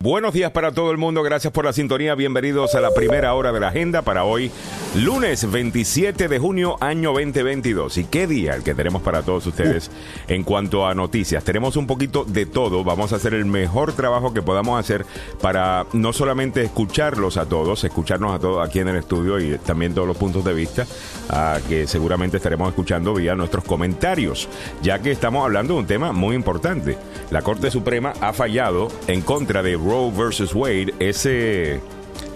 Buenos 0.00 0.32
días 0.32 0.52
para 0.52 0.70
todo 0.70 0.92
el 0.92 0.96
mundo, 0.96 1.24
gracias 1.24 1.52
por 1.52 1.64
la 1.64 1.72
sintonía, 1.72 2.14
bienvenidos 2.14 2.76
a 2.76 2.80
la 2.80 2.94
primera 2.94 3.34
hora 3.34 3.50
de 3.50 3.58
la 3.58 3.70
agenda 3.70 4.02
para 4.02 4.22
hoy, 4.22 4.48
lunes 4.94 5.50
27 5.50 6.28
de 6.28 6.38
junio, 6.38 6.76
año 6.78 7.12
2022. 7.12 7.98
¿Y 7.98 8.04
qué 8.04 8.28
día 8.28 8.54
el 8.54 8.62
que 8.62 8.76
tenemos 8.76 9.02
para 9.02 9.24
todos 9.24 9.44
ustedes 9.48 9.90
en 10.28 10.44
cuanto 10.44 10.86
a 10.86 10.94
noticias? 10.94 11.42
Tenemos 11.42 11.76
un 11.76 11.88
poquito 11.88 12.24
de 12.24 12.46
todo, 12.46 12.84
vamos 12.84 13.12
a 13.12 13.16
hacer 13.16 13.34
el 13.34 13.44
mejor 13.44 13.92
trabajo 13.92 14.32
que 14.32 14.40
podamos 14.40 14.78
hacer 14.78 15.04
para 15.40 15.84
no 15.92 16.12
solamente 16.12 16.62
escucharlos 16.62 17.36
a 17.36 17.46
todos, 17.46 17.82
escucharnos 17.82 18.32
a 18.32 18.38
todos 18.38 18.64
aquí 18.64 18.78
en 18.78 18.86
el 18.86 18.96
estudio 18.98 19.40
y 19.40 19.58
también 19.58 19.94
todos 19.94 20.06
los 20.06 20.16
puntos 20.16 20.44
de 20.44 20.54
vista 20.54 20.86
ah, 21.28 21.58
que 21.68 21.88
seguramente 21.88 22.36
estaremos 22.36 22.68
escuchando 22.68 23.14
vía 23.14 23.34
nuestros 23.34 23.64
comentarios, 23.64 24.48
ya 24.80 25.00
que 25.00 25.10
estamos 25.10 25.44
hablando 25.44 25.74
de 25.74 25.80
un 25.80 25.86
tema 25.88 26.12
muy 26.12 26.36
importante. 26.36 26.96
La 27.32 27.42
Corte 27.42 27.72
Suprema 27.72 28.12
ha 28.20 28.32
fallado 28.32 28.86
en 29.08 29.22
contra 29.22 29.60
de 29.60 29.87
Roe 29.88 30.10
versus 30.10 30.54
Wade, 30.54 30.92
ese 30.98 31.80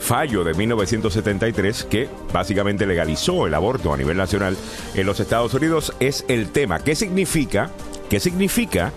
fallo 0.01 0.43
de 0.43 0.55
1973 0.55 1.85
que 1.85 2.09
básicamente 2.33 2.87
legalizó 2.87 3.47
el 3.47 3.53
aborto 3.53 3.93
a 3.93 3.99
nivel 3.99 4.17
nacional 4.17 4.57
en 4.95 5.05
los 5.05 5.21
Estados 5.21 5.53
Unidos 5.53 5.93
es 6.01 6.25
el 6.29 6.49
tema. 6.49 6.79
¿Qué 6.79 6.95
significa? 6.95 7.71
¿Qué 8.09 8.21
significa 8.21 8.91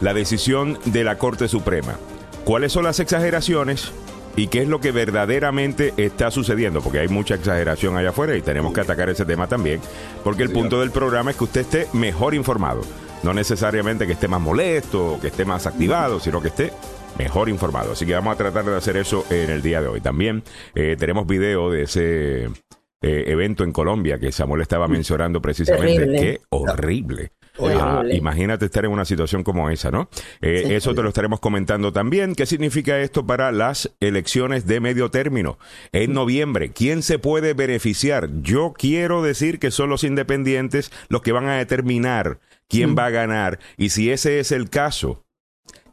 la 0.00 0.14
decisión 0.14 0.78
de 0.84 1.02
la 1.02 1.18
Corte 1.18 1.48
Suprema? 1.48 1.96
¿Cuáles 2.44 2.70
son 2.70 2.84
las 2.84 3.00
exageraciones? 3.00 3.90
¿Y 4.36 4.46
qué 4.46 4.62
es 4.62 4.68
lo 4.68 4.80
que 4.80 4.92
verdaderamente 4.92 5.92
está 5.96 6.30
sucediendo? 6.30 6.82
Porque 6.82 7.00
hay 7.00 7.08
mucha 7.08 7.34
exageración 7.34 7.96
allá 7.96 8.10
afuera 8.10 8.36
y 8.36 8.42
tenemos 8.42 8.72
que 8.72 8.82
atacar 8.82 9.10
ese 9.10 9.24
tema 9.24 9.48
también, 9.48 9.80
porque 10.22 10.44
el 10.44 10.52
punto 10.52 10.78
del 10.78 10.92
programa 10.92 11.32
es 11.32 11.38
que 11.38 11.44
usted 11.44 11.62
esté 11.62 11.88
mejor 11.92 12.36
informado. 12.36 12.82
No 13.24 13.34
necesariamente 13.34 14.06
que 14.06 14.12
esté 14.12 14.28
más 14.28 14.40
molesto 14.40 15.18
que 15.20 15.28
esté 15.28 15.44
más 15.44 15.66
activado, 15.66 16.20
sino 16.20 16.40
que 16.40 16.48
esté 16.48 16.72
mejor 17.18 17.48
informado. 17.48 17.92
Así 17.92 18.06
que 18.06 18.14
vamos 18.14 18.34
a 18.34 18.38
tratar 18.38 18.64
de 18.64 18.76
hacer 18.76 18.96
eso 18.96 19.24
en 19.30 19.50
el 19.50 19.62
día 19.62 19.80
de 19.80 19.88
hoy. 19.88 20.00
También 20.00 20.42
eh, 20.74 20.96
tenemos 20.98 21.26
video 21.26 21.70
de 21.70 21.82
ese 21.82 22.44
eh, 22.44 23.24
evento 23.26 23.64
en 23.64 23.72
Colombia 23.72 24.18
que 24.18 24.32
Samuel 24.32 24.62
estaba 24.62 24.88
mencionando 24.88 25.40
precisamente. 25.40 25.98
Terrible. 26.06 26.20
Qué 26.20 26.40
horrible. 26.50 27.32
Ah, 27.58 28.02
imagínate 28.10 28.66
estar 28.66 28.84
en 28.84 28.90
una 28.90 29.06
situación 29.06 29.42
como 29.42 29.70
esa, 29.70 29.90
¿no? 29.90 30.10
Eh, 30.42 30.64
Sí. 30.66 30.74
eso 30.74 30.94
te 30.94 31.02
lo 31.02 31.08
estaremos 31.08 31.40
comentando 31.40 31.90
también. 31.90 32.34
¿Qué 32.34 32.44
significa 32.44 32.98
esto 33.00 33.26
para 33.26 33.50
las 33.50 33.90
elecciones 34.00 34.66
de 34.66 34.80
medio 34.80 35.10
término? 35.10 35.58
En 35.92 36.12
noviembre, 36.12 36.72
¿quién 36.72 37.02
se 37.02 37.18
puede 37.18 37.54
beneficiar? 37.54 38.28
Yo 38.42 38.74
quiero 38.76 39.22
decir 39.22 39.58
que 39.58 39.70
son 39.70 39.88
los 39.88 40.04
independientes 40.04 40.92
los 41.08 41.22
que 41.22 41.32
van 41.32 41.46
a 41.48 41.56
determinar 41.56 42.40
quién 42.68 42.94
va 42.94 43.06
a 43.06 43.10
ganar. 43.10 43.58
Y 43.78 43.88
si 43.88 44.10
ese 44.10 44.38
es 44.38 44.52
el 44.52 44.68
caso, 44.68 45.24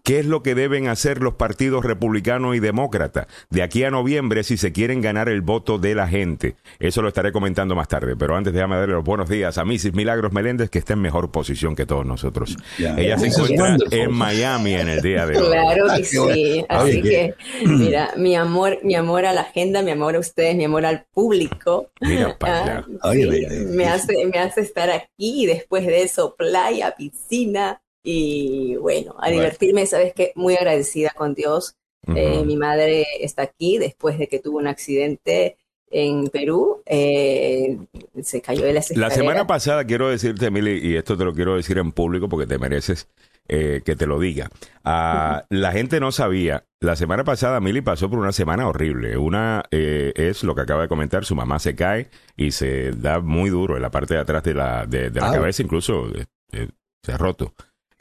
¿Qué 0.06 0.20
es 0.20 0.26
lo 0.26 0.44
que 0.44 0.54
deben 0.54 0.90
hacer 0.90 1.22
los 1.22 1.36
partidos 1.36 1.86
republicanos 1.86 2.58
y 2.58 2.60
demócratas 2.60 3.28
de 3.50 3.64
aquí 3.64 3.86
a 3.86 3.90
noviembre 3.90 4.44
si 4.44 4.58
se 4.58 4.74
quieren 4.74 5.00
ganar 5.00 5.30
el 5.30 5.40
voto 5.40 5.78
de 5.78 5.96
la 5.96 6.10
gente? 6.10 6.56
Eso 6.80 7.02
lo 7.02 7.08
estaré 7.08 7.32
comentando 7.32 7.74
más 7.74 7.88
tarde, 7.88 8.18
pero 8.18 8.36
antes 8.36 8.52
déjame 8.52 8.76
darle 8.76 8.96
los 8.96 9.06
buenos 9.06 9.30
días 9.30 9.58
a 9.58 9.64
Mrs. 9.64 9.94
Milagros 9.94 10.34
Meléndez, 10.34 10.70
que 10.70 10.80
está 10.80 10.92
en 10.92 11.00
mejor 11.00 11.32
posición 11.32 11.74
que 11.74 11.86
todos 11.86 12.06
nosotros. 12.06 12.58
Ella 12.78 13.18
se 13.18 13.28
encuentra 13.28 13.78
en 13.92 14.12
Miami 14.12 14.74
en 14.74 14.90
el 14.90 15.02
día 15.02 15.26
de 15.26 15.38
hoy. 15.38 15.48
Claro 15.48 15.86
Ay, 15.90 16.02
que 16.02 16.06
sí. 16.06 16.66
Así 16.68 16.92
Ay, 16.92 17.02
que, 17.02 17.36
mira, 17.66 18.10
mi 18.18 18.36
amor, 18.36 18.80
mi 18.84 18.96
amor 18.96 19.26
a 19.26 19.32
la 19.32 19.42
agenda, 19.42 19.82
mi 19.84 19.92
amor 19.92 20.18
a 20.18 20.20
ustedes, 20.20 20.54
mi 20.58 20.66
amor 20.66 20.86
al 20.86 21.06
público. 21.14 21.92
Mira 22.02 22.38
para 22.38 22.80
Ah, 22.80 22.86
allá. 23.04 23.14
Sí, 23.14 23.30
ay, 23.32 23.46
ay. 23.50 23.58
me 23.68 23.86
hace, 23.86 24.26
me 24.26 24.38
hace 24.38 24.60
estar 24.60 24.90
aquí 24.90 25.44
y 25.44 25.46
después 25.46 25.86
de 25.88 26.04
eso, 26.04 26.36
playa, 26.36 26.94
piscina 26.98 27.80
y 28.04 28.76
bueno, 28.76 29.12
a 29.18 29.22
Bueno. 29.28 29.36
divertirme, 29.38 29.86
sabes 29.86 30.14
que 30.14 30.32
muy 30.36 30.56
agradecida 30.56 31.12
con 31.16 31.34
Dios. 31.34 31.76
Eh, 32.16 32.44
mi 32.46 32.58
madre 32.58 33.06
está 33.22 33.44
aquí 33.44 33.78
después 33.78 34.18
de 34.20 34.28
que 34.28 34.40
tuvo 34.40 34.58
un 34.58 34.68
accidente 34.68 35.56
en 35.90 36.28
Perú, 36.28 36.82
eh, 36.86 37.78
se 38.22 38.42
cayó 38.42 38.66
de 38.66 38.74
las 38.74 38.90
La 38.98 39.10
semana 39.10 39.48
pasada 39.48 39.86
quiero 39.86 40.10
decirte, 40.10 40.48
Emily, 40.48 40.80
y 40.86 40.98
esto 40.98 41.16
te 41.18 41.24
lo 41.24 41.34
quiero 41.34 41.56
decir 41.56 41.78
en 41.78 41.92
público 41.94 42.28
porque 42.28 42.48
te 42.48 42.58
mereces 42.58 43.08
eh, 43.48 43.82
que 43.86 43.96
te 43.96 44.06
lo 44.08 44.20
diga. 44.20 44.50
Ah, 44.84 45.46
La 45.50 45.72
gente 45.72 46.00
no 46.00 46.12
sabía. 46.12 46.66
La 46.82 46.96
semana 46.98 47.24
pasada 47.24 47.58
Emily 47.60 47.82
pasó 47.82 48.10
por 48.10 48.20
una 48.20 48.32
semana 48.34 48.68
horrible. 48.68 49.16
Una 49.18 49.64
eh, 49.72 50.12
es 50.16 50.44
lo 50.44 50.56
que 50.56 50.62
acaba 50.62 50.82
de 50.82 50.88
comentar, 50.90 51.24
su 51.26 51.36
mamá 51.36 51.60
se 51.60 51.76
cae 51.76 52.10
y 52.36 52.52
se 52.52 52.92
da 52.92 53.20
muy 53.22 53.50
duro 53.50 53.76
en 53.78 53.82
la 53.84 53.92
parte 53.92 54.16
de 54.16 54.20
atrás 54.20 54.44
de 54.44 54.56
la, 54.56 54.86
de, 54.88 55.10
de 55.10 55.22
la 55.22 55.30
Ah. 55.30 55.34
cabeza, 55.34 55.62
incluso 55.62 56.08
eh, 56.18 56.26
eh, 56.54 56.68
se 57.02 57.12
ha 57.14 57.18
roto. 57.18 57.54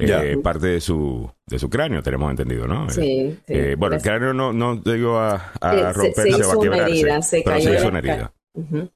Eh, 0.04 0.36
parte 0.42 0.66
de 0.68 0.80
su, 0.80 1.30
de 1.46 1.58
su 1.58 1.68
cráneo, 1.70 2.02
tenemos 2.02 2.30
entendido, 2.30 2.66
¿no? 2.66 2.86
Eh, 2.86 2.90
Sí, 2.90 3.38
sí. 3.46 3.52
eh, 3.54 3.74
bueno, 3.78 3.96
el 3.96 4.02
cráneo 4.02 4.32
no, 4.34 4.52
no 4.52 4.82
llegó 4.82 5.18
a, 5.18 5.52
a 5.60 5.74
Eh, 5.74 5.78
se- 5.78 5.92
se 5.92 5.92
romperse 5.98 6.34
o 6.34 6.38
hizo 6.38 6.52
a 6.52 6.56
una 6.56 6.60
quebrarse, 6.62 7.00
herida, 7.00 7.22
se 7.22 7.42
pero 7.44 7.56
cayó 7.56 7.68
se 7.70 7.74
hizo 7.76 7.88
una 7.88 7.98
herida. 7.98 8.32
Ujú. 8.54 8.78
Sí, 8.80 8.90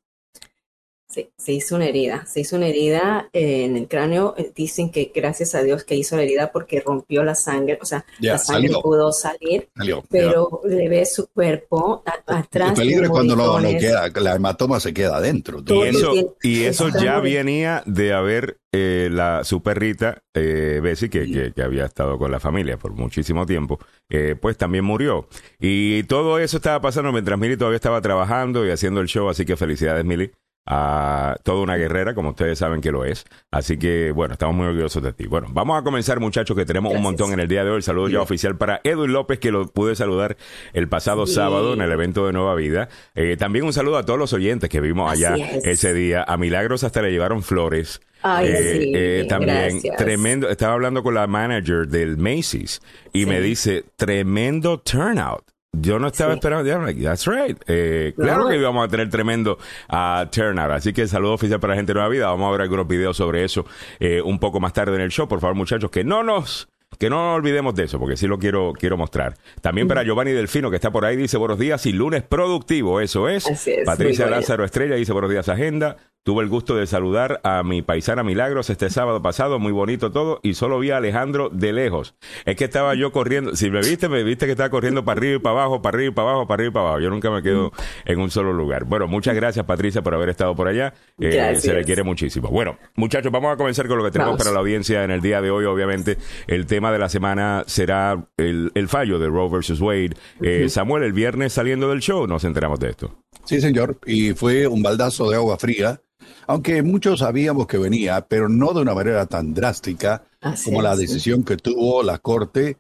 se 1.37 1.53
hizo 1.53 1.77
una 1.77 1.87
herida, 1.87 2.25
se 2.27 2.41
hizo 2.41 2.57
una 2.57 2.67
herida 2.69 3.29
en 3.33 3.77
el 3.77 3.89
cráneo. 3.89 4.35
Dicen 4.55 4.91
que 4.91 5.13
gracias 5.15 5.55
a 5.55 5.63
Dios 5.63 5.85
que 5.85 5.95
hizo 5.97 6.17
la 6.17 6.23
herida 6.23 6.53
porque 6.53 6.81
rompió 6.81 7.23
la 7.25 7.35
sangre, 7.35 7.79
o 7.81 7.85
sea, 7.85 8.05
la 8.21 8.39
sangre 8.39 8.69
salió. 8.69 8.83
pudo 8.83 9.13
salir, 9.13 9.69
Salió. 9.77 10.05
pero 10.11 10.61
le 10.65 10.89
ve 10.89 11.05
su 11.07 11.27
cuerpo 11.29 12.03
a- 12.07 12.39
atrás. 12.39 12.71
El 12.71 12.75
peligro 12.77 13.03
es 13.05 13.09
de 13.09 13.13
cuando 13.13 13.37
no, 13.37 13.47
no 13.47 13.53
moritones. 13.53 13.83
queda, 13.83 14.09
la 14.21 14.35
hematoma 14.37 14.81
se 14.81 14.93
queda 14.95 15.17
adentro. 15.17 15.63
Y 15.67 15.83
eso, 15.83 16.13
y 16.43 16.63
eso 16.65 16.89
ya 16.89 17.21
venía 17.21 17.83
de 17.87 18.13
haber 18.13 18.59
eh, 18.73 19.09
la 19.11 19.43
su 19.45 19.63
perrita 19.63 20.23
eh, 20.35 20.81
Bessie, 20.83 21.09
que, 21.09 21.31
que- 21.31 21.53
que 21.55 21.63
había 21.63 21.87
estado 21.87 22.19
con 22.19 22.31
la 22.31 22.41
familia 22.41 22.77
por 22.77 22.93
muchísimo 22.93 23.47
tiempo, 23.47 23.79
eh, 24.11 24.37
pues 24.39 24.57
también 24.59 24.85
murió. 24.85 25.29
Y 25.59 26.03
todo 26.05 26.39
eso 26.39 26.59
estaba 26.59 26.81
pasando 26.83 27.11
mientras 27.11 27.39
Mili 27.39 27.57
todavía 27.57 27.77
estaba 27.77 28.03
trabajando 28.03 28.67
y 28.67 28.71
haciendo 28.71 29.01
el 29.01 29.07
show, 29.07 29.29
así 29.31 29.47
que 29.47 29.57
felicidades 29.57 30.05
Mili. 30.05 30.31
A 30.69 31.37
toda 31.45 31.63
una 31.63 31.77
guerrera, 31.77 32.13
como 32.15 32.31
ustedes 32.31 32.59
saben 32.59 32.81
que 32.81 32.91
lo 32.91 33.05
es. 33.05 33.25
Así 33.53 33.79
que, 33.79 34.11
bueno, 34.11 34.33
estamos 34.33 34.57
muy 34.57 34.67
orgullosos 34.67 35.01
de 35.03 35.13
ti. 35.13 35.27
Bueno, 35.29 35.47
vamos 35.53 35.79
a 35.81 35.85
comenzar, 35.85 36.19
muchachos, 36.19 36.57
que 36.57 36.65
tenemos 36.65 36.93
un 36.93 37.03
montón 37.03 37.33
en 37.33 37.39
el 37.41 37.47
día 37.47 37.63
de 37.65 37.71
hoy. 37.71 37.77
El 37.77 37.83
saludo 37.85 38.09
ya 38.09 38.21
oficial 38.21 38.57
para 38.57 38.81
Edwin 38.83 39.13
López, 39.13 39.39
que 39.39 39.53
lo 39.53 39.69
pude 39.69 39.95
saludar 39.95 40.37
el 40.73 40.89
pasado 40.89 41.27
Sí. 41.27 41.35
sábado 41.35 41.75
en 41.75 41.83
el 41.83 41.93
evento 41.93 42.27
de 42.27 42.33
Nueva 42.33 42.55
Vida. 42.57 42.89
Eh, 43.15 43.37
también 43.39 43.65
un 43.65 43.73
saludo 43.73 43.97
a 43.99 44.05
todos 44.05 44.19
los 44.19 44.33
oyentes 44.33 44.69
que 44.69 44.81
vimos 44.81 45.11
allá 45.11 45.37
es. 45.37 45.65
ese 45.65 45.95
día. 45.95 46.25
A 46.27 46.37
Milagros 46.37 46.83
hasta 46.83 47.01
le 47.01 47.13
llevaron 47.13 47.43
flores. 47.45 48.01
Ay, 48.23 48.49
Eh, 48.49 48.57
sí, 48.81 48.93
eh, 48.95 49.27
también 49.29 49.69
gracias. 49.75 49.97
tremendo. 49.99 50.49
Estaba 50.49 50.73
hablando 50.73 51.03
con 51.05 51.15
la 51.15 51.27
manager 51.29 51.87
del 51.87 52.17
Macy's 52.17 52.81
y 53.13 53.25
me 53.27 53.41
dice 53.41 53.85
tremendo 53.97 54.81
turnout. 54.81 55.45
Yo 55.81 55.99
no 55.99 56.09
estaba 56.09 56.33
Sí. 56.33 56.39
esperando. 56.39 56.65
Yeah, 56.65 56.79
like, 56.79 57.03
That's 57.03 57.27
right. 57.27 57.59
Eh, 57.67 58.13
claro 58.17 58.45
No. 58.45 58.49
que 58.51 58.57
íbamos 58.57 58.85
a 58.85 58.89
tener 58.89 59.09
tremendo 59.11 59.59
ah, 59.89 60.27
turnout. 60.31 60.71
Así 60.73 60.93
que 60.93 61.07
saludo 61.07 61.35
oficial 61.35 61.61
para 61.61 61.73
la 61.73 61.77
gente 61.77 61.91
de 61.93 61.95
Nueva 61.95 62.09
Vida. 62.09 62.27
Vamos 62.27 62.49
a 62.49 62.53
ver 62.53 62.63
algunos 62.63 62.87
videos 62.87 63.17
sobre 63.17 63.45
eso 63.45 63.67
eh, 64.01 64.21
un 64.23 64.39
poco 64.39 64.61
más 64.61 64.73
tarde 64.73 64.95
en 64.97 65.03
el 65.03 65.11
show. 65.11 65.29
Por 65.29 65.41
favor, 65.41 65.57
muchachos, 65.57 65.91
que 65.91 66.05
no 66.05 66.23
nos 66.23 66.69
que 66.99 67.11
no 67.11 67.17
nos 67.17 67.37
olvidemos 67.37 67.75
de 67.75 67.85
eso, 67.85 67.99
porque 67.99 68.17
sí 68.17 68.27
lo 68.27 68.39
quiero, 68.39 68.73
quiero 68.73 68.97
mostrar. 68.97 69.35
También 69.61 69.87
para 69.89 70.03
Giovanni 70.03 70.31
Delfino, 70.31 70.71
que 70.71 70.77
está 70.77 70.91
por 70.91 71.05
ahí, 71.05 71.17
dice 71.17 71.37
buenos 71.37 71.59
días 71.59 71.85
y 71.85 71.93
lunes 71.93 72.23
productivo, 72.23 73.01
eso 73.01 73.29
es. 73.29 73.47
Es, 73.47 73.85
Patricia. 73.85 74.27
Lázaro 74.29 74.65
Estrella 74.65 74.95
dice 74.95 75.13
buenos 75.13 75.31
días, 75.31 75.49
agenda. 75.49 75.97
Tuve 76.27 76.43
el 76.43 76.49
gusto 76.49 76.75
de 76.75 76.89
saludar 76.89 77.41
a 77.45 77.63
mi 77.63 77.83
paisana 77.83 78.25
Milagros 78.25 78.69
este 78.69 78.91
sábado 78.91 79.23
pasado, 79.23 79.61
muy 79.61 79.71
bonito 79.71 80.11
todo, 80.11 80.41
y 80.43 80.55
solo 80.55 80.81
vi 80.81 80.91
a 80.91 80.97
Alejandro 80.97 81.51
de 81.51 81.73
lejos. 81.73 82.17
Es 82.45 82.57
que 82.57 82.65
estaba 82.65 82.97
yo 82.97 83.13
corriendo, 83.13 83.55
si 83.55 83.71
me 83.71 83.79
viste, 83.79 84.09
me 84.09 84.25
viste 84.25 84.45
que 84.47 84.51
estaba 84.51 84.69
corriendo 84.69 85.05
para 85.05 85.19
arriba 85.21 85.37
y 85.37 85.39
para 85.39 85.53
abajo, 85.61 85.83
para 85.83 85.97
arriba 85.97 86.11
y 86.11 86.15
para 86.15 86.31
abajo, 86.31 86.49
para 86.49 86.55
arriba 86.57 86.69
y 86.71 86.73
para 86.73 86.85
abajo. 86.87 87.01
Yo 87.01 87.11
nunca 87.11 87.31
me 87.31 87.45
quedo 87.45 87.71
en 88.07 88.19
un 88.19 88.29
solo 88.33 88.53
lugar. 88.53 88.87
Bueno, 88.87 89.07
muchas 89.07 89.37
gracias 89.37 89.65
Patricia 89.67 90.03
por 90.03 90.17
haber 90.17 90.31
estado 90.31 90.57
por 90.57 90.67
allá. 90.67 90.95
Eh, 91.21 91.31
Gracias. 91.31 91.63
se 91.63 91.75
le 91.75 91.85
quiere 91.85 92.03
muchísimo. 92.03 92.49
Bueno, 92.49 92.77
muchachos, 92.97 93.31
vamos 93.31 93.53
a 93.53 93.57
comenzar 93.57 93.87
con 93.87 93.97
lo 93.97 94.03
que 94.03 94.11
tenemos 94.11 94.33
Vamos. 94.33 94.43
para 94.43 94.53
la 94.53 94.59
audiencia 94.59 95.05
en 95.05 95.13
el 95.13 95.21
día 95.21 95.41
de 95.41 95.53
hoy. 95.53 95.65
Obviamente, 95.67 96.19
el 96.49 96.67
tema 96.67 96.91
de 96.91 96.99
la 96.99 97.09
semana 97.09 97.63
será 97.69 98.27
el, 98.37 98.73
el 98.75 98.89
fallo 98.89 99.21
de 99.21 99.29
Roe 99.29 99.49
versus 99.49 99.81
Wade. 99.81 100.17
Eh, 100.43 100.69
Samuel, 100.71 101.05
el 101.05 101.13
viernes 101.13 101.53
saliendo 101.53 101.89
del 101.89 102.01
show 102.01 102.27
nos 102.27 102.43
enteramos 102.43 102.81
de 102.81 102.91
esto. 102.91 103.15
Sí, 103.45 103.61
señor. 103.61 104.01
Y 104.07 104.33
fue 104.33 104.67
un 104.67 104.83
baldazo 104.83 105.31
de 105.31 105.37
agua 105.37 105.57
fría, 105.57 106.01
aunque 106.47 106.83
muchos 106.83 107.21
sabíamos 107.21 107.67
que 107.67 107.79
venía, 107.79 108.21
pero 108.27 108.49
no 108.49 108.73
de 108.73 108.83
una 108.83 108.95
manera 108.95 109.27
tan 109.27 109.55
drástica 109.55 110.25
Así 110.41 110.67
como 110.71 110.83
la 110.83 110.97
decisión 110.97 111.45
que 111.45 111.57
tuvo 111.57 112.03
la 112.03 112.19
Corte 112.19 112.79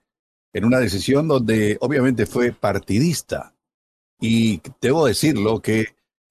en 0.52 0.64
una 0.64 0.78
decisión 0.78 1.28
donde 1.28 1.76
obviamente 1.80 2.26
fue 2.26 2.52
partidista. 2.52 3.54
Y 4.20 4.60
debo 4.80 5.06
decirlo 5.06 5.60
que 5.60 5.86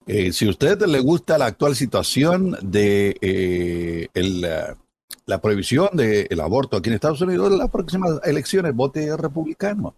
eh, 0.07 0.31
si 0.31 0.47
a 0.47 0.49
usted 0.49 0.81
le 0.85 0.99
gusta 0.99 1.37
la 1.37 1.47
actual 1.47 1.75
situación 1.75 2.57
de 2.61 3.17
eh, 3.21 4.07
el, 4.13 4.43
eh, 4.43 4.75
la 5.25 5.41
prohibición 5.41 5.89
del 5.93 6.39
aborto 6.39 6.77
aquí 6.77 6.89
en 6.89 6.95
Estados 6.95 7.21
Unidos, 7.21 7.51
en 7.51 7.57
las 7.57 7.69
próximas 7.69 8.19
elecciones 8.23 8.75
vote 8.75 9.15
republicano. 9.17 9.95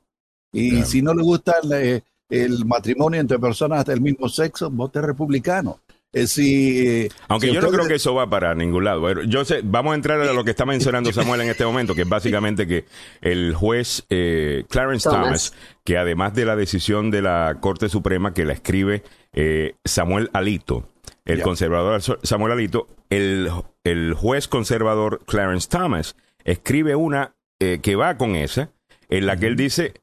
Y 0.52 0.72
Claro. 0.72 0.86
si 0.86 1.02
no 1.02 1.14
le 1.14 1.24
gusta 1.24 1.56
el, 1.62 1.74
eh, 1.74 2.04
el 2.30 2.66
matrimonio 2.66 3.20
entre 3.20 3.40
personas 3.40 3.86
del 3.86 4.02
mismo 4.02 4.28
sexo, 4.30 4.70
vote 4.70 5.02
republicano. 5.02 5.80
Eh, 6.22 6.28
si... 6.28 7.10
Aunque 7.28 7.52
yo 7.54 7.62
no 7.62 7.70
creo 7.70 7.88
que 7.88 7.96
eso 7.96 8.14
va 8.14 8.30
para 8.30 8.56
ningún 8.56 8.84
lado. 8.84 9.24
Yo 9.24 9.46
sé, 9.46 9.62
vamos 9.64 9.94
a 9.94 9.96
entrar 9.96 10.20
a 10.20 10.34
lo 10.34 10.44
que 10.44 10.52
está 10.52 10.66
mencionando 10.66 11.12
Samuel 11.14 11.42
en 11.42 11.50
este 11.50 11.66
momento, 11.66 11.96
que 11.96 12.02
es 12.02 12.10
básicamente 12.10 12.68
que 12.68 12.86
el 13.22 13.54
juez 13.54 14.06
eh, 14.10 14.66
Clarence 14.70 15.10
Thomas. 15.10 15.54
que 15.84 15.98
además 15.98 16.34
de 16.34 16.46
la 16.46 16.56
decisión 16.56 17.12
de 17.12 17.22
la 17.22 17.58
Corte 17.60 17.90
Suprema 17.90 18.34
que 18.34 18.46
la 18.46 18.54
escribe 18.54 19.04
eh, 19.34 19.76
Samuel 19.86 20.30
Alito, 20.34 20.90
el 21.26 21.42
conservador 21.42 22.02
Samuel 22.24 22.54
Alito, 22.54 22.88
el, 23.10 23.50
el, 23.84 24.14
juez 24.14 24.48
conservador 24.48 25.22
Clarence 25.26 25.68
Thomas 25.70 26.16
escribe 26.44 26.96
una 26.96 27.34
que 27.60 27.96
va 27.96 28.18
con 28.18 28.36
esa, 28.36 28.70
en 29.10 29.26
la 29.26 29.36
que 29.36 29.48
él 29.48 29.56
dice, 29.56 29.94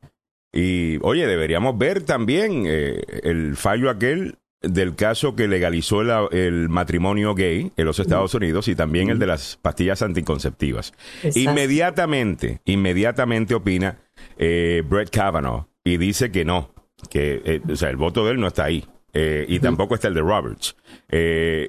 y 0.52 0.98
oye, 1.02 1.26
deberíamos 1.26 1.78
ver 1.78 2.02
también 2.02 2.66
el 2.66 3.56
fallo 3.56 3.90
aquel 3.90 4.38
del 4.68 4.94
caso 4.94 5.34
que 5.36 5.48
legalizó 5.48 6.02
el, 6.30 6.68
matrimonio 6.68 7.34
gay 7.34 7.72
en 7.76 7.84
los 7.84 7.98
Estados 7.98 8.34
Unidos 8.34 8.68
y 8.68 8.74
también 8.74 9.10
el 9.10 9.18
de 9.18 9.26
las 9.26 9.58
pastillas 9.60 10.02
anticonceptivas. 10.02 10.92
Inmediatamente, 11.34 12.60
inmediatamente 12.64 13.54
opina 13.54 13.98
eh, 14.36 14.82
Brett 14.88 15.10
Kavanaugh 15.10 15.66
y 15.84 15.96
dice 15.96 16.30
que 16.30 16.44
no, 16.44 16.72
que 17.10 17.42
eh, 17.44 17.60
o 17.70 17.76
sea, 17.76 17.90
el 17.90 17.96
voto 17.96 18.24
de 18.24 18.32
él 18.32 18.40
no 18.40 18.46
está 18.46 18.64
ahí. 18.64 18.84
Eh, 19.16 19.46
y 19.48 19.60
tampoco 19.60 19.94
está 19.94 20.08
el 20.08 20.14
de 20.14 20.22
Roberts. 20.22 20.74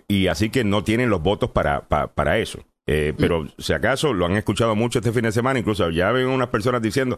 y 0.08 0.28
así 0.28 0.50
que 0.50 0.64
no 0.64 0.84
tienen 0.84 1.12
los 1.12 1.22
votos 1.22 1.52
para, 1.52 1.88
para 1.88 2.40
eso. 2.40 2.60
Eh, 2.88 3.14
pero 3.18 3.48
si 3.58 3.74
acaso 3.74 4.14
lo 4.14 4.28
han 4.28 4.34
escuchado 4.34 4.76
mucho 4.76 5.00
este 5.00 5.12
fin 5.12 5.24
de 5.24 5.32
semana, 5.32 5.58
incluso 5.58 5.90
ya 5.90 6.12
ven 6.12 6.28
unas 6.28 6.50
personas 6.50 6.84
diciendo 6.84 7.18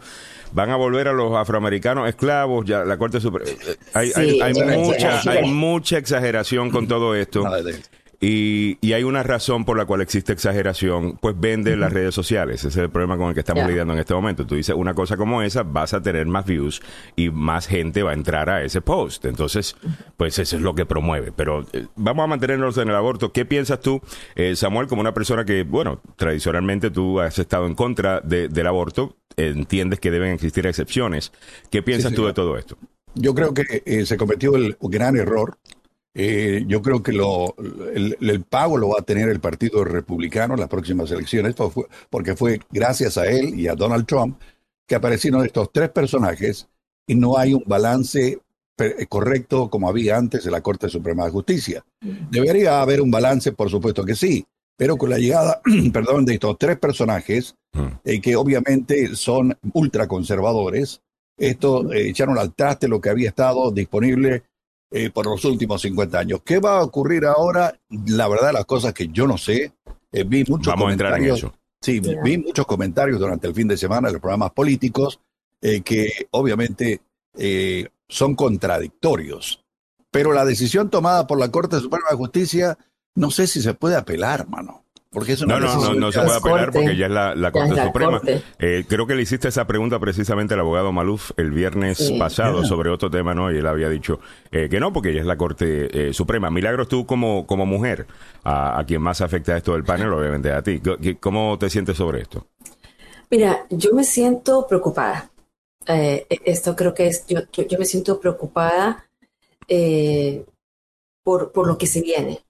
van 0.54 0.70
a 0.70 0.78
volver 0.78 1.10
a 1.10 1.14
los 1.14 1.36
afroamericanos 1.36 2.08
esclavos, 2.08 2.66
ya 2.66 2.86
la 2.86 2.98
Corte 2.98 3.20
Suprema. 3.20 3.52
Eh, 3.52 3.76
hay, 3.94 4.40
hay, 4.42 4.54
mucha, 4.54 5.20
hay 5.30 5.44
mucha 5.52 5.98
exageración 5.98 6.72
con 6.72 6.88
todo 6.88 7.16
esto. 7.16 7.44
Y, 8.20 8.80
y, 8.82 8.94
hay 8.94 9.04
una 9.04 9.22
razón 9.22 9.64
por 9.64 9.78
la 9.78 9.86
cual 9.86 10.02
existe 10.02 10.34
exageración, 10.34 11.18
pues 11.18 11.40
vende 11.40 11.76
las 11.78 11.94
redes 11.94 12.16
sociales. 12.16 12.62
Ese 12.62 12.70
es 12.70 12.78
el 12.78 12.90
problema 12.90 13.16
con 13.16 13.30
el 13.30 13.34
que 13.36 13.42
estamos 13.42 13.68
lidiando 13.68 13.94
en 13.94 14.00
este 14.00 14.16
momento. 14.16 14.48
Tú 14.48 14.56
dices 14.56 14.76
una 14.76 14.96
cosa 14.96 15.18
como 15.18 15.44
esa, 15.44 15.62
vas 15.62 15.94
a 15.94 16.02
tener 16.02 16.26
más 16.26 16.46
views 16.46 16.82
y 17.16 17.30
más 17.30 17.68
gente 17.68 18.02
va 18.02 18.12
a 18.12 18.14
entrar 18.16 18.50
a 18.50 18.64
ese 18.64 18.82
post. 18.82 19.26
Entonces, 19.26 19.76
pues 20.18 20.40
eso 20.40 20.56
es 20.56 20.64
lo 20.64 20.74
que 20.74 20.88
promueve. 20.88 21.32
Pero 21.32 21.66
eh, 21.74 21.86
vamos 21.96 22.24
a 22.24 22.28
mantenernos 22.28 22.78
en 22.80 22.90
el 22.90 22.96
aborto. 22.96 23.32
¿Qué 23.32 23.46
piensas 23.46 23.82
tú, 23.82 24.02
eh, 24.36 24.56
Samuel, 24.56 24.88
como 24.88 25.02
una 25.02 25.14
persona 25.14 25.46
que, 25.46 25.64
bueno, 25.64 26.02
tradicionalmente 26.16 26.90
tú 26.90 27.20
has 27.20 27.38
estado 27.38 27.68
en 27.68 27.76
contra 27.76 28.20
del 28.22 28.66
aborto, 28.66 29.16
entiendes 29.38 30.00
que 30.00 30.12
deben 30.12 30.34
existir 30.34 30.66
excepciones. 30.66 31.32
¿Qué 31.70 31.84
piensas 31.84 32.14
tú 32.14 32.26
de 32.26 32.34
todo 32.34 32.58
esto? 32.58 32.78
Yo 33.14 33.34
creo 33.34 33.54
que 33.54 33.84
eh, 33.86 34.06
se 34.06 34.18
cometió 34.18 34.56
el 34.56 34.78
gran 34.82 35.16
error 35.16 35.58
eh, 36.20 36.64
yo 36.66 36.82
creo 36.82 37.04
que 37.04 37.12
lo, 37.12 37.54
el, 37.94 38.44
pago 38.44 38.76
lo 38.76 38.90
va 38.90 38.96
a 39.02 39.04
tener 39.04 39.30
el 39.30 39.40
Partido 39.40 39.84
Republicano 39.84 40.56
en 40.56 40.60
las 40.60 40.70
próximas 40.70 41.12
elecciones, 41.12 41.54
porque 42.10 42.36
fue 42.36 42.60
gracias 42.72 43.20
a 43.20 43.28
él 43.28 43.60
y 43.60 43.68
a 43.68 43.76
Donald 43.76 44.08
Trump 44.08 44.42
que 44.88 44.96
aparecieron 44.96 45.46
estos 45.46 45.72
tres 45.72 45.90
personajes 45.90 46.68
y 47.06 47.14
no 47.14 47.38
hay 47.38 47.54
un 47.54 47.64
balance 47.68 48.40
correcto 49.08 49.70
como 49.70 49.90
había 49.90 50.18
antes 50.18 50.44
en 50.44 50.54
la 50.54 50.62
Corte 50.62 50.90
Suprema 50.90 51.26
de 51.26 51.32
Justicia. 51.32 51.86
Debería 52.32 52.82
haber 52.82 53.00
un 53.00 53.12
balance, 53.12 53.52
por 53.52 53.70
supuesto 53.70 54.04
que 54.04 54.16
sí, 54.16 54.44
pero 54.76 54.98
con 54.98 55.12
la 55.12 55.20
llegada, 55.20 55.62
perdón, 55.94 56.26
de 56.26 56.34
estos 56.34 56.58
tres 56.58 56.80
personajes, 56.80 57.54
eh, 58.04 58.20
que 58.20 58.36
obviamente 58.36 59.16
son 59.16 59.56
ultraconservadores, 59.72 61.00
esto 61.38 61.92
eh, 61.94 62.10
echaron 62.10 62.40
al 62.40 62.56
traste 62.56 62.88
lo 62.88 63.00
que 63.00 63.10
había 63.10 63.30
estado 63.30 63.70
disponible 63.70 64.46
eh, 64.90 65.10
por 65.10 65.26
los 65.26 65.44
últimos 65.44 65.82
50 65.82 66.18
años. 66.18 66.42
¿Qué 66.46 66.60
va 66.60 66.80
a 66.80 66.84
ocurrir 66.84 67.26
ahora? 67.26 67.78
La 68.08 68.28
verdad, 68.28 68.54
las 68.54 68.66
cosas 68.66 68.94
que 68.94 69.10
yo 69.10 69.28
no 69.28 69.38
sé. 69.38 69.74
Eh, 70.12 70.24
vi 70.24 70.46
muchos 70.48 70.68
Vamos 70.68 70.90
a 70.90 70.92
entrar 70.94 71.20
en 71.20 71.34
eso. 71.34 71.54
Sí, 71.82 72.00
vi 72.00 72.38
muchos 72.38 72.66
comentarios 72.66 73.20
durante 73.20 73.48
el 73.48 73.54
fin 73.54 73.68
de 73.68 73.78
semana 73.78 74.08
en 74.08 74.14
los 74.14 74.22
programas 74.22 74.52
políticos 74.52 75.20
eh, 75.62 75.82
que 75.82 76.28
obviamente 76.32 77.02
son 78.08 78.34
contradictorios. 78.36 79.64
Pero 80.10 80.32
la 80.32 80.46
decisión 80.46 80.90
tomada 80.90 81.28
por 81.28 81.38
la 81.38 81.52
Corte 81.52 81.80
Suprema 81.80 82.08
de 82.10 82.18
Justicia, 82.18 82.78
no 83.14 83.30
sé 83.30 83.46
si 83.46 83.62
se 83.62 83.76
puede 83.76 83.96
apelar, 83.96 84.48
hermano 85.14 85.68
no, 85.68 85.94
no, 85.94 85.94
no, 85.96 86.12
se 86.12 86.22
puede 86.22 86.38
apelar 86.38 86.72
porque 86.72 86.96
ya 86.96 87.06
es 87.06 87.12
la, 87.12 87.52
Corte 87.52 87.82
Suprema. 87.82 88.22
Eh, 88.60 88.86
creo 88.88 89.08
que 89.08 89.16
le 89.16 89.22
hiciste 89.24 89.48
esa 89.48 89.66
pregunta 89.66 90.00
precisamente 90.00 90.54
al 90.54 90.60
abogado 90.60 90.92
Maluf 90.92 91.32
el 91.38 91.52
viernes 91.52 92.12
pasado 92.20 92.64
sobre 92.66 92.90
otro 92.90 93.10
tema, 93.10 93.34
¿no? 93.34 93.52
Y 93.52 93.58
él 93.58 93.68
había 93.68 93.90
dicho 93.90 94.20
eh, 94.52 94.68
que 94.70 94.80
no, 94.80 94.92
porque 94.92 95.14
ya 95.14 95.22
es 95.22 95.26
la 95.26 95.38
Corte 95.38 96.10
eh, 96.10 96.14
Suprema. 96.14 96.50
Milagros, 96.50 96.88
tú 96.88 97.06
como, 97.06 97.46
como 97.48 97.66
mujer, 97.66 98.06
a, 98.44 98.84
quien 98.88 99.02
más 99.02 99.22
afecta 99.22 99.58
esto 99.58 99.74
del 99.74 99.84
panel, 99.84 100.12
obviamente 100.14 100.52
a 100.52 100.62
ti, 100.62 100.82
¿cómo 101.20 101.58
te 101.58 101.70
sientes 101.70 101.98
sobre 101.98 102.22
esto? 102.22 102.48
Mira, 103.30 103.66
yo 103.70 103.94
me 103.94 104.04
siento 104.04 104.66
preocupada. 104.68 105.30
esto 105.86 106.76
creo 106.76 106.94
que 106.94 107.08
es, 107.08 107.26
yo, 107.28 107.42
yo, 107.52 107.78
me 107.78 107.86
siento 107.86 108.20
preocupada 108.20 109.06
por, 111.24 111.52
por 111.52 111.68
lo 111.68 111.78
que 111.78 111.88
se 111.88 112.02
viene 112.02 112.47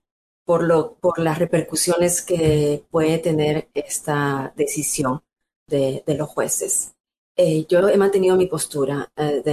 por, 0.48 0.64
lo, 0.64 0.94
por 0.94 1.20
las 1.20 1.40
repercusiones 1.40 2.22
que 2.22 2.86
puede 2.90 3.18
tener 3.18 3.68
esta 3.74 4.54
decisión 4.56 5.22
de, 5.68 6.02
los 6.08 6.30
jueces. 6.30 6.96
Eh, 7.36 7.66
yo 7.68 7.90
he 7.90 7.98
mantenido 7.98 8.38
mi 8.38 8.48
postura 8.48 9.12
eh, 9.18 9.44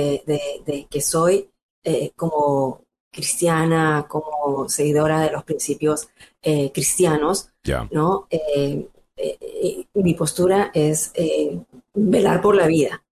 de, 0.64 0.86
que 0.88 1.00
soy 1.00 1.50
eh, 1.82 2.12
como 2.14 2.84
cristiana, 3.10 4.06
como 4.08 4.68
seguidora 4.68 5.20
de 5.22 5.32
los 5.32 5.42
principios 5.42 6.08
cristianos, 6.72 7.50
¿no? 7.90 8.28
mi 9.94 10.14
postura 10.14 10.70
es 10.74 11.12
velar 11.92 12.40
por 12.40 12.54
la 12.54 12.66
vida, 12.66 13.04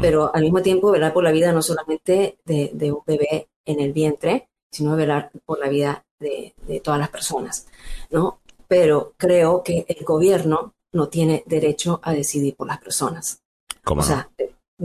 pero 0.00 0.34
al 0.34 0.42
mismo 0.42 0.60
tiempo 0.60 0.90
velar 0.90 1.12
por 1.12 1.22
la 1.24 1.30
vida 1.32 1.52
no 1.52 1.62
solamente 1.62 2.38
de, 2.44 2.92
un 2.92 3.02
bebé 3.06 3.48
en 3.64 3.80
el 3.80 3.92
vientre, 3.92 4.48
sino 4.72 4.96
velar 4.96 5.30
por 5.46 5.60
la 5.60 5.68
vida 5.68 6.04
de, 6.18 6.54
todas 6.82 7.00
las 7.00 7.08
personas, 7.08 7.66
¿no? 8.10 8.40
Pero 8.66 9.14
creo 9.16 9.62
que 9.62 9.86
el 9.88 10.04
gobierno 10.04 10.74
no 10.92 11.08
tiene 11.08 11.42
derecho 11.46 12.00
a 12.02 12.12
decidir 12.12 12.54
por 12.56 12.66
las 12.66 12.78
personas. 12.78 13.42
¿Cómo 13.84 14.02
o 14.02 14.04
sea, 14.04 14.28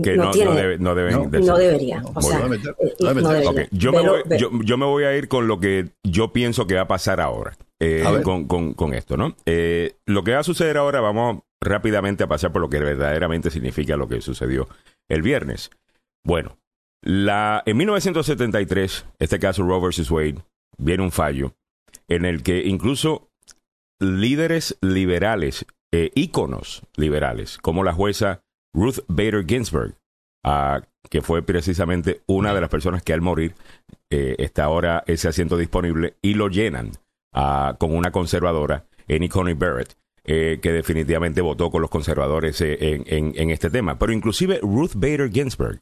que 0.02 0.16
no, 0.16 0.32
deben 0.32 0.82
no 0.82 0.96
debería. 0.96 2.02
O 2.16 2.22
sea, 2.22 2.48
yo, 3.72 3.92
me 3.92 4.02
voy, 4.02 4.24
yo, 4.38 4.78
me 4.78 4.86
voy 4.86 5.04
a 5.04 5.16
ir 5.16 5.28
con 5.28 5.48
lo 5.48 5.60
que 5.60 5.90
yo 6.04 6.34
pienso 6.34 6.66
que 6.66 6.76
va 6.76 6.82
a 6.82 6.88
pasar 6.88 7.22
ahora. 7.22 7.56
Eh, 7.80 8.04
con, 8.24 8.74
con, 8.74 8.94
esto, 8.94 9.18
¿no? 9.18 9.36
Eh, 9.46 9.98
lo 10.06 10.24
que 10.24 10.32
va 10.32 10.40
a 10.40 10.44
suceder 10.44 10.78
ahora, 10.78 11.02
vamos 11.02 11.42
rápidamente 11.62 12.24
a 12.24 12.28
pasar 12.28 12.54
por 12.54 12.62
lo 12.62 12.70
que 12.70 12.80
verdaderamente 12.80 13.52
significa 13.52 13.98
lo 13.98 14.08
que 14.08 14.22
sucedió 14.22 14.70
el 15.10 15.22
viernes. 15.22 15.70
Bueno, 16.24 16.58
la, 17.02 17.62
en 17.66 17.76
1973, 17.76 19.06
este 19.20 19.40
caso 19.40 19.64
Roe 19.64 19.90
vs. 19.90 20.10
Wade, 20.10 20.38
viene 20.78 21.04
un 21.04 21.12
fallo 21.12 21.56
en 22.08 22.26
el 22.26 22.44
que 22.44 22.64
incluso 22.64 23.30
líderes 24.00 24.78
liberales, 24.82 25.66
eh, 25.92 26.12
íconos 26.16 26.84
liberales, 26.96 27.58
como 27.58 27.84
la 27.84 27.94
jueza 27.94 28.42
Ruth 28.74 29.00
Bader 29.08 29.46
Ginsburg, 29.46 29.96
ah, 30.44 30.82
que 31.10 31.22
fue 31.22 31.42
precisamente 31.44 32.22
una 32.28 32.54
de 32.54 32.62
las 32.62 32.70
personas 32.70 33.04
que 33.04 33.14
al 33.14 33.22
morir 33.22 33.56
eh, 34.12 34.36
está 34.40 34.66
ahora 34.66 35.04
ese 35.08 35.28
asiento 35.28 35.58
disponible 35.58 36.16
y 36.22 36.34
lo 36.34 36.50
llenan 36.50 36.92
ah, 37.34 37.76
con 37.80 37.96
una 37.96 38.12
conservadora, 38.12 38.86
Annie 39.08 39.30
Coney 39.30 39.54
Barrett, 39.54 39.96
eh, 40.26 40.60
que 40.62 40.72
definitivamente 40.72 41.42
votó 41.42 41.70
con 41.70 41.82
los 41.82 41.90
conservadores 41.90 42.62
en, 42.62 43.04
en, 43.08 43.50
este 43.50 43.70
tema. 43.70 44.00
Pero 44.00 44.14
inclusive 44.14 44.60
Ruth 44.62 44.94
Bader 44.96 45.30
Ginsburg 45.30 45.82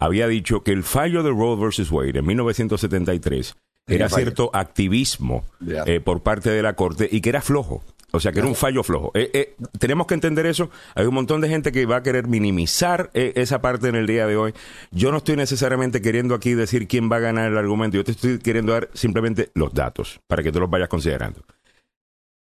había 0.00 0.26
dicho 0.28 0.62
que 0.62 0.72
el 0.72 0.82
fallo 0.82 1.22
de 1.22 1.30
Roe 1.30 1.56
versus 1.56 1.90
Wade 1.90 2.18
en 2.18 2.26
1973 2.26 3.54
era 3.86 4.08
cierto 4.08 4.50
activismo 4.52 5.44
eh, 5.86 6.00
por 6.00 6.22
parte 6.22 6.50
de 6.50 6.62
la 6.62 6.74
Corte 6.74 7.08
y 7.10 7.20
que 7.20 7.28
era 7.28 7.40
flojo. 7.40 7.82
O 8.12 8.20
sea, 8.20 8.32
que 8.32 8.38
era 8.38 8.48
un 8.48 8.54
fallo 8.54 8.82
flojo. 8.82 9.10
Eh, 9.14 9.30
eh, 9.34 9.56
tenemos 9.78 10.06
que 10.06 10.14
entender 10.14 10.46
eso. 10.46 10.70
Hay 10.94 11.06
un 11.06 11.14
montón 11.14 11.40
de 11.40 11.48
gente 11.48 11.70
que 11.70 11.84
va 11.86 11.96
a 11.96 12.02
querer 12.02 12.28
minimizar 12.28 13.10
esa 13.12 13.60
parte 13.60 13.88
en 13.88 13.94
el 13.94 14.06
día 14.06 14.26
de 14.26 14.36
hoy. 14.36 14.54
Yo 14.90 15.10
no 15.10 15.18
estoy 15.18 15.36
necesariamente 15.36 16.00
queriendo 16.00 16.34
aquí 16.34 16.54
decir 16.54 16.88
quién 16.88 17.10
va 17.10 17.16
a 17.16 17.20
ganar 17.20 17.50
el 17.50 17.58
argumento. 17.58 17.96
Yo 17.96 18.04
te 18.04 18.12
estoy 18.12 18.38
queriendo 18.38 18.72
dar 18.72 18.88
simplemente 18.94 19.50
los 19.54 19.74
datos 19.74 20.20
para 20.26 20.42
que 20.42 20.50
tú 20.50 20.60
los 20.60 20.70
vayas 20.70 20.88
considerando. 20.88 21.42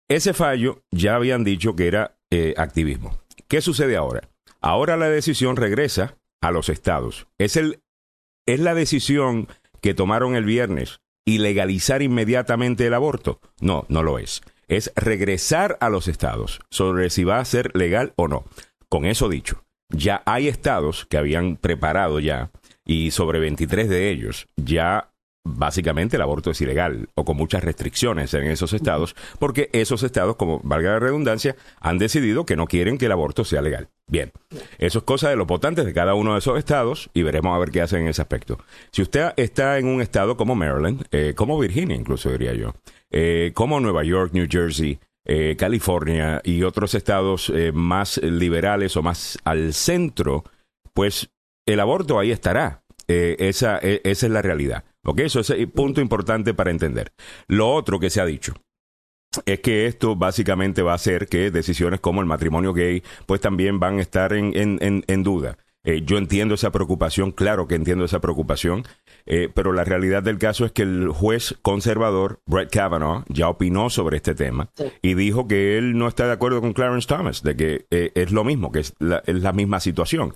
Ese 0.08 0.34
fallo 0.34 0.84
ya 0.92 1.16
habían 1.16 1.44
dicho 1.44 1.76
que 1.76 1.88
era 1.88 2.16
activismo. 2.58 3.18
¿Qué 3.48 3.62
sucede 3.62 3.98
ahora? 3.98 4.30
Ahora 4.62 4.98
la 4.98 5.10
decisión 5.10 5.56
regresa 5.56 6.16
a 6.42 6.52
los 6.52 6.70
estados. 6.70 7.28
Es, 7.38 7.56
el, 7.58 7.82
es 8.46 8.60
la 8.60 8.76
decisión 8.76 9.48
que 9.82 9.94
tomaron 9.94 10.36
el 10.36 10.46
viernes 10.46 11.00
y 11.26 11.40
legalizar 11.40 12.02
inmediatamente 12.02 12.86
el 12.86 12.94
aborto. 12.94 13.42
No, 13.60 13.86
no 13.90 14.04
lo 14.04 14.20
es. 14.20 14.42
Es 14.68 14.92
regresar 14.96 15.78
a 15.82 15.90
los 15.90 16.08
estados 16.08 16.60
sobre 16.70 17.10
si 17.10 17.24
va 17.24 17.40
a 17.40 17.46
ser 17.46 17.76
legal 17.76 18.14
o 18.16 18.28
no. 18.28 18.46
Con 18.90 19.06
eso 19.06 19.28
dicho, 19.28 19.64
ya 19.90 20.22
hay 20.26 20.48
estados 20.48 21.06
que 21.06 21.18
habían 21.18 21.58
preparado 21.58 22.20
ya 22.20 22.52
y 22.86 23.12
sobre 23.12 23.40
23 23.40 23.90
de 23.90 24.10
ellos 24.12 24.48
ya 24.56 25.12
básicamente 25.46 26.18
el 26.18 26.24
aborto 26.24 26.52
es 26.52 26.60
ilegal 26.60 27.08
o 27.14 27.24
con 27.24 27.38
muchas 27.38 27.64
restricciones 27.64 28.34
en 28.34 28.46
esos 28.46 28.74
estados, 28.74 29.16
porque 29.40 29.70
esos 29.72 30.04
estados, 30.04 30.36
como 30.36 30.60
valga 30.64 30.92
la 30.92 31.00
redundancia, 31.00 31.56
han 31.80 32.00
decidido 32.00 32.46
que 32.46 32.58
no 32.58 32.66
quieren 32.66 32.98
que 32.98 33.06
el 33.06 33.12
aborto 33.12 33.46
sea 33.46 33.62
legal. 33.62 33.88
Bien, 34.08 34.32
eso 34.80 35.00
es 35.00 35.06
cosa 35.06 35.30
de 35.30 35.36
los 35.36 35.48
votantes 35.48 35.86
de 35.86 35.94
cada 35.94 36.16
uno 36.16 36.34
de 36.34 36.40
esos 36.40 36.58
estados 36.58 37.10
y 37.14 37.22
veremos 37.22 37.56
a 37.56 37.60
ver 37.60 37.72
qué 37.72 37.82
hacen 37.82 38.02
en 38.02 38.08
ese 38.08 38.22
aspecto. 38.22 38.60
Si 38.92 39.02
usted 39.02 39.34
está 39.38 39.78
en 39.78 39.88
un 39.88 40.02
estado 40.02 40.36
como 40.36 40.56
Maryland, 40.56 41.06
eh, 41.12 41.34
como 41.36 41.60
Virginia 41.60 41.96
incluso 41.96 42.32
diría 42.32 42.54
yo, 42.54 42.74
eh, 43.12 43.52
como 43.54 43.80
Nueva 43.80 44.04
York, 44.04 44.32
New 44.34 44.48
Jersey, 44.50 45.00
eh, 45.28 45.56
California 45.58 46.42
y 46.44 46.64
otros 46.64 46.94
estados 46.94 47.52
más 47.74 48.18
liberales 48.18 48.98
o 48.98 49.04
más 49.04 49.40
al 49.44 49.74
centro, 49.74 50.44
pues 50.94 51.30
el 51.68 51.80
aborto 51.80 52.20
ahí 52.20 52.32
estará. 52.32 52.82
esa, 53.08 53.78
e, 53.84 54.02
esa 54.04 54.26
es 54.26 54.32
la 54.32 54.42
realidad. 54.42 54.84
¿Ok? 55.06 55.20
Eso 55.20 55.40
es 55.40 55.50
un 55.50 55.72
punto 55.72 56.02
importante 56.02 56.54
para 56.54 56.72
entender. 56.72 57.12
Lo 57.48 57.72
otro 57.72 58.00
que 58.00 58.10
se 58.10 58.22
ha 58.22 58.26
dicho 58.26 58.54
es 59.46 59.60
que 59.60 59.86
esto 59.86 60.16
básicamente 60.16 60.82
va 60.82 60.94
a 60.94 60.96
hacer 60.96 61.28
que 61.28 61.52
decisiones 61.52 62.00
como 62.00 62.22
el 62.22 62.28
matrimonio 62.28 62.74
gay 62.74 63.04
pues 63.26 63.42
también 63.42 63.80
van 63.80 64.00
a 64.00 64.02
estar 64.02 64.34
en, 64.34 64.54
en, 64.56 65.04
en, 65.08 65.24
duda. 65.24 65.58
Eh, 65.84 66.02
yo 66.04 66.18
entiendo 66.18 66.56
esa 66.56 66.72
preocupación, 66.72 67.32
claro 67.32 67.68
que 67.68 67.76
entiendo 67.76 68.06
esa 68.06 68.20
preocupación, 68.20 68.84
eh, 69.26 69.50
pero 69.54 69.72
la 69.72 69.84
realidad 69.84 70.24
del 70.24 70.40
caso 70.40 70.66
es 70.66 70.72
que 70.72 70.82
el 70.82 71.10
juez 71.10 71.56
conservador, 71.62 72.40
Brett 72.48 72.72
Kavanaugh, 72.72 73.24
ya 73.28 73.50
opinó 73.50 73.90
sobre 73.90 74.18
este 74.18 74.34
tema 74.34 74.70
y 75.02 75.14
dijo 75.14 75.48
que 75.48 75.78
él 75.78 75.98
no 75.98 76.08
está 76.08 76.26
de 76.26 76.34
acuerdo 76.34 76.62
con 76.62 76.74
Clarence 76.74 77.08
Thomas, 77.08 77.44
de 77.44 77.56
que 77.56 77.86
eh, 77.92 78.12
es 78.16 78.32
lo 78.32 78.44
mismo, 78.44 78.72
que 78.72 78.80
es 78.80 78.96
la, 79.00 79.22
es 79.28 79.36
la 79.36 79.52
misma 79.52 79.80
situación. 79.80 80.34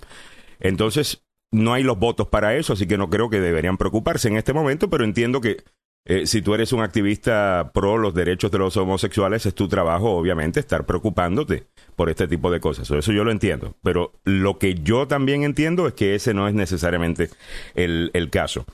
Entonces, 0.60 1.24
no 1.52 1.72
hay 1.72 1.82
los 1.82 1.98
votos 1.98 2.28
para 2.28 2.56
eso, 2.56 2.72
así 2.72 2.86
que 2.86 2.98
no 2.98 3.10
creo 3.10 3.30
que 3.30 3.40
deberían 3.40 3.76
preocuparse 3.76 4.28
en 4.28 4.36
este 4.36 4.52
momento, 4.52 4.88
pero 4.88 5.04
entiendo 5.04 5.40
que 5.40 5.64
eh, 6.06 6.26
si 6.26 6.40
tú 6.40 6.54
eres 6.54 6.72
un 6.72 6.80
activista 6.80 7.72
pro 7.74 7.98
los 7.98 8.14
derechos 8.14 8.50
de 8.50 8.58
los 8.58 8.76
homosexuales, 8.76 9.44
es 9.46 9.54
tu 9.54 9.68
trabajo, 9.68 10.12
obviamente, 10.12 10.60
estar 10.60 10.86
preocupándote 10.86 11.64
por 11.94 12.08
este 12.08 12.26
tipo 12.26 12.50
de 12.50 12.60
cosas. 12.60 12.90
Eso 12.90 13.12
yo 13.12 13.24
lo 13.24 13.30
entiendo. 13.30 13.74
Pero 13.82 14.12
lo 14.24 14.58
que 14.58 14.74
yo 14.74 15.06
también 15.06 15.44
entiendo 15.44 15.86
es 15.86 15.92
que 15.92 16.14
ese 16.14 16.32
no 16.32 16.48
es 16.48 16.54
necesariamente 16.54 17.30
el, 17.74 18.10
el 18.14 18.30
caso. 18.30 18.64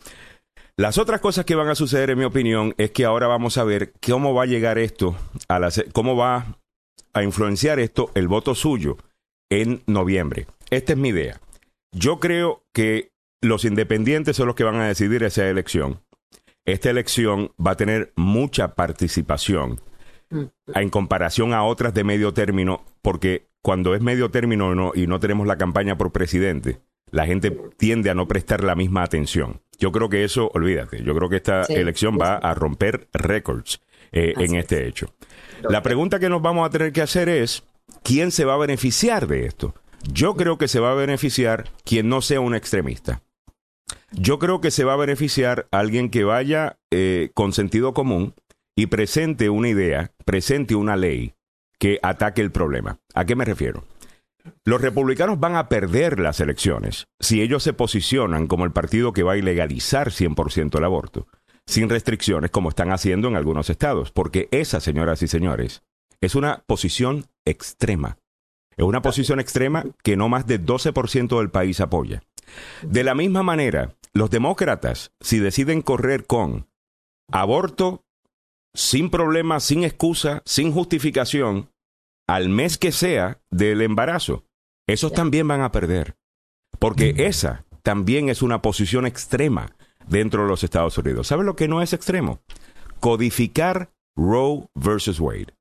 Las 0.76 0.98
otras 0.98 1.20
cosas 1.20 1.44
que 1.44 1.54
van 1.54 1.68
a 1.68 1.74
suceder, 1.74 2.10
en 2.10 2.18
mi 2.18 2.24
opinión, 2.24 2.74
es 2.76 2.90
que 2.90 3.04
ahora 3.04 3.26
vamos 3.26 3.58
a 3.58 3.64
ver 3.64 3.92
cómo 4.06 4.34
va 4.34 4.44
a 4.44 4.46
llegar 4.46 4.78
esto, 4.78 5.16
a 5.48 5.58
la, 5.58 5.70
cómo 5.92 6.16
va 6.16 6.58
a 7.12 7.22
influenciar 7.22 7.80
esto 7.80 8.10
el 8.14 8.28
voto 8.28 8.54
suyo 8.54 8.98
en 9.50 9.82
noviembre. 9.86 10.46
Esta 10.70 10.92
es 10.92 10.98
mi 10.98 11.08
idea. 11.08 11.40
Yo 11.92 12.20
creo 12.20 12.64
que 12.72 13.12
los 13.40 13.64
independientes 13.64 14.36
son 14.36 14.46
los 14.46 14.56
que 14.56 14.64
van 14.64 14.76
a 14.76 14.88
decidir 14.88 15.22
esa 15.22 15.48
elección 15.48 16.00
esta 16.66 16.90
elección 16.90 17.52
va 17.64 17.72
a 17.72 17.76
tener 17.76 18.12
mucha 18.16 18.74
participación 18.74 19.80
mm. 20.30 20.44
en 20.74 20.90
comparación 20.90 21.54
a 21.54 21.62
otras 21.62 21.94
de 21.94 22.04
medio 22.04 22.34
término, 22.34 22.84
porque 23.00 23.48
cuando 23.62 23.94
es 23.94 24.02
medio 24.02 24.30
término 24.30 24.92
y 24.94 25.06
no 25.06 25.20
tenemos 25.20 25.46
la 25.46 25.56
campaña 25.56 25.96
por 25.96 26.12
presidente, 26.12 26.80
la 27.10 27.24
gente 27.24 27.56
tiende 27.76 28.10
a 28.10 28.14
no 28.14 28.28
prestar 28.28 28.64
la 28.64 28.74
misma 28.74 29.04
atención. 29.04 29.60
Yo 29.78 29.92
creo 29.92 30.08
que 30.08 30.24
eso, 30.24 30.50
olvídate, 30.54 31.02
yo 31.02 31.14
creo 31.14 31.28
que 31.28 31.36
esta 31.36 31.62
elección 31.62 32.18
va 32.20 32.36
a 32.36 32.54
romper 32.54 33.08
récords 33.12 33.80
eh, 34.10 34.34
en 34.36 34.56
este 34.56 34.86
hecho. 34.86 35.14
La 35.68 35.82
pregunta 35.82 36.18
que 36.18 36.28
nos 36.28 36.42
vamos 36.42 36.66
a 36.66 36.70
tener 36.70 36.92
que 36.92 37.02
hacer 37.02 37.28
es, 37.28 37.62
¿quién 38.02 38.32
se 38.32 38.44
va 38.44 38.54
a 38.54 38.58
beneficiar 38.58 39.26
de 39.26 39.46
esto? 39.46 39.74
Yo 40.04 40.34
creo 40.36 40.58
que 40.58 40.68
se 40.68 40.80
va 40.80 40.92
a 40.92 40.94
beneficiar 40.94 41.70
quien 41.84 42.08
no 42.08 42.20
sea 42.20 42.40
un 42.40 42.54
extremista. 42.54 43.22
Yo 44.12 44.38
creo 44.38 44.60
que 44.60 44.70
se 44.70 44.84
va 44.84 44.94
a 44.94 44.96
beneficiar 44.96 45.66
alguien 45.70 46.10
que 46.10 46.24
vaya 46.24 46.78
eh, 46.90 47.30
con 47.34 47.52
sentido 47.52 47.92
común 47.92 48.34
y 48.76 48.86
presente 48.86 49.48
una 49.50 49.68
idea, 49.68 50.12
presente 50.24 50.74
una 50.74 50.96
ley 50.96 51.34
que 51.78 51.98
ataque 52.02 52.42
el 52.42 52.52
problema. 52.52 52.98
¿A 53.14 53.24
qué 53.24 53.34
me 53.34 53.44
refiero? 53.44 53.84
Los 54.64 54.80
republicanos 54.80 55.40
van 55.40 55.56
a 55.56 55.68
perder 55.68 56.20
las 56.20 56.40
elecciones 56.40 57.08
si 57.20 57.42
ellos 57.42 57.62
se 57.62 57.72
posicionan 57.72 58.46
como 58.46 58.64
el 58.64 58.72
partido 58.72 59.12
que 59.12 59.22
va 59.22 59.32
a 59.32 59.36
ilegalizar 59.36 60.10
100% 60.10 60.78
el 60.78 60.84
aborto, 60.84 61.26
sin 61.66 61.88
restricciones 61.88 62.50
como 62.50 62.68
están 62.68 62.92
haciendo 62.92 63.28
en 63.28 63.36
algunos 63.36 63.70
estados, 63.70 64.12
porque 64.12 64.48
esa, 64.52 64.80
señoras 64.80 65.22
y 65.22 65.28
señores, 65.28 65.82
es 66.20 66.34
una 66.34 66.62
posición 66.66 67.26
extrema. 67.44 68.18
Es 68.76 68.84
una 68.84 69.02
posición 69.02 69.40
extrema 69.40 69.84
que 70.02 70.16
no 70.16 70.28
más 70.28 70.46
de 70.46 70.62
12% 70.62 71.38
del 71.38 71.50
país 71.50 71.80
apoya. 71.80 72.22
De 72.82 73.04
la 73.04 73.14
misma 73.14 73.42
manera, 73.42 73.94
los 74.12 74.30
demócratas, 74.30 75.12
si 75.20 75.38
deciden 75.38 75.82
correr 75.82 76.26
con 76.26 76.68
aborto 77.30 78.04
sin 78.74 79.10
problema, 79.10 79.60
sin 79.60 79.84
excusa, 79.84 80.42
sin 80.44 80.72
justificación, 80.72 81.70
al 82.28 82.48
mes 82.48 82.76
que 82.76 82.92
sea 82.92 83.40
del 83.50 83.80
embarazo, 83.80 84.44
esos 84.86 85.12
también 85.12 85.48
van 85.48 85.62
a 85.62 85.72
perder. 85.72 86.16
Porque 86.78 87.14
esa 87.16 87.64
también 87.82 88.28
es 88.28 88.42
una 88.42 88.60
posición 88.62 89.06
extrema 89.06 89.74
dentro 90.06 90.42
de 90.42 90.48
los 90.48 90.62
Estados 90.64 90.98
Unidos. 90.98 91.28
¿Sabe 91.28 91.44
lo 91.44 91.56
que 91.56 91.68
no 91.68 91.82
es 91.82 91.92
extremo? 91.92 92.40
Codificar 93.00 93.90
Roe 94.16 94.68
versus 94.74 95.20
Wade. 95.20 95.54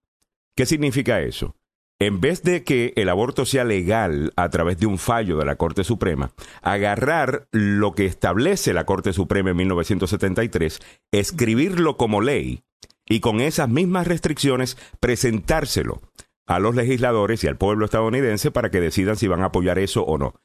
¿Qué 0.55 0.65
significa 0.65 1.21
eso? 1.21 1.55
En 1.99 2.19
vez 2.19 2.43
de 2.43 2.63
que 2.63 2.93
el 2.95 3.09
aborto 3.09 3.45
sea 3.45 3.63
legal 3.63 4.33
a 4.35 4.49
través 4.49 4.77
de 4.79 4.85
un 4.85 4.97
fallo 4.97 5.37
de 5.37 5.45
la 5.45 5.55
Corte 5.55 5.83
Suprema, 5.83 6.31
agarrar 6.61 7.47
lo 7.51 7.93
que 7.93 8.05
establece 8.05 8.73
la 8.73 8.85
Corte 8.85 9.13
Suprema 9.13 9.51
en 9.51 9.57
1973, 9.57 10.79
escribirlo 11.11 11.97
como 11.97 12.21
ley 12.21 12.63
y 13.07 13.19
con 13.19 13.39
esas 13.39 13.69
mismas 13.69 14.07
restricciones 14.07 14.77
presentárselo 14.99 16.01
a 16.47 16.59
los 16.59 16.75
legisladores 16.75 17.43
y 17.43 17.47
al 17.47 17.57
pueblo 17.57 17.85
estadounidense 17.85 18.51
para 18.51 18.69
que 18.69 18.81
decidan 18.81 19.15
si 19.15 19.27
van 19.27 19.41
a 19.41 19.45
apoyar 19.45 19.79
eso 19.79 20.03
o 20.03 20.17
no. 20.17 20.35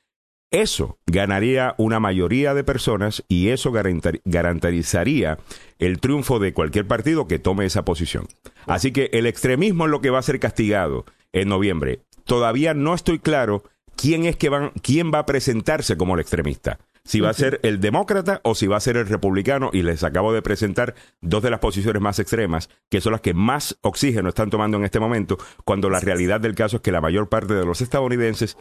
Eso 0.52 0.98
ganaría 1.06 1.76
una 1.78 2.00
mayoría 2.00 2.54
de 2.54 2.64
personas 2.64 3.24
y 3.28 3.48
eso 3.50 3.70
garantizaría 3.70 5.38
el 5.78 6.00
triunfo 6.00 6.40
de 6.40 6.52
cualquier 6.52 6.88
partido 6.88 7.28
que 7.28 7.38
tome 7.38 7.66
esa 7.66 7.84
posición. 7.84 8.26
Así 8.66 8.90
que 8.90 9.10
el 9.12 9.26
extremismo 9.26 9.84
es 9.84 9.92
lo 9.92 10.00
que 10.00 10.10
va 10.10 10.18
a 10.18 10.22
ser 10.22 10.40
castigado 10.40 11.04
en 11.32 11.48
noviembre. 11.48 12.02
Todavía 12.24 12.74
no 12.74 12.94
estoy 12.94 13.18
claro 13.18 13.64
quién 13.96 14.24
es 14.24 14.36
que 14.36 14.48
van, 14.48 14.72
quién 14.82 15.12
va 15.12 15.20
a 15.20 15.26
presentarse 15.26 15.96
como 15.96 16.14
el 16.14 16.20
extremista. 16.20 16.78
Si 17.04 17.20
va 17.20 17.30
a 17.30 17.34
ser 17.34 17.60
el 17.62 17.80
demócrata 17.80 18.40
o 18.44 18.54
si 18.54 18.66
va 18.66 18.76
a 18.76 18.80
ser 18.80 18.96
el 18.96 19.08
republicano, 19.08 19.70
y 19.72 19.82
les 19.82 20.04
acabo 20.04 20.32
de 20.32 20.42
presentar 20.42 20.94
dos 21.20 21.42
de 21.42 21.50
las 21.50 21.60
posiciones 21.60 22.00
más 22.00 22.18
extremas, 22.18 22.68
que 22.90 23.00
son 23.00 23.12
las 23.12 23.22
que 23.22 23.34
más 23.34 23.78
oxígeno 23.80 24.28
están 24.28 24.50
tomando 24.50 24.76
en 24.76 24.84
este 24.84 25.00
momento, 25.00 25.38
cuando 25.64 25.88
la 25.88 26.00
realidad 26.00 26.40
del 26.40 26.54
caso 26.54 26.76
es 26.76 26.82
que 26.82 26.92
la 26.92 27.00
mayor 27.00 27.28
parte 27.28 27.54
de 27.54 27.64
los 27.64 27.80
estadounidenses 27.80 28.58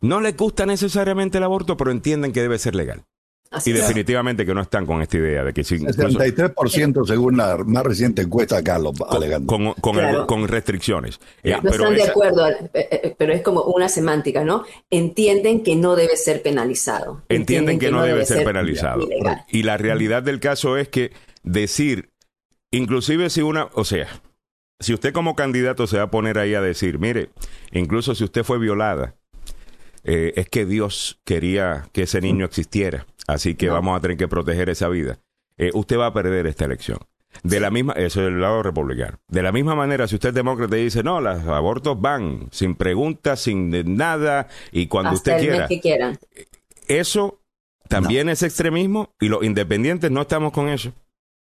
no 0.00 0.20
les 0.20 0.36
gusta 0.36 0.66
necesariamente 0.66 1.38
el 1.38 1.44
aborto, 1.44 1.76
pero 1.76 1.90
entienden 1.90 2.32
que 2.32 2.42
debe 2.42 2.58
ser 2.58 2.74
legal 2.74 3.04
y 3.64 3.72
definitivamente 3.72 4.44
que 4.44 4.54
no 4.54 4.60
están 4.60 4.86
con 4.86 5.02
esta 5.02 5.16
idea 5.16 5.44
de 5.44 5.52
que 5.52 5.64
si 5.64 5.78
73% 5.78 7.06
según 7.06 7.36
la 7.36 7.56
más 7.58 7.84
reciente 7.84 8.22
encuesta, 8.22 8.62
Carlos, 8.62 8.94
con, 9.46 9.74
Con, 10.26 10.48
restricciones. 10.48 11.20
no 11.42 11.70
están 11.70 11.94
de 11.94 12.02
acuerdo, 12.02 12.48
eh, 12.48 12.68
eh, 12.74 13.14
pero 13.16 13.32
es 13.32 13.42
como 13.42 13.62
una 13.62 13.88
semántica, 13.88 14.44
¿no? 14.44 14.64
Entienden 14.90 15.62
que 15.62 15.76
no 15.76 15.96
debe 15.96 16.16
ser 16.16 16.42
penalizado. 16.42 17.22
Entienden, 17.28 17.78
que, 17.78 17.90
no, 17.90 18.02
debe, 18.02 18.24
ser, 18.26 18.44
penalizado. 18.44 19.06
Y 19.48 19.62
la 19.62 19.76
realidad 19.76 20.22
del 20.22 20.40
caso 20.40 20.76
es 20.76 20.88
que 20.88 21.12
decir, 21.42 22.10
inclusive 22.70 23.30
si 23.30 23.42
una, 23.42 23.68
o 23.74 23.84
sea, 23.84 24.08
si 24.80 24.92
usted 24.92 25.12
como 25.12 25.34
candidato 25.34 25.86
se 25.86 25.96
va 25.96 26.04
a 26.04 26.10
poner 26.10 26.38
ahí 26.38 26.54
a 26.54 26.60
decir, 26.60 26.98
mire, 26.98 27.30
incluso 27.72 28.14
si 28.14 28.24
usted 28.24 28.44
fue 28.44 28.58
violada, 28.58 29.14
eh, 30.06 30.32
es 30.36 30.48
que 30.48 30.64
Dios 30.64 31.20
quería 31.24 31.88
que 31.92 32.04
ese 32.04 32.20
niño 32.20 32.44
existiera 32.46 33.06
Así 33.26 33.54
que 33.56 33.68
vamos 33.68 33.96
a 33.96 34.00
tener 34.00 34.16
que 34.16 34.28
proteger 34.28 34.70
esa 34.70 34.88
vida. 34.88 35.18
Eh, 35.58 35.70
usted 35.74 35.98
va 35.98 36.06
a 36.06 36.12
perder 36.12 36.46
esta 36.46 36.64
elección. 36.64 36.98
De 37.42 37.60
la 37.60 37.70
misma, 37.70 37.92
eso 37.94 38.22
es 38.22 38.28
el 38.28 38.40
lado 38.40 38.62
republicano. 38.62 39.18
De 39.28 39.42
la 39.42 39.52
misma 39.52 39.74
manera, 39.74 40.06
si 40.06 40.14
usted 40.14 40.30
es 40.30 40.34
demócrata 40.34 40.78
y 40.78 40.84
dice, 40.84 41.02
no, 41.02 41.20
los 41.20 41.44
abortos 41.48 42.00
van, 42.00 42.48
sin 42.50 42.74
preguntas, 42.76 43.40
sin 43.40 43.96
nada, 43.96 44.48
y 44.72 44.86
cuando 44.86 45.12
usted 45.12 45.38
quiera. 45.38 45.66
Que 45.66 45.80
quieran. 45.80 46.18
Eso 46.88 47.40
también 47.88 48.28
es 48.28 48.42
extremismo 48.42 49.10
y 49.20 49.28
los 49.28 49.42
independientes 49.42 50.10
no 50.10 50.22
estamos 50.22 50.52
con 50.52 50.68
eso. 50.68 50.92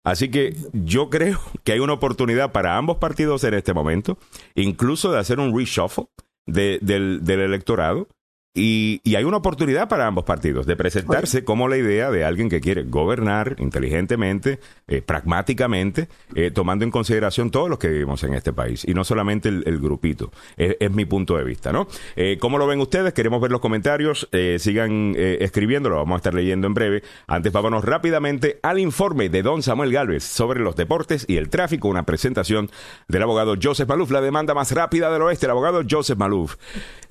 Así 0.03 0.31
que 0.31 0.57
yo 0.73 1.11
creo 1.11 1.41
que 1.63 1.73
hay 1.73 1.81
una 1.81 1.93
oportunidad 1.93 2.53
para 2.53 2.77
ambos 2.77 2.97
partidos 2.99 3.45
en 3.45 3.55
este 3.55 3.75
momento, 3.75 4.19
incluso 4.55 5.13
de 5.13 5.19
hacer 5.19 5.41
un 5.41 5.57
reshuffle 5.57 6.07
del, 6.47 6.81
del 6.83 7.41
electorado 7.41 8.09
Y, 8.57 9.15
hay 9.15 9.25
una 9.25 9.37
oportunidad 9.37 9.87
para 9.87 10.07
ambos 10.07 10.25
partidos 10.25 10.65
de 10.65 10.77
presentarse 10.77 11.45
como 11.45 11.69
la 11.69 11.77
idea 11.77 12.11
de 12.11 12.25
alguien 12.25 12.49
que 12.49 12.61
quiere 12.61 12.85
gobernar 12.85 13.57
inteligentemente, 13.59 14.61
eh, 14.89 15.03
pragmáticamente, 15.03 16.09
eh, 16.35 16.51
tomando 16.51 16.87
en 16.87 16.91
consideración 16.91 17.51
todos 17.51 17.69
los 17.69 17.79
que 17.79 17.89
vivimos 17.89 18.25
en 18.25 18.33
este 18.33 18.55
país 18.55 18.83
y 18.87 18.95
no 18.95 19.05
solamente 19.05 19.51
el, 19.51 19.79
grupito. 19.79 20.33
Es, 20.57 20.91
mi 20.91 21.05
punto 21.05 21.37
de 21.37 21.45
vista, 21.45 21.71
¿no? 21.71 21.87
Eh, 22.17 22.39
¿Cómo 22.41 22.57
lo 22.57 22.67
ven 22.67 22.81
ustedes? 22.81 23.13
Queremos 23.13 23.43
ver 23.43 23.51
los 23.51 23.61
comentarios. 23.61 24.27
sigan 24.59 25.15
escribiendo, 25.17 25.91
lo 25.91 25.97
vamos 25.97 26.15
a 26.15 26.17
estar 26.17 26.33
leyendo 26.33 26.67
en 26.67 26.73
breve. 26.73 27.03
Antes, 27.27 27.53
vámonos 27.53 27.85
rápidamente 27.85 28.59
al 28.63 28.79
informe 28.79 29.29
de 29.29 29.43
don 29.43 29.63
Samuel 29.63 29.93
Galvez 29.93 30.25
sobre 30.25 30.61
los 30.61 30.77
deportes 30.77 31.27
y 31.29 31.37
el 31.37 31.51
tráfico. 31.51 31.89
Una 31.89 32.07
presentación 32.07 32.71
del 33.07 33.23
abogado 33.23 33.55
Joseph 33.63 33.89
Maluf, 33.89 34.11
la 34.11 34.23
demanda 34.23 34.55
más 34.55 34.73
rápida 34.73 35.13
del 35.13 35.21
oeste. 35.21 35.45
El 35.45 35.51
abogado 35.51 35.83
Joseph 35.89 36.19
Maluf 36.19 36.57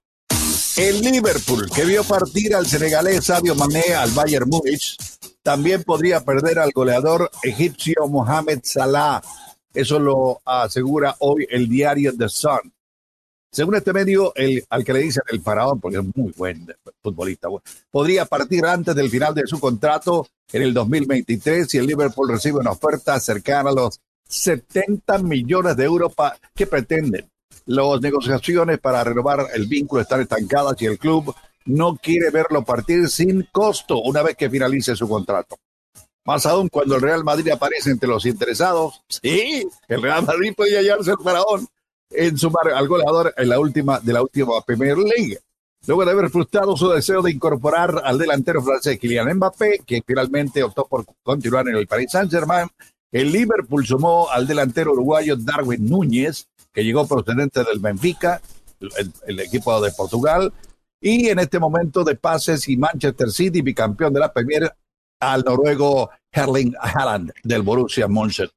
el 0.77 1.01
Liverpool 1.01 1.70
que 1.74 1.84
vio 1.84 2.04
partir 2.04 2.54
al 2.56 2.68
senegalés 2.68 3.25
Sadio 3.25 3.56
Mané 3.56 3.96
al 3.96 4.12
Bayern 4.12 4.48
Múnich 4.48 4.96
también 5.42 5.84
podría 5.84 6.24
perder 6.24 6.60
al 6.60 6.72
goleador 6.72 7.32
egipcio 7.42 8.08
Mohamed 8.08 8.60
Salah. 8.63 9.22
Eso 9.74 10.00
lo 10.00 10.42
asegura 10.46 11.16
hoy 11.20 11.48
el 11.50 11.68
diario 11.68 12.16
The 12.18 12.30
Sun. 12.30 12.74
Según 13.51 13.75
este 13.75 13.94
medio, 13.94 14.34
el, 14.36 14.63
al 14.70 14.84
que 14.84 14.94
le 14.94 15.00
dicen 15.00 15.24
el 15.32 15.42
faraón, 15.42 15.80
porque 15.80 15.98
es 15.98 16.04
muy 16.16 16.32
buen 16.36 16.68
futbolista, 17.01 17.48
podría 17.89 18.25
partir 18.25 18.66
antes 18.66 18.94
del 18.96 19.10
final 19.10 19.34
de 19.34 19.48
su 19.48 19.60
contrato 19.60 20.27
en 20.51 20.62
el 20.62 20.74
2023 20.74 21.68
si 21.68 21.77
el 21.77 21.88
Liverpool 21.88 22.30
recibe 22.30 22.60
una 22.60 22.72
oferta 22.72 23.20
cercana 23.20 23.70
a 23.70 23.74
los 23.74 24.00
70 24.27 25.20
millones 25.20 25.77
de 25.77 25.86
euros 25.86 26.13
que 26.54 26.68
pretenden. 26.68 27.30
Las 27.66 28.01
negociaciones 28.01 28.80
para 28.80 29.04
renovar 29.04 29.48
el 29.54 29.68
vínculo 29.68 30.01
están 30.01 30.22
estancadas 30.22 30.82
y 30.82 30.86
el 30.86 30.98
club 30.98 31.34
no 31.66 31.96
quiere 31.98 32.30
verlo 32.30 32.63
partir 32.63 33.10
sin 33.10 33.44
costo 33.51 34.00
una 34.01 34.24
vez 34.24 34.36
que 34.38 34.50
finalice 34.50 34.96
su 34.96 35.08
contrato. 35.08 35.58
Más 36.25 36.46
aún 36.46 36.68
cuando 36.68 36.96
el 36.96 37.01
Real 37.01 37.24
Madrid 37.24 37.50
aparece 37.50 37.89
entre 37.89 38.10
los 38.10 38.25
interesados. 38.25 39.01
Sí, 39.08 39.68
el 39.88 40.01
Real 40.01 40.25
Madrid 40.25 40.54
podría 40.56 40.80
hallarse 40.80 41.12
el 41.12 41.24
faraón 41.24 41.68
en 42.10 42.38
sumar 42.38 42.70
al 42.74 42.88
goleador 42.88 43.34
en 43.38 43.50
la 43.50 43.60
última 43.60 44.00
de 44.00 44.14
la 44.14 44.22
última 44.22 44.62
Premier 44.66 44.98
League. 44.98 45.40
Luego 45.86 46.06
de 46.06 46.12
haber 46.12 46.30
frustrado 46.30 46.76
su 46.76 46.90
deseo 46.90 47.22
de 47.22 47.32
incorporar 47.32 48.02
al 48.04 48.18
delantero 48.18 48.62
francés 48.62 49.00
Kylian 49.00 49.36
Mbappé, 49.36 49.82
que 49.86 50.02
finalmente 50.06 50.64
optó 50.64 50.86
por 50.86 51.06
continuar 51.24 51.68
en 51.70 51.76
el 51.76 51.88
Paris 51.88 52.12
Saint-Germain, 52.12 52.68
el 53.12 53.32
Liverpool 53.32 53.86
sumó 53.86 54.30
al 54.30 54.46
delantero 54.46 54.92
uruguayo 54.92 55.38
Darwin 55.38 55.88
Núñez, 55.88 56.48
que 56.74 56.84
llegó 56.84 57.08
procedente 57.08 57.64
del 57.64 57.80
Benfica, 57.80 58.42
el, 59.26 59.40
equipo 59.40 59.80
de 59.82 59.92
Portugal, 59.92 60.52
y 61.00 61.30
en 61.30 61.40
este 61.40 61.60
momento 61.60 62.04
de 62.04 62.16
pases 62.16 62.68
y 62.68 62.76
Manchester 62.76 63.32
City, 63.32 63.62
bicampeón 63.62 64.14
de 64.14 64.20
la 64.20 64.34
Premier, 64.34 64.74
al 65.20 65.44
noruego 65.44 66.10
Erling 66.32 66.74
Haaland 66.80 67.32
del 67.44 67.62
Borussia 67.62 68.08
Mönchengladbach. 68.08 68.54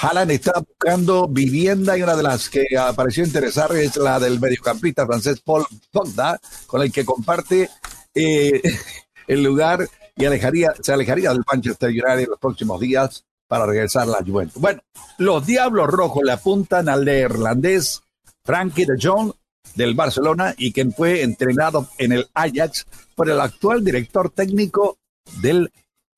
Haaland 0.00 0.30
está 0.30 0.60
buscando 0.60 1.28
vivienda 1.28 1.96
y 1.96 2.02
una 2.02 2.16
de 2.16 2.22
las 2.22 2.48
que 2.48 2.66
apareció 2.78 3.24
interesar 3.24 3.74
es 3.76 3.96
la 3.96 4.20
del 4.20 4.38
mediocampista 4.38 5.06
francés 5.06 5.40
Paul 5.40 5.64
Pogba, 5.90 6.38
con 6.66 6.82
el 6.82 6.92
que 6.92 7.04
comparte 7.04 7.68
eh, 8.14 8.62
el 9.26 9.42
lugar 9.42 9.88
y 10.16 10.24
alejaría, 10.24 10.72
se 10.80 10.92
alejaría 10.92 11.30
del 11.30 11.42
Manchester 11.50 11.90
United 11.90 12.20
en 12.20 12.30
los 12.30 12.38
próximos 12.38 12.80
días 12.80 13.24
para 13.48 13.66
regresar 13.66 14.02
a 14.02 14.06
la 14.06 14.24
Juventus. 14.24 14.60
Bueno, 14.60 14.80
los 15.18 15.44
Diablos 15.44 15.88
Rojos 15.88 16.22
le 16.24 16.32
apuntan 16.32 16.88
al 16.88 17.04
neerlandés 17.04 18.02
Frankie 18.44 18.84
de 18.84 18.96
Jong 19.00 19.32
del 19.74 19.94
Barcelona 19.94 20.54
y 20.56 20.72
quien 20.72 20.92
fue 20.92 21.22
entrenado 21.22 21.88
en 21.98 22.12
el 22.12 22.28
Ajax 22.34 22.86
por 23.14 23.28
el 23.28 23.40
actual 23.40 23.84
director 23.84 24.30
técnico 24.30 24.98
del 25.40 25.72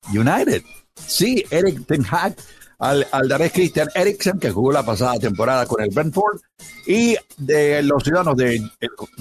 United. 0.09 0.63
Sí, 0.95 1.43
Eric 1.49 1.85
Ten 1.85 2.05
Hag, 2.09 2.35
al, 2.79 3.07
al 3.11 3.51
Christian 3.51 3.87
Eriksen, 3.95 4.39
que 4.39 4.51
jugó 4.51 4.71
la 4.71 4.83
pasada 4.83 5.17
temporada 5.17 5.65
con 5.65 5.81
el 5.81 5.89
Brentford, 5.89 6.39
y 6.85 7.15
de 7.37 7.81
los 7.83 8.03
ciudadanos 8.03 8.35
de, 8.35 8.61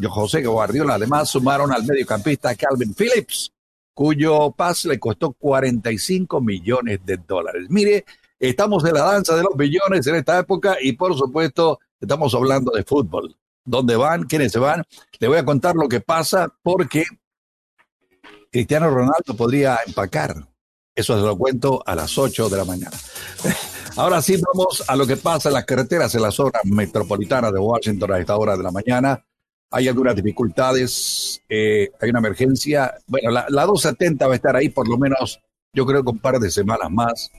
José 0.08 0.44
Guardiola, 0.44 0.94
además 0.94 1.30
sumaron 1.30 1.72
al 1.72 1.84
mediocampista 1.84 2.54
Calvin 2.54 2.94
Phillips, 2.94 3.52
cuyo 3.94 4.50
pas 4.52 4.84
le 4.84 4.98
costó 4.98 5.32
45 5.32 6.40
millones 6.40 7.00
de 7.04 7.18
dólares. 7.18 7.66
Mire, 7.68 8.04
estamos 8.38 8.84
en 8.84 8.94
la 8.94 9.04
danza 9.04 9.36
de 9.36 9.42
los 9.42 9.56
billones 9.56 10.06
en 10.06 10.16
esta 10.16 10.38
época 10.38 10.76
y 10.80 10.92
por 10.92 11.16
supuesto 11.16 11.78
estamos 12.00 12.34
hablando 12.34 12.72
de 12.72 12.82
fútbol. 12.82 13.36
¿Dónde 13.64 13.94
van? 13.94 14.24
¿Quiénes 14.24 14.50
se 14.50 14.58
van? 14.58 14.82
Le 15.20 15.28
voy 15.28 15.38
a 15.38 15.44
contar 15.44 15.76
lo 15.76 15.88
que 15.88 16.00
pasa 16.00 16.52
porque 16.62 17.04
Cristiano 18.50 18.90
Ronaldo 18.90 19.36
podría 19.36 19.78
empacar. 19.86 20.51
Eso 20.94 21.18
se 21.18 21.24
lo 21.24 21.36
cuento 21.36 21.82
a 21.86 21.94
las 21.94 22.16
8 22.18 22.48
de 22.48 22.56
la 22.56 22.64
mañana. 22.64 22.96
Ahora 23.96 24.22
sí 24.22 24.40
vamos 24.40 24.84
a 24.86 24.96
lo 24.96 25.06
que 25.06 25.16
pasa 25.16 25.48
en 25.48 25.54
las 25.54 25.64
carreteras 25.64 26.14
en 26.14 26.22
la 26.22 26.30
zona 26.30 26.60
metropolitana 26.64 27.50
de 27.50 27.58
Washington 27.58 28.12
a 28.12 28.18
esta 28.18 28.36
hora 28.36 28.56
de 28.56 28.62
la 28.62 28.70
mañana. 28.70 29.24
Hay 29.70 29.88
algunas 29.88 30.14
dificultades, 30.14 31.42
eh, 31.48 31.90
hay 32.00 32.10
una 32.10 32.18
emergencia. 32.18 32.94
Bueno, 33.06 33.30
la, 33.30 33.46
la 33.48 33.66
270 33.66 34.26
va 34.26 34.32
a 34.32 34.36
estar 34.36 34.56
ahí 34.56 34.68
por 34.68 34.88
lo 34.88 34.98
menos, 34.98 35.40
yo 35.74 35.86
creo 35.86 36.02
que 36.02 36.10
un 36.10 36.18
par 36.18 36.38
de 36.38 36.50
semanas 36.50 36.90
más, 36.90 37.30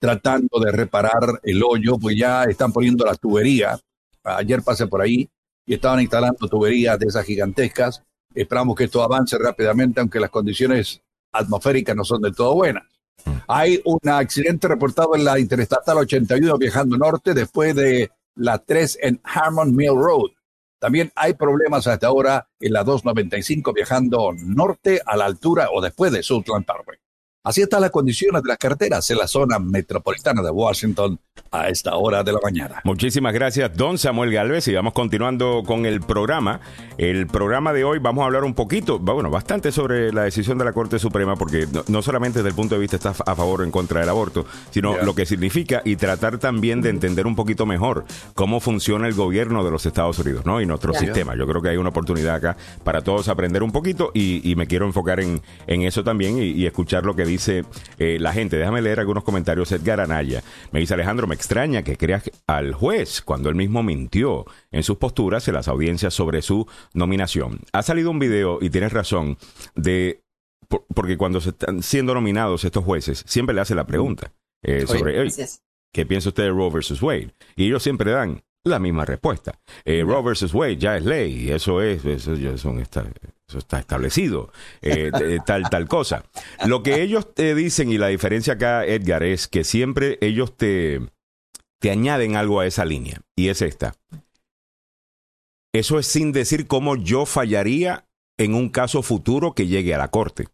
tratando 0.00 0.60
de 0.60 0.72
reparar 0.72 1.40
el 1.42 1.62
hoyo, 1.62 1.98
pues 1.98 2.16
ya 2.16 2.44
están 2.44 2.72
poniendo 2.72 3.04
la 3.04 3.14
tubería. 3.14 3.78
Ayer 4.22 4.62
pasé 4.62 4.86
por 4.86 5.00
ahí 5.00 5.28
y 5.66 5.74
estaban 5.74 6.00
instalando 6.00 6.48
tuberías 6.48 6.98
de 6.98 7.06
esas 7.06 7.24
gigantescas 7.24 8.02
Esperamos 8.34 8.76
que 8.76 8.84
esto 8.84 9.02
avance 9.02 9.36
rápidamente, 9.38 10.00
aunque 10.00 10.20
las 10.20 10.30
condiciones 10.30 11.02
atmosféricas 11.32 11.96
no 11.96 12.04
son 12.04 12.22
del 12.22 12.34
todo 12.34 12.54
buenas. 12.54 12.84
Mm. 13.24 13.30
Hay 13.48 13.80
un 13.84 14.00
accidente 14.08 14.68
reportado 14.68 15.14
en 15.14 15.24
la 15.24 15.38
Interestatal 15.38 15.98
81 15.98 16.56
viajando 16.58 16.96
norte 16.96 17.34
después 17.34 17.74
de 17.74 18.10
la 18.34 18.58
3 18.58 18.98
en 19.02 19.20
Harmon 19.24 19.74
Mill 19.74 19.94
Road. 19.94 20.30
También 20.78 21.12
hay 21.14 21.34
problemas 21.34 21.86
hasta 21.86 22.06
ahora 22.06 22.48
en 22.58 22.72
la 22.72 22.84
295 22.84 23.72
viajando 23.72 24.32
norte 24.32 25.00
a 25.04 25.16
la 25.16 25.26
altura 25.26 25.68
o 25.72 25.80
después 25.80 26.10
de 26.10 26.22
Southland 26.22 26.64
Parkway. 26.64 26.98
Así 27.42 27.62
están 27.62 27.82
las 27.82 27.90
condiciones 27.90 28.42
de 28.42 28.48
las 28.48 28.58
carreteras 28.58 29.08
en 29.10 29.18
la 29.18 29.26
zona 29.26 29.58
metropolitana 29.58 30.42
de 30.42 30.50
Washington 30.50 31.18
a 31.52 31.68
esta 31.68 31.96
hora 31.96 32.22
de 32.22 32.32
la 32.32 32.38
mañana. 32.42 32.80
Muchísimas 32.84 33.32
gracias, 33.32 33.76
don 33.76 33.98
Samuel 33.98 34.32
Galvez. 34.32 34.68
Y 34.68 34.74
vamos 34.74 34.92
continuando 34.92 35.62
con 35.66 35.84
el 35.84 36.00
programa. 36.00 36.60
El 36.96 37.26
programa 37.26 37.72
de 37.72 37.84
hoy 37.84 37.98
vamos 37.98 38.22
a 38.22 38.26
hablar 38.26 38.44
un 38.44 38.54
poquito, 38.54 38.98
bueno, 38.98 39.30
bastante 39.30 39.72
sobre 39.72 40.12
la 40.12 40.22
decisión 40.22 40.58
de 40.58 40.64
la 40.64 40.72
Corte 40.72 40.98
Suprema, 40.98 41.36
porque 41.36 41.66
no, 41.88 42.02
solamente 42.02 42.38
desde 42.38 42.50
el 42.50 42.54
punto 42.54 42.74
de 42.76 42.80
vista 42.80 42.96
está 42.96 43.10
a 43.10 43.34
favor 43.34 43.60
o 43.60 43.64
en 43.64 43.70
contra 43.70 44.00
del 44.00 44.08
aborto, 44.08 44.46
sino 44.70 44.96
lo 45.02 45.14
que 45.14 45.26
significa 45.26 45.82
y 45.84 45.96
tratar 45.96 46.38
también 46.38 46.82
de 46.82 46.90
entender 46.90 47.26
un 47.26 47.34
poquito 47.34 47.66
mejor 47.66 48.04
cómo 48.34 48.60
funciona 48.60 49.08
el 49.08 49.14
gobierno 49.14 49.64
de 49.64 49.70
los 49.70 49.86
Estados 49.86 50.18
Unidos, 50.18 50.46
¿no? 50.46 50.60
Y 50.60 50.66
nuestro 50.66 50.94
sistema. 50.94 51.34
Yo 51.36 51.46
creo 51.46 51.62
que 51.62 51.70
hay 51.70 51.76
una 51.76 51.88
oportunidad 51.88 52.36
acá 52.36 52.56
para 52.84 53.02
todos 53.02 53.28
aprender 53.28 53.62
un 53.62 53.72
poquito 53.72 54.10
y, 54.14 54.54
me 54.60 54.66
quiero 54.66 54.84
enfocar 54.84 55.20
en, 55.20 55.40
eso 55.66 56.04
también 56.04 56.36
y, 56.36 56.50
y 56.50 56.66
escuchar 56.66 57.06
lo 57.06 57.16
que 57.16 57.24
dice 57.24 57.64
eh, 57.98 58.18
la 58.20 58.32
gente. 58.32 58.58
Déjame 58.58 58.82
leer 58.82 59.00
algunos 59.00 59.24
comentarios. 59.24 59.72
Edgar 59.72 60.00
Anaya 60.00 60.42
me 60.70 60.80
dice 60.80 60.92
Alejandro, 60.94 61.26
me 61.26 61.34
extraña 61.40 61.82
que 61.82 61.96
creas 61.96 62.30
al 62.46 62.74
juez 62.74 63.22
cuando 63.22 63.48
él 63.48 63.54
mismo 63.54 63.82
mintió 63.82 64.44
en 64.70 64.82
sus 64.82 64.98
posturas 64.98 65.48
en 65.48 65.54
las 65.54 65.68
audiencias 65.68 66.12
sobre 66.12 66.42
su 66.42 66.66
nominación. 66.92 67.60
Ha 67.72 67.82
salido 67.82 68.10
un 68.10 68.18
video, 68.18 68.58
y 68.60 68.68
tienes 68.68 68.92
razón, 68.92 69.38
de 69.74 70.22
porque 70.94 71.16
cuando 71.16 71.40
se 71.40 71.48
están 71.50 71.82
siendo 71.82 72.14
nominados 72.14 72.64
estos 72.64 72.84
jueces, 72.84 73.24
siempre 73.26 73.54
le 73.54 73.62
hace 73.62 73.74
la 73.74 73.86
pregunta 73.86 74.32
eh, 74.62 74.86
sobre 74.86 75.28
¿qué 75.92 76.06
piensa 76.06 76.28
usted 76.28 76.44
de 76.44 76.50
Roe 76.50 76.70
versus 76.70 77.02
Wade? 77.02 77.34
Y 77.56 77.66
ellos 77.66 77.82
siempre 77.82 78.12
dan 78.12 78.44
la 78.62 78.78
misma 78.78 79.06
respuesta. 79.06 79.58
Eh, 79.84 80.04
Roe 80.06 80.22
versus 80.22 80.52
Wade 80.52 80.76
ya 80.76 80.98
es 80.98 81.04
ley, 81.04 81.50
eso 81.50 81.80
es, 81.80 82.04
eso 82.04 82.34
ya 82.34 82.56
son 82.58 82.78
estas 82.80 83.06
eso 83.48 83.58
está 83.58 83.80
establecido, 83.80 84.52
eh, 84.80 85.10
tal, 85.44 85.68
tal 85.70 85.88
cosa. 85.88 86.24
Lo 86.66 86.84
que 86.84 87.02
ellos 87.02 87.34
te 87.34 87.56
dicen 87.56 87.90
y 87.90 87.98
la 87.98 88.06
diferencia 88.06 88.52
acá, 88.52 88.84
Edgar, 88.84 89.24
es 89.24 89.48
que 89.48 89.64
siempre 89.64 90.18
ellos 90.20 90.56
te, 90.56 91.00
te 91.80 91.90
añaden 91.90 92.36
algo 92.36 92.60
a 92.60 92.66
esa 92.66 92.84
línea, 92.84 93.20
y 93.36 93.48
es 93.48 93.62
esta. 93.62 93.96
Eso 95.72 95.98
es 95.98 96.06
sin 96.06 96.32
decir 96.32 96.66
cómo 96.66 96.96
yo 96.96 97.26
fallaría 97.26 98.06
en 98.38 98.54
un 98.54 98.68
caso 98.70 99.02
futuro 99.02 99.54
que 99.54 99.66
llegue 99.66 99.94
a 99.94 99.98
la 99.98 100.08
corte. 100.08 100.46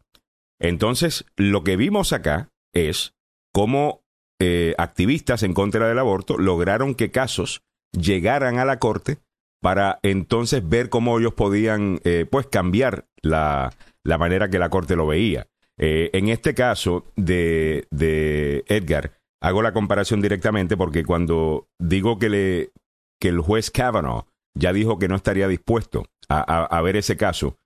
Entonces, 0.59 1.25
lo 1.35 1.63
que 1.63 1.75
vimos 1.75 2.13
acá 2.13 2.49
es 2.73 3.13
cómo 3.53 4.03
eh, 4.39 4.75
activistas 4.77 5.43
en 5.43 5.53
contra 5.53 5.87
del 5.87 5.99
aborto 5.99 6.37
lograron 6.37 6.95
que 6.95 7.11
casos 7.11 7.63
llegaran 7.91 8.59
a 8.59 8.65
la 8.65 8.77
corte 8.77 9.17
para 9.61 9.99
entonces 10.03 10.67
ver 10.67 10.89
cómo 10.89 11.17
ellos 11.17 11.33
podían 11.33 11.99
eh, 12.03 12.25
pues 12.29 12.45
cambiar 12.47 13.07
la, 13.21 13.73
la, 14.03 14.17
manera 14.17 14.49
que 14.49 14.59
la 14.59 14.69
corte 14.69 14.95
lo 14.95 15.07
veía. 15.07 15.47
Eh, 15.79 16.09
en 16.13 16.29
este 16.29 16.53
caso 16.53 17.05
de, 17.15 17.87
de, 17.89 18.63
Edgar, 18.67 19.16
hago 19.41 19.61
la 19.61 19.73
comparación 19.73 20.21
directamente 20.21 20.77
porque 20.77 21.03
cuando 21.03 21.67
digo 21.79 22.19
que, 22.19 22.29
le, 22.29 22.71
que 23.19 23.29
el 23.29 23.39
juez 23.39 23.71
Kavanaugh 23.71 24.25
ya 24.55 24.73
dijo 24.73 24.99
que 24.99 25.07
no 25.07 25.15
estaría 25.15 25.47
dispuesto 25.47 26.05
a, 26.29 26.41
a, 26.41 26.81
ver 26.81 26.95
ese 26.95 27.15
caso 27.15 27.57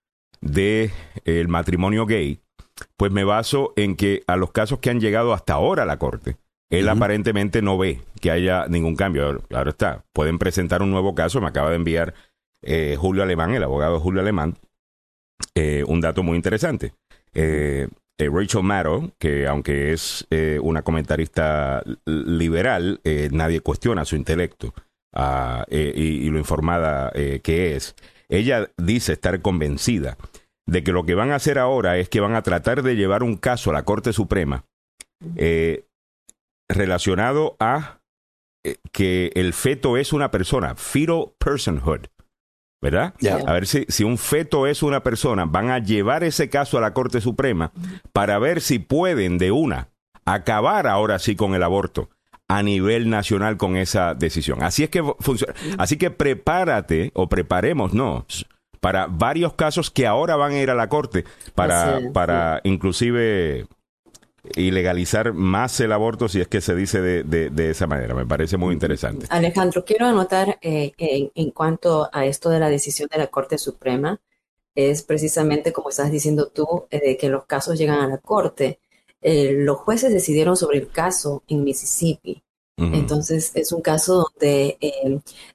de 0.42 0.92
el 1.26 1.48
matrimonio 1.48 2.06
gay, 2.06 2.42
pues 2.98 3.12
me 3.12 3.24
baso 3.24 3.74
en 3.76 3.96
que 3.96 4.24
a 4.28 4.36
los 4.36 4.52
casos 4.52 4.80
que 4.80 4.90
han 4.90 5.00
llegado 5.00 5.34
hasta 5.34 5.54
ahora 5.54 5.84
a 5.84 5.86
la 5.86 5.98
corte, 5.98 6.38
él 6.72 6.88
aparentemente 6.88 7.62
no 7.62 7.78
ve 7.78 8.00
que 8.22 8.32
haya 8.32 8.66
ningún 8.68 8.96
cambio. 8.96 9.40
Claro 9.50 9.70
está, 9.72 10.06
pueden 10.14 10.40
presentar 10.40 10.82
un 10.82 10.90
nuevo 10.90 11.14
caso. 11.14 11.42
Me 11.42 11.48
acaba 11.48 11.70
de 11.70 11.76
enviar 11.76 12.14
eh, 12.62 12.96
Julio 12.98 13.24
Alemán, 13.24 13.54
el 13.54 13.64
abogado 13.64 14.00
Julio 14.00 14.22
Alemán, 14.22 14.58
eh, 15.54 15.84
un 15.86 16.00
dato 16.00 16.24
muy 16.24 16.38
interesante. 16.38 16.94
Eh, 17.34 17.90
Rachel 18.30 18.64
Maddow, 18.64 19.12
que 19.18 19.48
aunque 19.48 19.94
es 19.94 20.28
una 20.62 20.82
comentarista 20.82 21.84
liberal, 22.06 23.00
nadie 23.32 23.62
cuestiona 23.62 24.06
su 24.06 24.16
intelecto 24.16 24.74
ah, 25.14 25.66
y, 25.70 26.30
lo 26.30 26.38
informada 26.38 27.12
que 27.12 27.76
es. 27.76 27.96
Ella 28.30 28.70
dice 28.78 29.14
estar 29.14 29.42
convencida 29.42 30.18
de 30.68 30.84
que 30.84 30.92
lo 30.92 31.06
que 31.06 31.16
van 31.16 31.32
a 31.32 31.36
hacer 31.36 31.60
ahora 31.60 31.98
es 31.98 32.10
que 32.10 32.20
van 32.20 32.36
a 32.36 32.44
tratar 32.44 32.84
de 32.84 32.96
llevar 32.96 33.24
un 33.24 33.38
caso 33.38 33.70
a 33.72 33.74
la 33.74 33.84
Corte 33.84 34.14
Suprema 34.14 34.66
relacionado 36.72 37.56
a 37.60 38.02
eh, 38.64 38.78
que 38.92 39.32
el 39.36 39.54
feto 39.54 39.98
es 39.98 40.14
una 40.14 40.32
persona, 40.32 40.76
fetal 40.76 41.34
personhood. 41.38 42.08
¿Verdad? 42.82 43.14
A 43.46 43.54
ver 43.54 43.68
si, 43.68 43.86
si 43.90 44.04
un 44.04 44.18
feto 44.18 44.66
es 44.66 44.82
una 44.82 45.04
persona, 45.04 45.46
van 45.46 45.70
a 45.70 45.78
llevar 45.78 46.24
ese 46.24 46.50
caso 46.50 46.78
a 46.78 46.82
la 46.82 46.94
Corte 46.94 47.22
Suprema 47.22 47.72
para 48.12 48.40
ver 48.40 48.60
si 48.60 48.80
pueden 48.80 49.38
de 49.38 49.52
una 49.52 49.90
acabar 50.26 50.88
ahora 50.88 51.20
sí 51.20 51.36
con 51.36 51.54
el 51.54 51.64
aborto 51.64 52.10
a 52.48 52.64
nivel 52.64 53.10
nacional 53.10 53.58
con 53.58 53.78
esa 53.78 54.14
decisión. 54.14 54.62
Así 54.64 54.84
es 54.84 54.90
que 54.90 55.04
funciona. 55.20 55.54
Así 55.78 55.98
que 55.98 56.12
prepárate 56.12 57.12
o 57.14 57.30
preparémonos 57.30 58.46
para 58.82 59.08
varios 59.08 59.54
casos 59.54 59.90
que 59.92 60.08
ahora 60.08 60.36
van 60.36 60.52
a 60.54 60.60
ir 60.60 60.70
a 60.70 60.76
la 60.76 60.90
corte 60.90 61.24
para, 61.56 62.00
para 62.14 62.60
inclusive 62.64 63.68
y 64.56 64.72
legalizar 64.72 65.34
más 65.34 65.80
el 65.80 65.92
aborto 65.92 66.28
si 66.28 66.42
es 66.42 66.48
que 66.48 66.62
se 66.62 66.76
dice 66.76 67.02
de, 67.02 67.24
de, 67.24 67.70
esa 67.70 67.88
manera. 67.88 68.16
Me 68.16 68.26
parece 68.26 68.58
muy 68.58 68.74
interesante. 68.74 69.28
Alejandro, 69.30 69.86
quiero 69.86 70.08
anotar 70.08 70.58
eh, 70.62 70.94
en, 70.98 71.52
cuanto 71.52 72.10
a 72.12 72.26
esto 72.26 72.50
de 72.50 72.60
la 72.60 72.70
decisión 72.70 73.08
de 73.12 73.20
la 73.20 73.28
Corte 73.28 73.58
Suprema, 73.58 74.20
es 74.74 75.04
precisamente 75.04 75.72
como 75.72 75.90
estás 75.90 76.12
diciendo 76.12 76.48
tú, 76.48 76.88
eh, 76.90 77.00
de 77.00 77.18
que 77.18 77.30
los 77.30 77.46
casos 77.46 77.78
llegan 77.78 78.00
a 78.00 78.08
la 78.08 78.18
Corte. 78.18 78.80
Eh, 79.22 79.54
los 79.54 79.78
jueces 79.78 80.12
decidieron 80.12 80.58
sobre 80.58 80.80
el 80.80 80.90
caso 80.90 81.44
en 81.48 81.64
Mississippi. 81.64 82.44
Entonces 82.78 83.52
es 83.54 83.72
un 83.74 83.82
caso 83.82 84.28
donde 84.32 84.80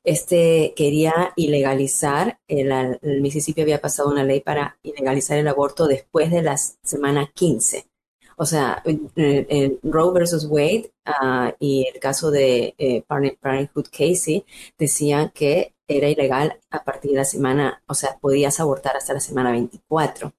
este 0.05 0.75
quería 0.77 1.33
ilegalizar, 1.35 2.38
el, 2.46 2.70
el 2.70 3.20
Mississippi 3.20 3.62
había 3.62 3.81
pasado 3.81 4.11
una 4.11 4.22
ley 4.22 4.40
para 4.42 4.79
ilegalizar 4.85 5.37
el 5.37 5.49
aborto 5.49 5.88
después 5.88 6.31
de 6.31 6.42
la 6.42 6.57
semana 6.57 7.29
15. 7.35 7.88
O 8.37 8.44
sea, 8.44 8.83
en, 8.85 9.79
Roe 9.83 10.12
versus 10.12 10.46
Wade 10.46 10.92
ah, 11.05 11.55
y 11.59 11.87
el 11.92 11.99
caso 12.01 12.31
de 12.31 12.75
eh, 12.79 13.03
Parenthood 13.03 13.87
Casey 13.90 14.44
decían 14.79 15.31
que 15.35 15.75
era 15.88 16.09
ilegal 16.09 16.61
a 16.70 16.85
partir 16.85 17.12
de 17.12 17.18
la 17.18 17.25
semana, 17.25 17.83
o 17.87 17.94
sea, 17.94 18.18
podías 18.18 18.61
abortar 18.61 18.96
hasta 18.96 19.14
la 19.14 19.20
semana 19.20 19.53
24. 19.53 20.33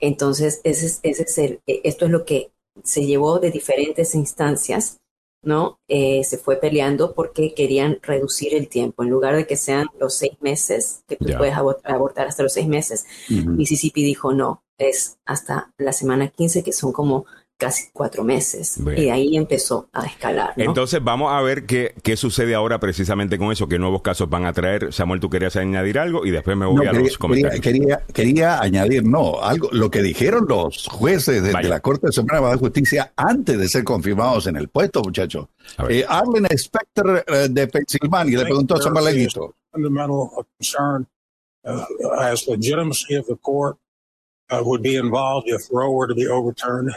Entonces, 0.00 0.60
ese 0.64 0.86
ese 1.02 1.22
es 1.22 1.38
el, 1.38 1.60
e, 1.66 1.80
esto 1.84 2.04
es 2.04 2.10
lo 2.10 2.24
que 2.24 2.52
se 2.84 3.04
llevó 3.04 3.40
de 3.40 3.50
diferentes 3.50 4.14
instancias 4.14 4.98
¿no? 5.42 5.80
Eh, 5.88 6.24
se 6.24 6.38
fue 6.38 6.56
peleando 6.56 7.14
porque 7.14 7.54
querían 7.54 7.98
reducir 8.02 8.54
el 8.54 8.68
tiempo. 8.68 9.02
En 9.02 9.10
lugar 9.10 9.36
de 9.36 9.46
que 9.46 9.56
sean 9.56 9.86
los 9.98 10.14
seis 10.16 10.32
meses, 10.40 11.04
que 11.06 11.16
tú 11.16 11.26
puedes 11.36 11.54
abortar 11.54 12.26
hasta 12.26 12.42
los 12.42 12.52
seis 12.52 12.66
meses, 12.66 13.06
Mississippi 13.28 14.02
dijo 14.02 14.32
no, 14.32 14.62
es 14.78 15.18
hasta 15.26 15.72
la 15.76 15.92
semana 15.92 16.28
15, 16.28 16.62
que 16.62 16.72
son 16.72 16.92
como 16.92 17.26
casi 17.58 17.90
cuatro 17.92 18.22
meses. 18.22 18.78
Y 18.96 19.08
ahí 19.10 19.36
empezó 19.36 19.88
a 19.92 20.06
escalar. 20.06 20.54
Entonces 20.56 21.02
vamos 21.02 21.32
a 21.32 21.42
ver 21.42 21.66
qué, 21.66 21.92
qué 22.02 22.16
sucede 22.16 22.54
ahora 22.54 22.78
precisamente 22.78 23.36
con 23.36 23.50
eso, 23.50 23.68
qué 23.68 23.78
nuevos 23.78 24.00
casos 24.00 24.30
van 24.30 24.46
a 24.46 24.52
traer. 24.52 24.92
Samuel, 24.92 25.20
tú 25.20 25.28
querías 25.28 25.56
añadir 25.56 25.98
algo 25.98 26.24
y 26.24 26.30
después 26.30 26.56
me 26.56 26.66
voy 26.66 26.86
a 26.86 26.92
los 26.92 27.18
comentarios. 27.18 27.60
Quería, 27.60 28.00
quería, 28.14 28.60
añadir, 28.60 29.04
no, 29.04 29.42
algo, 29.42 29.68
lo 29.72 29.90
que 29.90 30.02
dijeron 30.02 30.46
los 30.48 30.86
jueces 30.86 31.42
de, 31.42 31.52
la 31.52 31.80
Corte 31.80 32.12
Suprema 32.12 32.50
de 32.50 32.56
Justicia 32.56 33.12
antes 33.16 33.58
de 33.58 33.68
ser 33.68 33.82
confirmados 33.82 34.46
en 34.46 34.56
el 34.56 34.68
puesto, 34.68 35.02
muchachos. 35.02 35.48
Eh, 35.88 36.04
Arlen 36.08 36.46
Specter 36.56 37.24
eh, 37.26 37.48
de 37.50 37.66
Pensilvania 37.66 38.38
le 38.38 38.44
preguntó 38.44 38.76
a 38.76 38.82
Samuel 38.82 39.06
Leguito. 39.06 39.56
Fundamental 39.72 40.30
concern 40.56 41.06
uh, 41.64 41.84
as 42.20 42.46
legitimacy 42.48 43.16
of 43.16 43.26
the 43.26 43.36
court 43.36 43.76
uh, 44.50 44.62
would 44.64 44.82
be 44.82 44.96
involved 44.96 45.48
if 45.48 45.62
Roe 45.70 45.92
were 45.92 46.06
to 46.06 46.14
be 46.14 46.26
overturned. 46.26 46.92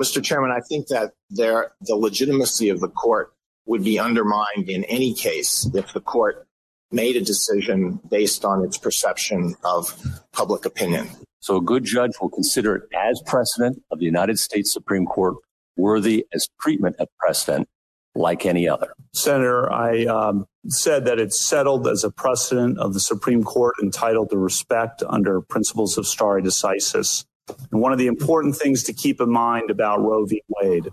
Mr. 0.00 0.22
Chairman, 0.22 0.50
I 0.50 0.60
think 0.60 0.88
that 0.88 1.12
there, 1.30 1.72
the 1.80 1.96
legitimacy 1.96 2.68
of 2.68 2.80
the 2.80 2.88
court 2.88 3.32
would 3.66 3.82
be 3.82 3.98
undermined 3.98 4.68
in 4.68 4.84
any 4.84 5.14
case 5.14 5.68
if 5.74 5.92
the 5.92 6.00
court 6.00 6.46
made 6.92 7.16
a 7.16 7.20
decision 7.20 7.98
based 8.08 8.44
on 8.44 8.64
its 8.64 8.78
perception 8.78 9.54
of 9.64 9.98
public 10.32 10.64
opinion. 10.64 11.08
So 11.40 11.56
a 11.56 11.60
good 11.60 11.84
judge 11.84 12.12
will 12.20 12.28
consider 12.28 12.76
it 12.76 12.82
as 12.94 13.22
precedent 13.26 13.82
of 13.90 13.98
the 13.98 14.04
United 14.04 14.38
States 14.38 14.72
Supreme 14.72 15.06
Court, 15.06 15.36
worthy 15.76 16.26
as 16.32 16.48
treatment 16.60 16.96
of 16.98 17.08
precedent 17.18 17.68
like 18.16 18.46
any 18.46 18.68
other. 18.68 18.92
Senator, 19.12 19.72
I 19.72 20.04
um, 20.04 20.46
said 20.68 21.04
that 21.04 21.18
it's 21.18 21.40
settled 21.40 21.86
as 21.86 22.04
a 22.04 22.10
precedent 22.10 22.78
of 22.78 22.94
the 22.94 23.00
Supreme 23.00 23.42
Court 23.42 23.74
entitled 23.82 24.30
to 24.30 24.38
respect 24.38 25.02
under 25.08 25.40
principles 25.40 25.96
of 25.98 26.06
stare 26.06 26.40
decisis. 26.40 27.24
And 27.70 27.80
one 27.80 27.92
of 27.92 27.98
the 27.98 28.06
important 28.06 28.56
things 28.56 28.82
to 28.84 28.92
keep 28.92 29.20
in 29.20 29.30
mind 29.30 29.70
about 29.70 30.00
Roe 30.00 30.24
v. 30.24 30.42
Wade 30.48 30.88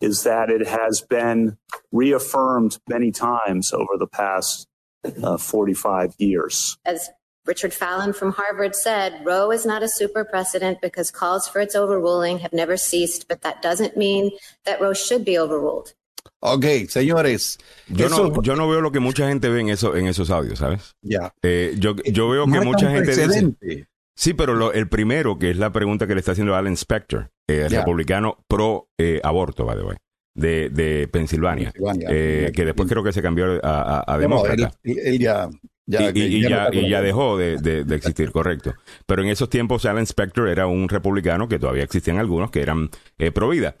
is 0.00 0.22
that 0.24 0.50
it 0.50 0.66
has 0.66 1.00
been 1.00 1.56
reaffirmed 1.90 2.78
many 2.88 3.10
times 3.10 3.72
over 3.72 3.96
the 3.98 4.06
past 4.06 4.66
uh, 5.22 5.36
45 5.36 6.14
years. 6.18 6.76
As 6.84 7.08
Richard 7.46 7.74
Fallon 7.74 8.12
from 8.12 8.32
Harvard 8.32 8.74
said, 8.74 9.20
Roe 9.24 9.50
is 9.50 9.66
not 9.66 9.82
a 9.82 9.88
super 9.88 10.24
precedent 10.24 10.80
because 10.80 11.10
calls 11.10 11.46
for 11.46 11.60
its 11.60 11.74
overruling 11.74 12.38
have 12.38 12.52
never 12.52 12.76
ceased, 12.76 13.28
but 13.28 13.42
that 13.42 13.60
doesn't 13.60 13.96
mean 13.96 14.30
that 14.64 14.80
Roe 14.80 14.94
should 14.94 15.24
be 15.24 15.38
overruled. 15.38 15.94
Ok, 16.46 16.64
señores. 16.88 17.58
Yo, 17.88 18.10
no, 18.10 18.42
yo 18.42 18.54
no 18.54 18.68
veo 18.68 18.82
lo 18.82 18.92
que 18.92 19.00
mucha 19.00 19.26
gente 19.28 19.48
ve 19.48 19.60
en, 19.60 19.70
eso, 19.70 19.96
en 19.96 20.06
esos 20.06 20.30
audios, 20.30 20.58
¿sabes? 20.58 20.94
Ya. 21.00 21.32
Eh, 21.42 21.74
yo, 21.78 21.96
yo 22.04 22.28
veo 22.28 22.44
que 22.46 22.60
mucha 22.60 22.90
gente 22.90 23.16
dice... 23.16 23.86
Sí, 24.14 24.34
pero 24.34 24.54
lo, 24.54 24.72
el 24.72 24.88
primero, 24.88 25.38
que 25.38 25.50
es 25.50 25.56
la 25.56 25.72
pregunta 25.72 26.06
que 26.06 26.14
le 26.14 26.20
está 26.20 26.32
haciendo 26.32 26.54
Alan 26.54 26.76
Specter, 26.76 27.30
eh, 27.48 27.66
republicano 27.68 28.44
pro 28.46 28.88
eh, 28.98 29.20
aborto, 29.24 29.64
by 29.64 29.76
the 29.76 29.82
way, 29.82 29.96
de, 30.34 30.68
de 30.68 31.08
Pensilvania, 31.08 31.72
eh, 32.08 32.52
que 32.54 32.64
después 32.64 32.88
creo 32.88 33.02
que 33.02 33.12
se 33.12 33.22
cambió 33.22 33.58
a, 33.64 34.04
a, 34.06 34.18
demócrata. 34.18 34.70
él, 34.84 35.18
ya, 35.18 35.48
ya, 35.86 36.10
y, 36.14 36.42
ya, 36.42 36.68
y, 36.70 36.88
ya, 36.90 37.02
dejó 37.02 37.36
de, 37.38 37.56
de, 37.56 37.96
existir, 37.96 38.30
correcto. 38.30 38.74
Pero 39.06 39.22
en 39.22 39.30
esos 39.30 39.48
tiempos 39.48 39.84
Alan 39.86 40.06
Specter 40.06 40.46
era 40.46 40.66
un 40.66 40.88
republicano, 40.88 41.48
que 41.48 41.58
todavía 41.58 41.82
existían 41.82 42.18
algunos, 42.18 42.50
que 42.50 42.62
eran 42.62 42.90
pro 43.32 43.48
vida 43.48 43.76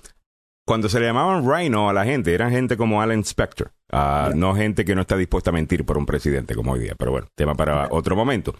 cuando 0.66 0.88
se 0.88 0.98
le 0.98 1.06
llamaban 1.06 1.48
Rhino 1.48 1.90
a 1.90 1.92
la 1.92 2.04
gente, 2.04 2.32
eran 2.32 2.50
gente 2.50 2.76
como 2.76 3.02
Alan 3.02 3.24
Specter, 3.24 3.70
ah, 3.92 4.30
no 4.34 4.54
gente 4.54 4.84
que 4.84 4.94
no 4.94 5.02
está 5.02 5.16
dispuesta 5.16 5.50
a 5.50 5.52
mentir 5.52 5.84
por 5.84 5.98
un 5.98 6.06
presidente 6.06 6.54
como 6.54 6.72
hoy 6.72 6.80
día. 6.80 6.94
Pero 6.96 7.10
bueno, 7.10 7.28
tema 7.34 7.54
para 7.54 7.88
otro 7.90 8.16
momento. 8.16 8.54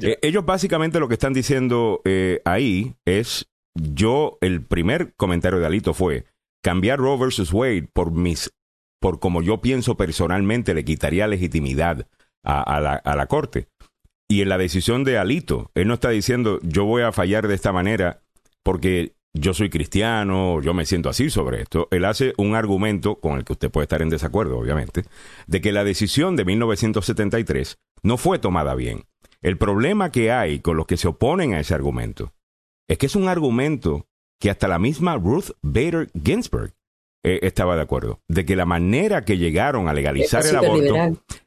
Eh, 0.00 0.18
ellos 0.22 0.44
básicamente 0.44 1.00
lo 1.00 1.08
que 1.08 1.14
están 1.14 1.34
diciendo 1.34 2.00
eh, 2.04 2.40
ahí 2.44 2.94
es, 3.04 3.46
yo, 3.74 4.38
el 4.40 4.64
primer 4.64 5.14
comentario 5.16 5.58
de 5.58 5.66
Alito 5.66 5.92
fue, 5.92 6.24
cambiar 6.62 6.98
Roe 6.98 7.18
versus 7.18 7.52
Wade 7.52 7.88
por 7.92 8.10
mis, 8.10 8.52
por 9.00 9.20
como 9.20 9.42
yo 9.42 9.60
pienso 9.60 9.96
personalmente, 9.96 10.74
le 10.74 10.84
quitaría 10.84 11.26
legitimidad 11.26 12.06
a, 12.42 12.80
la, 12.80 12.94
a 12.94 13.16
la 13.16 13.26
corte. 13.26 13.68
y 14.30 14.40
en 14.40 14.48
la 14.48 14.56
decisión 14.56 15.04
de 15.04 15.18
Alito, 15.18 15.70
él 15.74 15.88
no 15.88 15.94
está 15.94 16.08
diciendo 16.08 16.58
yo 16.62 16.86
voy 16.86 17.02
a 17.02 17.12
fallar 17.12 17.48
de 17.48 17.54
esta 17.54 17.70
manera 17.70 18.22
porque 18.62 19.12
yo 19.32 19.54
soy 19.54 19.70
cristiano, 19.70 20.60
yo 20.60 20.74
me 20.74 20.86
siento 20.86 21.08
así 21.08 21.30
sobre 21.30 21.62
esto. 21.62 21.88
Él 21.90 22.04
hace 22.04 22.32
un 22.36 22.54
argumento 22.54 23.16
con 23.16 23.38
el 23.38 23.44
que 23.44 23.52
usted 23.52 23.70
puede 23.70 23.84
estar 23.84 24.02
en 24.02 24.10
desacuerdo, 24.10 24.58
obviamente, 24.58 25.04
de 25.46 25.60
que 25.60 25.72
la 25.72 25.84
decisión 25.84 26.36
de 26.36 26.44
1973 26.44 27.78
no 28.02 28.16
fue 28.16 28.38
tomada 28.38 28.74
bien. 28.74 29.04
El 29.40 29.56
problema 29.56 30.10
que 30.10 30.32
hay 30.32 30.60
con 30.60 30.76
los 30.76 30.86
que 30.86 30.96
se 30.96 31.08
oponen 31.08 31.54
a 31.54 31.60
ese 31.60 31.74
argumento 31.74 32.32
es 32.88 32.98
que 32.98 33.06
es 33.06 33.16
un 33.16 33.28
argumento 33.28 34.06
que 34.40 34.50
hasta 34.50 34.68
la 34.68 34.78
misma 34.78 35.16
Ruth 35.16 35.50
Bader 35.62 36.10
Ginsburg 36.12 36.72
eh, 37.22 37.40
estaba 37.42 37.76
de 37.76 37.82
acuerdo, 37.82 38.20
de 38.28 38.44
que 38.46 38.56
la 38.56 38.64
manera 38.64 39.24
que 39.24 39.36
llegaron 39.36 39.88
a 39.88 39.94
legalizar 39.94 40.44
el 40.46 40.56
aborto, 40.56 40.96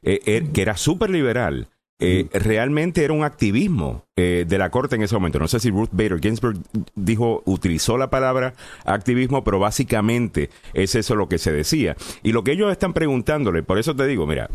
eh, 0.02 0.20
eh, 0.24 0.48
que 0.52 0.62
era 0.62 0.76
súper 0.76 1.10
liberal, 1.10 1.68
realmente 1.98 3.04
era 3.04 3.14
un 3.14 3.24
activismo 3.24 4.04
de 4.16 4.58
la 4.58 4.70
corte 4.70 4.96
en 4.96 5.02
ese 5.02 5.14
momento. 5.14 5.38
No 5.38 5.48
sé 5.48 5.60
si 5.60 5.70
Ruth 5.70 5.90
Bader 5.92 6.20
Ginsburg 6.20 6.58
dijo, 6.94 7.42
utilizó 7.46 7.96
la 7.96 8.10
palabra 8.10 8.54
activismo, 8.84 9.44
pero 9.44 9.58
básicamente 9.58 10.50
es 10.72 10.94
eso 10.94 11.14
lo 11.14 11.28
que 11.28 11.38
se 11.38 11.52
decía. 11.52 11.96
Y 12.22 12.32
lo 12.32 12.44
que 12.44 12.52
ellos 12.52 12.70
están 12.70 12.92
preguntándole, 12.92 13.62
por 13.62 13.78
eso 13.78 13.94
te 13.94 14.06
digo, 14.06 14.26
mira, 14.26 14.50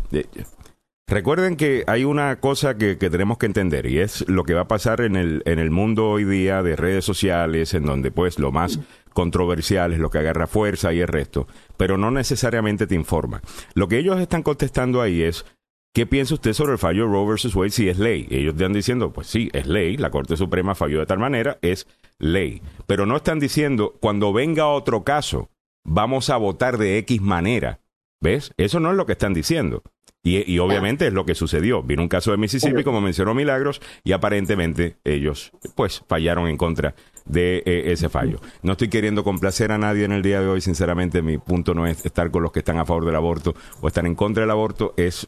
Recuerden 1.10 1.56
que 1.56 1.82
hay 1.88 2.04
una 2.04 2.38
cosa 2.38 2.76
que, 2.76 2.94
tenemos 2.94 3.36
que 3.36 3.46
entender 3.46 3.86
y 3.86 3.98
es 3.98 4.28
lo 4.28 4.44
que 4.44 4.54
va 4.54 4.60
a 4.60 4.68
pasar 4.68 5.00
en 5.00 5.16
el, 5.16 5.42
en 5.44 5.58
el 5.58 5.72
mundo 5.72 6.08
hoy 6.08 6.22
día 6.22 6.62
de 6.62 6.76
redes 6.76 7.04
sociales, 7.04 7.74
en 7.74 7.84
donde 7.84 8.12
pues 8.12 8.38
lo 8.38 8.52
más 8.52 8.78
controversial 9.12 9.92
es 9.92 9.98
lo 9.98 10.08
que 10.08 10.18
agarra 10.18 10.46
fuerza 10.46 10.92
y 10.92 11.00
el 11.00 11.08
resto, 11.08 11.48
pero 11.76 11.98
no 11.98 12.12
necesariamente 12.12 12.86
te 12.86 12.94
informa. 12.94 13.42
Lo 13.74 13.88
que 13.88 13.98
ellos 13.98 14.20
están 14.20 14.44
contestando 14.44 15.02
ahí 15.02 15.22
es, 15.22 15.44
¿qué 15.92 16.06
piensa 16.06 16.34
usted 16.34 16.52
sobre 16.52 16.72
el 16.72 16.78
fallo 16.78 17.06
Roe 17.06 17.28
versus 17.28 17.54
Wade 17.54 17.70
si 17.70 17.88
es 17.88 17.98
ley? 17.98 18.26
Ellos 18.30 18.54
están 18.54 18.72
diciendo, 18.72 19.12
pues 19.12 19.26
sí, 19.26 19.50
es 19.52 19.66
ley, 19.66 19.96
la 19.96 20.10
Corte 20.10 20.36
Suprema 20.36 20.74
falló 20.74 21.00
de 21.00 21.06
tal 21.06 21.18
manera, 21.18 21.58
es 21.62 21.86
ley. 22.18 22.62
Pero 22.86 23.06
no 23.06 23.16
están 23.16 23.40
diciendo, 23.40 23.96
cuando 24.00 24.32
venga 24.32 24.68
otro 24.68 25.04
caso, 25.04 25.50
vamos 25.84 26.30
a 26.30 26.36
votar 26.36 26.78
de 26.78 26.98
X 26.98 27.20
manera. 27.20 27.80
¿Ves? 28.22 28.52
Eso 28.58 28.80
no 28.80 28.90
es 28.90 28.96
lo 28.96 29.06
que 29.06 29.12
están 29.12 29.32
diciendo. 29.32 29.82
Y, 30.22 30.58
obviamente 30.58 31.06
es 31.06 31.14
lo 31.14 31.24
que 31.24 31.34
sucedió. 31.34 31.82
Vino 31.82 32.02
un 32.02 32.08
caso 32.08 32.30
de 32.30 32.36
Mississippi, 32.36 32.84
como 32.84 33.00
mencionó 33.00 33.32
Milagros, 33.32 33.80
y 34.04 34.12
aparentemente 34.12 34.98
ellos, 35.02 35.50
pues, 35.74 36.02
fallaron 36.06 36.46
en 36.46 36.58
contra 36.58 36.94
de 37.24 37.62
eh, 37.64 37.84
ese 37.86 38.10
fallo. 38.10 38.38
No 38.62 38.72
estoy 38.72 38.88
queriendo 38.88 39.24
complacer 39.24 39.72
a 39.72 39.78
nadie 39.78 40.04
en 40.04 40.12
el 40.12 40.20
día 40.20 40.42
de 40.42 40.48
hoy, 40.48 40.60
sinceramente 40.60 41.22
mi 41.22 41.38
punto 41.38 41.72
no 41.72 41.86
es 41.86 42.04
estar 42.04 42.30
con 42.30 42.42
los 42.42 42.52
que 42.52 42.58
están 42.58 42.76
a 42.76 42.84
favor 42.84 43.06
del 43.06 43.16
aborto 43.16 43.54
o 43.80 43.88
estar 43.88 44.04
en 44.04 44.14
contra 44.14 44.42
del 44.42 44.50
aborto, 44.50 44.92
es 44.98 45.26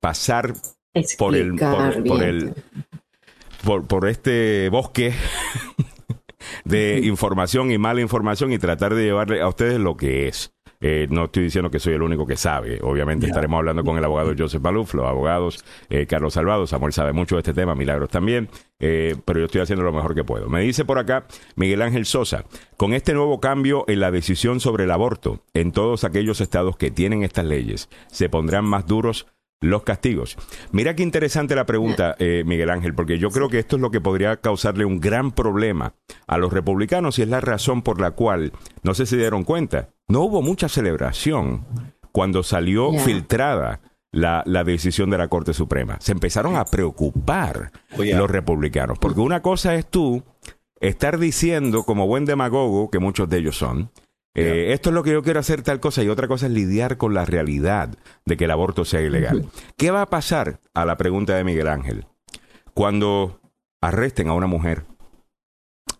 pasar 0.00 0.54
por 1.18 1.36
el, 1.36 1.56
por, 1.56 2.22
el 2.22 2.54
por, 3.64 3.86
por 3.86 4.08
este 4.08 4.68
bosque 4.70 5.12
de 6.64 7.00
información 7.04 7.70
y 7.70 7.78
mala 7.78 8.00
información 8.00 8.52
y 8.52 8.58
tratar 8.58 8.94
de 8.94 9.04
llevarle 9.04 9.40
a 9.40 9.48
ustedes 9.48 9.78
lo 9.78 9.96
que 9.96 10.28
es. 10.28 10.52
Eh, 10.80 11.06
no 11.10 11.24
estoy 11.24 11.44
diciendo 11.44 11.70
que 11.70 11.78
soy 11.78 11.94
el 11.94 12.02
único 12.02 12.26
que 12.26 12.36
sabe. 12.36 12.78
Obviamente 12.82 13.26
estaremos 13.26 13.58
hablando 13.58 13.82
con 13.84 13.96
el 13.96 14.04
abogado 14.04 14.34
Joseph 14.36 14.60
Baluf, 14.60 14.94
los 14.94 15.06
abogados 15.06 15.64
eh, 15.88 16.06
Carlos 16.06 16.34
Salvado. 16.34 16.66
Samuel 16.66 16.92
sabe 16.92 17.12
mucho 17.12 17.36
de 17.36 17.40
este 17.40 17.54
tema, 17.54 17.74
Milagros 17.74 18.10
también. 18.10 18.48
Eh, 18.78 19.16
pero 19.24 19.40
yo 19.40 19.46
estoy 19.46 19.62
haciendo 19.62 19.84
lo 19.84 19.92
mejor 19.92 20.14
que 20.14 20.24
puedo. 20.24 20.48
Me 20.48 20.60
dice 20.60 20.84
por 20.84 20.98
acá 20.98 21.26
Miguel 21.54 21.82
Ángel 21.82 22.04
Sosa, 22.04 22.44
con 22.76 22.92
este 22.92 23.14
nuevo 23.14 23.40
cambio 23.40 23.84
en 23.88 24.00
la 24.00 24.10
decisión 24.10 24.60
sobre 24.60 24.84
el 24.84 24.90
aborto 24.90 25.40
en 25.54 25.72
todos 25.72 26.04
aquellos 26.04 26.40
estados 26.40 26.76
que 26.76 26.90
tienen 26.90 27.22
estas 27.22 27.46
leyes, 27.46 27.88
se 28.08 28.28
pondrán 28.28 28.66
más 28.66 28.86
duros 28.86 29.26
los 29.60 29.82
castigos. 29.82 30.36
Mira 30.72 30.94
qué 30.94 31.02
interesante 31.02 31.54
la 31.54 31.66
pregunta, 31.66 32.14
eh, 32.18 32.42
Miguel 32.46 32.70
Ángel, 32.70 32.94
porque 32.94 33.18
yo 33.18 33.30
creo 33.30 33.48
que 33.48 33.58
esto 33.58 33.76
es 33.76 33.82
lo 33.82 33.90
que 33.90 34.00
podría 34.00 34.36
causarle 34.36 34.84
un 34.84 35.00
gran 35.00 35.32
problema 35.32 35.94
a 36.26 36.38
los 36.38 36.52
republicanos 36.52 37.18
y 37.18 37.22
es 37.22 37.28
la 37.28 37.40
razón 37.40 37.82
por 37.82 38.00
la 38.00 38.12
cual, 38.12 38.52
no 38.82 38.94
sé 38.94 39.06
si 39.06 39.16
dieron 39.16 39.44
cuenta, 39.44 39.90
no 40.08 40.20
hubo 40.20 40.42
mucha 40.42 40.68
celebración 40.68 41.64
cuando 42.12 42.42
salió 42.42 42.92
filtrada 42.92 43.80
la, 44.12 44.42
la, 44.46 44.64
decisión 44.64 45.10
de 45.10 45.18
la 45.18 45.28
Corte 45.28 45.52
Suprema. 45.52 45.98
Se 46.00 46.12
empezaron 46.12 46.56
a 46.56 46.64
preocupar 46.64 47.72
los 47.98 48.30
republicanos, 48.30 48.98
porque 48.98 49.20
una 49.20 49.42
cosa 49.42 49.74
es 49.74 49.86
tú 49.86 50.22
estar 50.80 51.18
diciendo 51.18 51.84
como 51.84 52.06
buen 52.06 52.24
demagogo, 52.24 52.90
que 52.90 52.98
muchos 52.98 53.28
de 53.28 53.38
ellos 53.38 53.56
son, 53.58 53.90
eh, 54.36 54.72
esto 54.72 54.90
es 54.90 54.94
lo 54.94 55.02
que 55.02 55.12
yo 55.12 55.22
quiero 55.22 55.40
hacer 55.40 55.62
tal 55.62 55.80
cosa 55.80 56.02
y 56.02 56.08
otra 56.08 56.28
cosa 56.28 56.46
es 56.46 56.52
lidiar 56.52 56.96
con 56.96 57.14
la 57.14 57.24
realidad 57.24 57.90
de 58.24 58.36
que 58.36 58.44
el 58.44 58.50
aborto 58.50 58.84
sea 58.84 59.00
ilegal. 59.00 59.46
¿Qué 59.76 59.90
va 59.90 60.02
a 60.02 60.10
pasar 60.10 60.60
a 60.74 60.84
la 60.84 60.96
pregunta 60.96 61.34
de 61.34 61.44
Miguel 61.44 61.68
Ángel 61.68 62.06
cuando 62.74 63.40
arresten 63.80 64.28
a 64.28 64.34
una 64.34 64.46
mujer 64.46 64.84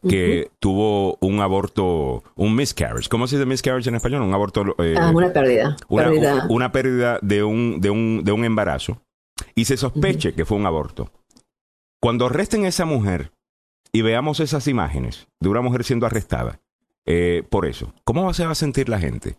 que 0.09 0.51
tuvo 0.61 1.16
un 1.20 1.40
aborto, 1.40 2.22
un 2.37 2.55
miscarriage. 2.55 3.09
¿Cómo 3.09 3.27
se 3.27 3.37
dice 3.37 3.46
miscarriage 3.46 3.88
en 3.88 3.96
español? 3.96 4.22
Un 4.22 4.35
aborto. 4.35 4.64
Eh, 4.79 4.94
ah, 4.99 5.11
una 5.12 5.33
pérdida. 5.33 5.77
Una 5.88 6.70
pérdida. 6.70 7.18
de 7.22 7.42
un, 7.42 7.81
de, 7.81 7.90
un, 7.90 8.22
de 8.25 8.33
un 8.33 8.44
embarazo. 8.44 9.03
Y 9.55 9.64
se 9.64 9.77
sospeche 9.77 10.35
que 10.35 10.44
fue 10.44 10.57
un 10.57 10.66
aborto. 10.66 11.11
Cuando 12.01 12.27
arresten 12.27 12.64
a 12.64 12.68
esa 12.68 12.85
mujer 12.85 13.33
y 13.92 14.03
veamos 14.03 14.40
esas 14.40 14.68
imágenes 14.68 15.29
de 15.40 15.49
una 15.49 15.61
mujer 15.61 15.85
siendo 15.85 16.07
arrestada, 16.07 16.61
eh, 17.07 17.45
por 17.49 17.66
eso. 17.66 17.95
¿Cómo 18.05 18.33
se 18.35 18.45
va 18.45 18.53
a 18.53 18.57
sentir 18.57 18.88
la 18.88 18.99
gente? 18.99 19.37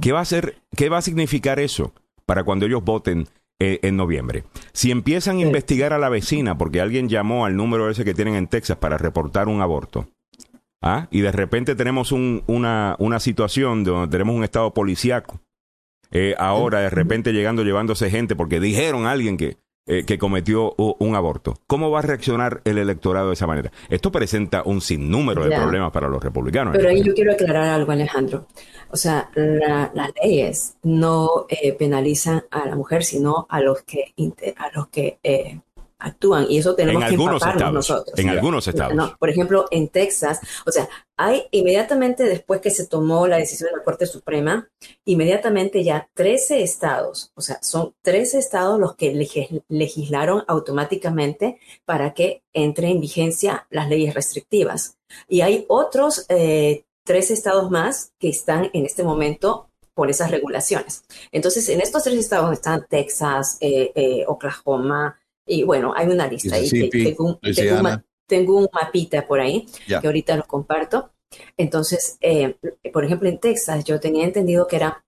¿Qué 0.00 0.12
va 0.12 0.20
a 0.20 0.24
ser, 0.24 0.56
qué 0.76 0.88
va 0.88 0.98
a 0.98 1.02
significar 1.02 1.60
eso 1.60 1.94
para 2.26 2.44
cuando 2.44 2.66
ellos 2.66 2.84
voten 2.84 3.28
eh, 3.58 3.78
en 3.82 3.96
noviembre? 3.96 4.44
Si 4.72 4.90
empiezan 4.90 5.38
a 5.38 5.42
investigar 5.42 5.92
a 5.92 5.98
la 5.98 6.08
vecina 6.08 6.58
porque 6.58 6.80
alguien 6.80 7.08
llamó 7.08 7.46
al 7.46 7.56
número 7.56 7.88
ese 7.88 8.04
que 8.04 8.14
tienen 8.14 8.34
en 8.34 8.48
Texas 8.48 8.76
para 8.76 8.98
reportar 8.98 9.48
un 9.48 9.62
aborto, 9.62 10.08
¿ah? 10.82 11.08
y 11.10 11.20
de 11.20 11.32
repente 11.32 11.74
tenemos 11.74 12.12
una, 12.12 12.96
una 12.98 13.20
situación 13.20 13.84
donde 13.84 14.10
tenemos 14.10 14.34
un 14.34 14.44
estado 14.44 14.74
policíaco, 14.74 15.40
eh, 16.10 16.34
ahora 16.38 16.80
de 16.80 16.90
repente 16.90 17.32
llegando 17.32 17.62
llevándose 17.62 18.10
gente 18.10 18.34
porque 18.34 18.60
dijeron 18.60 19.06
a 19.06 19.12
alguien 19.12 19.36
que 19.36 19.58
eh, 19.90 20.04
que 20.04 20.18
cometió 20.18 20.74
un 20.76 21.16
aborto. 21.16 21.54
¿Cómo 21.66 21.90
va 21.90 22.00
a 22.00 22.02
reaccionar 22.02 22.60
el 22.64 22.76
electorado 22.76 23.28
de 23.28 23.32
esa 23.32 23.46
manera? 23.46 23.72
Esto 23.88 24.12
presenta 24.12 24.62
un 24.64 24.82
sinnúmero 24.82 25.44
de 25.44 25.56
problemas 25.56 25.90
para 25.92 26.08
los 26.08 26.22
republicanos. 26.22 26.76
Pero 26.76 26.90
ahí 26.90 27.02
yo 27.02 27.14
quiero 27.14 27.32
aclarar 27.32 27.68
algo, 27.68 27.90
Alejandro. 27.90 28.46
O 28.90 28.96
sea, 28.98 29.30
las 29.34 30.12
leyes 30.22 30.76
no 30.82 31.46
eh, 31.48 31.72
penalizan 31.72 32.44
a 32.50 32.66
la 32.66 32.76
mujer, 32.76 33.02
sino 33.02 33.46
a 33.48 33.60
los 33.60 33.82
que, 33.82 34.14
a 34.56 34.70
los 34.74 34.88
que 34.88 35.18
eh, 35.22 35.60
actúan 35.98 36.46
y 36.48 36.58
eso 36.58 36.74
tenemos 36.74 37.02
que 37.02 37.10
algunos 37.10 37.42
nosotros. 37.72 38.18
En 38.18 38.28
algunos 38.28 38.66
estados. 38.66 39.16
por 39.18 39.30
ejemplo, 39.30 39.66
en 39.70 39.88
Texas, 39.88 40.40
o 40.66 40.70
sea, 40.70 40.88
hay 41.16 41.44
inmediatamente 41.50 42.22
después 42.24 42.60
que 42.60 42.70
se 42.70 42.86
tomó 42.86 43.26
la 43.26 43.38
decisión 43.38 43.70
de 43.70 43.78
la 43.78 43.82
Corte 43.82 44.06
Suprema, 44.06 44.68
inmediatamente 45.04 45.82
ya 45.82 46.08
13 46.14 46.62
estados, 46.62 47.32
o 47.34 47.40
sea, 47.40 47.58
son 47.62 47.94
13 48.02 48.38
estados 48.38 48.78
los 48.78 48.94
que 48.94 49.62
legislaron 49.68 50.44
automáticamente 50.46 51.58
para 51.84 52.14
que 52.14 52.42
entre 52.52 52.88
en 52.88 53.00
vigencia 53.00 53.66
las 53.70 53.88
leyes 53.88 54.14
restrictivas. 54.14 54.98
Y 55.26 55.40
hay 55.40 55.64
otros 55.68 56.26
eh, 56.28 56.84
13 57.04 57.34
estados 57.34 57.70
más 57.70 58.12
que 58.18 58.28
están 58.28 58.70
en 58.72 58.84
este 58.84 59.02
momento 59.02 59.70
por 59.94 60.10
esas 60.10 60.30
regulaciones. 60.30 61.02
Entonces, 61.32 61.68
en 61.70 61.80
estos 61.80 62.04
tres 62.04 62.16
estados 62.16 62.52
están 62.52 62.86
Texas, 62.88 63.58
eh, 63.60 63.90
eh, 63.96 64.24
Oklahoma, 64.28 65.18
y 65.48 65.62
bueno, 65.64 65.92
hay 65.96 66.06
una 66.06 66.26
lista 66.26 66.56
ahí. 66.56 66.68
Tengo, 66.90 67.40
tengo, 68.26 68.58
un, 68.58 68.68
mapita 68.72 69.26
por 69.26 69.40
ahí 69.40 69.66
que 69.86 70.06
ahorita 70.06 70.36
lo 70.36 70.44
comparto. 70.44 71.10
Entonces, 71.56 72.16
eh, 72.20 72.56
por 72.92 73.04
ejemplo, 73.04 73.28
en 73.28 73.38
Texas 73.38 73.84
yo 73.84 74.00
tenía 74.00 74.24
entendido 74.24 74.66
que 74.66 74.76
era 74.76 75.04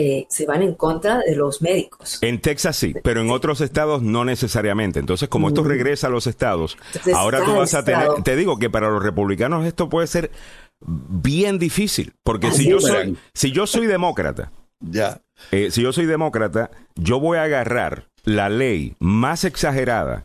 eh, 0.00 0.26
se 0.30 0.46
van 0.46 0.62
en 0.62 0.74
contra 0.74 1.18
de 1.18 1.34
los 1.34 1.60
médicos. 1.60 2.18
En 2.22 2.40
Texas 2.40 2.76
sí, 2.76 2.94
pero 3.02 3.20
en 3.20 3.30
otros 3.30 3.60
estados 3.60 4.00
no 4.00 4.24
necesariamente. 4.24 5.00
Entonces, 5.00 5.28
como 5.28 5.48
esto 5.48 5.64
mm. 5.64 5.66
regresa 5.66 6.06
a 6.06 6.10
los 6.10 6.28
estados, 6.28 6.78
ahora 7.12 7.44
tú 7.44 7.56
vas 7.56 7.74
a 7.74 7.84
tener, 7.84 8.08
te 8.22 8.36
digo 8.36 8.60
que 8.60 8.70
para 8.70 8.90
los 8.90 9.02
republicanos 9.02 9.66
esto 9.66 9.88
puede 9.88 10.06
ser 10.06 10.30
bien 10.80 11.58
difícil, 11.58 12.14
porque 12.22 12.52
si 12.52 12.68
yo 12.68 12.80
soy, 12.80 13.18
si 13.34 13.50
yo 13.50 13.66
soy 13.66 13.88
demócrata, 13.88 14.52
ya. 14.78 15.20
Eh, 15.50 15.72
si 15.72 15.82
yo 15.82 15.92
soy 15.92 16.06
demócrata, 16.06 16.70
yo 16.94 17.18
voy 17.18 17.38
a 17.38 17.42
agarrar 17.42 18.08
la 18.28 18.50
ley 18.50 18.94
más 19.00 19.44
exagerada 19.44 20.24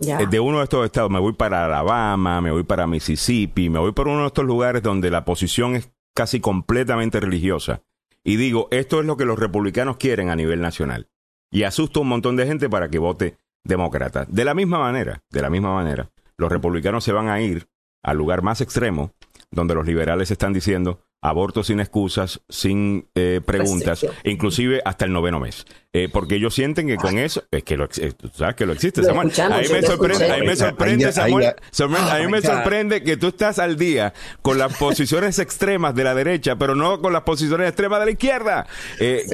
eh, 0.00 0.26
de 0.28 0.40
uno 0.40 0.58
de 0.58 0.64
estos 0.64 0.84
estados, 0.84 1.10
me 1.10 1.20
voy 1.20 1.34
para 1.34 1.64
Alabama, 1.64 2.40
me 2.40 2.50
voy 2.50 2.64
para 2.64 2.86
Mississippi, 2.86 3.70
me 3.70 3.78
voy 3.78 3.92
por 3.92 4.08
uno 4.08 4.22
de 4.22 4.26
estos 4.26 4.44
lugares 4.44 4.82
donde 4.82 5.08
la 5.08 5.24
posición 5.24 5.76
es 5.76 5.90
casi 6.14 6.40
completamente 6.40 7.20
religiosa. 7.20 7.82
Y 8.24 8.36
digo, 8.36 8.66
esto 8.72 8.98
es 8.98 9.06
lo 9.06 9.16
que 9.16 9.24
los 9.24 9.38
republicanos 9.38 9.98
quieren 9.98 10.30
a 10.30 10.36
nivel 10.36 10.60
nacional. 10.60 11.08
Y 11.50 11.62
asusto 11.62 12.00
a 12.00 12.02
un 12.02 12.08
montón 12.08 12.36
de 12.36 12.46
gente 12.46 12.68
para 12.68 12.88
que 12.88 12.98
vote 12.98 13.38
demócrata. 13.62 14.26
De 14.28 14.44
la 14.44 14.54
misma 14.54 14.80
manera, 14.80 15.22
de 15.30 15.42
la 15.42 15.50
misma 15.50 15.72
manera, 15.74 16.10
los 16.36 16.50
republicanos 16.50 17.04
se 17.04 17.12
van 17.12 17.28
a 17.28 17.40
ir 17.40 17.68
al 18.02 18.16
lugar 18.16 18.42
más 18.42 18.60
extremo, 18.60 19.12
donde 19.52 19.74
los 19.74 19.86
liberales 19.86 20.30
están 20.30 20.52
diciendo, 20.52 21.00
aborto 21.24 21.64
sin 21.64 21.80
excusas, 21.80 22.42
sin 22.50 23.08
eh, 23.14 23.40
preguntas, 23.42 24.06
inclusive 24.24 24.82
hasta 24.84 25.06
el 25.06 25.12
noveno 25.12 25.40
mes. 25.40 25.64
Eh, 25.94 26.10
porque 26.12 26.34
ellos 26.34 26.54
sienten 26.54 26.86
que 26.86 26.96
con 26.96 27.16
eso, 27.16 27.44
es 27.50 27.64
que 27.64 27.78
lo, 27.78 27.86
eh, 27.86 28.12
sabes 28.34 28.56
que 28.56 28.66
lo 28.66 28.74
existe, 28.74 29.02
Samuel. 29.02 29.32
Ahí 29.50 29.66
me 29.70 29.82
sorprende, 29.82 30.30
ahí 30.30 30.46
me 30.46 30.54
sorprende, 30.54 31.12
Samuel, 31.12 31.54
a 32.02 32.18
mí 32.18 32.26
me 32.26 32.42
sorprende 32.42 33.02
que 33.02 33.16
tú 33.16 33.28
estás 33.28 33.58
al 33.58 33.78
día 33.78 34.12
con 34.42 34.58
las 34.58 34.76
posiciones 34.76 35.38
extremas 35.38 35.94
de 35.94 36.04
la 36.04 36.14
derecha, 36.14 36.56
pero 36.56 36.74
no 36.74 37.00
con 37.00 37.14
las 37.14 37.22
posiciones 37.22 37.68
extremas 37.68 38.00
de 38.00 38.04
la 38.04 38.10
izquierda, 38.10 38.66
que, 38.98 39.24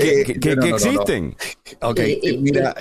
existen. 0.68 1.34
Ok, 1.80 2.00
mira, 2.38 2.72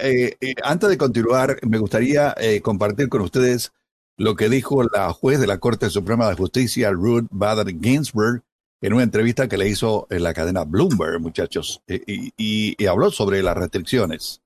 antes 0.64 0.88
de 0.88 0.98
continuar, 1.00 1.58
me 1.68 1.80
gustaría 1.80 2.36
compartir 2.62 3.10
con 3.10 3.22
ustedes 3.22 3.72
lo 4.18 4.36
que 4.36 4.50
dijo 4.50 4.84
la 4.84 5.12
juez 5.14 5.40
de 5.40 5.48
la 5.48 5.58
Corte 5.58 5.90
Suprema 5.90 6.30
de 6.30 6.36
Justicia, 6.36 6.92
Ruth 6.92 7.26
Bader 7.32 7.74
Ginsburg, 7.82 8.44
en 8.82 8.94
una 8.94 9.04
entrevista 9.04 9.48
que 9.48 9.58
le 9.58 9.68
hizo 9.68 10.08
en 10.10 10.24
la 10.24 10.34
cadena 10.34 10.64
Bloomberg, 10.64 11.20
muchachos, 11.20 11.84
y, 11.88 12.34
y, 12.38 12.86
habló 12.88 13.12
sobre 13.12 13.44
las 13.44 13.58
restricciones. 13.58 14.42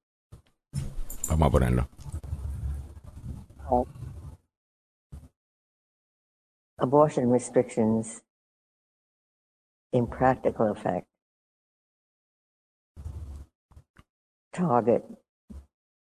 Vamos 1.30 1.48
a 1.48 1.52
ponerlo. 1.52 1.90
Abortion 6.78 7.32
restrictions, 7.32 8.24
in 9.94 10.06
practical 10.08 10.70
effect, 10.76 11.08
target 14.52 15.04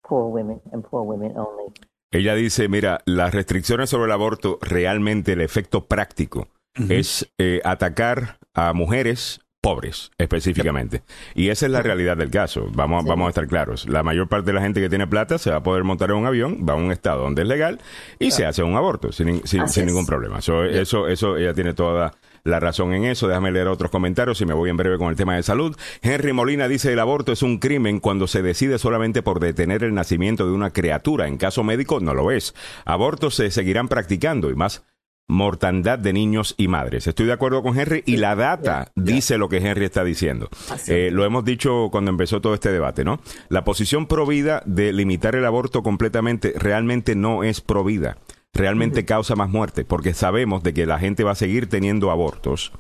poor 0.03 0.32
women 0.32 0.62
and 0.71 0.84
poor 0.84 1.03
women 1.03 1.36
only. 1.38 1.73
Ella 2.12 2.36
dice, 2.36 2.67
mira, 2.67 3.01
las 3.05 3.34
restricciones 3.34 3.89
sobre 3.89 4.05
el 4.05 4.12
aborto, 4.12 4.60
realmente 4.62 5.34
el 5.34 5.41
efecto 5.41 5.86
práctico 5.88 6.47
es 6.89 7.32
eh, 7.38 7.62
atacar 7.63 8.39
a 8.53 8.73
mujeres 8.73 9.41
pobres 9.62 10.12
específicamente. 10.17 11.03
Y 11.36 11.49
esa 11.49 11.65
es 11.65 11.71
la 11.71 11.82
realidad 11.82 12.17
del 12.17 12.32
caso. 12.32 12.67
Vamos, 12.73 13.03
vamos 13.05 13.27
a 13.27 13.29
estar 13.29 13.47
claros. 13.47 13.88
La 13.89 14.03
mayor 14.03 14.27
parte 14.27 14.47
de 14.47 14.53
la 14.53 14.62
gente 14.62 14.79
que 14.79 14.89
tiene 14.89 15.08
plata 15.08 15.38
se 15.38 15.49
va 15.49 15.58
a 15.58 15.63
poder 15.63 15.84
montar 15.84 16.12
en 16.12 16.17
un 16.17 16.25
avión, 16.25 16.65
va 16.67 16.73
a 16.73 16.77
un 16.77 16.91
estado 16.91 17.23
donde 17.23 17.41
es 17.41 17.47
legal 17.47 17.79
y 18.19 18.32
se 18.32 18.45
hace 18.45 18.63
un 18.63 18.75
aborto 18.75 19.12
sin, 19.12 19.45
sin, 19.45 19.86
ningún 19.86 20.05
problema. 20.05 20.39
eso, 20.39 21.08
eso, 21.08 21.38
ella 21.38 21.53
tiene 21.53 21.73
toda 21.73 22.13
la 22.43 22.60
razón 22.60 22.93
en 22.93 23.05
eso. 23.05 23.27
Déjame 23.27 23.51
leer 23.51 23.67
otros 23.67 23.91
comentarios 23.91 24.39
y 24.39 24.45
me 24.45 24.53
voy 24.53 24.69
en 24.69 24.77
breve 24.77 24.97
con 24.97 25.10
el 25.10 25.17
tema 25.17 25.36
de 25.36 25.43
salud. 25.43 25.75
Henry 26.01 26.32
Molina 26.32 26.67
dice 26.67 26.93
el 26.93 26.99
aborto 26.99 27.34
es 27.34 27.43
un 27.43 27.60
crimen 27.60 27.99
cuando 27.99 28.27
se 28.27 28.41
decide 28.41 28.77
solamente 28.77 29.21
por 29.21 29.41
detener 29.41 29.84
el 29.84 29.93
nacimiento 29.93 30.45
de 30.45 30.53
una 30.53 30.71
criatura. 30.71 31.27
En 31.27 31.38
caso 31.38 31.63
médico 31.63 31.99
no 31.99 32.13
lo 32.13 32.32
es. 32.32 32.55
Abortos 32.86 33.36
se 33.36 33.51
seguirán 33.51 33.89
practicando 33.89 34.49
y 34.49 34.55
más 34.55 34.84
mortandad 35.30 36.00
de 36.00 36.12
niños 36.12 36.56
y 36.58 36.68
madres. 36.68 37.08
Estoy 37.08 37.28
de 37.28 37.34
acuerdo 37.34 37.63
con 37.63 37.80
Henry 37.80 38.04
y 38.06 38.18
la 38.18 38.36
data 38.36 38.92
dice 38.96 39.38
lo 39.38 39.48
que 39.48 39.58
Henry 39.58 39.86
está 39.86 40.04
diciendo. 40.04 40.50
Eh, 40.88 41.12
lo 41.13 41.24
hemos 41.24 41.46
dicho 41.46 41.89
cuando 41.92 42.12
empezó 42.12 42.42
todo 42.42 42.56
este 42.56 42.72
debate, 42.72 43.06
¿no? 43.06 43.22
La 43.48 43.63
posición 43.63 44.08
provida 44.08 44.62
de 44.65 44.92
limitar 44.92 45.36
el 45.36 45.46
aborto 45.46 45.84
completamente 45.84 46.54
realmente 46.58 47.15
no 47.15 47.44
es 47.44 47.62
provida. 47.62 48.18
Realmente 48.54 49.06
causa 49.06 49.36
más 49.36 49.50
muerte 49.50 49.86
porque 49.86 50.15
sabemos 50.15 50.63
de 50.63 50.74
que 50.74 50.88
la 50.88 50.98
gente 50.98 51.24
va 51.24 51.32
a 51.32 51.36
seguir 51.36 51.70
teniendo 51.70 52.10
abortos. 52.10 52.74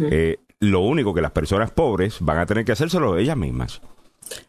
Eh, 0.00 0.38
lo 0.58 0.80
único 0.80 1.14
que 1.14 1.22
las 1.22 1.30
personas 1.30 1.70
pobres 1.70 2.18
van 2.20 2.38
a 2.38 2.46
tener 2.46 2.64
que 2.64 2.72
hacérselo 2.72 3.16
ellas 3.16 3.36
mismas. 3.36 3.80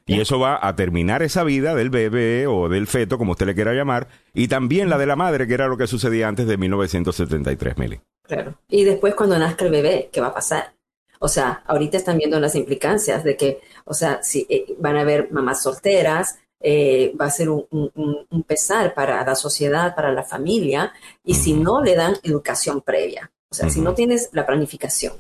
Y 0.06 0.20
eso 0.20 0.40
va 0.40 0.60
a 0.62 0.76
terminar 0.76 1.24
esa 1.24 1.44
vida 1.44 1.76
del 1.76 1.90
bebé 1.90 2.48
o 2.48 2.70
del 2.70 2.88
feto, 2.88 3.18
como 3.18 3.32
usted 3.32 3.46
le 3.46 3.56
quiera 3.56 3.74
llamar, 3.74 4.08
y 4.34 4.48
también 4.48 4.90
la 4.90 4.98
de 4.98 5.06
la 5.06 5.16
madre, 5.16 5.48
que 5.48 5.54
era 5.54 5.68
lo 5.68 5.78
que 5.78 5.88
sucedía 5.88 6.28
antes 6.28 6.48
de 6.48 6.58
1973, 6.58 7.78
Meli. 7.78 8.00
Claro. 8.24 8.56
Y 8.70 8.84
después 8.84 9.16
cuando 9.16 9.38
nazca 9.38 9.66
el 9.66 9.72
bebé, 9.72 10.10
¿qué 10.12 10.22
va 10.22 10.28
a 10.28 10.34
pasar? 10.34 10.74
O 11.20 11.28
sea, 11.28 11.64
ahorita 11.66 11.98
están 11.98 12.18
viendo 12.18 12.40
las 12.40 12.56
implicancias 12.56 13.24
de 13.24 13.38
que, 13.38 13.62
o 13.86 13.94
sea, 13.94 14.22
si 14.22 14.46
eh, 14.50 14.76
van 14.80 14.98
a 14.98 15.02
haber 15.02 15.32
mamás 15.32 15.64
solteras, 15.64 16.38
eh, 16.60 17.14
va 17.20 17.26
a 17.26 17.32
ser 17.32 17.50
un, 17.50 17.66
pesar 18.48 18.94
para 18.94 19.24
la 19.24 19.36
sociedad, 19.36 19.96
para 19.96 20.12
la 20.12 20.24
familia, 20.24 20.94
y 21.24 21.36
si 21.36 21.54
no 21.54 21.82
le 21.82 21.96
dan 21.96 22.16
educación 22.24 22.82
previa. 22.82 23.32
O 23.52 23.56
sea, 23.56 23.70
si 23.70 23.80
no 23.80 23.94
tienes 23.94 24.30
la 24.34 24.46
planificación 24.46 25.14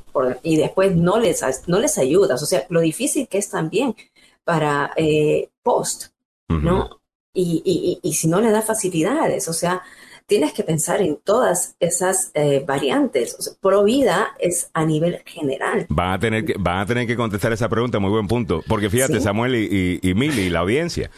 y 0.43 0.57
después 0.57 0.93
no 0.95 1.19
les, 1.19 1.41
no 1.67 1.79
les 1.79 1.97
ayudas, 1.97 2.41
o 2.43 2.45
sea, 2.45 2.65
lo 2.69 2.81
difícil 2.81 3.29
que 3.29 3.37
es 3.37 3.49
también 3.49 3.95
para 4.45 4.91
eh, 4.95 5.49
post, 5.61 6.13
¿no? 6.47 7.01
Y, 7.33 7.99
y, 8.01 8.13
si 8.13 8.29
no 8.29 8.39
le 8.39 8.49
da 8.49 8.61
facilidades, 8.61 9.49
o 9.49 9.53
sea, 9.53 9.81
tienes 10.25 10.53
que 10.53 10.63
pensar 10.63 11.01
en 11.01 11.17
todas 11.17 11.75
esas 11.81 12.31
eh, 12.33 12.63
variantes. 12.65 13.35
O 13.35 13.59
pro 13.59 13.83
vida 13.83 14.29
es 14.39 14.69
a 14.73 14.85
nivel 14.85 15.21
general. 15.25 15.85
Van 15.89 16.13
a 16.13 16.19
tener 16.19 16.45
que, 16.45 16.55
van 16.57 16.79
a 16.79 16.85
tener 16.85 17.05
que 17.05 17.17
contestar 17.17 17.51
esa 17.51 17.67
pregunta, 17.67 17.99
muy 17.99 18.11
buen 18.11 18.27
punto. 18.27 18.63
Porque 18.69 18.89
fíjate, 18.89 19.19
Samuel 19.19 19.55
y, 19.55 19.99
y, 20.01 20.13
Mili, 20.13 20.49
la 20.49 20.59
audiencia. 20.59 21.11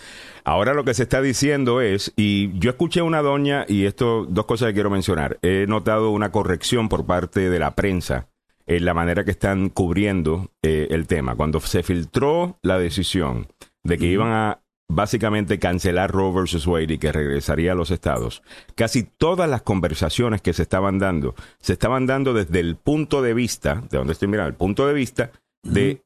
Ahora 0.44 0.74
lo 0.74 0.84
que 0.86 0.94
se 0.94 1.04
está 1.04 1.22
diciendo 1.22 1.82
es, 1.82 2.14
y 2.16 2.58
yo 2.58 2.72
escuché 2.72 3.02
una 3.02 3.22
doña, 3.22 3.66
y 3.68 3.86
esto, 3.86 4.26
dos 4.28 4.46
cosas 4.46 4.70
que 4.70 4.76
quiero 4.76 4.90
mencionar. 4.90 5.38
He 5.42 5.68
notado 5.68 6.10
una 6.10 6.32
corrección 6.32 6.90
por 6.90 7.06
parte 7.06 7.50
de 7.50 7.60
la 7.60 7.76
prensa 7.76 8.28
en 8.68 8.84
la 8.84 8.94
manera 8.94 9.24
que 9.24 9.32
están 9.32 9.70
cubriendo 9.70 10.52
eh, 10.62 10.88
el 10.92 11.08
tema. 11.08 11.36
Cuando 11.36 11.60
se 11.62 11.84
filtró 11.84 12.60
la 12.62 12.78
decisión 12.78 13.48
de 13.84 13.98
que 13.98 14.08
iban 14.08 14.32
a 14.32 14.62
básicamente 14.90 15.58
cancelar 15.58 16.12
Roe 16.12 16.34
versus 16.34 16.68
Wade 16.68 16.94
y 16.94 16.98
que 16.98 17.12
regresaría 17.12 17.72
a 17.72 17.76
los 17.76 17.92
estados, 17.92 18.44
casi 18.76 19.04
todas 19.04 19.50
las 19.50 19.62
conversaciones 19.62 20.42
que 20.42 20.54
se 20.54 20.64
estaban 20.64 21.00
dando, 21.00 21.34
se 21.60 21.74
estaban 21.74 22.06
dando 22.06 22.34
desde 22.34 22.60
el 22.60 22.76
punto 22.76 23.22
de 23.22 23.34
vista, 23.34 23.84
de 23.90 23.98
donde 23.98 24.14
estoy 24.14 24.28
mirando, 24.28 24.50
el 24.50 24.56
punto 24.56 24.86
de 24.86 24.94
vista 24.94 25.32
de 25.64 26.04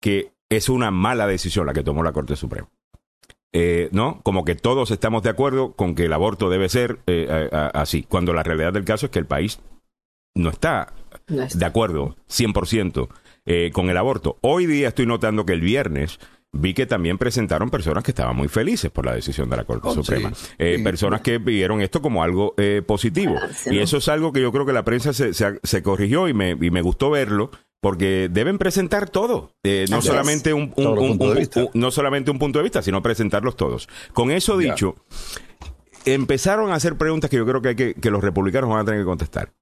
que 0.00 0.32
es 0.50 0.68
una 0.68 0.90
mala 0.90 1.26
decisión 1.26 1.66
la 1.66 1.72
que 1.72 1.82
tomó 1.82 2.02
la 2.02 2.12
Corte 2.12 2.36
Suprema. 2.36 2.68
Eh, 3.54 3.90
¿No? 3.92 4.22
Como 4.22 4.46
que 4.46 4.54
todos 4.54 4.90
estamos 4.90 5.22
de 5.22 5.28
acuerdo 5.28 5.72
con 5.72 5.94
que 5.94 6.06
el 6.06 6.12
aborto 6.14 6.48
debe 6.48 6.70
ser 6.70 7.00
eh, 7.06 7.50
así, 7.74 8.02
cuando 8.02 8.32
la 8.32 8.42
realidad 8.42 8.72
del 8.72 8.86
caso 8.86 9.06
es 9.06 9.12
que 9.12 9.18
el 9.18 9.26
país 9.26 9.60
no 10.34 10.48
está 10.48 10.94
de 11.26 11.64
acuerdo 11.64 12.16
100% 12.28 13.08
eh, 13.44 13.70
con 13.72 13.90
el 13.90 13.96
aborto. 13.96 14.38
Hoy 14.40 14.66
día 14.66 14.88
estoy 14.88 15.06
notando 15.06 15.44
que 15.44 15.52
el 15.52 15.60
viernes 15.60 16.20
vi 16.52 16.74
que 16.74 16.86
también 16.86 17.18
presentaron 17.18 17.70
personas 17.70 18.04
que 18.04 18.12
estaban 18.12 18.36
muy 18.36 18.46
felices 18.46 18.90
por 18.90 19.04
la 19.04 19.14
decisión 19.14 19.50
de 19.50 19.56
la 19.56 19.64
Corte 19.64 19.88
oh, 19.88 19.94
Suprema. 19.94 20.32
Eh, 20.58 20.80
personas 20.84 21.22
que 21.22 21.38
vieron 21.38 21.80
esto 21.80 22.00
como 22.00 22.22
algo 22.22 22.54
eh, 22.56 22.82
positivo. 22.86 23.34
y 23.66 23.78
eso 23.78 23.96
es 23.96 24.08
algo 24.08 24.32
que 24.32 24.40
yo 24.40 24.52
creo 24.52 24.64
que 24.64 24.72
la 24.72 24.84
prensa 24.84 25.12
se, 25.12 25.32
se, 25.34 25.82
corrigió 25.82 26.28
y 26.28 26.34
me, 26.34 26.50
y 26.50 26.70
me 26.70 26.82
gustó 26.82 27.10
verlo 27.10 27.50
porque 27.80 28.28
deben 28.30 28.58
presentar 28.58 29.10
todo, 29.10 29.56
no 29.90 30.02
solamente 30.02 30.52
un, 30.52 30.72
no 31.74 31.90
solamente 31.90 32.30
un 32.30 32.38
punto 32.38 32.60
de 32.60 32.62
vista, 32.62 32.80
sino 32.80 33.02
presentarlos 33.02 33.56
todos. 33.56 33.88
Con 34.12 34.30
eso 34.30 34.56
dicho, 34.56 34.94
empezaron 36.04 36.70
a 36.70 36.76
hacer 36.76 36.96
preguntas 36.96 37.28
que 37.28 37.38
yo 37.38 37.44
creo 37.44 37.60
que, 37.60 37.68
hay 37.70 37.74
que, 37.74 37.94
que 37.94 38.10
los 38.12 38.22
republicanos 38.22 38.70
van 38.70 38.80
a 38.80 38.84
tener 38.84 39.00
que 39.00 39.06
contestar. 39.06 39.52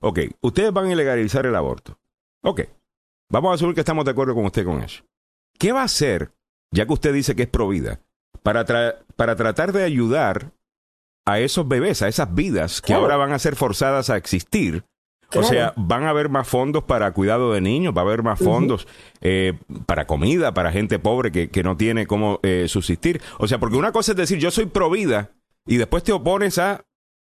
Ok, 0.00 0.20
ustedes 0.40 0.72
van 0.72 0.86
a 0.86 0.92
ilegalizar 0.92 1.46
el 1.46 1.54
aborto. 1.54 1.98
Ok, 2.42 2.62
vamos 3.30 3.52
a 3.52 3.54
asumir 3.54 3.74
que 3.74 3.80
estamos 3.80 4.04
de 4.04 4.10
acuerdo 4.10 4.34
con 4.34 4.44
usted 4.44 4.64
con 4.64 4.82
eso. 4.82 5.04
¿Qué 5.58 5.72
va 5.72 5.82
a 5.82 5.84
hacer, 5.84 6.32
ya 6.70 6.86
que 6.86 6.92
usted 6.92 7.12
dice 7.12 7.36
que 7.36 7.42
es 7.42 7.48
provida, 7.48 8.00
para, 8.42 8.64
para 9.16 9.36
tratar 9.36 9.72
de 9.72 9.84
ayudar 9.84 10.52
a 11.24 11.38
esos 11.38 11.68
bebés, 11.68 12.02
a 12.02 12.08
esas 12.08 12.34
vidas 12.34 12.80
que 12.80 12.94
ahora 12.94 13.16
van 13.16 13.32
a 13.32 13.38
ser 13.38 13.56
forzadas 13.56 14.10
a 14.10 14.16
existir? 14.16 14.84
O 15.34 15.42
sea, 15.42 15.72
van 15.76 16.04
a 16.04 16.10
haber 16.10 16.28
más 16.28 16.46
fondos 16.46 16.84
para 16.84 17.10
cuidado 17.12 17.52
de 17.52 17.60
niños, 17.60 17.94
va 17.96 18.02
a 18.02 18.04
haber 18.04 18.22
más 18.22 18.38
fondos 18.38 18.86
eh, 19.20 19.54
para 19.86 20.06
comida, 20.06 20.52
para 20.52 20.72
gente 20.72 20.98
pobre 20.98 21.32
que, 21.32 21.48
que 21.48 21.62
no 21.62 21.76
tiene 21.76 22.06
cómo 22.06 22.38
eh, 22.42 22.66
subsistir. 22.68 23.20
O 23.38 23.48
sea, 23.48 23.58
porque 23.58 23.76
una 23.76 23.92
cosa 23.92 24.12
es 24.12 24.16
decir, 24.16 24.38
yo 24.38 24.50
soy 24.50 24.66
provida 24.66 25.30
y 25.66 25.76
después 25.76 26.02
te 26.02 26.12
opones 26.12 26.58
a 26.58 26.84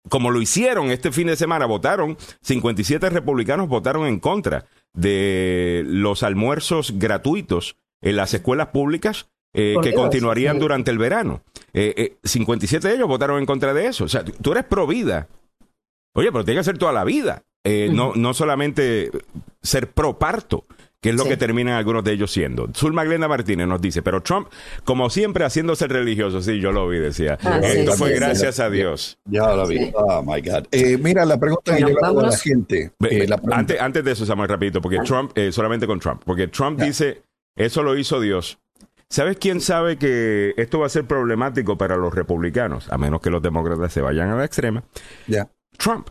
como 0.09 0.31
lo 0.31 0.41
hicieron 0.41 0.91
este 0.91 1.11
fin 1.11 1.27
de 1.27 1.35
semana, 1.35 1.65
votaron, 1.65 2.17
57 2.41 3.09
republicanos 3.09 3.67
votaron 3.67 4.07
en 4.07 4.19
contra 4.19 4.65
de 4.93 5.83
los 5.85 6.23
almuerzos 6.23 6.93
gratuitos 6.97 7.75
en 8.01 8.15
las 8.15 8.33
escuelas 8.33 8.67
públicas 8.67 9.27
eh, 9.53 9.75
que 9.81 9.93
continuarían 9.93 10.59
durante 10.59 10.91
el 10.91 10.97
verano. 10.97 11.41
57 11.73 11.73
eh, 11.73 12.17
eh, 12.23 12.89
de 12.89 12.95
ellos 12.95 13.07
votaron 13.07 13.39
en 13.39 13.45
contra 13.45 13.73
de 13.73 13.87
eso. 13.87 14.03
O 14.03 14.09
sea, 14.09 14.23
tú 14.23 14.51
eres 14.51 14.65
pro 14.65 14.85
vida. 14.85 15.27
Oye, 16.13 16.31
pero 16.31 16.45
tiene 16.45 16.59
que 16.59 16.65
ser 16.65 16.77
toda 16.77 16.93
la 16.93 17.03
vida. 17.03 17.43
no, 17.63 18.13
no 18.15 18.33
solamente 18.33 19.11
ser 19.61 19.91
pro 19.91 20.19
parto 20.19 20.65
que 21.05 21.11
es 21.11 21.15
lo 21.17 21.25
que 21.25 21.37
terminan 21.37 21.75
algunos 21.75 22.03
de 22.03 22.13
ellos 22.13 22.31
siendo. 22.31 22.67
Zulma 22.73 23.03
Glenda 23.03 23.27
Martínez 23.27 23.67
nos 23.67 23.79
dice, 23.79 24.01
pero 24.01 24.23
Trump, 24.23 24.47
como 24.83 25.11
siempre, 25.11 25.45
haciéndose 25.45 25.87
religioso, 25.87 26.41
sí, 26.41 26.59
yo 26.59 26.71
lo 26.71 26.89
vi, 26.89 26.97
decía. 26.97 27.37
Ah, 27.43 27.59
Esto 27.61 27.91
fue 27.91 28.15
gracias 28.15 28.59
a 28.59 28.71
Dios. 28.71 29.19
Ya 29.25 29.53
lo 29.53 29.67
vi. 29.67 29.91
Oh, 29.93 30.23
my 30.23 30.41
God. 30.41 30.65
Eh, 30.71 30.97
mira, 30.97 31.23
la 31.23 31.39
pregunta 31.39 31.77
que 31.77 31.83
hago 32.01 32.21
a 32.21 32.23
la 32.23 32.35
gente. 32.35 32.91
Eh, 33.07 33.27
antes, 33.51 33.79
antes 33.79 34.03
de 34.03 34.11
eso, 34.13 34.25
Samuel, 34.25 34.49
rapidito, 34.49 34.81
porque 34.81 34.97
Trump, 35.05 35.31
eh, 35.37 35.51
solamente 35.51 35.85
con 35.85 35.99
Trump, 35.99 36.23
porque 36.25 36.47
Trump 36.47 36.81
dice, 36.81 37.21
eso 37.55 37.83
lo 37.83 37.95
hizo 37.95 38.19
Dios. 38.19 38.57
¿Sabes 39.07 39.37
quién 39.37 39.61
sabe 39.61 39.97
que 39.97 40.55
esto 40.57 40.79
va 40.79 40.87
a 40.87 40.89
ser 40.89 41.05
problemático 41.05 41.77
para 41.77 41.97
los 41.97 42.15
republicanos, 42.15 42.91
a 42.91 42.97
menos 42.97 43.21
que 43.21 43.29
los 43.29 43.43
demócratas 43.43 43.93
se 43.93 44.01
vayan 44.01 44.29
a 44.29 44.37
la 44.37 44.45
extrema? 44.45 44.83
Ya. 45.27 45.51
Trump. 45.77 46.07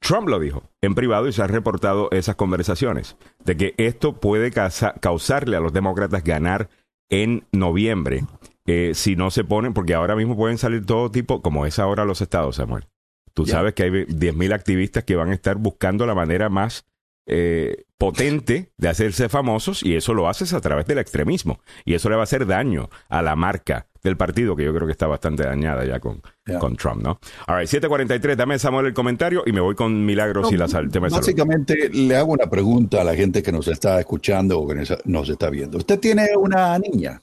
Trump 0.00 0.28
lo 0.28 0.38
dijo 0.38 0.62
en 0.80 0.94
privado 0.94 1.28
y 1.28 1.32
se 1.32 1.42
han 1.42 1.48
reportado 1.48 2.08
esas 2.12 2.36
conversaciones 2.36 3.16
de 3.44 3.56
que 3.56 3.74
esto 3.76 4.20
puede 4.20 4.50
causa- 4.50 4.94
causarle 5.00 5.56
a 5.56 5.60
los 5.60 5.72
demócratas 5.72 6.24
ganar 6.24 6.68
en 7.10 7.44
noviembre 7.52 8.24
eh, 8.66 8.92
si 8.94 9.16
no 9.16 9.30
se 9.30 9.42
ponen, 9.44 9.72
porque 9.74 9.94
ahora 9.94 10.14
mismo 10.14 10.36
pueden 10.36 10.58
salir 10.58 10.86
todo 10.86 11.10
tipo, 11.10 11.42
como 11.42 11.66
es 11.66 11.78
ahora 11.78 12.04
los 12.04 12.20
estados, 12.20 12.56
Samuel. 12.56 12.86
Tú 13.34 13.44
sabes 13.46 13.74
que 13.74 13.82
hay 13.84 13.90
10.000 13.90 14.52
activistas 14.52 15.04
que 15.04 15.16
van 15.16 15.30
a 15.30 15.34
estar 15.34 15.56
buscando 15.56 16.06
la 16.06 16.14
manera 16.14 16.48
más 16.48 16.84
eh, 17.26 17.84
potente 17.98 18.72
de 18.76 18.88
hacerse 18.88 19.28
famosos 19.28 19.82
y 19.82 19.94
eso 19.94 20.14
lo 20.14 20.28
haces 20.28 20.52
a 20.52 20.60
través 20.60 20.86
del 20.86 20.98
extremismo. 20.98 21.60
Y 21.84 21.94
eso 21.94 22.08
le 22.10 22.16
va 22.16 22.22
a 22.22 22.24
hacer 22.24 22.46
daño 22.46 22.90
a 23.08 23.22
la 23.22 23.36
marca 23.36 23.86
del 24.02 24.16
partido, 24.16 24.56
que 24.56 24.64
yo 24.64 24.72
creo 24.74 24.86
que 24.86 24.92
está 24.92 25.06
bastante 25.06 25.42
dañada 25.44 25.84
ya 25.84 26.00
con, 26.00 26.22
con 26.58 26.76
Trump, 26.76 27.02
¿no? 27.02 27.18
All 27.46 27.58
right, 27.58 27.68
743, 27.68 28.36
dame 28.36 28.58
Samuel 28.58 28.86
el 28.86 28.94
comentario 28.94 29.42
y 29.46 29.52
me 29.52 29.60
voy 29.60 29.74
con 29.74 30.04
Milagros 30.06 30.50
y 30.52 30.56
la 30.56 30.68
sal, 30.68 30.90
salud. 31.10 31.16
Básicamente 31.20 31.88
le 31.90 32.16
hago 32.16 32.32
una 32.32 32.48
pregunta 32.48 33.00
a 33.00 33.04
la 33.04 33.14
gente 33.14 33.42
que 33.42 33.52
nos 33.52 33.68
está 33.68 34.00
escuchando 34.00 34.58
o 34.60 34.66
que 34.68 34.74
nos- 35.04 35.28
está 35.28 35.50
viendo. 35.50 35.78
Usted 35.78 35.98
tiene 36.00 36.28
una 36.36 36.78
niña, 36.78 37.20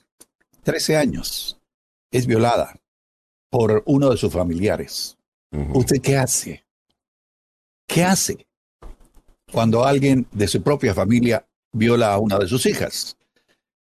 13 0.62 0.96
años, 0.96 1.58
es 2.10 2.26
violada 2.26 2.74
por 3.50 3.82
uno 3.86 4.10
de 4.10 4.16
sus 4.16 4.32
familiares. 4.32 5.16
¿Usted 5.74 6.00
qué 6.02 6.16
hace? 6.16 6.64
¿Qué 7.86 8.04
hace 8.04 8.46
cuando 9.50 9.84
alguien 9.84 10.26
de 10.32 10.46
su 10.46 10.62
propia 10.62 10.94
familia 10.94 11.46
viola 11.72 12.12
a 12.12 12.18
una 12.18 12.38
de 12.38 12.46
sus 12.46 12.66
hijas? 12.66 13.16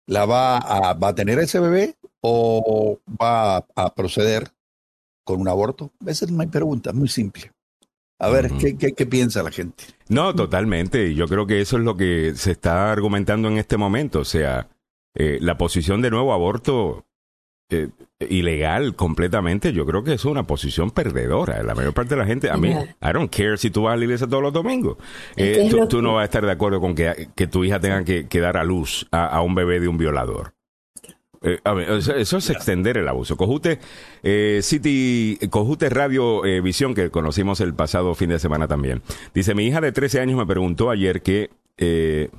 ¿La 0.07 0.25
va 0.25 0.57
a, 0.59 0.93
va 0.93 1.07
a 1.09 1.15
tener 1.15 1.39
ese 1.39 1.59
bebé 1.59 1.95
o 2.27 2.99
va 3.21 3.57
a, 3.57 3.65
a 3.75 3.93
proceder 3.93 4.51
con 5.23 5.39
un 5.39 5.47
aborto? 5.47 5.91
Esa 6.05 6.25
es 6.25 6.31
mi 6.31 6.47
pregunta, 6.47 6.91
muy 6.91 7.07
simple. 7.07 7.51
A 8.17 8.29
ver. 8.29 8.49
¿qué, 8.59 8.77
qué, 8.77 8.93
qué 8.93 9.05
piensa 9.05 9.43
la 9.43 9.51
gente? 9.51 9.83
No, 10.09 10.33
totalmente. 10.33 11.13
Yo 11.13 11.27
creo 11.27 11.45
que 11.45 11.61
eso 11.61 11.77
es 11.77 11.83
lo 11.83 11.97
que 11.97 12.33
se 12.35 12.51
está 12.51 12.91
argumentando 12.91 13.47
en 13.47 13.57
este 13.57 13.77
momento. 13.77 14.19
O 14.21 14.25
sea, 14.25 14.69
eh, 15.13 15.37
la 15.41 15.57
posición 15.57 16.01
de 16.01 16.09
nuevo 16.11 16.33
aborto 16.33 17.05
eh, 17.69 17.89
ilegal 18.19 18.95
completamente, 18.95 19.73
yo 19.73 19.85
creo 19.85 20.03
que 20.03 20.13
es 20.13 20.23
una 20.23 20.47
posición 20.47 20.91
perdedora. 20.91 21.61
La 21.63 21.75
mayor 21.75 21.93
parte 21.93 22.15
de 22.15 22.21
la 22.21 22.25
gente, 22.25 22.49
a 22.49 22.57
mí. 22.57 22.69
I 22.69 23.13
don't 23.13 23.33
care 23.35 23.57
si 23.57 23.69
tú 23.69 23.83
vas 23.83 23.93
a 23.93 23.97
la 23.97 24.05
iglesia 24.05 24.27
todos 24.27 24.43
los 24.43 24.53
domingos. 24.53 24.97
Eh, 25.35 25.69
tú, 25.89 26.01
no 26.01 26.15
vas 26.15 26.21
a 26.21 26.25
estar 26.25 26.45
de 26.45 26.51
acuerdo 26.51 26.79
con 26.79 26.95
que, 26.95 27.29
que 27.35 27.47
tu 27.47 27.65
hija 27.65 27.79
tenga 27.79 28.03
que, 28.05 28.27
que 28.27 28.39
dar 28.39 28.55
a 28.57 28.63
luz 28.63 29.07
a, 29.11 29.27
a 29.27 29.41
un 29.41 29.55
bebé 29.55 29.79
de 29.79 29.89
un 29.89 29.97
violador. 29.97 30.53
Eh, 31.45 31.59
a 31.63 31.73
ver, 31.73 31.89
eso, 31.91 32.15
eso 32.15 32.37
es 32.37 32.49
extender 32.49 32.97
el 32.97 33.07
abuso. 33.07 33.37
Cojute 33.37 33.79
eh, 34.23 34.59
City, 34.63 35.37
Cojute 35.49 35.89
Radio 35.89 36.43
eh, 36.43 36.59
Visión, 36.59 36.95
que 36.95 37.11
conocimos 37.11 37.61
el 37.61 37.73
pasado 37.75 38.15
fin 38.15 38.29
de 38.29 38.39
semana 38.39 38.67
también. 38.67 39.03
Dice, 39.33 39.53
mi 39.53 39.67
hija 39.67 39.79
de 39.79 39.91
13 39.91 40.21
años 40.21 40.37
me 40.37 40.45
preguntó 40.47 40.89
ayer 40.89 41.21
que 41.21 41.51
eh, 41.77 42.29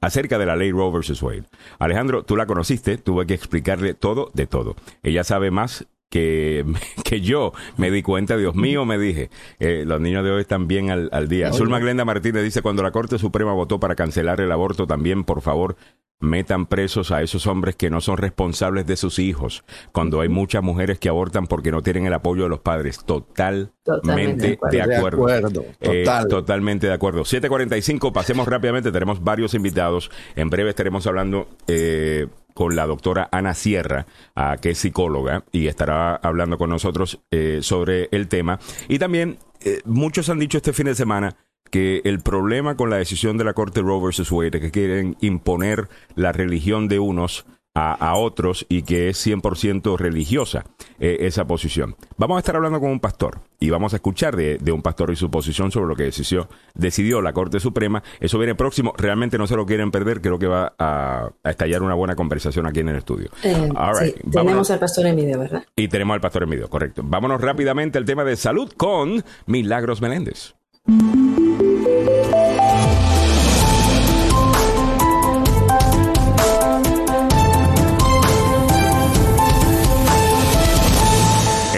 acerca 0.00 0.38
de 0.38 0.46
la 0.46 0.56
ley 0.56 0.70
Roe 0.70 0.92
versus 0.92 1.22
Wade. 1.22 1.44
Alejandro, 1.78 2.22
tú 2.24 2.36
la 2.36 2.46
conociste, 2.46 2.98
tuve 2.98 3.26
que 3.26 3.34
explicarle 3.34 3.94
todo 3.94 4.30
de 4.34 4.46
todo. 4.46 4.76
Ella 5.02 5.24
sabe 5.24 5.50
más 5.50 5.86
que, 6.10 6.64
que 7.04 7.20
yo 7.20 7.52
me 7.76 7.90
di 7.90 8.02
cuenta, 8.02 8.36
Dios 8.36 8.54
mío, 8.54 8.84
me 8.84 8.98
dije, 8.98 9.30
eh, 9.58 9.84
los 9.86 10.00
niños 10.00 10.24
de 10.24 10.30
hoy 10.30 10.42
están 10.42 10.68
bien 10.68 10.90
al, 10.90 11.08
al 11.12 11.28
día. 11.28 11.52
Zulma 11.52 11.78
Glenda 11.78 12.04
Martínez 12.04 12.44
dice, 12.44 12.62
cuando 12.62 12.82
la 12.82 12.90
Corte 12.90 13.18
Suprema 13.18 13.52
votó 13.54 13.80
para 13.80 13.94
cancelar 13.94 14.40
el 14.40 14.52
aborto, 14.52 14.86
también, 14.86 15.24
por 15.24 15.40
favor, 15.40 15.76
metan 16.22 16.66
presos 16.66 17.10
a 17.10 17.20
esos 17.22 17.46
hombres 17.46 17.76
que 17.76 17.90
no 17.90 18.00
son 18.00 18.16
responsables 18.16 18.86
de 18.86 18.96
sus 18.96 19.18
hijos, 19.18 19.64
cuando 19.92 20.20
hay 20.20 20.28
muchas 20.28 20.62
mujeres 20.62 20.98
que 20.98 21.08
abortan 21.08 21.46
porque 21.46 21.70
no 21.70 21.82
tienen 21.82 22.06
el 22.06 22.14
apoyo 22.14 22.44
de 22.44 22.48
los 22.48 22.60
padres. 22.60 23.04
Totalmente 23.04 23.72
Totalmente 23.84 24.58
de 24.70 24.86
de 24.86 24.96
acuerdo. 24.96 25.26
De 25.26 25.34
acuerdo, 25.36 25.64
Eh, 25.80 26.04
total. 26.04 26.28
totalmente 26.28 26.86
de 26.86 26.92
acuerdo. 26.92 27.24
745, 27.24 28.12
pasemos 28.12 28.46
rápidamente, 28.46 28.92
tenemos 28.92 29.22
varios 29.22 29.54
invitados. 29.54 30.10
En 30.36 30.48
breve 30.48 30.70
estaremos 30.70 31.06
hablando 31.06 31.48
eh, 31.66 32.28
con 32.54 32.76
la 32.76 32.86
doctora 32.86 33.28
Ana 33.32 33.54
Sierra, 33.54 34.06
ah, 34.36 34.56
que 34.60 34.70
es 34.70 34.78
psicóloga, 34.78 35.44
y 35.52 35.66
estará 35.66 36.14
hablando 36.16 36.58
con 36.58 36.70
nosotros 36.70 37.20
eh, 37.30 37.58
sobre 37.62 38.08
el 38.12 38.28
tema. 38.28 38.60
Y 38.88 38.98
también, 38.98 39.38
eh, 39.64 39.80
muchos 39.84 40.28
han 40.28 40.38
dicho 40.38 40.58
este 40.58 40.72
fin 40.72 40.86
de 40.86 40.94
semana 40.94 41.36
que 41.72 42.02
el 42.04 42.20
problema 42.20 42.76
con 42.76 42.90
la 42.90 42.96
decisión 42.96 43.38
de 43.38 43.44
la 43.44 43.54
Corte 43.54 43.80
Roe 43.80 44.04
versus 44.04 44.30
Wade 44.30 44.58
es 44.58 44.60
que 44.60 44.70
quieren 44.70 45.16
imponer 45.22 45.88
la 46.14 46.30
religión 46.30 46.86
de 46.86 46.98
unos 46.98 47.46
a, 47.74 47.94
a 47.94 48.16
otros 48.16 48.66
y 48.68 48.82
que 48.82 49.08
es 49.08 49.26
100% 49.26 49.96
religiosa 49.96 50.66
eh, 51.00 51.16
esa 51.20 51.46
posición. 51.46 51.96
Vamos 52.18 52.36
a 52.36 52.40
estar 52.40 52.54
hablando 52.54 52.78
con 52.78 52.90
un 52.90 53.00
pastor 53.00 53.40
y 53.58 53.70
vamos 53.70 53.94
a 53.94 53.96
escuchar 53.96 54.36
de, 54.36 54.58
de 54.58 54.70
un 54.70 54.82
pastor 54.82 55.10
y 55.12 55.16
su 55.16 55.30
posición 55.30 55.72
sobre 55.72 55.86
lo 55.86 55.96
que 55.96 56.02
decidió, 56.02 56.50
decidió 56.74 57.22
la 57.22 57.32
Corte 57.32 57.58
Suprema. 57.58 58.02
Eso 58.20 58.36
viene 58.36 58.54
próximo. 58.54 58.92
Realmente 58.98 59.38
no 59.38 59.46
se 59.46 59.56
lo 59.56 59.64
quieren 59.64 59.90
perder. 59.90 60.20
Creo 60.20 60.38
que 60.38 60.48
va 60.48 60.74
a, 60.78 61.30
a 61.42 61.50
estallar 61.50 61.82
una 61.82 61.94
buena 61.94 62.14
conversación 62.14 62.66
aquí 62.66 62.80
en 62.80 62.90
el 62.90 62.96
estudio. 62.96 63.30
Eh, 63.42 63.70
All 63.74 63.94
sí, 63.94 64.04
right. 64.04 64.30
tenemos 64.30 64.70
al 64.70 64.78
pastor 64.78 65.06
en 65.06 65.16
video, 65.16 65.38
¿verdad? 65.38 65.64
Y 65.74 65.88
tenemos 65.88 66.14
al 66.16 66.20
pastor 66.20 66.42
en 66.42 66.50
video, 66.50 66.68
correcto. 66.68 67.00
Vámonos 67.02 67.40
rápidamente 67.40 67.96
al 67.96 68.04
tema 68.04 68.24
de 68.24 68.36
salud 68.36 68.70
con 68.76 69.24
Milagros 69.46 70.02
Meléndez. 70.02 70.54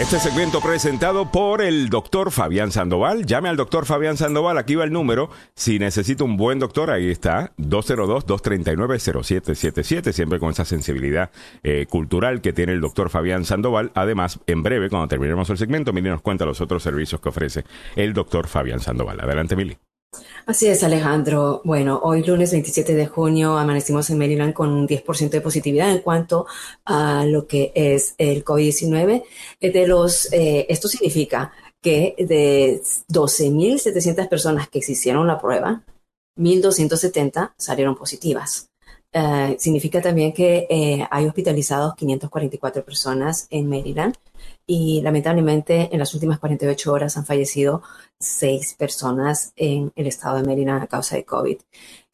Este 0.05 0.19
segmento 0.19 0.61
presentado 0.61 1.31
por 1.31 1.63
el 1.63 1.89
doctor 1.89 2.29
Fabián 2.29 2.71
Sandoval. 2.71 3.25
Llame 3.25 3.49
al 3.49 3.57
doctor 3.57 3.87
Fabián 3.87 4.17
Sandoval, 4.17 4.59
aquí 4.59 4.75
va 4.75 4.83
el 4.83 4.91
número. 4.91 5.31
Si 5.55 5.79
necesita 5.79 6.23
un 6.23 6.37
buen 6.37 6.59
doctor, 6.59 6.91
ahí 6.91 7.09
está, 7.09 7.53
202-239-0777, 7.57 10.11
siempre 10.11 10.37
con 10.37 10.51
esa 10.51 10.63
sensibilidad 10.63 11.31
eh, 11.63 11.87
cultural 11.89 12.41
que 12.41 12.53
tiene 12.53 12.73
el 12.73 12.81
doctor 12.81 13.09
Fabián 13.09 13.45
Sandoval. 13.45 13.91
Además, 13.95 14.39
en 14.45 14.61
breve, 14.61 14.91
cuando 14.91 15.07
terminemos 15.07 15.49
el 15.49 15.57
segmento, 15.57 15.91
Mili 15.91 16.09
nos 16.09 16.21
cuenta 16.21 16.45
los 16.45 16.61
otros 16.61 16.83
servicios 16.83 17.19
que 17.19 17.29
ofrece 17.29 17.63
el 17.95 18.13
doctor 18.13 18.47
Fabián 18.47 18.81
Sandoval. 18.81 19.21
Adelante, 19.21 19.55
Mili. 19.55 19.75
Así 20.45 20.67
es, 20.67 20.83
Alejandro. 20.83 21.61
Bueno, 21.63 21.99
hoy 22.03 22.23
lunes 22.23 22.51
27 22.51 22.93
de 22.93 23.07
junio 23.07 23.57
amanecimos 23.57 24.09
en 24.09 24.17
Maryland 24.17 24.53
con 24.53 24.69
un 24.71 24.87
10% 24.87 25.29
de 25.29 25.41
positividad 25.41 25.91
en 25.91 25.99
cuanto 25.99 26.45
a 26.85 27.25
lo 27.25 27.47
que 27.47 27.71
es 27.73 28.13
el 28.17 28.45
COVID-19. 28.45 29.23
Eh, 29.59 29.87
eh, 30.31 30.65
esto 30.69 30.87
significa 30.87 31.51
que 31.81 32.15
de 32.17 32.81
12.700 33.09 34.29
personas 34.29 34.69
que 34.69 34.81
se 34.81 34.91
hicieron 34.91 35.25
la 35.27 35.39
prueba, 35.39 35.83
1.270 36.37 37.53
salieron 37.57 37.95
positivas. 37.95 38.69
Eh, 39.11 39.55
significa 39.57 40.01
también 40.01 40.33
que 40.33 41.07
hay 41.09 41.25
hospitalizados 41.25 41.95
544 41.95 42.83
personas 42.83 43.47
en 43.49 43.67
Maryland 43.67 44.15
y 44.67 45.01
lamentablemente 45.01 45.89
en 45.91 45.99
las 45.99 46.13
últimas 46.13 46.39
48 46.39 46.91
horas 46.91 47.17
han 47.17 47.25
fallecido 47.25 47.83
seis 48.19 48.73
personas 48.73 49.53
en 49.55 49.91
el 49.95 50.07
estado 50.07 50.37
de 50.37 50.43
Maryland 50.43 50.83
a 50.83 50.87
causa 50.87 51.15
de 51.15 51.25
COVID. 51.25 51.57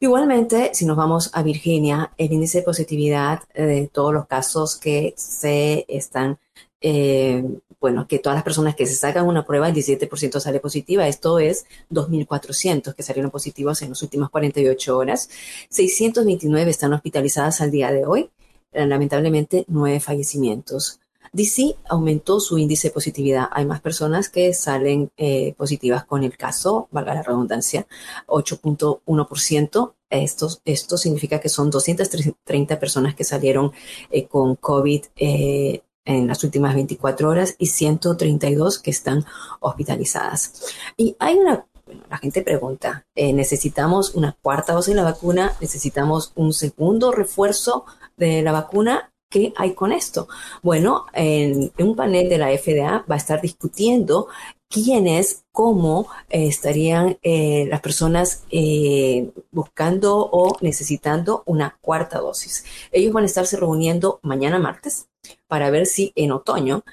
Igualmente, 0.00 0.70
si 0.74 0.84
nos 0.84 0.96
vamos 0.96 1.30
a 1.32 1.42
Virginia, 1.42 2.12
el 2.18 2.32
índice 2.32 2.58
de 2.58 2.64
positividad 2.64 3.42
eh, 3.54 3.62
de 3.62 3.86
todos 3.88 4.12
los 4.12 4.26
casos 4.26 4.76
que 4.76 5.14
se 5.16 5.86
están, 5.88 6.38
eh, 6.80 7.42
bueno, 7.80 8.06
que 8.06 8.18
todas 8.18 8.36
las 8.36 8.44
personas 8.44 8.74
que 8.74 8.86
se 8.86 8.96
sacan 8.96 9.26
una 9.26 9.46
prueba, 9.46 9.68
el 9.68 9.74
17% 9.74 10.40
sale 10.40 10.60
positiva. 10.60 11.08
Esto 11.08 11.38
es 11.38 11.66
2.400 11.90 12.94
que 12.94 13.02
salieron 13.02 13.30
positivos 13.30 13.80
en 13.82 13.90
las 13.90 14.02
últimas 14.02 14.30
48 14.30 14.96
horas. 14.98 15.30
629 15.70 16.70
están 16.70 16.92
hospitalizadas 16.92 17.60
al 17.60 17.70
día 17.70 17.90
de 17.92 18.04
hoy. 18.04 18.30
Eh, 18.72 18.86
Lamentablemente, 18.86 19.64
nueve 19.68 20.00
fallecimientos. 20.00 21.01
DC 21.32 21.76
aumentó 21.88 22.40
su 22.40 22.58
índice 22.58 22.88
de 22.88 22.94
positividad. 22.94 23.48
Hay 23.52 23.64
más 23.64 23.80
personas 23.80 24.28
que 24.28 24.52
salen 24.52 25.10
eh, 25.16 25.54
positivas 25.56 26.04
con 26.04 26.24
el 26.24 26.36
caso, 26.36 26.88
valga 26.90 27.14
la 27.14 27.22
redundancia, 27.22 27.86
8.1%. 28.26 29.94
Esto, 30.10 30.48
esto 30.66 30.98
significa 30.98 31.40
que 31.40 31.48
son 31.48 31.70
230 31.70 32.78
personas 32.78 33.14
que 33.14 33.24
salieron 33.24 33.72
eh, 34.10 34.26
con 34.26 34.56
COVID 34.56 35.04
eh, 35.16 35.82
en 36.04 36.26
las 36.26 36.44
últimas 36.44 36.74
24 36.74 37.28
horas 37.28 37.54
y 37.58 37.66
132 37.66 38.78
que 38.78 38.90
están 38.90 39.24
hospitalizadas. 39.60 40.74
Y 40.96 41.16
hay 41.18 41.36
una, 41.36 41.66
la 42.10 42.18
gente 42.18 42.42
pregunta, 42.42 43.06
eh, 43.14 43.32
¿necesitamos 43.32 44.14
una 44.14 44.36
cuarta 44.40 44.72
dosis 44.72 44.94
de 44.94 45.00
la 45.00 45.10
vacuna? 45.10 45.52
¿Necesitamos 45.60 46.32
un 46.34 46.52
segundo 46.52 47.12
refuerzo 47.12 47.84
de 48.16 48.42
la 48.42 48.52
vacuna? 48.52 49.11
¿Qué 49.32 49.54
hay 49.56 49.72
con 49.72 49.92
esto? 49.92 50.28
Bueno, 50.62 51.06
en, 51.14 51.72
un 51.78 51.96
panel 51.96 52.28
de 52.28 52.36
la 52.36 52.50
FDA 52.50 53.02
va 53.10 53.14
a 53.14 53.18
estar 53.18 53.40
discutiendo 53.40 54.28
quiénes, 54.68 55.44
cómo 55.52 56.08
eh, 56.28 56.48
estarían 56.48 57.18
eh, 57.22 57.66
las 57.70 57.80
personas 57.80 58.44
eh, 58.50 59.32
buscando 59.50 60.18
o 60.18 60.58
necesitando 60.60 61.44
una 61.46 61.78
cuarta 61.80 62.18
dosis. 62.18 62.66
Ellos 62.92 63.14
van 63.14 63.22
a 63.22 63.26
estarse 63.26 63.56
reuniendo 63.56 64.20
mañana 64.22 64.58
martes 64.58 65.08
para 65.46 65.70
ver 65.70 65.86
si 65.86 66.12
en 66.14 66.32
otoño 66.32 66.84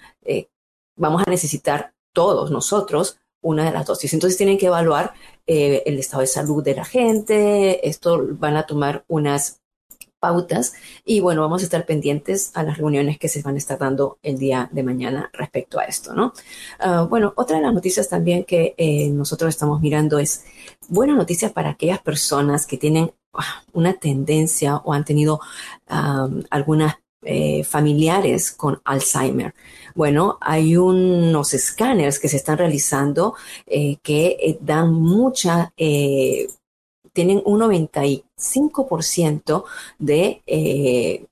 vamos 0.96 1.24
a 1.26 1.30
necesitar 1.30 1.94
todos 2.14 2.52
nosotros 2.52 3.18
una 3.42 3.66
de 3.66 3.72
las 3.72 3.86
dosis. 3.86 4.14
Entonces 4.14 4.38
tienen 4.38 4.58
que 4.58 4.68
evaluar 4.68 5.14
el 5.46 6.00
estado 6.00 6.22
de 6.22 6.28
salud 6.28 6.64
de 6.64 6.76
la 6.76 6.86
gente, 6.86 7.88
esto 7.88 8.28
van 8.32 8.56
a 8.56 8.66
tomar 8.66 9.04
unas 9.08 9.59
pautas 10.20 10.74
y 11.06 11.20
bueno, 11.22 11.42
vamos 11.42 11.62
a 11.62 11.66
estar 11.66 11.86
pendientes 11.86 12.52
a 12.54 12.64
las 12.64 12.78
reuniones 12.78 13.18
que 13.18 13.30
se 13.30 13.42
van 13.42 13.56
a 13.56 13.58
estar 13.58 13.78
dando 13.78 14.20
el 14.22 14.38
día 14.38 14.70
de 14.72 14.84
mañana 14.84 15.30
respecto 15.34 15.80
a 15.80 15.86
esto, 15.86 16.14
¿no? 16.14 16.34
Ah, 16.80 17.08
bueno, 17.10 17.34
otra 17.36 17.58
de 17.58 17.64
las 17.64 17.74
noticias 17.74 18.10
también 18.10 18.44
que 18.44 18.76
eh, 18.78 19.10
nosotros 19.10 19.50
estamos 19.50 19.82
mirando 19.82 20.20
es 20.20 20.46
buena 20.88 21.16
noticia 21.16 21.54
para 21.54 21.72
aquellas 21.72 22.00
personas 22.00 22.66
que 22.66 22.78
tienen 22.78 23.12
ah, 23.34 23.64
una 23.74 23.94
tendencia 23.94 24.78
o 24.78 24.94
han 24.94 25.06
tenido 25.06 25.40
algunas 26.50 26.96
eh, 27.22 27.66
familiares 27.66 28.52
con 28.52 28.82
Alzheimer. 28.86 29.54
Bueno, 29.94 30.38
hay 30.40 30.78
unos 30.78 31.54
escáneres 31.54 32.18
que 32.18 32.30
se 32.30 32.38
están 32.38 32.58
realizando 32.58 33.36
eh, 33.66 33.98
que 34.02 34.58
dan 34.62 34.94
mucha, 34.94 35.74
tienen 37.20 37.42
un 37.44 37.60
95% 37.60 39.66
de 39.98 41.28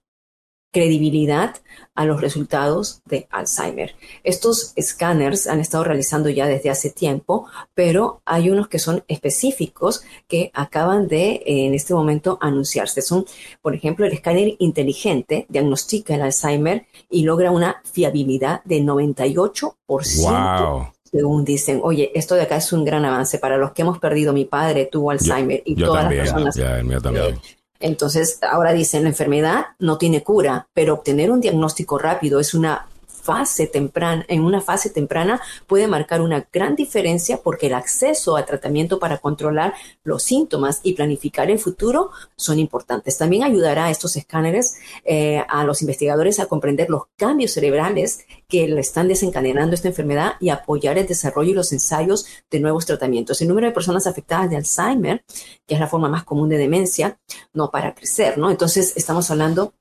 credibilidad 0.73 1.55
a 1.95 2.03
los 2.03 2.19
resultados 2.19 3.01
de 3.05 3.25
Alzheimer. 3.31 3.95
Estos 4.25 4.73
escáneres 4.75 5.47
han 5.47 5.61
estado 5.61 5.85
realizando 5.85 6.27
ya 6.27 6.45
desde 6.45 6.69
hace 6.69 6.89
tiempo, 6.89 7.47
pero 7.73 8.21
hay 8.25 8.49
unos 8.49 8.67
que 8.67 8.79
son 8.79 9.05
específicos 9.07 10.03
que 10.27 10.51
acaban 10.53 11.07
de 11.07 11.41
en 11.45 11.73
este 11.73 11.93
momento 11.93 12.37
anunciarse. 12.41 13.01
Son, 13.01 13.25
por 13.61 13.75
ejemplo, 13.75 14.05
el 14.05 14.11
escáner 14.11 14.57
inteligente 14.59 15.45
diagnostica 15.47 16.15
el 16.15 16.23
Alzheimer 16.23 16.85
y 17.09 17.23
logra 17.23 17.51
una 17.51 17.81
fiabilidad 17.85 18.61
de 18.65 18.81
98%. 18.81 19.77
Wow 19.87 20.96
según 21.11 21.45
dicen, 21.45 21.79
oye, 21.83 22.11
esto 22.15 22.35
de 22.35 22.41
acá 22.43 22.57
es 22.57 22.71
un 22.73 22.85
gran 22.85 23.05
avance 23.05 23.39
para 23.39 23.57
los 23.57 23.71
que 23.71 23.81
hemos 23.81 23.99
perdido. 23.99 24.33
Mi 24.33 24.45
padre 24.45 24.87
tuvo 24.91 25.11
Alzheimer 25.11 25.61
y 25.65 25.75
todas 25.75 26.05
las 26.05 26.13
personas. 26.13 26.55
Ya, 26.55 26.81
también. 27.01 27.39
Entonces, 27.79 28.39
ahora 28.41 28.73
dicen, 28.73 29.03
la 29.03 29.09
enfermedad 29.09 29.67
no 29.79 29.97
tiene 29.97 30.23
cura, 30.23 30.67
pero 30.73 30.95
obtener 30.95 31.31
un 31.31 31.41
diagnóstico 31.41 31.97
rápido 31.97 32.39
es 32.39 32.53
una 32.53 32.87
fase 33.27 33.67
temprana, 33.67 34.25
en 34.29 34.41
una 34.41 34.61
fase 34.61 34.89
temprana 34.89 35.41
puede 35.67 35.85
marcar 35.87 36.21
una 36.21 36.47
gran 36.53 36.77
diferencia 36.77 37.41
porque 37.43 37.67
el 37.67 37.73
acceso 37.73 38.37
a 38.37 38.45
tratamiento 38.45 38.99
para 38.99 39.17
controlar 39.17 39.73
los 40.05 40.23
síntomas 40.23 40.79
y 40.81 40.93
planificar 40.93 41.51
el 41.51 41.59
futuro 41.59 42.11
son 42.37 42.57
importantes. 42.57 43.17
También 43.17 43.43
ayudará 43.43 43.85
a 43.85 43.91
estos 43.91 44.15
escáneres 44.15 44.77
eh, 45.03 45.43
a 45.49 45.65
los 45.65 45.81
investigadores 45.81 46.39
a 46.39 46.45
comprender 46.45 46.89
los 46.89 47.03
cambios 47.17 47.51
cerebrales 47.51 48.25
que 48.47 48.65
le 48.65 48.79
están 48.79 49.09
desencadenando 49.09 49.75
esta 49.75 49.89
enfermedad 49.89 50.35
y 50.39 50.47
apoyar 50.47 50.97
el 50.97 51.05
desarrollo 51.05 51.51
y 51.51 51.55
los 51.55 51.73
ensayos 51.73 52.25
de 52.49 52.61
nuevos 52.61 52.85
tratamientos. 52.85 53.41
El 53.41 53.49
número 53.49 53.67
de 53.67 53.73
personas 53.73 54.07
afectadas 54.07 54.49
de 54.49 54.55
Alzheimer, 54.55 55.25
que 55.67 55.73
es 55.75 55.81
la 55.81 55.87
forma 55.87 56.07
más 56.07 56.23
común 56.23 56.47
de 56.47 56.57
demencia, 56.57 57.19
no 57.53 57.71
para 57.71 57.93
crecer, 57.93 58.37
¿no? 58.37 58.49
Entonces 58.49 58.93
estamos 58.95 59.29
hablando 59.31 59.73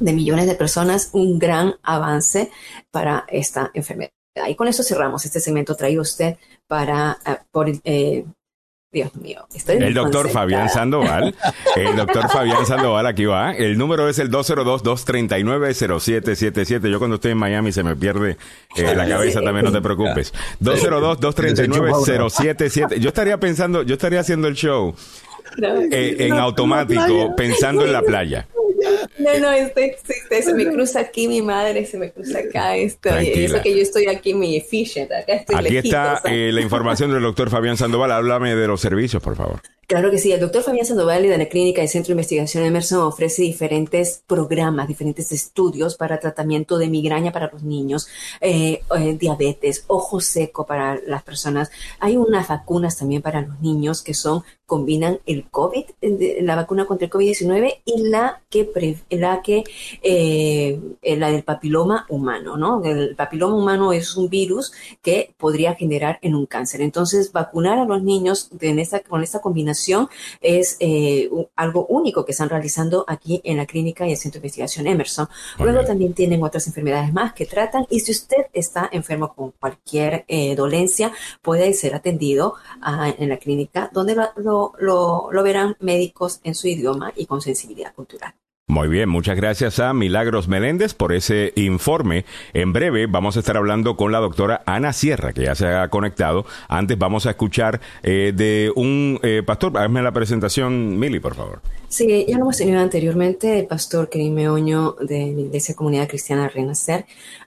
de 0.00 0.12
millones 0.12 0.46
de 0.46 0.54
personas, 0.54 1.10
un 1.12 1.38
gran 1.38 1.74
avance 1.82 2.50
para 2.90 3.24
esta 3.28 3.70
enfermedad. 3.74 4.10
Y 4.48 4.56
con 4.56 4.66
eso 4.66 4.82
cerramos 4.82 5.24
este 5.24 5.40
segmento 5.40 5.76
traído 5.76 6.02
usted 6.02 6.36
para, 6.66 7.18
eh, 7.26 7.36
por, 7.52 7.70
eh, 7.84 8.24
Dios 8.94 9.14
mío, 9.16 9.44
estoy 9.52 9.76
El 9.78 9.92
doctor 9.92 10.30
Fabián 10.30 10.68
Sandoval, 10.68 11.34
el 11.74 11.96
doctor 11.96 12.30
Fabián 12.30 12.64
Sandoval, 12.64 13.04
aquí 13.06 13.24
va. 13.24 13.50
El 13.50 13.76
número 13.76 14.08
es 14.08 14.20
el 14.20 14.30
202-239-0777. 14.30 16.88
Yo 16.88 17.00
cuando 17.00 17.16
estoy 17.16 17.32
en 17.32 17.38
Miami 17.38 17.72
se 17.72 17.82
me 17.82 17.96
pierde 17.96 18.36
eh, 18.76 18.94
la 18.94 19.08
cabeza 19.08 19.42
también, 19.42 19.64
no 19.64 19.72
te 19.72 19.80
preocupes. 19.80 20.32
202-239-077. 20.62 23.00
Yo 23.00 23.08
estaría 23.08 23.40
pensando, 23.40 23.82
yo 23.82 23.94
estaría 23.94 24.20
haciendo 24.20 24.46
el 24.46 24.54
show 24.54 24.94
en 25.58 26.32
automático, 26.32 27.34
pensando 27.36 27.84
en 27.84 27.92
la 27.92 28.02
playa. 28.02 28.46
No, 29.18 29.38
no, 29.38 29.50
este, 29.52 29.96
este, 30.08 30.42
se 30.42 30.54
me 30.54 30.66
cruza 30.70 31.00
aquí 31.00 31.28
mi 31.28 31.40
madre, 31.42 31.86
se 31.86 31.98
me 31.98 32.10
cruza 32.10 32.40
acá 32.40 32.76
esto. 32.76 33.08
Eso 33.10 33.62
que 33.62 33.74
yo 33.74 33.82
estoy 33.82 34.06
aquí 34.06 34.34
mi 34.34 34.56
efficient, 34.56 35.10
acá 35.12 35.34
estoy 35.34 35.56
Aquí 35.56 35.76
está 35.76 36.20
eh, 36.24 36.50
la 36.52 36.60
información 36.60 37.12
del 37.12 37.22
doctor 37.22 37.50
Fabián 37.50 37.76
Sandoval. 37.76 38.12
Háblame 38.12 38.54
de 38.54 38.66
los 38.66 38.80
servicios, 38.80 39.22
por 39.22 39.36
favor. 39.36 39.60
Claro 39.86 40.10
que 40.10 40.18
sí, 40.18 40.32
el 40.32 40.40
doctor 40.40 40.62
Fabián 40.62 40.86
Sandoval 40.86 41.22
de 41.22 41.36
la 41.36 41.46
Clínica 41.46 41.82
y 41.82 41.88
Centro 41.88 42.08
de 42.08 42.12
Investigación 42.14 42.64
Emerson 42.64 43.00
ofrece 43.00 43.42
diferentes 43.42 44.22
programas, 44.26 44.88
diferentes 44.88 45.30
estudios 45.30 45.96
para 45.96 46.18
tratamiento 46.18 46.78
de 46.78 46.88
migraña 46.88 47.32
para 47.32 47.50
los 47.52 47.62
niños, 47.62 48.08
eh, 48.40 48.80
eh, 48.96 49.16
diabetes, 49.18 49.84
ojo 49.88 50.20
seco 50.20 50.64
para 50.64 50.98
las 51.06 51.22
personas. 51.22 51.70
Hay 52.00 52.16
unas 52.16 52.48
vacunas 52.48 52.96
también 52.96 53.20
para 53.20 53.42
los 53.42 53.60
niños 53.60 54.02
que 54.02 54.14
son 54.14 54.42
combinan 54.66 55.20
el 55.26 55.43
COVID, 55.50 55.84
la 56.42 56.56
vacuna 56.56 56.86
contra 56.86 57.06
el 57.06 57.12
COVID-19 57.12 57.82
y 57.84 58.08
la 58.08 58.42
que, 58.48 58.98
la 59.10 59.42
que, 59.42 59.64
eh, 60.02 60.80
la 61.02 61.30
del 61.30 61.42
papiloma 61.42 62.06
humano, 62.08 62.56
¿no? 62.56 62.82
El 62.84 63.14
papiloma 63.16 63.56
humano 63.56 63.92
es 63.92 64.16
un 64.16 64.28
virus 64.28 64.72
que 65.02 65.34
podría 65.38 65.74
generar 65.74 66.18
en 66.22 66.34
un 66.34 66.46
cáncer. 66.46 66.80
Entonces, 66.80 67.32
vacunar 67.32 67.78
a 67.78 67.84
los 67.84 68.02
niños 68.02 68.50
en 68.60 68.78
esta, 68.78 69.00
con 69.00 69.22
esta 69.22 69.40
combinación 69.40 70.08
es 70.40 70.76
eh, 70.80 71.30
algo 71.56 71.86
único 71.86 72.24
que 72.24 72.32
están 72.32 72.48
realizando 72.48 73.04
aquí 73.08 73.40
en 73.44 73.56
la 73.56 73.66
clínica 73.66 74.06
y 74.06 74.12
el 74.12 74.16
Centro 74.16 74.40
de 74.40 74.46
Investigación 74.46 74.86
Emerson. 74.86 75.28
Luego 75.58 75.84
también 75.84 76.14
tienen 76.14 76.42
otras 76.42 76.66
enfermedades 76.66 77.12
más 77.12 77.32
que 77.32 77.46
tratan 77.46 77.86
y 77.90 78.00
si 78.00 78.12
usted 78.12 78.46
está 78.52 78.88
enfermo 78.92 79.34
con 79.34 79.52
cualquier 79.52 80.24
eh, 80.28 80.54
dolencia, 80.54 81.12
puede 81.42 81.72
ser 81.74 81.94
atendido 81.94 82.54
ah, 82.80 83.12
en 83.18 83.28
la 83.28 83.36
clínica 83.38 83.90
donde 83.92 84.14
lo 84.36 84.64
lo, 84.78 85.33
verán 85.42 85.76
médicos 85.80 86.40
en 86.44 86.54
su 86.54 86.68
idioma 86.68 87.12
y 87.16 87.26
con 87.26 87.40
sensibilidad 87.40 87.94
cultural. 87.94 88.34
Muy 88.66 88.88
bien, 88.88 89.10
muchas 89.10 89.36
gracias 89.36 89.78
a 89.78 89.92
Milagros 89.92 90.48
Meléndez 90.48 90.94
por 90.94 91.12
ese 91.12 91.52
informe. 91.54 92.24
En 92.54 92.72
breve 92.72 93.06
vamos 93.06 93.36
a 93.36 93.40
estar 93.40 93.58
hablando 93.58 93.94
con 93.94 94.10
la 94.10 94.20
doctora 94.20 94.62
Ana 94.64 94.94
Sierra, 94.94 95.34
que 95.34 95.42
ya 95.42 95.54
se 95.54 95.66
ha 95.66 95.88
conectado. 95.88 96.46
Antes 96.66 96.96
vamos 96.96 97.26
a 97.26 97.30
escuchar 97.30 97.82
eh, 98.02 98.32
de 98.34 98.72
un 98.74 99.20
eh, 99.22 99.42
pastor. 99.44 99.76
Hazme 99.76 100.00
la 100.00 100.12
presentación, 100.12 100.98
Mili, 100.98 101.20
por 101.20 101.34
favor. 101.34 101.60
Sí, 101.94 102.24
ya 102.26 102.38
lo 102.38 102.42
hemos 102.42 102.56
tenido 102.56 102.80
anteriormente, 102.80 103.60
el 103.60 103.66
pastor 103.66 104.08
Kerim 104.08 104.34
Meoño 104.34 104.96
de 105.00 105.32
la 105.32 105.40
Iglesia 105.42 105.76
Comunidad 105.76 106.08
Cristiana 106.08 106.48
Renacer. 106.48 107.04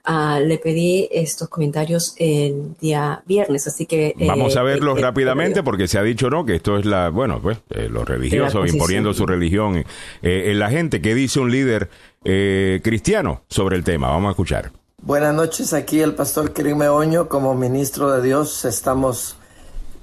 Uh, 0.08 0.40
le 0.42 0.56
pedí 0.56 1.06
estos 1.12 1.48
comentarios 1.48 2.14
el 2.16 2.74
día 2.80 3.20
viernes, 3.26 3.66
así 3.66 3.84
que... 3.84 4.14
Eh, 4.18 4.26
Vamos 4.26 4.56
a 4.56 4.62
verlos 4.62 4.98
rápidamente 5.02 5.62
porque 5.62 5.86
se 5.86 5.98
ha 5.98 6.02
dicho, 6.02 6.30
¿no? 6.30 6.46
Que 6.46 6.54
esto 6.54 6.78
es 6.78 6.86
la, 6.86 7.10
bueno, 7.10 7.40
pues 7.42 7.58
eh, 7.68 7.88
los 7.90 8.08
religiosos 8.08 8.72
imponiendo 8.72 9.12
su 9.12 9.26
religión 9.26 9.84
eh, 10.22 10.44
en 10.46 10.58
la 10.58 10.70
gente. 10.70 11.02
¿Qué 11.08 11.14
dice 11.14 11.40
un 11.40 11.50
líder 11.50 11.88
cristiano 12.82 13.40
sobre 13.48 13.76
el 13.76 13.82
tema? 13.82 14.10
Vamos 14.10 14.28
a 14.28 14.32
escuchar. 14.32 14.72
Buenas 15.00 15.34
noches, 15.34 15.72
aquí 15.72 16.02
el 16.02 16.14
pastor 16.14 16.52
Kerim 16.52 16.76
Meoño, 16.76 17.30
como 17.30 17.54
ministro 17.54 18.12
de 18.12 18.20
Dios, 18.20 18.66
estamos 18.66 19.38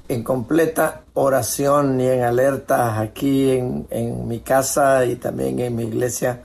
en 0.08 0.24
completa 0.24 1.04
oración 1.14 2.02
y 2.02 2.08
en 2.08 2.24
alerta 2.24 3.00
aquí 3.00 3.52
en, 3.52 4.28
mi 4.28 4.40
casa 4.40 5.06
y 5.06 5.18
también 5.18 5.60
en 5.60 5.76
mi 5.76 5.84
iglesia, 5.84 6.42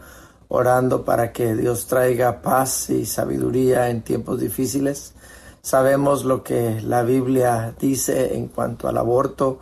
orando 0.48 1.06
para 1.06 1.32
que 1.32 1.54
Dios 1.54 1.86
traiga 1.86 2.42
paz 2.42 2.90
y 2.90 3.06
sabiduría 3.06 3.88
en 3.88 4.02
tiempos 4.02 4.40
difíciles. 4.40 5.14
Sabemos 5.62 6.26
lo 6.26 6.42
que 6.42 6.82
la 6.82 7.02
Biblia 7.02 7.72
dice 7.80 8.36
en 8.36 8.48
cuanto 8.48 8.88
al 8.88 8.98
aborto, 8.98 9.58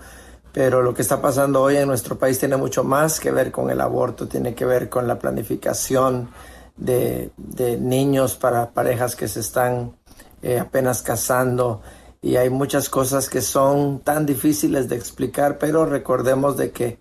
pero 0.53 0.83
lo 0.83 0.95
que 0.95 1.03
está 1.03 1.21
pasando 1.21 1.63
hoy 1.63 1.77
en 1.77 1.89
nuestro 1.89 2.19
país 2.19 2.39
tiene 2.39 2.57
mucho 2.57 2.85
más 2.85 3.21
que 3.21 3.31
ver 3.31 3.51
con 3.51 3.71
el 3.71 3.81
aborto, 3.81 4.27
tiene 4.27 4.55
que 4.55 4.65
ver 4.65 4.89
con 4.89 5.07
la 5.07 5.19
planificación 5.19 6.31
de, 6.77 7.31
de 7.37 7.77
niños 7.77 8.37
para 8.37 8.71
parejas 8.71 9.17
que 9.17 9.29
se 9.29 9.41
están 9.41 9.97
eh, 10.43 10.59
apenas 10.59 11.03
casando 11.03 11.83
y 12.23 12.37
hay 12.37 12.51
muchas 12.51 12.89
cosas 12.89 13.29
que 13.29 13.41
son 13.41 14.01
tan 14.01 14.27
difíciles 14.27 14.89
de 14.89 14.97
explicar, 14.97 15.59
pero 15.59 15.85
recordemos 15.85 16.57
de 16.57 16.71
que 16.71 16.99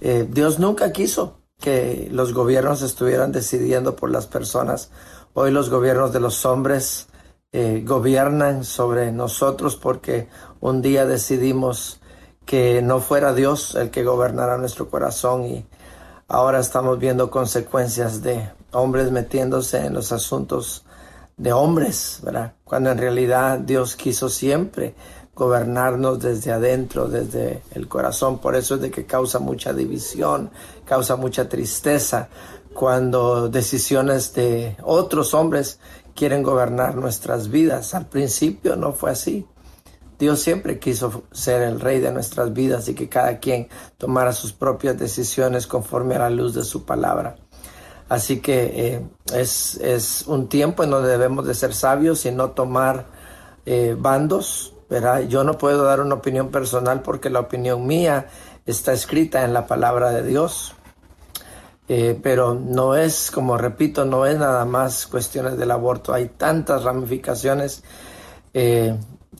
eh, 0.00 0.26
Dios 0.28 0.58
nunca 0.58 0.92
quiso 0.92 1.38
que 1.60 2.08
los 2.10 2.32
gobiernos 2.34 2.82
estuvieran 2.82 3.32
decidiendo 3.32 3.94
por 3.94 4.10
las 4.10 4.26
personas. 4.26 4.90
Hoy 5.32 5.52
los 5.52 5.70
gobiernos 5.70 6.12
de 6.12 6.20
los 6.20 6.44
hombres 6.44 7.06
eh, 7.52 7.82
gobiernan 7.86 8.64
sobre 8.64 9.12
nosotros 9.12 9.76
porque 9.76 10.28
un 10.60 10.82
día 10.82 11.06
decidimos 11.06 12.00
que 12.46 12.82
no 12.82 13.00
fuera 13.00 13.34
Dios 13.34 13.74
el 13.74 13.90
que 13.90 14.04
gobernara 14.04 14.58
nuestro 14.58 14.88
corazón 14.90 15.44
y 15.44 15.66
ahora 16.28 16.60
estamos 16.60 16.98
viendo 16.98 17.30
consecuencias 17.30 18.22
de 18.22 18.48
hombres 18.72 19.10
metiéndose 19.10 19.84
en 19.84 19.94
los 19.94 20.12
asuntos 20.12 20.84
de 21.36 21.52
hombres, 21.52 22.20
¿verdad? 22.22 22.54
Cuando 22.64 22.90
en 22.90 22.98
realidad 22.98 23.58
Dios 23.58 23.96
quiso 23.96 24.28
siempre 24.28 24.94
gobernarnos 25.34 26.20
desde 26.20 26.52
adentro, 26.52 27.08
desde 27.08 27.62
el 27.72 27.88
corazón. 27.88 28.38
Por 28.38 28.54
eso 28.54 28.74
es 28.74 28.80
de 28.82 28.90
que 28.90 29.06
causa 29.06 29.38
mucha 29.38 29.72
división, 29.72 30.50
causa 30.84 31.16
mucha 31.16 31.48
tristeza 31.48 32.28
cuando 32.74 33.48
decisiones 33.48 34.34
de 34.34 34.76
otros 34.82 35.34
hombres 35.34 35.78
quieren 36.14 36.42
gobernar 36.42 36.94
nuestras 36.96 37.48
vidas. 37.48 37.94
Al 37.94 38.06
principio 38.06 38.76
no 38.76 38.92
fue 38.92 39.10
así. 39.10 39.46
Dios 40.22 40.40
siempre 40.40 40.78
quiso 40.78 41.24
ser 41.32 41.62
el 41.62 41.80
rey 41.80 41.98
de 41.98 42.12
nuestras 42.12 42.52
vidas 42.52 42.88
y 42.88 42.94
que 42.94 43.08
cada 43.08 43.40
quien 43.40 43.66
tomara 43.98 44.32
sus 44.32 44.52
propias 44.52 44.96
decisiones 44.96 45.66
conforme 45.66 46.14
a 46.14 46.20
la 46.20 46.30
luz 46.30 46.54
de 46.54 46.62
su 46.62 46.84
palabra. 46.84 47.34
Así 48.08 48.38
que 48.38 48.62
eh, 48.72 49.06
es, 49.34 49.74
es, 49.78 50.24
un 50.28 50.48
tiempo 50.48 50.84
en 50.84 50.90
donde 50.90 51.08
debemos 51.08 51.44
de 51.44 51.54
ser 51.54 51.74
sabios 51.74 52.24
y 52.24 52.30
no 52.30 52.52
tomar 52.52 53.06
eh, 53.66 53.96
bandos. 53.98 54.74
¿verdad? 54.88 55.22
Yo 55.22 55.42
no 55.42 55.58
puedo 55.58 55.82
dar 55.82 56.00
una 56.00 56.14
opinión 56.14 56.52
personal 56.52 57.02
porque 57.02 57.28
la 57.28 57.40
opinión 57.40 57.84
mía 57.84 58.28
está 58.64 58.92
escrita 58.92 59.44
en 59.44 59.52
la 59.52 59.66
palabra 59.66 60.10
de 60.10 60.22
Dios. 60.22 60.76
Eh, 61.88 62.16
pero 62.22 62.54
no 62.54 62.94
es, 62.94 63.32
como 63.32 63.58
repito, 63.58 64.04
no 64.04 64.24
es 64.24 64.38
nada 64.38 64.64
más 64.66 65.08
cuestiones 65.08 65.58
del 65.58 65.72
aborto. 65.72 66.14
Hay 66.14 66.28
tantas 66.28 66.84
ramificaciones 66.84 67.82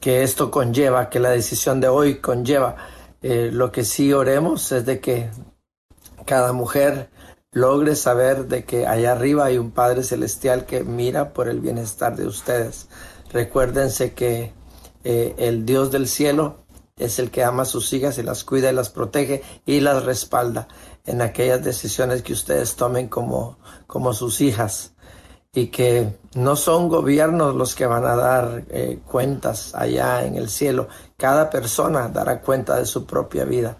que 0.03 0.23
esto 0.23 0.51
conlleva, 0.51 1.09
que 1.09 1.21
la 1.21 1.31
decisión 1.31 1.81
de 1.81 1.89
hoy 1.89 2.17
conlleva. 2.17 2.77
Eh, 3.23 3.51
lo 3.51 3.73
que 3.73 3.85
sí 3.85 4.13
oremos 4.13 4.71
es 4.73 4.85
de 4.85 5.01
que 5.01 5.31
cada 6.27 6.53
mujer 6.53 7.09
logre 7.53 7.97
saber 7.97 8.49
de 8.49 8.65
que 8.65 8.87
allá 8.87 9.13
arriba 9.13 9.47
hay 9.47 9.59
un 9.59 9.71
Padre 9.71 10.03
Celestial 10.03 10.67
que 10.67 10.83
mira 10.85 11.33
por 11.33 11.49
el 11.49 11.61
bienestar 11.61 12.17
de 12.17 12.27
ustedes. 12.27 12.89
Recuérdense 13.33 14.13
que 14.13 14.53
el 15.05 15.65
Dios 15.67 15.91
del 15.91 16.07
cielo 16.07 16.65
es 16.97 17.19
el 17.19 17.31
que 17.31 17.45
ama 17.45 17.63
a 17.63 17.67
sus 17.67 17.93
hijas 17.93 18.19
y 18.19 18.23
las 18.23 18.45
cuida 18.45 18.71
y 18.71 18.75
las 18.75 18.91
protege 18.91 19.43
y 19.65 19.81
las 19.81 20.05
respalda 20.05 20.69
en 21.07 21.23
aquellas 21.23 21.65
decisiones 21.65 22.23
que 22.23 22.33
ustedes 22.33 22.77
tomen 22.77 23.09
como, 23.09 23.59
como 23.87 24.13
sus 24.13 24.41
hijas 24.41 24.92
y 25.55 25.67
que 25.67 26.09
no 26.35 26.57
son 26.57 26.89
gobiernos 26.89 27.55
los 27.55 27.75
que 27.75 27.85
van 27.85 28.07
a 28.07 28.17
dar 28.17 28.65
eh, 28.71 29.01
cuentas 29.05 29.75
allá 29.75 30.25
en 30.25 30.37
el 30.37 30.49
cielo. 30.49 30.89
Cada 31.19 31.51
persona 31.51 32.09
dará 32.09 32.41
cuenta 32.41 32.79
de 32.79 32.87
su 32.87 33.05
propia 33.05 33.45
vida. 33.45 33.77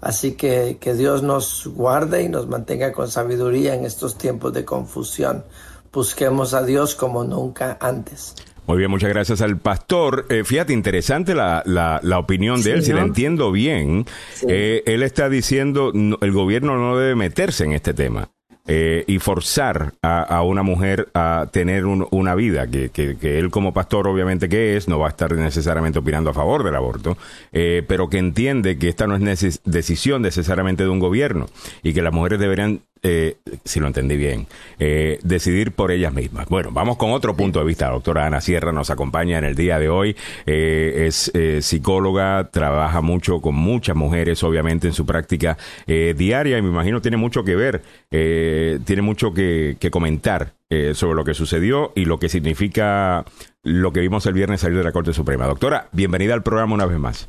Así 0.00 0.32
que 0.32 0.76
que 0.80 0.94
Dios 0.94 1.22
nos 1.22 1.68
guarde 1.68 2.24
y 2.24 2.28
nos 2.28 2.48
mantenga 2.48 2.92
con 2.92 3.08
sabiduría 3.08 3.74
en 3.74 3.84
estos 3.84 4.18
tiempos 4.18 4.52
de 4.52 4.64
confusión. 4.64 5.44
Busquemos 5.92 6.52
a 6.52 6.64
Dios 6.64 6.96
como 6.96 7.22
nunca 7.22 7.78
antes. 7.80 8.34
Muy 8.66 8.78
bien, 8.78 8.90
muchas 8.90 9.10
gracias 9.10 9.40
al 9.40 9.58
pastor. 9.58 10.26
Eh, 10.30 10.42
fíjate, 10.42 10.72
interesante 10.72 11.34
la, 11.34 11.62
la, 11.64 12.18
opinión 12.18 12.60
de 12.60 12.72
él, 12.72 12.82
si 12.82 12.92
la 12.92 13.02
entiendo 13.02 13.52
bien. 13.52 14.04
Eh, 14.48 14.82
él 14.86 15.04
está 15.04 15.28
diciendo, 15.28 15.92
el 15.94 16.32
gobierno 16.32 16.76
no 16.76 16.96
debe 16.96 17.14
meterse 17.14 17.64
en 17.64 17.72
este 17.72 17.94
tema. 17.94 18.33
Eh, 18.66 19.04
y 19.06 19.18
forzar 19.18 19.92
a, 20.00 20.40
una 20.40 20.62
mujer 20.62 21.08
a 21.12 21.48
tener 21.52 21.84
una 21.84 22.34
vida, 22.34 22.66
que, 22.66 22.88
que, 22.90 23.38
él 23.38 23.50
como 23.50 23.74
pastor 23.74 24.08
obviamente 24.08 24.48
que 24.48 24.78
es, 24.78 24.88
no 24.88 24.98
va 24.98 25.08
a 25.08 25.10
estar 25.10 25.34
necesariamente 25.34 25.98
opinando 25.98 26.30
a 26.30 26.32
favor 26.32 26.64
del 26.64 26.74
aborto, 26.74 27.18
pero 27.52 28.08
que 28.08 28.16
entiende 28.16 28.78
que 28.78 28.88
esta 28.88 29.06
no 29.06 29.16
es 29.16 29.60
decisión 29.64 30.22
necesariamente 30.22 30.82
de 30.82 30.88
un 30.88 30.98
gobierno 30.98 31.46
y 31.82 31.92
que 31.92 32.00
las 32.00 32.14
mujeres 32.14 32.40
deberían 32.40 32.80
eh, 33.06 33.36
si 33.64 33.80
lo 33.80 33.86
entendí 33.86 34.16
bien, 34.16 34.46
eh, 34.78 35.18
decidir 35.22 35.72
por 35.72 35.92
ellas 35.92 36.14
mismas. 36.14 36.48
Bueno, 36.48 36.70
vamos 36.72 36.96
con 36.96 37.10
otro 37.12 37.36
punto 37.36 37.58
de 37.58 37.66
vista. 37.66 37.84
La 37.86 37.92
doctora 37.92 38.24
Ana 38.24 38.40
Sierra 38.40 38.72
nos 38.72 38.88
acompaña 38.88 39.36
en 39.36 39.44
el 39.44 39.54
día 39.54 39.78
de 39.78 39.90
hoy. 39.90 40.16
Eh, 40.46 41.04
es 41.06 41.30
psicóloga, 41.60 42.48
trabaja 42.50 43.02
mucho 43.02 43.42
con 43.42 43.56
muchas 43.56 43.94
mujeres, 43.94 44.42
obviamente, 44.42 44.86
en 44.86 44.94
su 44.94 45.04
práctica 45.04 45.58
diaria 45.86 46.56
y 46.56 46.62
me 46.62 46.70
imagino 46.70 47.02
tiene 47.02 47.18
mucho 47.18 47.44
que 47.44 47.54
ver, 47.54 47.82
tiene 48.10 49.02
mucho 49.02 49.34
que, 49.34 49.76
que 49.78 49.90
comentar 49.90 50.54
sobre 50.94 51.14
lo 51.14 51.24
que 51.24 51.34
sucedió 51.34 51.92
y 51.94 52.06
lo 52.06 52.18
que 52.18 52.30
significa 52.30 53.24
lo 53.62 53.92
que 53.92 54.00
vimos 54.00 54.24
el 54.26 54.32
viernes 54.32 54.62
salir 54.62 54.78
de 54.78 54.84
la 54.84 54.92
Corte 54.92 55.12
Suprema. 55.12 55.46
Doctora, 55.46 55.88
bienvenida 55.92 56.32
al 56.32 56.42
programa 56.42 56.74
una 56.74 56.86
vez 56.86 56.98
más. 56.98 57.28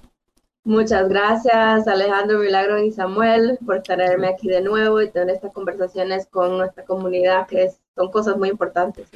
Muchas 0.65 1.07
gracias 1.07 1.87
Alejandro 1.87 2.39
Milagro 2.39 2.83
y 2.83 2.91
Samuel 2.91 3.59
por 3.63 3.83
traerme 3.83 4.29
aquí 4.29 4.47
de 4.47 4.63
nuevo 4.63 4.99
y 4.99 5.11
tener 5.11 5.35
estas 5.35 5.53
conversaciones 5.53 6.25
con 6.25 6.57
nuestra 6.57 6.83
comunidad 6.85 7.45
que 7.45 7.69
son 7.95 8.09
cosas 8.09 8.35
muy 8.35 8.49
importantes. 8.49 9.07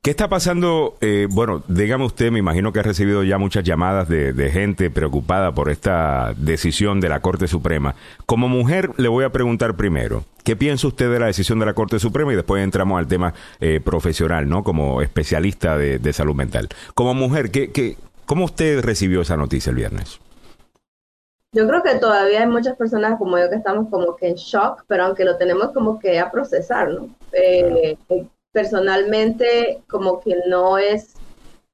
¿Qué 0.00 0.10
está 0.10 0.30
pasando? 0.30 0.96
Eh, 1.02 1.28
bueno, 1.30 1.62
dígame 1.68 2.06
usted, 2.06 2.32
me 2.32 2.38
imagino 2.38 2.72
que 2.72 2.80
ha 2.80 2.82
recibido 2.82 3.22
ya 3.24 3.36
muchas 3.36 3.62
llamadas 3.62 4.08
de, 4.08 4.50
gente 4.50 4.88
preocupada 4.88 5.52
por 5.52 5.68
esta 5.68 6.32
decisión 6.38 6.98
de 7.02 7.10
la 7.10 7.20
Corte 7.20 7.46
Suprema. 7.46 7.94
Como 8.24 8.48
mujer, 8.48 8.90
le 8.96 9.08
voy 9.08 9.24
a 9.24 9.32
preguntar 9.32 9.76
primero, 9.76 10.24
¿qué 10.44 10.56
piensa 10.56 10.86
usted 10.86 11.12
de 11.12 11.20
la 11.20 11.26
decisión 11.26 11.58
de 11.58 11.66
la 11.66 11.74
Corte 11.74 11.98
Suprema? 11.98 12.32
Y 12.32 12.36
después 12.36 12.64
entramos 12.64 12.98
al 12.98 13.06
tema 13.06 13.34
eh, 13.60 13.80
profesional, 13.84 14.48
¿no? 14.48 14.64
Como 14.64 15.02
especialista 15.02 15.76
de, 15.76 15.98
de 15.98 16.12
salud 16.14 16.34
mental. 16.34 16.70
Como 16.94 17.12
mujer, 17.12 17.50
¿qué, 17.50 17.70
qué, 17.70 17.98
¿cómo 18.24 18.46
usted 18.46 18.80
recibió 18.82 19.20
esa 19.20 19.36
noticia 19.36 19.68
el 19.68 19.76
viernes? 19.76 20.20
Yo 21.56 21.66
creo 21.66 21.82
que 21.82 21.94
todavía 21.94 22.40
hay 22.40 22.46
muchas 22.46 22.76
personas 22.76 23.18
como 23.18 23.38
yo 23.38 23.48
que 23.48 23.56
estamos 23.56 23.88
como 23.88 24.14
que 24.14 24.28
en 24.28 24.34
shock, 24.34 24.84
pero 24.86 25.04
aunque 25.04 25.24
lo 25.24 25.38
tenemos 25.38 25.72
como 25.72 25.98
que 25.98 26.18
a 26.18 26.30
procesar, 26.30 26.90
¿no? 26.90 27.08
Eh, 27.32 27.96
eh, 28.10 28.26
personalmente, 28.52 29.82
como 29.88 30.20
que 30.20 30.36
no 30.48 30.76
es 30.76 31.14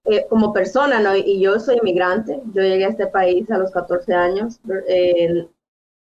eh, 0.04 0.24
como 0.28 0.52
persona, 0.52 1.00
¿no? 1.00 1.16
Y 1.16 1.40
yo 1.40 1.58
soy 1.58 1.78
inmigrante, 1.78 2.40
yo 2.54 2.62
llegué 2.62 2.84
a 2.84 2.90
este 2.90 3.08
país 3.08 3.50
a 3.50 3.58
los 3.58 3.72
14 3.72 4.14
años, 4.14 4.60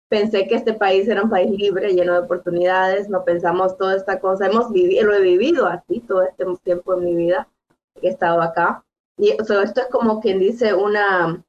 pensé 0.08 0.48
que 0.48 0.56
este 0.56 0.74
país 0.74 1.10
era 1.10 1.24
un 1.24 1.30
país 1.30 1.52
libre, 1.52 1.94
lleno 1.94 2.14
de 2.14 2.20
oportunidades, 2.20 3.10
no 3.10 3.26
pensamos 3.26 3.78
toda 3.78 3.98
esta 3.98 4.22
cosa, 4.22 4.46
hemos 4.46 4.72
vivido, 4.72 5.08
lo 5.08 5.16
he 5.16 5.22
vivido 5.22 5.68
así 5.68 6.00
todo 6.00 6.24
este 6.24 6.46
tiempo 6.64 6.94
en 6.94 7.04
mi 7.04 7.16
vida 7.16 7.50
he 8.02 8.08
estado 8.08 8.42
acá. 8.42 8.86
Y 9.18 9.32
esto 9.32 9.62
es 9.62 9.74
como 9.92 10.22
quien 10.22 10.40
dice 10.40 10.74
una, 10.74 11.44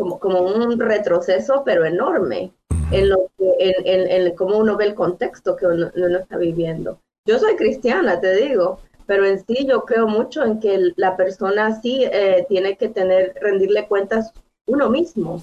como, 0.00 0.18
como 0.18 0.40
un 0.40 0.80
retroceso, 0.80 1.62
pero 1.62 1.84
enorme 1.84 2.54
en, 2.90 3.10
lo 3.10 3.30
que, 3.36 3.52
en, 3.58 4.10
en, 4.10 4.34
cómo 4.34 4.56
uno 4.56 4.76
ve 4.78 4.86
el 4.86 4.94
contexto 4.94 5.56
que 5.56 5.66
uno, 5.66 5.90
está 6.18 6.38
viviendo. 6.38 6.98
Yo 7.26 7.38
soy 7.38 7.54
cristiana, 7.56 8.18
te 8.18 8.34
digo, 8.34 8.80
pero 9.04 9.26
en 9.26 9.44
sí 9.44 9.66
yo 9.68 9.84
creo 9.84 10.08
mucho 10.08 10.42
en 10.42 10.58
que 10.58 10.92
la 10.96 11.18
persona 11.18 11.78
sí 11.82 12.04
eh, 12.10 12.46
tiene 12.48 12.78
que 12.78 12.88
tener, 12.88 13.34
rendirle 13.42 13.86
cuentas 13.86 14.32
uno 14.66 14.88
mismo 14.88 15.42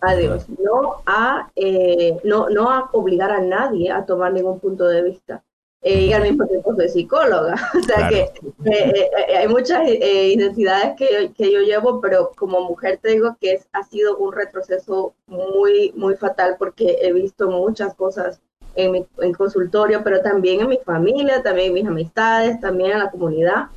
a 0.00 0.14
Dios, 0.14 0.46
no 0.50 1.02
a, 1.06 1.50
eh, 1.56 2.16
no, 2.22 2.48
no 2.48 2.70
a 2.70 2.88
obligar 2.92 3.32
a 3.32 3.40
nadie 3.40 3.90
a 3.90 4.06
tomar 4.06 4.32
ningún 4.32 4.60
punto 4.60 4.86
de 4.86 5.02
vista 5.02 5.42
y 5.86 6.12
al 6.12 6.22
mismo 6.22 6.46
tiempo 6.46 6.74
soy 6.74 6.88
psicóloga. 6.88 7.54
O 7.76 7.82
sea 7.82 8.08
que 8.08 8.20
eh, 8.20 8.32
eh, 8.64 9.10
eh, 9.28 9.36
hay 9.36 9.48
muchas 9.48 9.86
identidades 9.88 10.94
que, 10.96 11.32
que, 11.36 11.52
yo 11.52 11.60
llevo, 11.60 12.00
pero 12.00 12.32
como 12.36 12.60
mujer 12.62 12.98
te 13.00 13.10
digo 13.10 13.36
que 13.40 13.52
es, 13.52 13.68
ha 13.72 13.84
sido 13.84 14.16
un 14.16 14.32
retroceso 14.32 15.14
muy, 15.26 15.92
muy 15.94 16.16
fatal 16.16 16.56
porque 16.58 16.98
he 17.02 17.12
visto 17.12 17.48
muchas 17.48 17.94
cosas 17.94 18.40
en 18.74 18.92
mi 18.92 19.06
en 19.18 19.32
consultorio, 19.32 20.02
pero 20.02 20.20
también 20.20 20.60
en 20.60 20.68
mi 20.68 20.78
familia, 20.78 21.42
también 21.42 21.68
en 21.68 21.74
mis 21.74 21.86
amistades, 21.86 22.60
también 22.60 22.92
en 22.92 22.98
la 22.98 23.10
comunidad, 23.10 23.68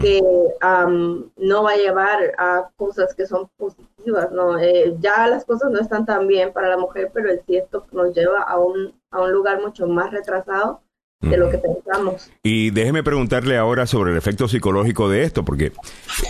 que 0.00 0.22
no 1.36 1.62
va 1.62 1.72
a 1.72 1.76
llevar 1.76 2.34
a 2.38 2.70
cosas 2.76 3.14
que 3.14 3.26
son 3.26 3.48
positivas. 3.56 4.30
¿no? 4.30 4.60
ya 5.00 5.26
las 5.26 5.44
cosas 5.44 5.70
no 5.70 5.80
están 5.80 6.04
tan 6.04 6.28
bien 6.28 6.52
para 6.52 6.68
la 6.68 6.76
mujer, 6.76 7.10
pero 7.12 7.30
el 7.30 7.40
cierto 7.46 7.86
nos 7.90 8.14
lleva 8.14 8.42
a 8.42 8.58
un, 8.58 8.94
a 9.10 9.22
un 9.22 9.32
lugar 9.32 9.60
mucho 9.60 9.86
más 9.86 10.12
retrasado 10.12 10.83
de 11.30 11.36
lo 11.36 11.50
que 11.50 11.58
pensamos. 11.58 12.30
Y 12.42 12.70
déjeme 12.70 13.02
preguntarle 13.02 13.56
ahora 13.56 13.86
sobre 13.86 14.12
el 14.12 14.18
efecto 14.18 14.48
psicológico 14.48 15.08
de 15.08 15.24
esto, 15.24 15.44
porque 15.44 15.72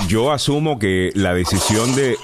yo 0.08 0.32
asumo 0.32 0.78
que 0.78 1.10
la 1.14 1.34
decisión 1.34 1.94
de 1.94 2.16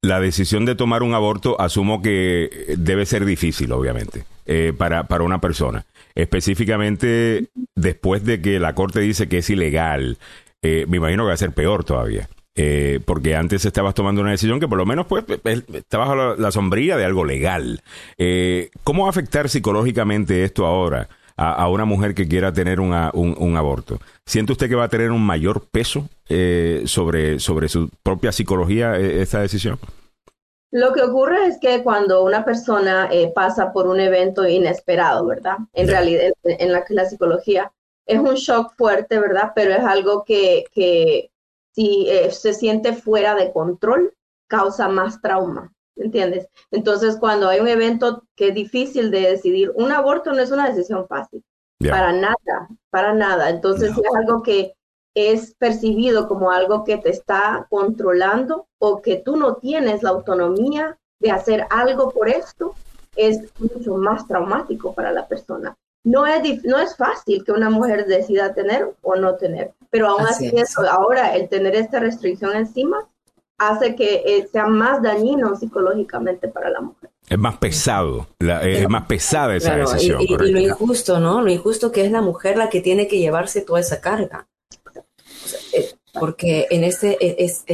la 0.00 0.20
decisión 0.20 0.64
de 0.64 0.74
tomar 0.74 1.02
un 1.02 1.14
aborto 1.14 1.60
asumo 1.60 2.02
que 2.02 2.76
debe 2.76 3.04
ser 3.06 3.24
difícil, 3.24 3.72
obviamente, 3.72 4.24
eh, 4.46 4.72
para, 4.76 5.04
para 5.04 5.24
una 5.24 5.40
persona. 5.40 5.86
Específicamente 6.14 7.48
después 7.74 8.24
de 8.24 8.40
que 8.40 8.60
la 8.60 8.74
corte 8.74 9.00
dice 9.00 9.28
que 9.28 9.38
es 9.38 9.50
ilegal, 9.50 10.18
eh, 10.62 10.84
me 10.88 10.98
imagino 10.98 11.24
que 11.24 11.28
va 11.28 11.34
a 11.34 11.38
ser 11.38 11.52
peor 11.52 11.84
todavía. 11.84 12.28
Eh, 12.60 12.98
porque 13.04 13.36
antes 13.36 13.64
estabas 13.64 13.94
tomando 13.94 14.20
una 14.20 14.32
decisión 14.32 14.58
que 14.58 14.66
por 14.66 14.78
lo 14.78 14.86
menos 14.86 15.06
pues 15.06 15.24
está 15.74 15.98
bajo 15.98 16.16
la, 16.16 16.34
la 16.36 16.50
sombría 16.50 16.96
de 16.96 17.04
algo 17.04 17.24
legal. 17.24 17.82
¿Cómo 18.82 19.02
va 19.02 19.08
a 19.08 19.10
afectar 19.10 19.48
psicológicamente 19.48 20.42
esto 20.42 20.66
ahora? 20.66 21.08
A, 21.38 21.68
una 21.68 21.84
mujer 21.84 22.14
que 22.14 22.26
quiera 22.26 22.52
tener 22.52 22.80
un, 22.80 22.92
aborto. 22.92 23.98
¿Siente 24.26 24.52
usted 24.52 24.68
que 24.68 24.74
va 24.74 24.84
a 24.84 24.88
tener 24.88 25.12
un 25.12 25.24
mayor 25.24 25.66
peso 25.70 26.08
eh, 26.28 26.82
sobre, 26.86 27.38
sobre 27.38 27.68
su 27.68 27.88
propia 28.02 28.32
psicología 28.32 28.98
eh, 28.98 29.22
esta 29.22 29.40
decisión? 29.40 29.78
Lo 30.72 30.92
que 30.92 31.00
ocurre 31.00 31.46
es 31.46 31.58
que 31.60 31.82
cuando 31.82 32.24
una 32.24 32.44
persona 32.44 33.08
eh, 33.10 33.32
pasa 33.34 33.72
por 33.72 33.86
un 33.86 34.00
evento 34.00 34.46
inesperado, 34.46 35.24
¿verdad? 35.26 35.58
En 35.72 35.88
realidad, 35.88 36.32
en, 36.42 36.72
la, 36.72 36.84
la 36.88 37.04
psicología, 37.06 37.72
es 38.04 38.18
un 38.18 38.34
shock 38.34 38.74
fuerte, 38.76 39.18
¿verdad? 39.18 39.52
Pero 39.54 39.72
es 39.72 39.84
algo 39.84 40.24
que, 40.24 40.64
que 40.72 41.30
si 41.72 42.08
se 42.30 42.52
siente 42.52 42.92
fuera 42.92 43.34
de 43.34 43.52
control, 43.52 44.12
causa 44.48 44.88
más 44.88 45.22
trauma. 45.22 45.72
¿Entiendes? 45.98 46.48
Entonces, 46.70 47.16
cuando 47.18 47.48
hay 47.48 47.60
un 47.60 47.68
evento 47.68 48.24
que 48.36 48.48
es 48.48 48.54
difícil 48.54 49.10
de 49.10 49.20
decidir, 49.20 49.72
un 49.74 49.92
aborto 49.92 50.32
no 50.32 50.40
es 50.40 50.50
una 50.50 50.68
decisión 50.68 51.06
fácil, 51.08 51.44
para 51.88 52.12
nada, 52.12 52.68
para 52.90 53.14
nada. 53.14 53.50
Entonces, 53.50 53.90
es 53.90 54.14
algo 54.14 54.42
que 54.42 54.74
es 55.14 55.54
percibido 55.54 56.28
como 56.28 56.50
algo 56.50 56.84
que 56.84 56.96
te 56.98 57.10
está 57.10 57.66
controlando 57.70 58.66
o 58.78 59.02
que 59.02 59.16
tú 59.16 59.36
no 59.36 59.56
tienes 59.56 60.02
la 60.02 60.10
autonomía 60.10 60.96
de 61.20 61.30
hacer 61.30 61.66
algo 61.70 62.10
por 62.10 62.28
esto, 62.28 62.74
es 63.16 63.40
mucho 63.58 63.96
más 63.96 64.26
traumático 64.28 64.94
para 64.94 65.10
la 65.10 65.26
persona. 65.26 65.76
No 66.04 66.26
es, 66.26 66.64
no 66.64 66.78
es 66.78 66.96
fácil 66.96 67.44
que 67.44 67.50
una 67.50 67.70
mujer 67.70 68.06
decida 68.06 68.54
tener 68.54 68.94
o 69.02 69.16
no 69.16 69.34
tener, 69.34 69.74
pero 69.90 70.08
aún 70.08 70.26
así, 70.26 70.52
eso, 70.54 70.88
ahora 70.88 71.34
el 71.34 71.48
tener 71.48 71.74
esta 71.74 71.98
restricción 71.98 72.54
encima 72.54 73.08
hace 73.58 73.96
que 73.96 74.22
eh, 74.24 74.48
sea 74.50 74.66
más 74.66 75.02
dañino 75.02 75.54
psicológicamente 75.56 76.48
para 76.48 76.70
la 76.70 76.80
mujer. 76.80 77.10
Es 77.28 77.38
más 77.38 77.58
pesado, 77.58 78.26
es 78.38 78.88
más 78.88 79.04
pesada 79.06 79.56
esa 79.56 79.76
decisión. 79.76 80.22
Y, 80.22 80.28
lo 80.28 80.60
injusto, 80.60 81.20
¿no? 81.20 81.42
Lo 81.42 81.50
injusto 81.50 81.92
que 81.92 82.04
es 82.06 82.10
la 82.10 82.22
mujer 82.22 82.56
la 82.56 82.70
que 82.70 82.80
tiene 82.80 83.06
que 83.06 83.18
llevarse 83.18 83.60
toda 83.60 83.80
esa 83.80 84.00
carga. 84.00 84.48
Eh, 85.74 85.90
porque 86.18 86.66
en 86.70 86.84
este 86.84 87.18
eh, 87.20 87.36
es, 87.38 87.64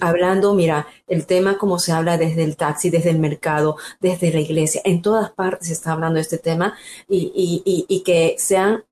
hablando, 0.00 0.54
mira, 0.54 0.88
el 1.06 1.26
tema 1.26 1.58
como 1.58 1.78
se 1.78 1.92
habla 1.92 2.16
desde 2.16 2.42
el 2.42 2.56
taxi, 2.56 2.90
desde 2.90 3.10
el 3.10 3.18
mercado, 3.18 3.76
desde 4.00 4.32
la 4.32 4.40
iglesia, 4.40 4.80
en 4.84 5.02
todas 5.02 5.30
partes 5.30 5.68
se 5.68 5.74
está 5.74 5.92
hablando 5.92 6.16
de 6.16 6.22
este 6.22 6.38
tema 6.38 6.76
y, 7.08 7.62
y, 7.64 7.84
y, 7.88 8.02
que 8.02 8.36
sean 8.38 8.84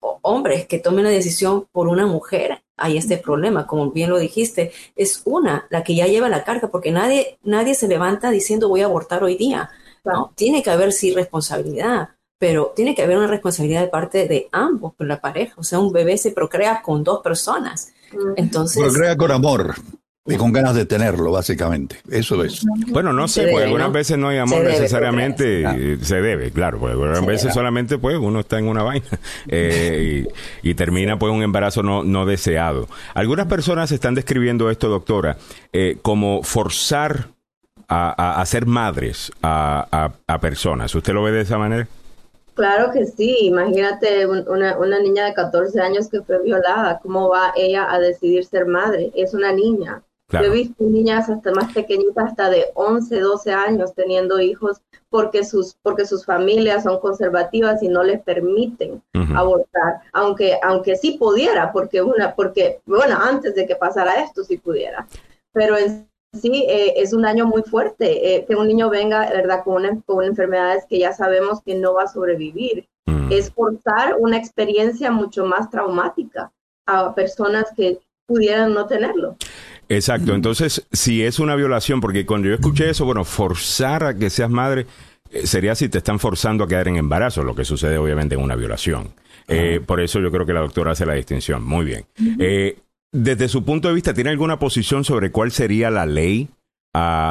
hombres 0.00 0.66
que 0.66 0.78
tomen 0.78 1.04
la 1.04 1.10
decisión 1.10 1.66
por 1.72 1.88
una 1.88 2.06
mujer, 2.06 2.62
hay 2.80 2.96
este 2.96 3.18
problema, 3.18 3.66
como 3.66 3.90
bien 3.90 4.10
lo 4.10 4.18
dijiste, 4.18 4.72
es 4.96 5.22
una 5.24 5.66
la 5.70 5.84
que 5.84 5.94
ya 5.94 6.06
lleva 6.06 6.28
la 6.28 6.44
carga, 6.44 6.68
porque 6.68 6.90
nadie, 6.90 7.38
nadie 7.42 7.74
se 7.74 7.86
levanta 7.86 8.30
diciendo 8.30 8.68
voy 8.68 8.80
a 8.80 8.86
abortar 8.86 9.22
hoy 9.22 9.36
día. 9.36 9.70
¿no? 10.04 10.32
Tiene 10.34 10.62
que 10.62 10.70
haber 10.70 10.92
sí 10.92 11.12
responsabilidad, 11.12 12.08
pero 12.38 12.72
tiene 12.74 12.94
que 12.94 13.02
haber 13.02 13.18
una 13.18 13.26
responsabilidad 13.26 13.82
de 13.82 13.88
parte 13.88 14.26
de 14.26 14.48
ambos, 14.50 14.94
por 14.94 15.06
la 15.06 15.20
pareja. 15.20 15.54
O 15.58 15.62
sea, 15.62 15.78
un 15.78 15.92
bebé 15.92 16.16
se 16.16 16.30
procrea 16.30 16.80
con 16.82 17.04
dos 17.04 17.20
personas. 17.22 17.92
Entonces. 18.36 18.82
Procrea 18.82 19.16
con 19.16 19.30
amor. 19.30 19.74
Y 20.34 20.36
con 20.36 20.52
ganas 20.52 20.74
de 20.74 20.86
tenerlo, 20.86 21.32
básicamente. 21.32 21.96
Eso 22.10 22.42
es. 22.44 22.64
Bueno, 22.88 23.12
no 23.12 23.28
sé, 23.28 23.48
porque 23.48 23.64
algunas 23.64 23.92
veces 23.92 24.18
no 24.18 24.28
hay 24.28 24.38
amor 24.38 24.62
necesariamente, 24.62 25.98
se 26.02 26.20
debe, 26.20 26.50
claro, 26.50 26.78
porque 26.78 26.92
algunas 26.92 27.24
veces 27.24 27.54
solamente 27.54 27.98
pues 27.98 28.16
uno 28.16 28.40
está 28.40 28.58
en 28.58 28.68
una 28.68 28.82
vaina 28.82 29.06
eh, 29.48 30.26
y, 30.62 30.74
termina 30.74 31.18
pues 31.18 31.32
un 31.32 31.42
embarazo 31.42 31.82
no, 31.82 32.04
no 32.04 32.26
deseado. 32.26 32.88
Algunas 33.14 33.46
personas 33.46 33.92
están 33.92 34.14
describiendo 34.14 34.70
esto, 34.70 34.88
doctora, 34.88 35.36
eh, 35.72 35.98
como 36.02 36.42
forzar 36.42 37.28
a, 37.88 38.40
a, 38.40 38.46
ser 38.46 38.66
madres 38.66 39.32
a, 39.42 40.12
a, 40.26 40.40
personas. 40.40 40.94
¿Usted 40.94 41.12
lo 41.12 41.22
ve 41.24 41.32
de 41.32 41.40
esa 41.40 41.58
manera? 41.58 41.88
Claro 42.54 42.92
que 42.92 43.06
sí, 43.06 43.38
imagínate 43.42 44.26
una, 44.26 44.76
una, 44.78 45.00
niña 45.00 45.24
de 45.24 45.34
14 45.34 45.80
años 45.80 46.08
que 46.08 46.20
fue 46.22 46.42
violada, 46.42 47.00
¿cómo 47.02 47.28
va 47.28 47.52
ella 47.56 47.90
a 47.90 47.98
decidir 47.98 48.44
ser 48.44 48.66
madre? 48.66 49.10
Es 49.14 49.34
una 49.34 49.52
niña, 49.52 50.02
yo 50.32 50.38
he 50.40 50.50
visto 50.50 50.84
niñas 50.84 51.28
hasta 51.28 51.52
más 51.52 51.72
pequeñitas, 51.72 52.30
hasta 52.30 52.50
de 52.50 52.66
11, 52.74 53.20
12 53.20 53.52
años 53.52 53.94
teniendo 53.94 54.40
hijos 54.40 54.80
porque 55.08 55.44
sus, 55.44 55.74
porque 55.82 56.06
sus 56.06 56.24
familias 56.24 56.84
son 56.84 57.00
conservativas 57.00 57.82
y 57.82 57.88
no 57.88 58.02
les 58.02 58.22
permiten 58.22 59.02
abortar, 59.34 60.00
aunque, 60.12 60.58
aunque 60.62 60.96
sí 60.96 61.16
pudiera, 61.18 61.72
porque 61.72 62.00
una, 62.00 62.34
porque, 62.34 62.80
bueno, 62.86 63.18
antes 63.20 63.54
de 63.54 63.66
que 63.66 63.74
pasara 63.74 64.22
esto 64.22 64.44
sí 64.44 64.56
pudiera, 64.56 65.06
pero 65.52 65.76
en 65.76 66.08
sí 66.32 66.64
eh, 66.68 66.94
es 66.96 67.12
un 67.12 67.22
daño 67.22 67.46
muy 67.46 67.62
fuerte, 67.62 68.36
eh, 68.36 68.44
que 68.46 68.54
un 68.54 68.68
niño 68.68 68.88
venga, 68.88 69.28
¿verdad?, 69.30 69.64
con, 69.64 69.74
una, 69.74 70.00
con 70.06 70.24
enfermedades 70.24 70.84
que 70.88 70.98
ya 70.98 71.12
sabemos 71.12 71.60
que 71.62 71.74
no 71.74 71.94
va 71.94 72.04
a 72.04 72.08
sobrevivir. 72.08 72.88
Mm. 73.06 73.32
Es 73.32 73.50
forzar 73.50 74.16
una 74.18 74.36
experiencia 74.36 75.10
mucho 75.10 75.44
más 75.44 75.70
traumática 75.70 76.52
a 76.86 77.14
personas 77.14 77.64
que 77.76 77.98
pudieran 78.26 78.72
no 78.72 78.86
tenerlo. 78.86 79.36
Exacto, 79.90 80.36
entonces 80.36 80.86
si 80.92 81.24
es 81.24 81.40
una 81.40 81.56
violación, 81.56 82.00
porque 82.00 82.24
cuando 82.24 82.46
yo 82.46 82.54
escuché 82.54 82.88
eso, 82.88 83.04
bueno, 83.04 83.24
forzar 83.24 84.04
a 84.04 84.16
que 84.16 84.30
seas 84.30 84.48
madre 84.48 84.86
eh, 85.32 85.48
sería 85.48 85.74
si 85.74 85.88
te 85.88 85.98
están 85.98 86.20
forzando 86.20 86.62
a 86.62 86.68
quedar 86.68 86.86
en 86.86 86.96
embarazo, 86.96 87.42
lo 87.42 87.56
que 87.56 87.64
sucede 87.64 87.98
obviamente 87.98 88.36
en 88.36 88.40
una 88.40 88.54
violación. 88.54 89.12
Eh, 89.48 89.80
por 89.84 90.00
eso 90.00 90.20
yo 90.20 90.30
creo 90.30 90.46
que 90.46 90.52
la 90.52 90.60
doctora 90.60 90.92
hace 90.92 91.04
la 91.04 91.14
distinción. 91.14 91.64
Muy 91.64 91.84
bien. 91.84 92.04
Eh, 92.38 92.78
desde 93.10 93.48
su 93.48 93.64
punto 93.64 93.88
de 93.88 93.94
vista, 93.94 94.14
¿tiene 94.14 94.30
alguna 94.30 94.60
posición 94.60 95.02
sobre 95.02 95.32
cuál 95.32 95.50
sería 95.50 95.90
la 95.90 96.06
ley 96.06 96.48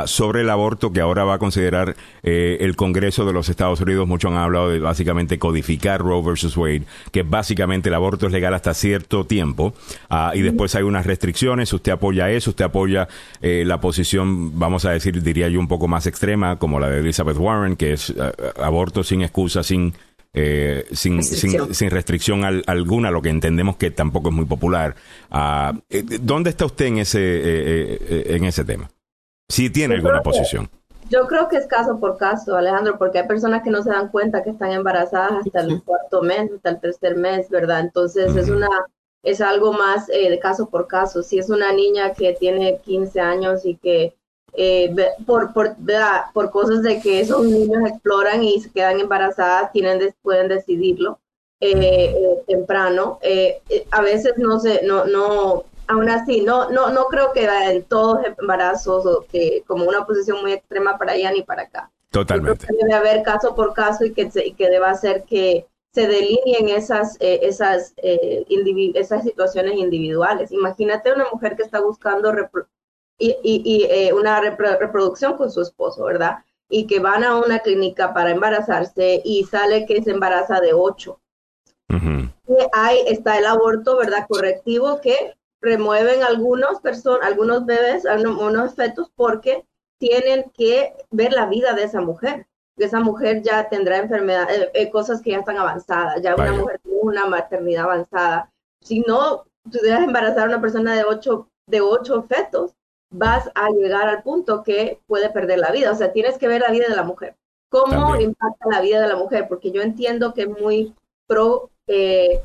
sobre 0.06 0.42
el 0.42 0.50
aborto 0.50 0.94
que 0.94 1.02
ahora 1.02 1.26
va 1.26 1.34
a 1.34 1.38
considerar 1.38 1.98
eh, 2.24 2.58
el 2.62 2.78
Congreso 2.78 3.26
de 3.26 3.34
los 3.34 3.50
Estados 3.50 3.82
Unidos. 3.82 4.08
Muchos 4.08 4.32
han 4.32 4.38
hablado 4.38 4.70
de 4.70 4.80
básicamente 4.80 5.38
codificar 5.38 6.00
Roe 6.00 6.22
versus 6.24 6.56
Wade, 6.56 6.84
que 7.12 7.24
básicamente 7.24 7.90
el 7.90 7.96
aborto 7.96 8.28
es 8.28 8.32
legal 8.32 8.54
hasta 8.54 8.74
cierto 8.74 9.26
tiempo 9.26 9.74
ah, 10.10 10.32
y 10.34 10.42
después 10.42 10.76
hay 10.76 10.84
unas 10.84 11.06
restricciones. 11.06 11.74
Usted 11.74 11.92
apoya 11.92 12.30
eso, 12.32 12.52
usted 12.52 12.66
apoya 12.66 13.10
eh, 13.42 13.64
la 13.66 13.82
posición, 13.82 14.58
vamos 14.58 14.86
a 14.86 14.92
decir, 14.92 15.22
diría 15.22 15.50
yo, 15.50 15.60
un 15.60 15.68
poco 15.68 15.90
más 15.90 16.08
extrema, 16.08 16.58
como 16.58 16.80
la 16.80 16.90
de 16.90 17.00
Elizabeth 17.00 17.38
Warren, 17.38 17.76
que 17.76 17.94
es 17.94 18.14
ah, 18.18 18.32
aborto 18.64 19.04
sin 19.04 19.24
excusa, 19.24 19.64
sin 19.64 19.94
eh, 20.32 20.86
sin, 20.92 21.18
restricción, 21.18 21.74
sin, 21.74 21.90
restricción 21.90 22.64
alguna, 22.68 23.10
lo 23.10 23.20
que 23.20 23.30
entendemos 23.30 23.78
que 23.78 23.90
tampoco 23.90 24.30
es 24.30 24.36
muy 24.36 24.46
popular. 24.46 24.96
Ah, 25.32 25.74
¿Dónde 26.22 26.52
está 26.52 26.66
usted 26.66 26.86
en 26.86 27.00
ese, 27.00 28.36
en 28.36 28.46
ese 28.46 28.64
tema? 28.64 28.90
Si 29.50 29.70
tiene 29.70 29.96
alguna 29.96 30.22
posición. 30.22 30.70
yo 31.10 31.26
creo 31.28 31.48
que 31.50 31.58
es 31.58 31.66
caso 31.66 32.00
por 32.00 32.18
caso, 32.18 32.56
Alejandro, 32.56 32.98
porque 32.98 33.20
hay 33.20 33.28
personas 33.28 33.64
que 33.64 33.72
no 33.72 33.82
se 33.82 33.90
dan 33.90 34.10
cuenta 34.10 34.44
que 34.44 34.52
están 34.52 34.72
embarazadas 34.72 35.46
hasta 35.46 35.62
el 35.62 35.84
cuarto 35.84 36.22
mes, 36.22 36.52
hasta 36.52 36.70
el 36.70 36.80
tercer 36.80 37.18
mes, 37.18 37.50
¿verdad? 37.50 37.80
Entonces 37.80 38.36
es 38.36 38.50
una 38.50 38.70
es 39.24 39.42
algo 39.42 39.74
más 39.74 40.10
eh, 40.10 40.30
de 40.30 40.40
caso 40.40 40.70
por 40.70 40.88
caso. 40.88 41.24
Si 41.24 41.40
es 41.40 41.50
una 41.50 41.74
niña 41.74 42.14
que 42.14 42.34
tiene 42.34 42.80
15 42.80 43.20
años 43.20 43.66
y 43.66 43.76
que 43.76 44.16
eh, 44.54 44.94
por, 45.26 45.54
por, 45.54 45.76
por 46.34 46.52
cosas 46.52 46.82
de 46.82 47.02
que 47.02 47.20
esos 47.20 47.46
niños 47.46 47.88
exploran 47.88 48.44
y 48.44 48.60
se 48.62 48.72
quedan 48.72 49.00
embarazadas, 49.00 49.72
tienen, 49.72 50.14
pueden 50.22 50.48
decidirlo 50.48 51.20
eh, 51.60 52.44
temprano. 52.48 53.20
a 53.92 54.02
veces 54.02 54.34
no 54.38 54.60
se, 54.60 54.84
no, 54.84 55.06
no, 55.06 55.66
aún 55.90 56.08
así, 56.08 56.42
no, 56.42 56.70
no, 56.70 56.92
no 56.92 57.06
creo 57.06 57.34
que 57.34 57.46
en 57.46 57.84
todos 57.84 58.20
embarazos 58.40 59.06
o 59.08 59.26
que 59.30 59.64
como 59.66 59.86
una 59.86 60.06
posición 60.06 60.40
muy 60.42 60.54
extrema 60.54 60.98
para 61.00 61.14
allá 61.14 61.32
ni 61.32 61.42
para 61.42 61.64
acá. 61.64 61.92
Totalmente. 62.12 62.68
debe 62.80 62.94
haber 62.94 63.24
caso 63.24 63.56
por 63.56 63.74
caso 63.74 64.06
y 64.06 64.14
que, 64.14 64.30
que 64.30 64.70
deba 64.70 64.94
ser 64.94 65.24
que 65.24 65.68
se 65.92 66.08
delineen 66.08 66.70
esas, 66.70 67.18
eh, 67.20 67.40
esas, 67.42 67.94
eh, 67.98 68.46
esas 68.94 69.24
situaciones 69.24 69.74
individuales. 69.76 70.52
Imagínate 70.52 71.12
una 71.12 71.26
mujer 71.34 71.56
que 71.56 71.64
está 71.64 71.82
buscando 71.82 72.32
y, 73.18 73.36
y, 73.44 73.84
eh, 73.90 74.14
una 74.14 74.40
reproducción 74.40 75.38
con 75.38 75.52
su 75.52 75.62
esposo, 75.62 76.04
¿verdad? 76.04 76.38
Y 76.70 76.86
que 76.86 77.00
van 77.00 77.24
a 77.24 77.38
una 77.38 77.60
clínica 77.60 78.14
para 78.14 78.30
embarazarse 78.30 79.22
y 79.26 79.44
sale 79.46 79.88
que 79.88 80.04
se 80.04 80.12
embaraza 80.12 80.62
de 80.62 80.74
ocho. 80.74 81.20
y 81.90 82.54
ahí 82.74 83.00
está 83.08 83.40
el 83.40 83.48
aborto, 83.48 83.98
¿verdad? 83.98 84.28
Correctivo 84.30 85.02
que 85.02 85.36
remueven 85.62 86.24
algunos 86.24 86.80
personas, 86.82 87.28
algunos 87.28 87.66
bebés, 87.66 88.06
algunos 88.06 88.76
fetos, 88.76 89.12
porque 89.16 89.66
tienen 90.00 90.50
que 90.54 90.94
ver 91.12 91.34
la 91.34 91.46
vida 91.48 91.74
de 91.74 91.84
esa 91.84 92.02
mujer. 92.02 92.48
Esa 92.78 93.02
mujer 93.02 93.42
ya 93.44 93.68
tendrá 93.68 93.98
enfermedades, 93.98 94.58
eh, 94.58 94.72
eh, 94.74 94.90
cosas 94.90 95.22
que 95.22 95.32
ya 95.32 95.40
están 95.40 95.58
avanzadas, 95.58 96.22
ya 96.22 96.36
una 96.36 96.54
mujer 96.54 96.80
tiene 96.82 97.00
una 97.02 97.26
maternidad 97.26 97.84
avanzada. 97.84 98.52
Si 98.82 99.02
no 99.02 99.44
pudieras 99.64 100.04
embarazar 100.04 100.44
a 100.44 100.52
una 100.54 100.62
persona 100.62 100.96
de 100.96 101.04
ocho, 101.04 101.50
de 101.68 101.82
ocho 101.82 102.24
fetos, 102.24 102.76
vas 103.12 103.52
a 103.56 103.70
llegar 103.72 104.08
al 104.08 104.24
punto 104.24 104.64
que 104.64 105.02
puede 105.08 105.30
perder 105.30 105.60
la 105.60 105.72
vida. 105.72 105.92
O 105.92 105.96
sea, 105.96 106.14
tienes 106.14 106.38
que 106.38 106.48
ver 106.48 106.62
la 106.62 106.72
vida 106.72 106.88
de 106.88 106.96
la 106.96 107.04
mujer. 107.04 107.36
¿Cómo 107.70 108.16
impacta 108.16 108.70
la 108.72 108.82
vida 108.82 109.02
de 109.02 109.08
la 109.08 109.16
mujer? 109.16 109.48
Porque 109.48 109.72
yo 109.72 109.82
entiendo 109.82 110.34
que 110.34 110.44
es 110.44 110.50
muy 110.50 110.96
pro 111.28 111.70
eh, 111.88 112.42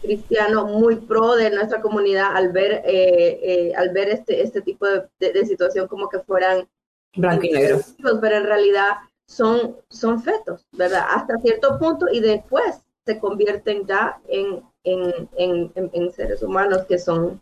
cristiano 0.00 0.66
muy 0.66 0.96
pro 0.96 1.34
de 1.34 1.50
nuestra 1.50 1.80
comunidad 1.80 2.36
al 2.36 2.52
ver, 2.52 2.82
eh, 2.84 3.40
eh, 3.42 3.72
al 3.76 3.90
ver 3.90 4.08
este, 4.10 4.42
este 4.42 4.62
tipo 4.62 4.86
de, 4.86 5.46
situación 5.46 5.88
como 5.88 6.08
que 6.08 6.20
fueran 6.20 6.68
blanco 7.16 7.44
y 7.44 7.52
negro. 7.52 7.80
Pero 8.20 8.36
en 8.36 8.44
realidad 8.44 8.92
son, 9.26 9.76
son 9.88 10.22
fetos, 10.22 10.66
¿verdad? 10.72 11.06
Hasta 11.10 11.38
cierto 11.38 11.78
punto 11.78 12.06
y 12.10 12.20
después 12.20 12.82
se 13.04 13.18
convierten 13.18 13.86
ya 13.86 14.20
en, 14.28 14.62
en 14.84 16.12
seres 16.12 16.42
humanos 16.42 16.84
que 16.88 16.98
son 16.98 17.40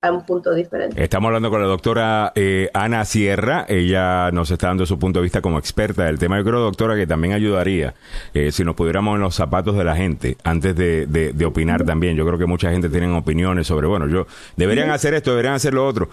a 0.00 0.12
un 0.12 0.24
punto 0.24 0.54
diferente. 0.54 1.02
Estamos 1.02 1.28
hablando 1.28 1.50
con 1.50 1.60
la 1.60 1.66
doctora 1.66 2.32
eh, 2.36 2.70
Ana 2.72 3.04
Sierra. 3.04 3.66
Ella 3.68 4.30
nos 4.30 4.50
está 4.50 4.68
dando 4.68 4.86
su 4.86 4.98
punto 4.98 5.18
de 5.18 5.24
vista 5.24 5.40
como 5.40 5.58
experta 5.58 6.04
del 6.04 6.18
tema. 6.18 6.38
Yo 6.38 6.44
creo, 6.44 6.60
doctora, 6.60 6.94
que 6.94 7.06
también 7.06 7.34
ayudaría 7.34 7.94
eh, 8.32 8.52
si 8.52 8.64
nos 8.64 8.76
pudiéramos 8.76 9.16
en 9.16 9.22
los 9.22 9.34
zapatos 9.34 9.76
de 9.76 9.84
la 9.84 9.96
gente 9.96 10.36
antes 10.44 10.76
de, 10.76 11.06
de, 11.06 11.44
opinar 11.44 11.84
también. 11.84 12.16
Yo 12.16 12.24
creo 12.24 12.38
que 12.38 12.46
mucha 12.46 12.70
gente 12.70 12.88
tiene 12.88 13.10
opiniones 13.10 13.66
sobre, 13.66 13.88
bueno, 13.88 14.06
yo 14.06 14.26
deberían 14.56 14.90
hacer 14.90 15.14
esto, 15.14 15.30
deberían 15.30 15.54
hacer 15.54 15.74
lo 15.74 15.86
otro. 15.86 16.08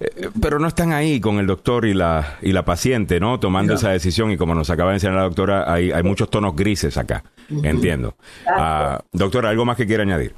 Eh, 0.00 0.30
pero 0.40 0.58
no 0.58 0.66
están 0.66 0.92
ahí 0.92 1.20
con 1.20 1.38
el 1.38 1.46
doctor 1.46 1.86
y 1.86 1.94
la, 1.94 2.38
y 2.42 2.50
la 2.50 2.64
paciente, 2.64 3.20
¿no? 3.20 3.38
Tomando 3.38 3.74
esa 3.74 3.90
decisión 3.90 4.32
y 4.32 4.36
como 4.36 4.54
nos 4.54 4.68
acaba 4.70 4.90
de 4.90 4.96
enseñar 4.96 5.16
la 5.16 5.22
doctora, 5.22 5.72
hay, 5.72 5.92
hay 5.92 6.02
muchos 6.02 6.28
tonos 6.28 6.56
grises 6.56 6.96
acá, 6.96 7.22
entiendo. 7.62 8.16
Ah, 8.48 9.00
doctora, 9.12 9.50
¿algo 9.50 9.64
más 9.64 9.76
que 9.76 9.86
quiera 9.86 10.02
añadir? 10.02 10.34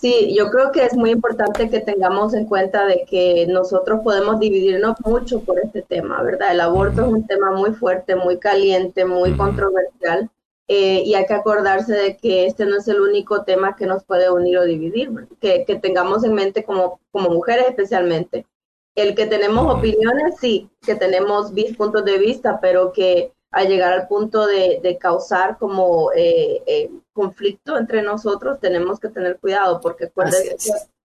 Sí, 0.00 0.32
yo 0.32 0.48
creo 0.50 0.70
que 0.70 0.84
es 0.84 0.94
muy 0.94 1.10
importante 1.10 1.68
que 1.68 1.80
tengamos 1.80 2.32
en 2.32 2.46
cuenta 2.46 2.86
de 2.86 3.04
que 3.04 3.46
nosotros 3.48 4.00
podemos 4.04 4.38
dividirnos 4.38 4.94
mucho 5.04 5.40
por 5.40 5.58
este 5.58 5.82
tema, 5.82 6.22
¿verdad? 6.22 6.52
El 6.52 6.60
aborto 6.60 7.02
es 7.02 7.08
un 7.08 7.26
tema 7.26 7.50
muy 7.50 7.72
fuerte, 7.72 8.14
muy 8.14 8.38
caliente, 8.38 9.04
muy 9.04 9.36
controversial. 9.36 10.30
Eh, 10.68 11.02
y 11.04 11.14
hay 11.14 11.26
que 11.26 11.34
acordarse 11.34 11.94
de 11.94 12.16
que 12.16 12.46
este 12.46 12.64
no 12.64 12.76
es 12.76 12.86
el 12.86 13.00
único 13.00 13.42
tema 13.42 13.74
que 13.74 13.86
nos 13.86 14.04
puede 14.04 14.30
unir 14.30 14.58
o 14.58 14.64
dividir, 14.64 15.10
que, 15.40 15.64
que, 15.64 15.76
tengamos 15.80 16.22
en 16.22 16.34
mente 16.34 16.62
como, 16.62 17.00
como 17.10 17.30
mujeres 17.30 17.66
especialmente. 17.68 18.46
El 18.94 19.16
que 19.16 19.26
tenemos 19.26 19.74
opiniones, 19.74 20.36
sí, 20.40 20.70
que 20.82 20.94
tenemos 20.94 21.52
puntos 21.76 22.04
de 22.04 22.18
vista, 22.18 22.60
pero 22.60 22.92
que 22.92 23.32
al 23.50 23.68
llegar 23.68 23.92
al 23.92 24.08
punto 24.08 24.46
de, 24.46 24.80
de 24.82 24.98
causar 24.98 25.58
como 25.58 26.12
eh, 26.12 26.62
eh, 26.66 26.90
conflicto 27.12 27.78
entre 27.78 28.02
nosotros, 28.02 28.60
tenemos 28.60 29.00
que 29.00 29.08
tener 29.08 29.38
cuidado, 29.38 29.80
porque 29.80 30.10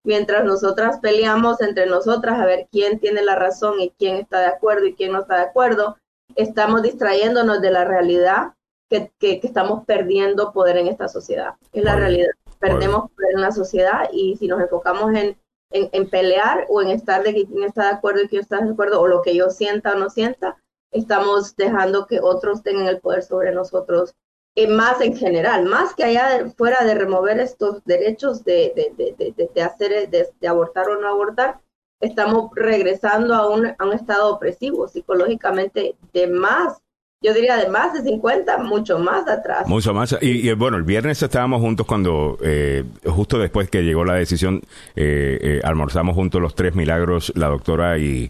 mientras 0.04 0.44
nosotras 0.44 1.00
peleamos 1.00 1.62
entre 1.62 1.86
nosotras 1.86 2.40
a 2.40 2.46
ver 2.46 2.68
quién 2.72 3.00
tiene 3.00 3.24
la 3.24 3.36
razón 3.36 3.80
y 3.80 3.92
quién 3.98 4.18
está 4.18 4.42
de 4.42 4.48
acuerdo 4.48 4.86
y 4.86 4.96
quién 4.96 5.14
no 5.14 5.22
está 5.22 5.38
de 5.38 5.44
acuerdo, 5.44 5.98
estamos 6.36 6.82
distrayéndonos 6.82 7.62
de 7.62 7.72
la 7.72 7.86
realidad 7.86 8.54
que, 8.90 9.12
estamos 9.42 9.86
perdiendo 9.86 10.52
poder 10.52 10.78
en 10.78 10.88
esta 10.88 11.08
sociedad. 11.08 11.56
Es 11.72 11.84
la 11.84 11.96
realidad. 11.96 12.30
Perdemos 12.60 13.10
poder 13.12 13.34
en 13.34 13.42
la 13.42 13.52
sociedad 13.52 14.10
y 14.12 14.36
si 14.38 14.48
nos 14.48 14.62
enfocamos 14.62 15.14
en, 15.16 15.38
en, 15.72 16.10
pelear 16.10 16.66
o 16.70 16.82
en 16.82 16.90
estar 16.90 17.24
de 17.24 17.34
quién 17.34 17.64
está 17.64 17.86
de 17.86 17.96
acuerdo 17.96 18.22
y 18.22 18.28
quién 18.28 18.42
está 18.42 18.60
de 18.60 18.72
acuerdo 18.72 19.02
o 19.02 19.08
lo 19.08 19.22
que 19.22 19.36
yo 19.36 19.50
sienta 19.50 19.94
o 19.94 19.96
no 19.96 20.10
sienta, 20.10 20.58
estamos 20.94 21.56
dejando 21.56 22.08
que 22.08 22.20
otros 22.22 22.64
tengan 22.64 22.88
el 22.88 23.00
poder 23.00 23.24
sobre 23.24 23.52
nosotros. 23.52 24.16
Eh, 24.56 24.68
más 24.68 25.02
en 25.02 25.16
general, 25.18 25.66
más 25.66 25.96
que 25.96 26.04
allá 26.04 26.48
fuera 26.56 26.84
de 26.86 26.94
remover 26.94 27.40
estos 27.40 27.84
derechos 27.86 28.44
de, 28.44 28.72
de, 28.76 29.16
de, 29.18 29.50
de 29.52 29.62
hacer, 29.64 30.10
de, 30.10 30.48
abortar 30.48 30.88
o 30.90 31.02
no 31.02 31.08
abortar, 31.08 31.60
estamos 32.00 32.52
regresando 32.54 33.34
a 33.34 33.50
un, 33.50 33.66
a 33.66 33.86
un 33.86 33.94
estado 33.94 34.32
opresivo 34.32 34.88
psicológicamente 34.88 35.96
de 36.14 36.28
más 36.28 36.84
yo 37.24 37.34
diría 37.34 37.56
de 37.56 37.70
más 37.70 37.94
de 37.94 38.02
50, 38.02 38.58
mucho 38.60 39.00
más 39.00 39.28
atrás. 39.30 39.66
Mucho 39.66 39.94
más. 39.94 40.16
Y, 40.22 40.52
bueno, 40.54 40.76
el 40.76 40.84
viernes 40.84 41.24
estábamos 41.24 41.62
juntos 41.62 41.88
cuando, 41.88 42.38
eh, 42.44 42.84
justo 43.06 43.40
después 43.40 43.70
que 43.70 43.82
llegó 43.82 44.04
la 44.04 44.16
decisión, 44.16 44.62
eh, 44.96 45.40
eh, 45.42 45.62
almorzamos 45.64 46.16
juntos 46.16 46.42
los 46.42 46.54
tres 46.54 46.76
milagros, 46.76 47.32
la 47.36 47.48
doctora 47.48 47.98
y, 47.98 48.30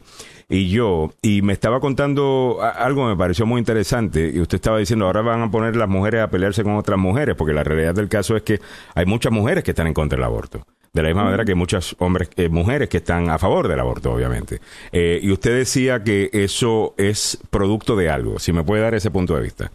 y 0.54 0.70
yo, 0.70 1.10
y 1.24 1.42
me 1.42 1.54
estaba 1.54 1.80
contando 1.80 2.60
algo 2.62 3.06
que 3.06 3.10
me 3.10 3.18
pareció 3.18 3.48
muy 3.48 3.58
interesante, 3.58 4.32
y 4.32 4.40
usted 4.40 4.58
estaba 4.58 4.78
diciendo, 4.78 5.08
ahora 5.08 5.22
van 5.22 5.42
a 5.42 5.50
poner 5.50 5.76
las 5.76 5.90
mujeres 5.90 6.22
a 6.22 6.28
pelearse 6.30 6.64
con 6.64 6.76
otras 6.76 7.00
mujeres, 7.00 7.36
porque 7.36 7.54
la 7.54 7.64
realidad 7.64 7.96
del 7.96 8.08
caso 8.08 8.36
es 8.36 8.44
que 8.44 8.62
hay 8.94 9.08
muchas 9.08 9.32
mujeres 9.32 9.64
que 9.64 9.72
están 9.72 9.88
en 9.88 9.96
contra 9.96 10.16
del 10.16 10.26
aborto. 10.26 10.64
De 10.94 11.02
la 11.02 11.08
misma 11.08 11.24
manera 11.24 11.44
que 11.44 11.56
muchas 11.56 11.96
hombres, 11.98 12.30
eh, 12.38 12.50
mujeres 12.50 12.88
que 12.88 12.98
están 12.98 13.32
a 13.32 13.40
favor 13.40 13.68
del 13.68 13.80
aborto, 13.80 14.14
obviamente. 14.14 14.62
Eh, 14.92 15.20
y 15.24 15.32
usted 15.32 15.58
decía 15.58 16.04
que 16.04 16.30
eso 16.32 16.94
es 16.98 17.40
producto 17.50 17.96
de 17.96 18.12
algo. 18.12 18.38
Si 18.38 18.54
me 18.54 18.64
puede 18.64 18.84
dar 18.84 18.94
ese 18.94 19.10
punto 19.10 19.36
de 19.36 19.42
vista. 19.42 19.72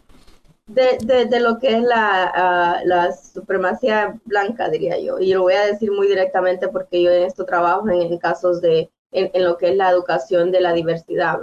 De, 0.68 1.26
de, 1.26 1.40
lo 1.40 1.58
que 1.58 1.76
es 1.76 1.82
la, 1.82 2.30
ah, 2.32 2.80
la, 2.84 3.10
supremacía 3.12 4.14
blanca, 4.26 4.68
diría 4.68 4.96
yo. 5.00 5.18
Y 5.18 5.34
lo 5.34 5.42
voy 5.42 5.54
a 5.54 5.66
decir 5.66 5.90
muy 5.90 6.06
directamente 6.06 6.68
porque 6.68 7.02
yo 7.02 7.10
en 7.10 7.24
esto 7.24 7.44
trabajo 7.44 7.88
en, 7.88 8.16
casos 8.18 8.60
de, 8.60 8.88
en, 9.12 9.30
en, 9.32 9.44
lo 9.44 9.56
que 9.56 9.70
es 9.70 9.76
la 9.76 9.90
educación 9.90 10.50
de 10.50 10.60
la 10.60 10.72
diversidad. 10.72 11.38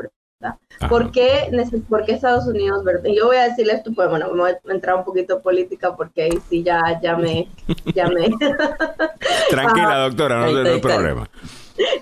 ¿Por 0.90 1.12
qué, 1.12 1.50
Estados 2.08 2.46
Unidos, 2.46 2.84
verdad? 2.84 3.10
Yo 3.16 3.28
voy 3.28 3.38
a 3.38 3.50
decirle 3.50 3.74
esto, 3.74 3.92
pues 3.94 4.10
bueno, 4.10 4.30
vamos 4.30 4.52
a 4.52 4.74
entrar 4.74 4.96
un 4.96 5.04
poquito 5.04 5.38
en 5.38 5.42
política 5.42 5.96
porque 5.96 6.24
ahí 6.24 6.40
sí 6.50 6.64
ya, 6.64 7.00
ya 7.02 7.16
me... 7.16 7.50
Ya 7.94 8.08
me... 8.08 8.30
Tranquila, 9.50 9.98
doctora, 10.00 10.52
no 10.52 10.70
hay 10.70 10.80
problema. 10.80 11.30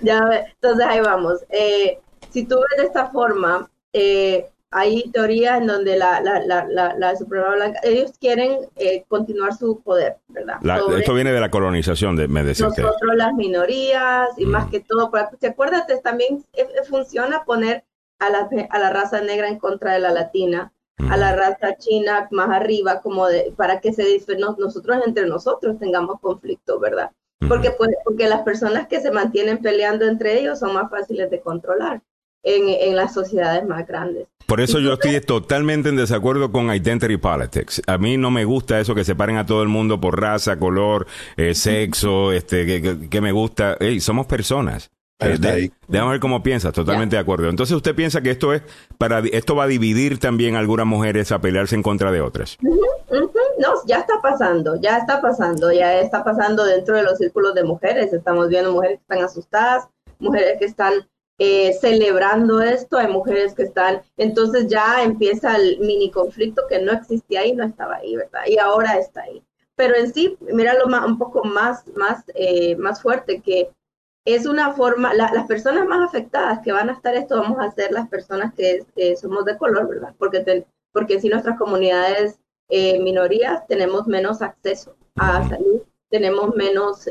Ya, 0.02 0.20
entonces 0.54 0.86
ahí 0.86 1.00
vamos. 1.00 1.44
Eh, 1.50 2.00
si 2.30 2.46
tú 2.46 2.56
ves 2.56 2.82
de 2.82 2.88
esta 2.88 3.08
forma, 3.08 3.70
eh, 3.94 4.50
hay 4.74 5.04
teorías 5.12 5.62
en 5.62 5.68
donde 5.68 5.98
la, 5.98 6.20
la, 6.22 6.44
la, 6.46 6.96
la, 6.98 7.16
Suprema 7.16 7.56
Blanca, 7.56 7.80
ellos 7.84 8.14
quieren 8.20 8.58
eh, 8.76 9.06
continuar 9.08 9.56
su 9.56 9.82
poder, 9.82 10.18
¿verdad? 10.28 10.58
esto 10.98 11.14
viene 11.14 11.32
de 11.32 11.40
la 11.40 11.52
colonización, 11.52 12.16
de, 12.16 12.28
me 12.28 12.44
decía 12.44 12.68
Nosotros 12.68 13.16
las 13.16 13.34
minorías 13.34 14.30
y 14.38 14.46
más 14.46 14.68
mm. 14.68 14.72
que 14.72 14.80
todo, 14.80 15.12
¿te 15.40 15.48
acuerdas? 15.48 15.86
También 16.04 16.44
funciona 16.90 17.44
poner 17.46 17.84
a 18.20 18.30
la, 18.30 18.50
a 18.70 18.80
la 18.80 18.90
raza 18.90 19.22
negra 19.22 19.48
en 19.48 19.60
contra 19.60 19.94
de 19.94 20.00
la 20.00 20.12
latina, 20.12 20.74
a 21.10 21.18
la 21.18 21.36
raza 21.36 21.78
china 21.78 22.28
más 22.32 22.50
arriba, 22.50 23.02
como 23.02 23.28
de, 23.28 23.54
para 23.56 23.80
que 23.80 23.94
se 23.94 24.04
nosotros 24.38 24.98
entre 25.06 25.28
nosotros 25.28 25.78
tengamos 25.80 26.20
conflicto, 26.20 26.80
¿verdad? 26.80 27.12
Porque, 27.48 27.72
pues, 27.72 27.90
porque 28.06 28.28
las 28.28 28.42
personas 28.44 28.88
que 28.88 29.02
se 29.02 29.12
mantienen 29.12 29.58
peleando 29.58 30.06
entre 30.06 30.40
ellos 30.40 30.60
son 30.60 30.74
más 30.74 30.90
fáciles 30.90 31.30
de 31.30 31.42
controlar 31.42 32.02
en, 32.44 32.70
en 32.70 32.96
las 32.96 33.14
sociedades 33.14 33.66
más 33.66 33.88
grandes. 33.88 34.28
Por 34.46 34.62
eso 34.62 34.80
yo 34.80 34.94
estoy 34.94 35.20
totalmente 35.22 35.90
en 35.90 35.96
desacuerdo 35.96 36.52
con 36.52 36.74
identity 36.74 37.18
politics. 37.18 37.82
A 37.88 37.98
mí 37.98 38.18
no 38.18 38.30
me 38.30 38.46
gusta 38.46 38.80
eso 38.80 38.94
que 38.94 39.04
separen 39.04 39.38
a 39.38 39.46
todo 39.46 39.64
el 39.64 39.70
mundo 39.70 40.00
por 40.02 40.20
raza, 40.20 40.60
color, 40.60 41.08
eh, 41.38 41.56
sexo, 41.56 42.32
este, 42.32 42.66
que, 42.66 43.10
que, 43.10 43.22
me 43.22 43.32
gusta. 43.32 43.78
Hey, 43.80 44.00
somos 44.00 44.28
personas. 44.28 44.92
Eh, 45.20 45.70
déjame 45.88 46.12
ver 46.12 46.20
cómo 46.20 46.44
piensas, 46.44 46.74
totalmente 46.74 47.16
de 47.16 47.22
acuerdo. 47.22 47.50
Entonces 47.50 47.76
usted 47.76 47.96
piensa 47.96 48.22
que 48.22 48.32
esto 48.32 48.54
es 48.54 48.62
para 48.98 49.20
esto 49.20 49.56
va 49.56 49.64
a 49.64 49.68
dividir 49.68 50.20
también 50.20 50.56
a 50.56 50.60
algunas 50.60 50.86
mujeres 50.86 51.32
a 51.32 51.40
pelearse 51.40 51.76
en 51.76 51.84
contra 51.84 52.12
de 52.12 52.20
otras. 52.20 52.58
No, 52.62 53.70
ya 53.86 54.00
está 54.00 54.22
pasando, 54.22 54.76
ya 54.82 54.98
está 54.98 55.22
pasando, 55.22 55.72
ya 55.72 56.00
está 56.00 56.24
pasando 56.24 56.66
dentro 56.66 56.98
de 56.98 57.04
los 57.04 57.18
círculos 57.18 57.54
de 57.54 57.64
mujeres. 57.64 58.12
Estamos 58.12 58.50
viendo 58.50 58.74
mujeres 58.74 58.98
que 58.98 59.02
están 59.14 59.24
asustadas, 59.24 59.88
mujeres 60.20 60.58
que 60.60 60.66
están 60.66 60.94
eh, 61.40 61.74
celebrando 61.74 62.62
esto, 62.62 62.98
hay 62.98 63.08
mujeres 63.08 63.56
que 63.56 63.64
están, 63.64 64.04
entonces 64.18 64.68
ya 64.68 65.04
empieza 65.04 65.56
el 65.56 65.80
mini 65.80 66.12
conflicto 66.12 66.64
que 66.70 66.80
no 66.80 66.92
existía 66.92 67.42
ahí, 67.42 67.54
no 67.54 67.64
estaba 67.64 67.96
ahí, 67.96 68.16
¿verdad? 68.16 68.42
Y 68.48 68.60
ahora 68.60 68.98
está 69.00 69.24
ahí. 69.24 69.44
Pero 69.76 69.96
en 69.96 70.14
sí, 70.14 70.38
míralo 70.42 70.86
un 70.86 71.18
poco 71.18 71.44
más, 71.44 71.88
más, 71.96 72.24
eh, 72.36 72.76
más 72.76 73.02
fuerte 73.02 73.42
que 73.42 73.72
es 74.26 74.46
una 74.46 74.74
forma, 74.74 75.14
las 75.14 75.48
personas 75.48 75.88
más 75.88 76.08
afectadas 76.08 76.60
que 76.64 76.72
van 76.72 76.90
a 76.90 76.94
estar 76.94 77.16
esto 77.16 77.42
vamos 77.42 77.60
a 77.60 77.72
ser 77.72 77.92
las 77.92 78.08
personas 78.08 78.54
que, 78.54 78.86
somos 79.18 79.44
de 79.46 79.58
color, 79.58 79.90
¿verdad? 79.90 80.14
Porque, 80.20 80.66
porque 80.94 81.20
si 81.20 81.30
nuestras 81.30 81.58
comunidades 81.58 82.40
eh, 82.70 83.00
minorías 83.00 83.66
tenemos 83.68 84.08
menos 84.08 84.42
acceso 84.42 84.96
a 85.16 85.48
salud, 85.50 85.82
tenemos 86.10 86.56
menos, 86.56 87.10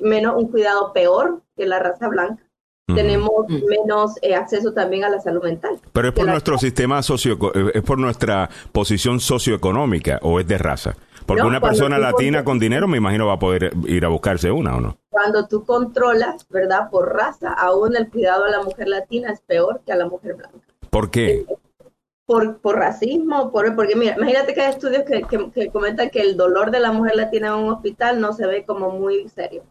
menos 0.00 0.36
un 0.36 0.48
cuidado 0.48 0.92
peor 0.92 1.42
que 1.56 1.66
la 1.66 1.80
raza 1.80 2.08
blanca. 2.08 2.42
Tenemos 2.86 3.46
menos 3.48 4.14
acceso 4.36 4.72
también 4.72 5.04
a 5.04 5.08
la 5.08 5.20
salud 5.20 5.42
mental. 5.42 5.80
Pero 5.92 6.08
es 6.08 6.14
por 6.14 6.26
nuestro 6.26 6.58
sistema 6.58 7.02
socio, 7.02 7.38
es 7.72 7.82
por 7.82 7.98
nuestra 7.98 8.50
posición 8.72 9.20
socioeconómica 9.20 10.18
o 10.22 10.40
es 10.40 10.46
de 10.46 10.58
raza. 10.58 10.96
Porque 11.26 11.42
una 11.42 11.60
persona 11.60 11.98
latina 11.98 12.44
con 12.44 12.58
dinero 12.58 12.88
me 12.88 12.98
imagino 12.98 13.26
va 13.26 13.34
a 13.34 13.38
poder 13.38 13.72
ir 13.86 14.04
a 14.04 14.08
buscarse 14.08 14.50
una 14.50 14.76
o 14.76 14.80
no. 14.80 14.96
Cuando 15.10 15.46
tú 15.46 15.64
controlas, 15.64 16.46
¿verdad? 16.48 16.90
Por 16.90 17.14
raza, 17.14 17.52
aún 17.52 17.96
el 17.96 18.08
cuidado 18.10 18.44
a 18.44 18.50
la 18.50 18.62
mujer 18.62 18.88
latina 18.88 19.30
es 19.30 19.40
peor 19.40 19.82
que 19.84 19.92
a 19.92 19.96
la 19.96 20.06
mujer 20.06 20.34
blanca. 20.34 20.58
¿Por 20.90 21.10
qué? 21.10 21.46
Por, 22.26 22.58
por 22.58 22.76
racismo, 22.76 23.50
por, 23.50 23.74
porque 23.74 23.96
mira, 23.96 24.14
imagínate 24.16 24.54
que 24.54 24.62
hay 24.62 24.70
estudios 24.70 25.04
que, 25.04 25.22
que, 25.52 25.70
comentan 25.70 26.10
que 26.10 26.20
el 26.20 26.36
dolor 26.36 26.70
de 26.70 26.80
la 26.80 26.92
mujer 26.92 27.16
latina 27.16 27.48
en 27.48 27.54
un 27.54 27.72
hospital 27.72 28.20
no 28.20 28.32
se 28.32 28.46
ve 28.46 28.64
como 28.64 28.90
muy 28.90 29.28
serio. 29.28 29.64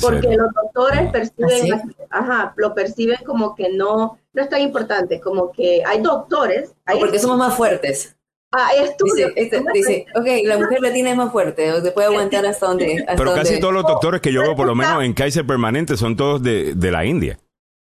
Porque 0.00 0.36
los 0.36 0.52
doctores 0.54 1.10
perciben, 1.10 1.94
¿Ah, 2.10 2.18
ajá, 2.18 2.54
lo 2.56 2.74
perciben 2.74 3.18
como 3.24 3.54
que 3.54 3.70
no, 3.70 4.18
no 4.32 4.42
es 4.42 4.48
tan 4.48 4.60
importante, 4.60 5.20
como 5.20 5.50
que 5.50 5.82
hay 5.84 6.00
doctores. 6.00 6.74
porque 7.00 7.18
somos 7.18 7.38
más 7.38 7.56
fuertes. 7.56 8.16
Ah, 8.54 8.68
Dice, 9.02 9.32
este, 9.34 9.64
dice, 9.72 10.06
ok, 10.14 10.26
la 10.44 10.58
mujer 10.58 10.82
latina 10.82 11.10
es 11.10 11.16
más 11.16 11.32
fuerte, 11.32 11.80
se 11.80 11.90
puede 11.90 12.08
aguantar 12.08 12.44
hasta 12.44 12.66
donde. 12.66 13.02
Pero 13.16 13.34
casi 13.34 13.58
todos 13.58 13.72
los 13.72 13.82
doctores 13.82 14.20
que 14.20 14.30
yo 14.32 14.42
veo, 14.42 14.54
por 14.54 14.66
lo 14.66 14.74
menos 14.74 15.02
en 15.02 15.14
Kaiser 15.14 15.46
Permanente, 15.46 15.96
son 15.96 16.16
todos 16.16 16.42
de, 16.42 16.74
de 16.74 16.90
la 16.90 17.04
India. 17.06 17.38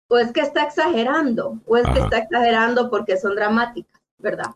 O 0.07 0.17
es 0.17 0.31
que 0.31 0.41
está 0.41 0.63
exagerando, 0.63 1.59
o 1.65 1.77
es 1.77 1.87
que 1.87 1.99
está 1.99 2.17
exagerando 2.17 2.89
porque 2.89 3.15
son 3.17 3.35
dramáticas, 3.35 4.01
¿verdad? 4.17 4.51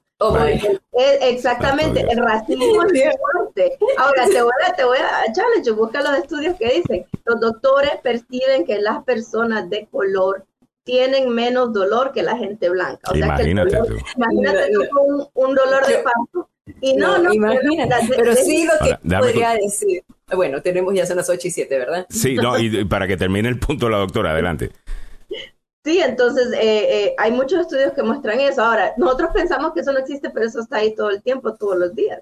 Exactamente, 1.21 2.05
el 2.09 2.17
racismo 2.17 2.83
es 2.83 3.15
fuerte. 3.17 3.77
Ahora 3.97 4.25
te 4.25 4.41
voy 4.41 4.51
a, 4.67 4.73
te 4.73 4.83
voy 4.83 4.97
a 4.97 5.31
challenge, 5.31 5.71
busca 5.71 6.01
los 6.01 6.17
estudios 6.17 6.55
que 6.57 6.73
dicen, 6.75 7.05
los 7.25 7.39
doctores 7.39 7.91
perciben 8.03 8.65
que 8.65 8.79
las 8.79 9.03
personas 9.03 9.69
de 9.69 9.87
color 9.87 10.45
tienen 10.83 11.29
menos 11.29 11.71
dolor 11.71 12.11
que 12.11 12.23
la 12.23 12.37
gente 12.37 12.69
blanca. 12.69 13.15
imagínate 13.15 13.77
tú. 13.77 13.97
Imagínate 14.15 14.77
un, 14.77 15.27
un, 15.33 15.55
dolor 15.55 15.85
de 15.85 15.99
parto. 15.99 16.49
Y 16.81 16.95
no, 16.95 17.17
no, 17.17 17.33
imagínate, 17.33 17.95
pero 18.15 18.35
sí 18.35 18.65
lo 18.65 18.85
que 18.85 18.95
podría 19.17 19.53
decir. 19.53 20.03
Bueno, 20.33 20.61
tenemos 20.61 20.93
ya 20.93 21.05
son 21.05 21.17
las 21.17 21.29
8 21.29 21.47
y 21.47 21.51
7, 21.51 21.77
¿verdad? 21.77 22.05
Sí, 22.09 22.35
no, 22.35 22.59
y 22.59 22.85
para 22.85 23.07
que 23.07 23.17
termine 23.17 23.49
el 23.49 23.59
punto 23.59 23.89
la 23.89 23.97
doctora, 23.97 24.31
adelante. 24.31 24.71
Sí, 25.89 25.99
entonces 26.01 26.51
eh, 26.53 27.05
eh, 27.07 27.15
hay 27.17 27.31
muchos 27.31 27.61
estudios 27.61 27.93
que 27.93 28.03
muestran 28.03 28.39
eso. 28.39 28.63
Ahora, 28.63 28.93
nosotros 28.97 29.31
pensamos 29.33 29.73
que 29.73 29.79
eso 29.81 29.91
no 29.91 29.99
existe, 29.99 30.29
pero 30.29 30.45
eso 30.45 30.59
está 30.61 30.77
ahí 30.77 30.93
todo 30.95 31.09
el 31.09 31.23
tiempo, 31.23 31.55
todos 31.55 31.77
los 31.77 31.95
días. 31.95 32.21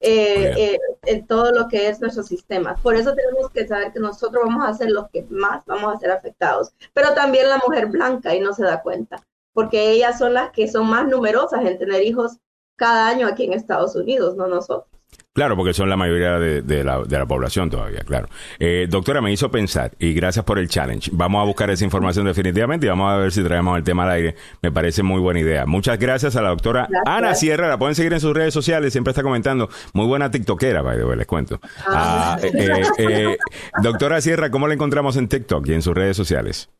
eh, 0.00 0.52
eh, 0.56 0.78
en 1.04 1.26
todo 1.26 1.52
lo 1.52 1.68
que 1.68 1.88
es 1.88 2.00
nuestro 2.00 2.22
sistema. 2.24 2.76
Por 2.82 2.96
eso 2.96 3.14
tenemos 3.16 3.50
que 3.52 3.66
saber 3.68 3.92
que 3.92 4.00
nosotros 4.00 4.44
vamos 4.46 4.64
a 4.68 4.74
ser 4.74 4.90
los 4.92 5.10
que 5.10 5.24
más 5.30 5.64
vamos 5.66 5.94
a 5.94 5.98
ser 5.98 6.12
afectados, 6.12 6.74
pero 6.94 7.14
también 7.14 7.50
la 7.50 7.58
mujer 7.66 7.88
blanca 7.88 8.34
y 8.36 8.40
no 8.40 8.54
se 8.54 8.64
da 8.64 8.82
cuenta, 8.82 9.24
porque 9.54 9.90
ellas 9.92 10.18
son 10.18 10.34
las 10.34 10.52
que 10.52 10.68
son 10.68 10.88
más 10.88 11.08
numerosas 11.08 11.64
en 11.66 11.78
tener 11.78 12.02
hijos 12.04 12.38
cada 12.76 13.08
año 13.08 13.26
aquí 13.28 13.44
en 13.46 13.54
Estados 13.54 13.96
Unidos, 13.96 14.36
no 14.36 14.46
nosotros. 14.48 14.93
Claro, 15.34 15.56
porque 15.56 15.74
son 15.74 15.90
la 15.90 15.96
mayoría 15.96 16.38
de, 16.38 16.84
la, 16.84 17.02
de 17.02 17.18
la, 17.18 17.26
población 17.26 17.68
todavía, 17.68 18.02
claro. 18.06 18.28
Eh, 18.60 18.86
doctora, 18.88 19.20
me 19.20 19.32
hizo 19.32 19.50
pensar, 19.50 19.90
y 19.98 20.14
gracias 20.14 20.44
por 20.44 20.60
el 20.60 20.68
challenge. 20.68 21.10
Vamos 21.12 21.42
a 21.42 21.44
buscar 21.44 21.68
esa 21.70 21.84
información 21.84 22.26
definitivamente 22.26 22.86
y 22.86 22.88
vamos 22.88 23.12
a 23.12 23.16
ver 23.16 23.32
si 23.32 23.42
traemos 23.42 23.76
el 23.76 23.82
tema 23.82 24.04
al 24.04 24.10
aire. 24.10 24.36
Me 24.62 24.70
parece 24.70 25.02
muy 25.02 25.20
buena 25.20 25.40
idea. 25.40 25.66
Muchas 25.66 25.98
gracias 25.98 26.36
a 26.36 26.42
la 26.42 26.50
doctora 26.50 26.88
Ana 27.04 27.34
Sierra. 27.34 27.68
La 27.68 27.78
pueden 27.78 27.96
seguir 27.96 28.12
en 28.12 28.20
sus 28.20 28.32
redes 28.32 28.54
sociales, 28.54 28.92
siempre 28.92 29.10
está 29.10 29.24
comentando. 29.24 29.68
Muy 29.92 30.06
buena 30.06 30.30
tiktokera, 30.30 30.82
by 30.82 30.98
the 30.98 31.04
way, 31.04 31.16
les 31.16 31.26
cuento. 31.26 31.58
Ah. 31.84 32.36
Ah, 32.36 32.38
eh, 32.40 32.82
eh, 32.98 33.36
doctora 33.82 34.20
Sierra, 34.20 34.52
¿cómo 34.52 34.68
la 34.68 34.74
encontramos 34.74 35.16
en 35.16 35.26
TikTok 35.26 35.66
y 35.66 35.74
en 35.74 35.82
sus 35.82 35.94
redes 35.96 36.16
sociales? 36.16 36.70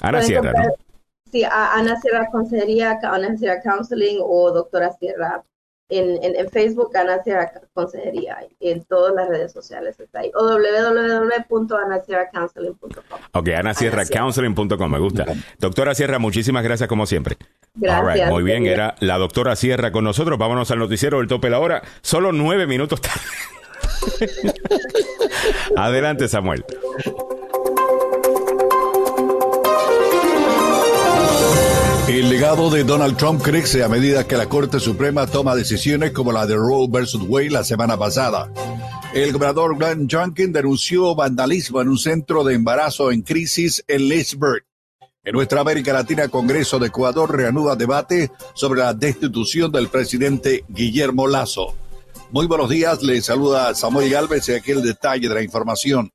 Ana 0.00 0.22
Sierra, 0.22 0.52
¿no? 0.52 0.64
Sí, 1.30 1.44
Ana 1.44 2.00
Sierra 2.00 2.26
Consejería, 2.32 2.98
Ana 3.02 3.36
Sierra 3.36 3.60
Counseling 3.60 4.16
o 4.22 4.50
doctora 4.50 4.92
Sierra 4.98 5.44
en, 5.88 6.18
en, 6.22 6.50
Facebook, 6.50 6.94
Ana 6.96 7.22
Sierra 7.22 7.50
Consejería, 7.72 8.38
en 8.60 8.84
todas 8.84 9.14
las 9.14 9.28
redes 9.28 9.52
sociales 9.52 9.98
está 9.98 10.20
ahí, 10.20 10.30
o 10.34 10.44
www.anasierracounseling.com. 10.44 13.18
Ok, 13.32 13.48
anasierracounseling.com, 13.48 14.90
me 14.90 14.98
gusta. 14.98 15.24
Doctora 15.58 15.94
Sierra, 15.94 16.18
muchísimas 16.18 16.62
gracias 16.62 16.86
como 16.88 17.06
siempre. 17.06 17.38
Gracias. 17.74 18.30
muy 18.30 18.42
bien, 18.42 18.66
era 18.66 18.96
la 19.00 19.16
doctora 19.18 19.56
Sierra 19.56 19.92
con 19.92 20.04
nosotros. 20.04 20.38
Vámonos 20.38 20.70
al 20.70 20.78
noticiero 20.78 21.18
del 21.18 21.28
tope 21.28 21.46
de 21.46 21.52
la 21.52 21.60
hora. 21.60 21.82
Solo 22.02 22.32
nueve 22.32 22.66
minutos 22.66 23.00
tarde. 23.00 23.20
Adelante, 25.76 26.28
Samuel. 26.28 26.64
El 32.08 32.30
legado 32.30 32.70
de 32.70 32.84
Donald 32.84 33.18
Trump 33.18 33.42
crece 33.42 33.84
a 33.84 33.88
medida 33.90 34.26
que 34.26 34.38
la 34.38 34.48
Corte 34.48 34.80
Suprema 34.80 35.26
toma 35.26 35.54
decisiones 35.54 36.12
como 36.12 36.32
la 36.32 36.46
de 36.46 36.56
Roe 36.56 36.88
versus 36.90 37.20
Wade 37.28 37.50
la 37.50 37.64
semana 37.64 37.98
pasada. 37.98 38.50
El 39.12 39.30
gobernador 39.30 39.76
Glenn 39.76 40.08
Youngkin 40.08 40.50
denunció 40.50 41.14
vandalismo 41.14 41.82
en 41.82 41.90
un 41.90 41.98
centro 41.98 42.44
de 42.44 42.54
embarazo 42.54 43.12
en 43.12 43.20
crisis 43.20 43.84
en 43.86 44.08
Leesburg. 44.08 44.64
En 45.22 45.34
nuestra 45.34 45.60
América 45.60 45.92
Latina, 45.92 46.28
Congreso 46.28 46.78
de 46.78 46.86
Ecuador 46.86 47.36
reanuda 47.36 47.76
debate 47.76 48.30
sobre 48.54 48.80
la 48.80 48.94
destitución 48.94 49.70
del 49.70 49.88
presidente 49.88 50.64
Guillermo 50.66 51.26
Lazo. 51.26 51.74
Muy 52.30 52.46
buenos 52.46 52.70
días, 52.70 53.02
le 53.02 53.20
saluda 53.20 53.74
Samuel 53.74 54.08
Galvez 54.08 54.48
y 54.48 54.52
aquí 54.52 54.70
el 54.70 54.82
detalle 54.82 55.28
de 55.28 55.34
la 55.34 55.42
información. 55.42 56.10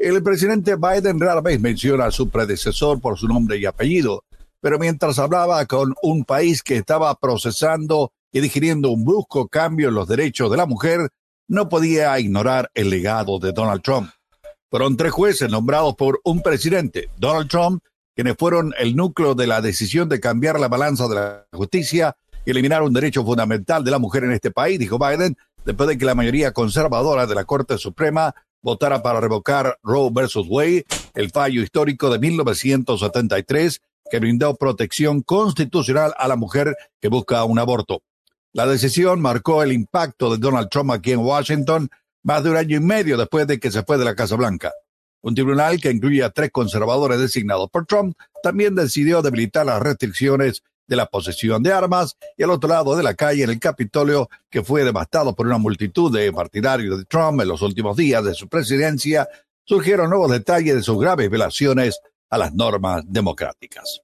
El 0.00 0.24
presidente 0.24 0.74
Biden 0.74 1.20
rara 1.20 1.40
vez 1.40 1.60
menciona 1.60 2.06
a 2.06 2.10
su 2.10 2.28
predecesor 2.28 3.00
por 3.00 3.16
su 3.16 3.28
nombre 3.28 3.58
y 3.58 3.66
apellido, 3.66 4.24
pero 4.60 4.78
mientras 4.78 5.18
hablaba 5.18 5.64
con 5.66 5.94
un 6.02 6.24
país 6.24 6.62
que 6.62 6.76
estaba 6.76 7.14
procesando 7.14 8.12
y 8.32 8.40
digiriendo 8.40 8.90
un 8.90 9.04
brusco 9.04 9.48
cambio 9.48 9.88
en 9.88 9.94
los 9.94 10.06
derechos 10.06 10.50
de 10.50 10.56
la 10.56 10.66
mujer, 10.66 11.08
no 11.48 11.68
podía 11.68 12.18
ignorar 12.20 12.70
el 12.74 12.90
legado 12.90 13.38
de 13.38 13.52
Donald 13.52 13.82
Trump. 13.82 14.10
Fueron 14.70 14.96
tres 14.96 15.10
jueces 15.12 15.50
nombrados 15.50 15.96
por 15.96 16.20
un 16.24 16.42
presidente, 16.42 17.10
Donald 17.16 17.48
Trump, 17.48 17.82
quienes 18.14 18.36
fueron 18.38 18.72
el 18.78 18.94
núcleo 18.94 19.34
de 19.34 19.46
la 19.46 19.60
decisión 19.60 20.08
de 20.08 20.20
cambiar 20.20 20.60
la 20.60 20.68
balanza 20.68 21.08
de 21.08 21.14
la 21.16 21.46
justicia 21.52 22.16
y 22.44 22.50
eliminar 22.50 22.82
un 22.82 22.92
derecho 22.92 23.24
fundamental 23.24 23.82
de 23.82 23.90
la 23.90 23.98
mujer 23.98 24.24
en 24.24 24.32
este 24.32 24.50
país, 24.50 24.78
dijo 24.78 24.98
Biden, 24.98 25.36
después 25.64 25.88
de 25.88 25.98
que 25.98 26.04
la 26.04 26.14
mayoría 26.14 26.52
conservadora 26.52 27.26
de 27.26 27.34
la 27.34 27.44
Corte 27.44 27.78
Suprema 27.78 28.34
votara 28.62 29.02
para 29.02 29.20
revocar 29.20 29.78
Roe 29.82 30.10
versus 30.12 30.46
Wade, 30.48 30.84
el 31.14 31.30
fallo 31.30 31.62
histórico 31.62 32.10
de 32.10 32.18
1973 32.18 33.80
que 34.10 34.18
brindó 34.18 34.54
protección 34.56 35.22
constitucional 35.22 36.12
a 36.18 36.28
la 36.28 36.36
mujer 36.36 36.76
que 37.00 37.08
busca 37.08 37.44
un 37.44 37.58
aborto. 37.58 38.02
La 38.52 38.66
decisión 38.66 39.20
marcó 39.20 39.62
el 39.62 39.72
impacto 39.72 40.30
de 40.30 40.38
Donald 40.38 40.68
Trump 40.68 40.90
aquí 40.90 41.12
en 41.12 41.20
Washington 41.20 41.88
más 42.22 42.42
de 42.42 42.50
un 42.50 42.56
año 42.56 42.76
y 42.76 42.80
medio 42.80 43.16
después 43.16 43.46
de 43.46 43.58
que 43.58 43.70
se 43.70 43.82
fue 43.82 43.96
de 43.96 44.04
la 44.04 44.14
Casa 44.14 44.36
Blanca. 44.36 44.72
Un 45.22 45.34
tribunal 45.34 45.80
que 45.80 45.90
incluye 45.90 46.28
tres 46.30 46.50
conservadores 46.50 47.20
designados 47.20 47.70
por 47.70 47.86
Trump 47.86 48.16
también 48.42 48.74
decidió 48.74 49.22
debilitar 49.22 49.66
las 49.66 49.80
restricciones 49.80 50.62
de 50.86 50.96
la 50.96 51.06
posesión 51.06 51.62
de 51.62 51.72
armas 51.72 52.16
y 52.36 52.42
al 52.42 52.50
otro 52.50 52.68
lado 52.68 52.96
de 52.96 53.04
la 53.04 53.14
calle 53.14 53.44
en 53.44 53.50
el 53.50 53.60
Capitolio, 53.60 54.28
que 54.50 54.64
fue 54.64 54.82
devastado 54.82 55.36
por 55.36 55.46
una 55.46 55.58
multitud 55.58 56.12
de 56.12 56.32
partidarios 56.32 56.98
de 56.98 57.04
Trump 57.04 57.40
en 57.40 57.48
los 57.48 57.62
últimos 57.62 57.96
días 57.96 58.24
de 58.24 58.34
su 58.34 58.48
presidencia, 58.48 59.28
surgieron 59.64 60.10
nuevos 60.10 60.32
detalles 60.32 60.74
de 60.74 60.82
sus 60.82 60.98
graves 60.98 61.30
violaciones 61.30 62.00
a 62.30 62.38
las 62.38 62.54
normas 62.54 63.02
democráticas. 63.06 64.00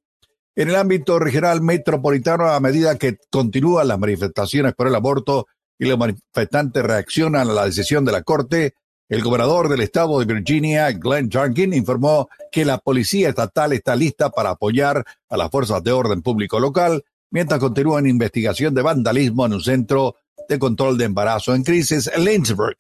En 0.55 0.71
el 0.71 0.77
ámbito 0.77 1.19
regional 1.19 1.61
metropolitano, 1.61 2.47
a 2.47 2.61
medida 2.61 2.97
que 2.97 3.19
continúan 3.31 3.89
las 3.89 3.99
manifestaciones 3.99 4.75
por 4.75 4.89
el 4.89 4.95
aborto 4.95 5.47
y 5.79 5.87
los 5.87 5.99
manifestantes 5.99 6.83
reaccionan 6.83 7.49
a 7.49 7.53
la 7.53 7.67
decisión 7.67 8.05
de 8.05 8.13
la 8.13 8.23
Corte, 8.23 8.75
el 9.09 9.23
gobernador 9.23 9.69
del 9.69 9.83
estado 9.83 10.19
de 10.19 10.25
Virginia, 10.25 10.91
Glenn 10.91 11.31
Youngkin, 11.31 11.73
informó 11.75 12.29
que 12.51 12.65
la 12.65 12.79
policía 12.79 13.29
estatal 13.29 13.73
está 13.73 13.95
lista 13.95 14.31
para 14.31 14.51
apoyar 14.51 15.05
a 15.29 15.37
las 15.37 15.51
fuerzas 15.51 15.83
de 15.85 15.93
orden 15.93 16.23
público 16.23 16.59
local 16.59 17.05
mientras 17.31 17.61
continúa 17.61 17.99
una 17.99 18.09
investigación 18.09 18.75
de 18.75 18.83
vandalismo 18.83 19.47
en 19.47 19.53
un 19.53 19.61
centro 19.61 20.17
de 20.49 20.59
control 20.59 20.99
de 20.99 21.05
embarazo 21.05 21.55
en 21.55 21.63
crisis 21.63 22.11
en 22.13 22.25
Lynchburg. 22.25 22.79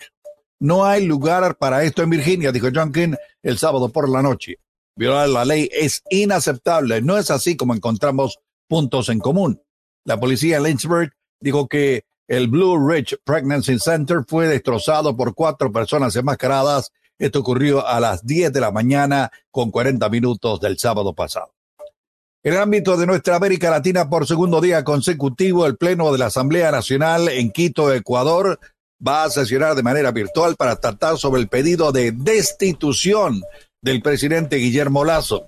No 0.58 0.86
hay 0.86 1.04
lugar 1.04 1.58
para 1.58 1.84
esto 1.84 2.02
en 2.02 2.10
Virginia, 2.10 2.50
dijo 2.50 2.70
Youngkin 2.70 3.16
el 3.42 3.58
sábado 3.58 3.90
por 3.90 4.08
la 4.08 4.22
noche. 4.22 4.56
Violar 4.96 5.28
la 5.28 5.44
ley 5.44 5.68
es 5.72 6.02
inaceptable. 6.08 7.02
No 7.02 7.18
es 7.18 7.30
así 7.30 7.56
como 7.56 7.74
encontramos 7.74 8.38
puntos 8.66 9.10
en 9.10 9.20
común. 9.20 9.62
La 10.04 10.18
policía 10.18 10.56
en 10.56 10.62
Lynchburg 10.62 11.12
dijo 11.40 11.68
que 11.68 12.04
el 12.28 12.48
Blue 12.48 12.88
Ridge 12.88 13.18
Pregnancy 13.22 13.78
Center 13.78 14.24
fue 14.26 14.48
destrozado 14.48 15.14
por 15.16 15.34
cuatro 15.34 15.70
personas 15.70 16.16
enmascaradas. 16.16 16.92
Esto 17.18 17.40
ocurrió 17.40 17.86
a 17.86 18.00
las 18.00 18.24
10 18.24 18.52
de 18.52 18.60
la 18.60 18.72
mañana 18.72 19.30
con 19.50 19.70
40 19.70 20.08
minutos 20.08 20.60
del 20.60 20.78
sábado 20.78 21.14
pasado. 21.14 21.52
En 22.42 22.54
el 22.54 22.60
ámbito 22.60 22.96
de 22.96 23.06
nuestra 23.06 23.36
América 23.36 23.70
Latina, 23.70 24.08
por 24.08 24.26
segundo 24.26 24.60
día 24.60 24.82
consecutivo, 24.84 25.66
el 25.66 25.76
Pleno 25.76 26.12
de 26.12 26.18
la 26.18 26.26
Asamblea 26.26 26.70
Nacional 26.70 27.28
en 27.28 27.50
Quito, 27.50 27.92
Ecuador, 27.92 28.58
va 29.06 29.24
a 29.24 29.30
sesionar 29.30 29.74
de 29.74 29.82
manera 29.82 30.10
virtual 30.10 30.56
para 30.56 30.76
tratar 30.76 31.18
sobre 31.18 31.40
el 31.40 31.48
pedido 31.48 31.92
de 31.92 32.12
destitución 32.12 33.42
del 33.86 34.02
presidente 34.02 34.56
Guillermo 34.56 35.04
Lazo. 35.04 35.46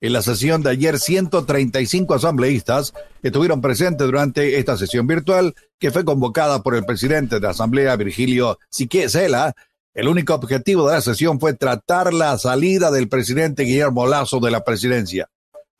En 0.00 0.12
la 0.12 0.22
sesión 0.22 0.62
de 0.62 0.70
ayer, 0.70 1.00
135 1.00 2.14
asambleístas 2.14 2.94
estuvieron 3.24 3.60
presentes 3.60 4.06
durante 4.06 4.56
esta 4.60 4.76
sesión 4.76 5.08
virtual 5.08 5.52
que 5.80 5.90
fue 5.90 6.04
convocada 6.04 6.62
por 6.62 6.76
el 6.76 6.84
presidente 6.84 7.34
de 7.34 7.40
la 7.40 7.50
Asamblea, 7.50 7.96
Virgilio 7.96 8.56
Siquezela. 8.70 9.54
El 9.94 10.06
único 10.06 10.32
objetivo 10.32 10.86
de 10.86 10.94
la 10.94 11.00
sesión 11.00 11.40
fue 11.40 11.54
tratar 11.54 12.14
la 12.14 12.38
salida 12.38 12.92
del 12.92 13.08
presidente 13.08 13.64
Guillermo 13.64 14.06
Lazo 14.06 14.38
de 14.38 14.52
la 14.52 14.62
presidencia. 14.62 15.28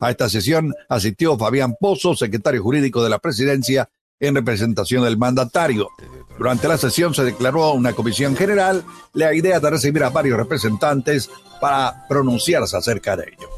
A 0.01 0.11
esta 0.11 0.27
sesión 0.27 0.73
asistió 0.89 1.37
Fabián 1.37 1.75
Pozo, 1.79 2.17
secretario 2.17 2.61
jurídico 2.61 3.01
de 3.01 3.11
la 3.11 3.19
presidencia, 3.19 3.87
en 4.27 4.35
representación 4.35 5.03
del 5.03 5.17
mandatario. 5.17 5.89
Durante 6.37 6.67
la 6.67 6.77
sesión 6.77 7.13
se 7.13 7.23
declaró 7.23 7.73
una 7.73 7.93
comisión 7.93 8.35
general 8.35 8.83
la 9.13 9.33
idea 9.33 9.59
de 9.59 9.69
recibir 9.69 10.03
a 10.03 10.09
varios 10.09 10.37
representantes 10.37 11.29
para 11.59 12.07
pronunciarse 12.07 12.75
acerca 12.75 13.15
de 13.15 13.25
ello. 13.25 13.49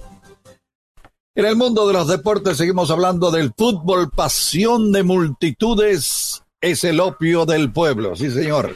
En 1.36 1.46
el 1.46 1.56
mundo 1.56 1.88
de 1.88 1.94
los 1.94 2.08
deportes 2.08 2.58
seguimos 2.58 2.90
hablando 2.92 3.30
del 3.30 3.54
fútbol, 3.56 4.10
pasión 4.10 4.92
de 4.92 5.04
multitudes, 5.04 6.42
es 6.62 6.84
el 6.84 7.00
opio 7.00 7.46
del 7.46 7.72
pueblo, 7.72 8.16
sí 8.16 8.32
señor. 8.32 8.74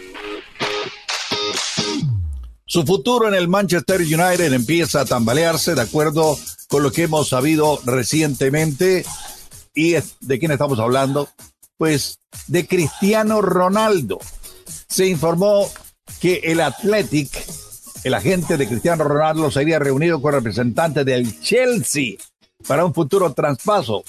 Su 2.66 2.86
futuro 2.86 3.28
en 3.28 3.34
el 3.34 3.48
Manchester 3.48 4.02
United 4.02 4.54
empieza 4.54 5.02
a 5.02 5.06
tambalearse 5.06 5.74
de 5.74 5.82
acuerdo 5.82 6.38
con 6.68 6.84
lo 6.84 6.92
que 6.92 7.04
hemos 7.04 7.30
sabido 7.30 7.80
recientemente. 7.84 9.06
¿Y 9.74 9.94
de 9.94 10.40
quién 10.40 10.52
estamos 10.52 10.80
hablando? 10.80 11.30
Pues 11.80 12.20
de 12.48 12.68
Cristiano 12.68 13.42
Ronaldo. 13.42 14.20
Se 14.90 15.08
informó 15.08 15.66
que 16.20 16.42
el 16.44 16.60
Athletic, 16.60 17.30
el 18.04 18.16
agente 18.16 18.58
de 18.58 18.68
Cristiano 18.68 19.06
Ronaldo, 19.06 19.50
se 19.50 19.62
había 19.62 19.80
reunido 19.80 20.22
con 20.22 20.34
representantes 20.34 21.06
del 21.06 21.40
Chelsea 21.40 22.18
para 22.68 22.84
un 22.84 22.94
futuro 22.94 23.34
traspaso. 23.34 24.04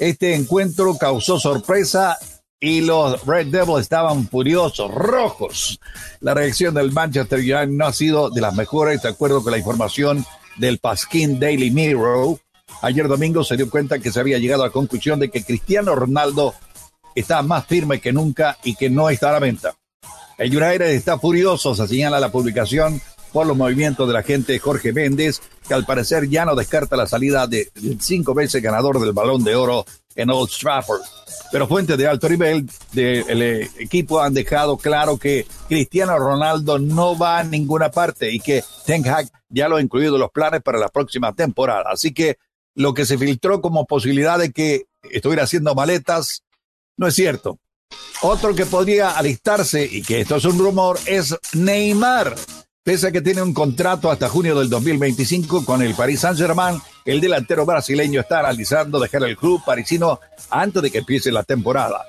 Este 0.00 0.34
encuentro 0.34 0.98
causó 0.98 1.38
sorpresa 1.38 2.18
y 2.58 2.80
los 2.80 3.24
Red 3.24 3.46
Devils 3.46 3.82
estaban 3.82 4.28
furiosos, 4.28 4.92
rojos. 4.92 5.78
La 6.18 6.34
reacción 6.34 6.74
del 6.74 6.90
Manchester 6.90 7.38
United 7.38 7.68
no 7.68 7.86
ha 7.86 7.92
sido 7.92 8.28
de 8.28 8.40
las 8.40 8.56
mejores, 8.56 9.02
de 9.02 9.10
acuerdo 9.10 9.40
con 9.40 9.52
la 9.52 9.58
información 9.58 10.26
del 10.56 10.78
Pasquin 10.78 11.38
Daily 11.38 11.70
Mirror. 11.70 12.38
Ayer 12.82 13.06
domingo 13.06 13.44
se 13.44 13.56
dio 13.56 13.70
cuenta 13.70 14.00
que 14.00 14.10
se 14.10 14.18
había 14.18 14.38
llegado 14.38 14.64
a 14.64 14.66
la 14.66 14.72
conclusión 14.72 15.20
de 15.20 15.30
que 15.30 15.44
Cristiano 15.44 15.94
Ronaldo 15.94 16.54
está 17.14 17.42
más 17.42 17.66
firme 17.66 18.00
que 18.00 18.12
nunca 18.12 18.58
y 18.64 18.74
que 18.74 18.90
no 18.90 19.10
está 19.10 19.30
a 19.30 19.32
la 19.34 19.38
venta. 19.40 19.74
El 20.38 20.56
United 20.56 20.86
está 20.86 21.18
furioso, 21.18 21.74
se 21.74 21.86
señala 21.86 22.18
la 22.20 22.32
publicación 22.32 23.00
por 23.32 23.46
los 23.46 23.56
movimientos 23.56 24.06
de 24.06 24.14
la 24.14 24.22
gente 24.22 24.58
Jorge 24.60 24.92
Méndez, 24.92 25.40
que 25.66 25.74
al 25.74 25.84
parecer 25.84 26.28
ya 26.28 26.44
no 26.44 26.54
descarta 26.54 26.96
la 26.96 27.06
salida 27.06 27.46
de- 27.48 27.68
del 27.74 28.00
cinco 28.00 28.32
veces 28.32 28.62
ganador 28.62 29.00
del 29.00 29.12
Balón 29.12 29.42
de 29.42 29.56
Oro 29.56 29.84
en 30.14 30.30
Old 30.30 30.50
Trafford. 30.60 31.00
Pero 31.50 31.66
fuentes 31.66 31.98
de 31.98 32.06
alto 32.06 32.28
nivel 32.28 32.68
del 32.92 33.42
equipo 33.78 34.20
han 34.20 34.34
dejado 34.34 34.76
claro 34.76 35.16
que 35.18 35.46
Cristiano 35.68 36.16
Ronaldo 36.16 36.78
no 36.78 37.18
va 37.18 37.40
a 37.40 37.44
ninguna 37.44 37.90
parte 37.90 38.30
y 38.32 38.38
que 38.38 38.62
Ten 38.86 39.06
Hag 39.08 39.28
ya 39.48 39.68
lo 39.68 39.76
ha 39.76 39.82
incluido 39.82 40.14
en 40.14 40.20
los 40.20 40.30
planes 40.30 40.62
para 40.62 40.78
la 40.78 40.88
próxima 40.88 41.32
temporada. 41.32 41.90
Así 41.92 42.14
que 42.14 42.38
lo 42.76 42.94
que 42.94 43.04
se 43.04 43.18
filtró 43.18 43.60
como 43.60 43.84
posibilidad 43.86 44.38
de 44.38 44.52
que 44.52 44.84
estuviera 45.10 45.42
haciendo 45.42 45.74
maletas 45.74 46.43
no 46.96 47.06
es 47.06 47.14
cierto. 47.14 47.58
Otro 48.22 48.54
que 48.54 48.66
podría 48.66 49.10
alistarse, 49.10 49.84
y 49.84 50.02
que 50.02 50.20
esto 50.20 50.36
es 50.36 50.44
un 50.44 50.58
rumor, 50.58 50.98
es 51.06 51.36
Neymar. 51.52 52.34
Pese 52.82 53.08
a 53.08 53.12
que 53.12 53.22
tiene 53.22 53.42
un 53.42 53.54
contrato 53.54 54.10
hasta 54.10 54.28
junio 54.28 54.58
del 54.58 54.68
2025 54.68 55.64
con 55.64 55.82
el 55.82 55.94
Paris 55.94 56.20
Saint-Germain, 56.20 56.80
el 57.06 57.20
delantero 57.20 57.64
brasileño 57.64 58.20
está 58.20 58.40
analizando 58.40 59.00
dejar 59.00 59.24
el 59.24 59.36
club 59.36 59.62
parisino 59.64 60.20
antes 60.50 60.82
de 60.82 60.90
que 60.90 60.98
empiece 60.98 61.32
la 61.32 61.44
temporada. 61.44 62.04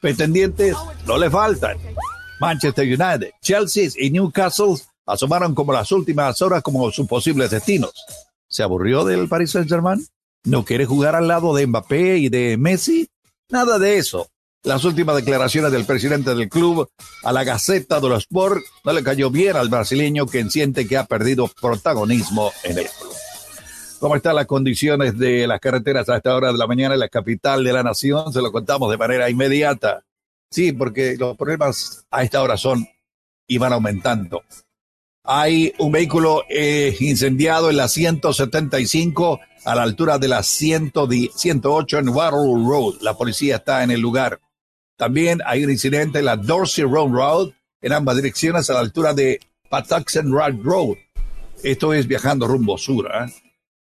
Pretendientes 0.00 0.76
no 1.06 1.18
le 1.18 1.30
faltan. 1.30 1.76
Manchester 2.40 2.86
United, 2.86 3.32
Chelsea 3.42 3.90
y 3.96 4.10
Newcastle 4.10 4.76
asomaron 5.06 5.54
como 5.54 5.72
las 5.72 5.92
últimas 5.92 6.40
horas 6.42 6.62
como 6.62 6.90
sus 6.90 7.06
posibles 7.06 7.50
destinos. 7.50 7.92
¿Se 8.48 8.62
aburrió 8.62 9.04
del 9.04 9.28
Paris 9.28 9.50
Saint-Germain? 9.50 10.06
¿No 10.44 10.64
quiere 10.64 10.86
jugar 10.86 11.16
al 11.16 11.28
lado 11.28 11.54
de 11.54 11.66
Mbappé 11.66 12.18
y 12.18 12.28
de 12.28 12.56
Messi? 12.56 13.08
Nada 13.50 13.78
de 13.78 13.98
eso. 13.98 14.28
Las 14.62 14.84
últimas 14.84 15.16
declaraciones 15.16 15.70
del 15.72 15.84
presidente 15.84 16.34
del 16.34 16.48
club 16.48 16.88
a 17.22 17.32
la 17.32 17.44
Gaceta 17.44 18.00
de 18.00 18.08
los 18.08 18.22
Sport 18.22 18.62
no 18.82 18.92
le 18.92 19.02
cayó 19.02 19.30
bien 19.30 19.56
al 19.56 19.68
brasileño 19.68 20.26
quien 20.26 20.50
siente 20.50 20.88
que 20.88 20.96
ha 20.96 21.04
perdido 21.04 21.48
protagonismo 21.60 22.50
en 22.62 22.78
el 22.78 22.86
club. 22.86 23.12
¿Cómo 24.00 24.16
están 24.16 24.36
las 24.36 24.46
condiciones 24.46 25.18
de 25.18 25.46
las 25.46 25.60
carreteras 25.60 26.08
a 26.08 26.16
esta 26.16 26.34
hora 26.34 26.50
de 26.50 26.58
la 26.58 26.66
mañana 26.66 26.94
en 26.94 27.00
la 27.00 27.08
capital 27.08 27.62
de 27.62 27.72
la 27.74 27.82
nación? 27.82 28.32
Se 28.32 28.40
lo 28.40 28.50
contamos 28.52 28.90
de 28.90 28.96
manera 28.96 29.28
inmediata. 29.28 30.02
Sí, 30.50 30.72
porque 30.72 31.16
los 31.18 31.36
problemas 31.36 32.06
a 32.10 32.22
esta 32.22 32.42
hora 32.42 32.56
son 32.56 32.86
y 33.46 33.58
van 33.58 33.72
aumentando. 33.74 34.42
Hay 35.26 35.72
un 35.78 35.90
vehículo 35.90 36.44
eh, 36.50 36.94
incendiado 37.00 37.70
en 37.70 37.78
la 37.78 37.88
175 37.88 39.40
a 39.64 39.74
la 39.74 39.82
altura 39.82 40.18
de 40.18 40.28
la 40.28 40.42
110 40.42 41.32
108 41.34 41.98
en 42.00 42.08
Waterloo 42.10 42.68
Road. 42.68 43.00
La 43.00 43.14
policía 43.14 43.56
está 43.56 43.82
en 43.82 43.90
el 43.90 44.02
lugar. 44.02 44.38
También 44.98 45.40
hay 45.46 45.64
un 45.64 45.70
incidente 45.70 46.18
en 46.18 46.26
la 46.26 46.36
Dorsey 46.36 46.84
Road 46.84 47.10
Road 47.10 47.52
en 47.80 47.92
ambas 47.94 48.16
direcciones 48.16 48.68
a 48.68 48.74
la 48.74 48.80
altura 48.80 49.14
de 49.14 49.40
Patuxent 49.70 50.30
Road 50.30 50.56
Road. 50.62 50.96
Esto 51.62 51.94
es 51.94 52.06
viajando 52.06 52.46
rumbo 52.46 52.76
sur. 52.76 53.06
¿eh? 53.06 53.32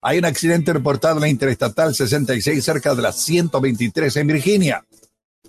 Hay 0.02 0.20
un 0.20 0.26
accidente 0.26 0.72
reportado 0.72 1.16
en 1.18 1.24
la 1.24 1.28
Interestatal 1.28 1.94
66 1.94 2.64
cerca 2.64 2.96
de 2.96 3.02
la 3.02 3.12
123 3.12 4.16
en 4.16 4.28
Virginia. 4.28 4.86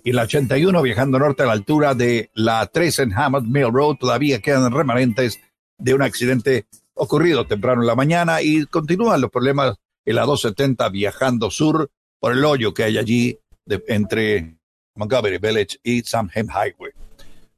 Y 0.03 0.11
la 0.11 0.23
81 0.23 0.81
viajando 0.81 1.19
norte 1.19 1.43
a 1.43 1.45
la 1.45 1.53
altura 1.53 1.95
de 1.95 2.29
la 2.33 2.67
3 2.67 2.99
en 2.99 3.13
Hammond 3.13 3.47
Mill 3.47 3.71
Road 3.71 3.95
todavía 3.95 4.41
quedan 4.41 4.73
remanentes 4.73 5.39
de 5.77 5.93
un 5.93 6.01
accidente 6.01 6.65
ocurrido 6.93 7.45
temprano 7.45 7.81
en 7.81 7.87
la 7.87 7.95
mañana 7.95 8.41
y 8.41 8.65
continúan 8.65 9.21
los 9.21 9.31
problemas 9.31 9.75
en 10.05 10.15
la 10.15 10.25
270 10.25 10.87
viajando 10.89 11.51
sur 11.51 11.89
por 12.19 12.31
el 12.31 12.45
hoyo 12.45 12.73
que 12.73 12.83
hay 12.83 12.97
allí 12.97 13.39
de- 13.65 13.83
entre 13.87 14.55
Montgomery 14.95 15.37
Village 15.37 15.77
y 15.83 16.01
Samham 16.01 16.47
Highway. 16.49 16.91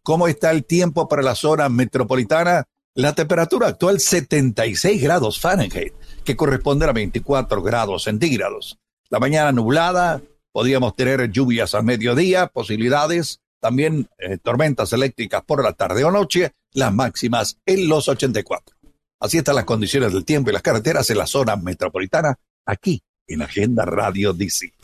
¿Cómo 0.02 0.28
está 0.28 0.52
el 0.52 0.64
tiempo 0.66 1.08
para 1.08 1.22
la 1.22 1.36
zona 1.36 1.70
metropolitana? 1.70 2.64
La 2.96 3.14
temperatura 3.14 3.68
actual 3.68 4.00
76 4.00 5.02
grados 5.04 5.40
Fahrenheit, 5.40 5.94
que 6.24 6.36
corresponde 6.36 6.86
a 6.86 6.94
24 6.94 7.62
grados 7.62 8.04
centígrados. 8.06 8.80
La 9.10 9.20
mañana 9.20 9.52
nublada, 9.52 10.22
podríamos 10.52 10.96
tener 10.96 11.30
lluvias 11.30 11.76
al 11.76 11.84
mediodía, 11.84 12.48
posibilidades, 12.48 13.42
también 13.60 14.08
eh, 14.18 14.38
tormentas 14.38 14.94
eléctricas 14.94 15.44
por 15.44 15.64
la 15.64 15.74
tarde 15.74 16.04
o 16.04 16.12
noche, 16.12 16.54
las 16.74 16.94
máximas 16.94 17.60
en 17.66 17.88
los 17.88 18.08
84. 18.08 18.76
Así 19.20 19.38
están 19.38 19.56
las 19.56 19.66
condiciones 19.66 20.14
del 20.14 20.26
tiempo 20.26 20.50
y 20.50 20.54
las 20.54 20.62
carreteras 20.62 21.10
en 21.10 21.18
la 21.18 21.26
zona 21.26 21.56
metropolitana, 21.56 22.36
aquí 22.66 23.02
en 23.28 23.42
Agenda 23.42 23.86
Radio 23.86 24.34
DC. 24.34 24.77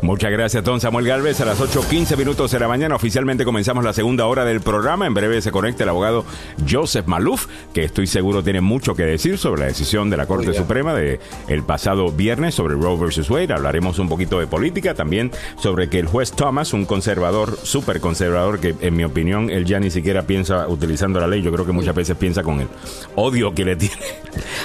Muchas 0.00 0.30
gracias, 0.30 0.62
don 0.62 0.80
Samuel 0.80 1.06
Galvez. 1.06 1.40
A 1.40 1.44
las 1.44 1.60
8.15 1.60 2.16
minutos 2.16 2.52
de 2.52 2.60
la 2.60 2.68
mañana 2.68 2.94
oficialmente 2.94 3.44
comenzamos 3.44 3.84
la 3.84 3.92
segunda 3.92 4.26
hora 4.26 4.44
del 4.44 4.60
programa. 4.60 5.06
En 5.06 5.14
breve 5.14 5.42
se 5.42 5.50
conecta 5.50 5.82
el 5.82 5.88
abogado 5.88 6.24
Joseph 6.70 7.06
Maluf, 7.06 7.48
que 7.74 7.82
estoy 7.82 8.06
seguro 8.06 8.44
tiene 8.44 8.60
mucho 8.60 8.94
que 8.94 9.02
decir 9.02 9.38
sobre 9.38 9.62
la 9.62 9.66
decisión 9.66 10.08
de 10.08 10.16
la 10.16 10.26
Corte 10.26 10.54
Suprema 10.54 10.94
de 10.94 11.18
el 11.48 11.64
pasado 11.64 12.12
viernes 12.12 12.54
sobre 12.54 12.74
Roe 12.74 12.96
versus 12.96 13.28
Wade. 13.28 13.52
Hablaremos 13.52 13.98
un 13.98 14.08
poquito 14.08 14.38
de 14.38 14.46
política, 14.46 14.94
también 14.94 15.32
sobre 15.60 15.88
que 15.88 15.98
el 15.98 16.06
juez 16.06 16.30
Thomas, 16.30 16.72
un 16.72 16.84
conservador, 16.84 17.58
súper 17.64 18.00
conservador, 18.00 18.60
que 18.60 18.76
en 18.80 18.94
mi 18.94 19.02
opinión 19.02 19.50
él 19.50 19.64
ya 19.64 19.80
ni 19.80 19.90
siquiera 19.90 20.22
piensa 20.22 20.68
utilizando 20.68 21.18
la 21.18 21.26
ley. 21.26 21.42
Yo 21.42 21.52
creo 21.52 21.66
que 21.66 21.72
muchas 21.72 21.96
veces 21.96 22.16
piensa 22.16 22.44
con 22.44 22.60
el 22.60 22.68
odio 23.16 23.52
que 23.52 23.64
le 23.64 23.74
tiene 23.74 23.96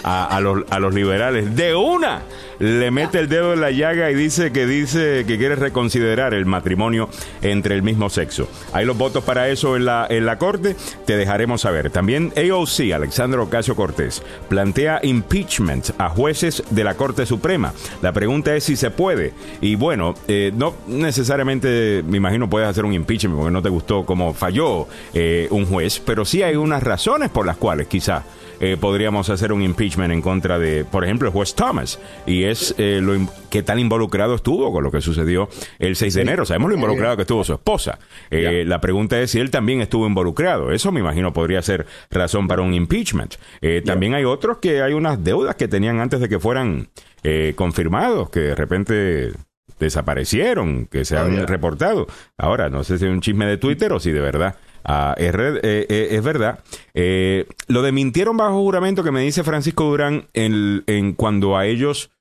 a, 0.04 0.26
a 0.26 0.40
los, 0.40 0.64
a 0.70 0.78
los 0.80 0.94
liberales. 0.94 1.56
De 1.56 1.74
una 1.74 2.22
le 2.60 2.92
mete 2.92 3.20
el 3.20 3.30
dedo 3.30 3.54
en 3.54 3.62
la 3.62 3.72
llaga 3.72 4.12
y 4.12 4.16
dice 4.16 4.52
que 4.52 4.66
dice 4.66 5.26
que 5.28 5.38
quiere 5.38 5.56
reconsiderar 5.56 6.34
el 6.34 6.46
matrimonio 6.46 7.10
entre 7.42 7.76
el 7.76 7.84
mismo 7.84 8.10
sexo. 8.10 8.48
Hay 8.74 8.86
los 8.86 8.98
votos 8.98 9.24
para 9.24 9.50
eso 9.50 9.76
en 9.76 9.86
la, 9.86 10.08
en 10.10 10.26
la 10.26 10.38
corte, 10.38 10.76
te 11.06 11.18
dejaremos 11.18 11.62
saber. 11.62 11.90
También 11.90 12.34
AOC, 12.36 12.94
Alexandro 12.94 13.44
Ocasio 13.44 13.76
Cortés, 13.76 14.24
plantea 14.50 15.00
impeachment 15.04 15.92
a 15.98 16.10
jueces 16.10 16.64
de 16.70 16.84
la 16.84 16.96
Corte 16.96 17.26
Suprema. 17.26 17.74
La 18.02 18.12
pregunta 18.12 18.56
es 18.56 18.64
si 18.64 18.76
se 18.76 18.92
puede. 18.92 19.34
Y 19.62 19.76
bueno, 19.76 20.14
eh, 20.28 20.52
no 20.56 20.76
necesariamente, 20.88 22.04
me 22.08 22.18
imagino, 22.18 22.50
puedes 22.50 22.68
hacer 22.68 22.86
un 22.86 22.94
impeachment 22.94 23.38
porque 23.38 23.52
no 23.52 23.62
te 23.62 23.70
gustó 23.70 24.06
cómo 24.06 24.34
falló 24.34 24.88
eh, 25.14 25.48
un 25.52 25.66
juez, 25.66 26.00
pero 26.00 26.26
sí 26.26 26.44
hay 26.44 26.56
unas 26.56 26.84
razones 26.84 27.30
por 27.30 27.46
las 27.46 27.58
cuales 27.58 27.88
quizá 27.88 28.24
eh, 28.66 28.78
podríamos 28.80 29.30
hacer 29.30 29.52
un 29.52 29.62
impeachment 29.62 30.14
en 30.14 30.22
contra 30.22 30.58
de, 30.58 30.86
por 30.86 31.04
ejemplo, 31.04 31.28
el 31.28 31.34
juez 31.34 31.54
Thomas. 31.54 32.00
Y 32.26 32.46
es 32.46 32.74
eh, 32.78 33.02
lo 33.02 33.14
qué 33.50 33.62
tan 33.62 33.78
involucrado 33.78 34.36
estuvo 34.36 34.72
con 34.72 34.86
lo 34.86 34.90
que 34.90 35.02
sucedió 35.02 35.50
el 35.80 35.98
6 35.98 36.14
de 36.14 36.22
enero. 36.22 36.46
Sabemos 36.46 36.70
lo 36.70 36.76
involucrado 36.76 37.18
que 37.18 37.24
estuvo 37.24 37.44
su 37.44 37.54
esposa. 37.54 38.00
Eh, 38.32 38.64
La 38.66 38.80
pregunta 38.80 39.20
es 39.20 39.32
si 39.32 39.40
él 39.42 39.52
también 39.52 39.82
estuvo 39.82 40.08
involucrado. 40.08 40.72
Eso 40.72 40.94
me 40.94 41.02
imagino 41.02 41.34
podría 41.34 41.62
ser 41.62 41.86
razón 42.10 42.48
para 42.48 42.62
un 42.62 42.74
impeachment. 42.74 43.36
Eh, 43.62 43.82
También 43.86 44.14
hay 44.14 44.24
otros 44.24 44.60
que 44.60 44.82
hay 44.82 44.94
unas 44.94 45.22
deudas 45.22 45.56
que 45.56 45.68
tenían 45.68 46.00
antes 46.00 46.22
de 46.22 46.30
que 46.30 46.40
fueran 46.40 46.88
eh, 47.24 47.52
confirmados, 47.58 48.30
que 48.30 48.40
de 48.40 48.56
repente 48.56 49.32
desaparecieron, 49.80 50.86
que 50.88 51.04
se 51.04 51.18
han 51.18 51.48
reportado. 51.48 52.08
Ahora, 52.38 52.70
no 52.70 52.84
sé 52.86 52.98
si 52.98 53.06
es 53.06 53.12
un 53.12 53.22
chisme 53.22 53.46
de 53.46 53.58
Twitter 53.58 53.92
o 53.92 54.00
si 54.00 54.12
de 54.12 54.22
verdad 54.22 54.56
ah, 54.84 55.16
es, 55.18 55.34
eh, 55.34 55.86
eh, 55.90 56.08
es 56.12 56.24
verdad. 56.24 56.60
Eh, 56.94 57.46
lo 57.68 57.82
de 57.82 57.92
mintieron 57.92 58.38
bajo 58.38 58.62
juramento 58.62 59.04
que 59.04 59.12
me 59.12 59.22
dice 59.22 59.44
Francisco 59.44 59.86
Durán 59.86 60.28
en, 60.34 61.14
cuando 61.14 61.58
a 61.58 61.66
ellos 61.66 62.12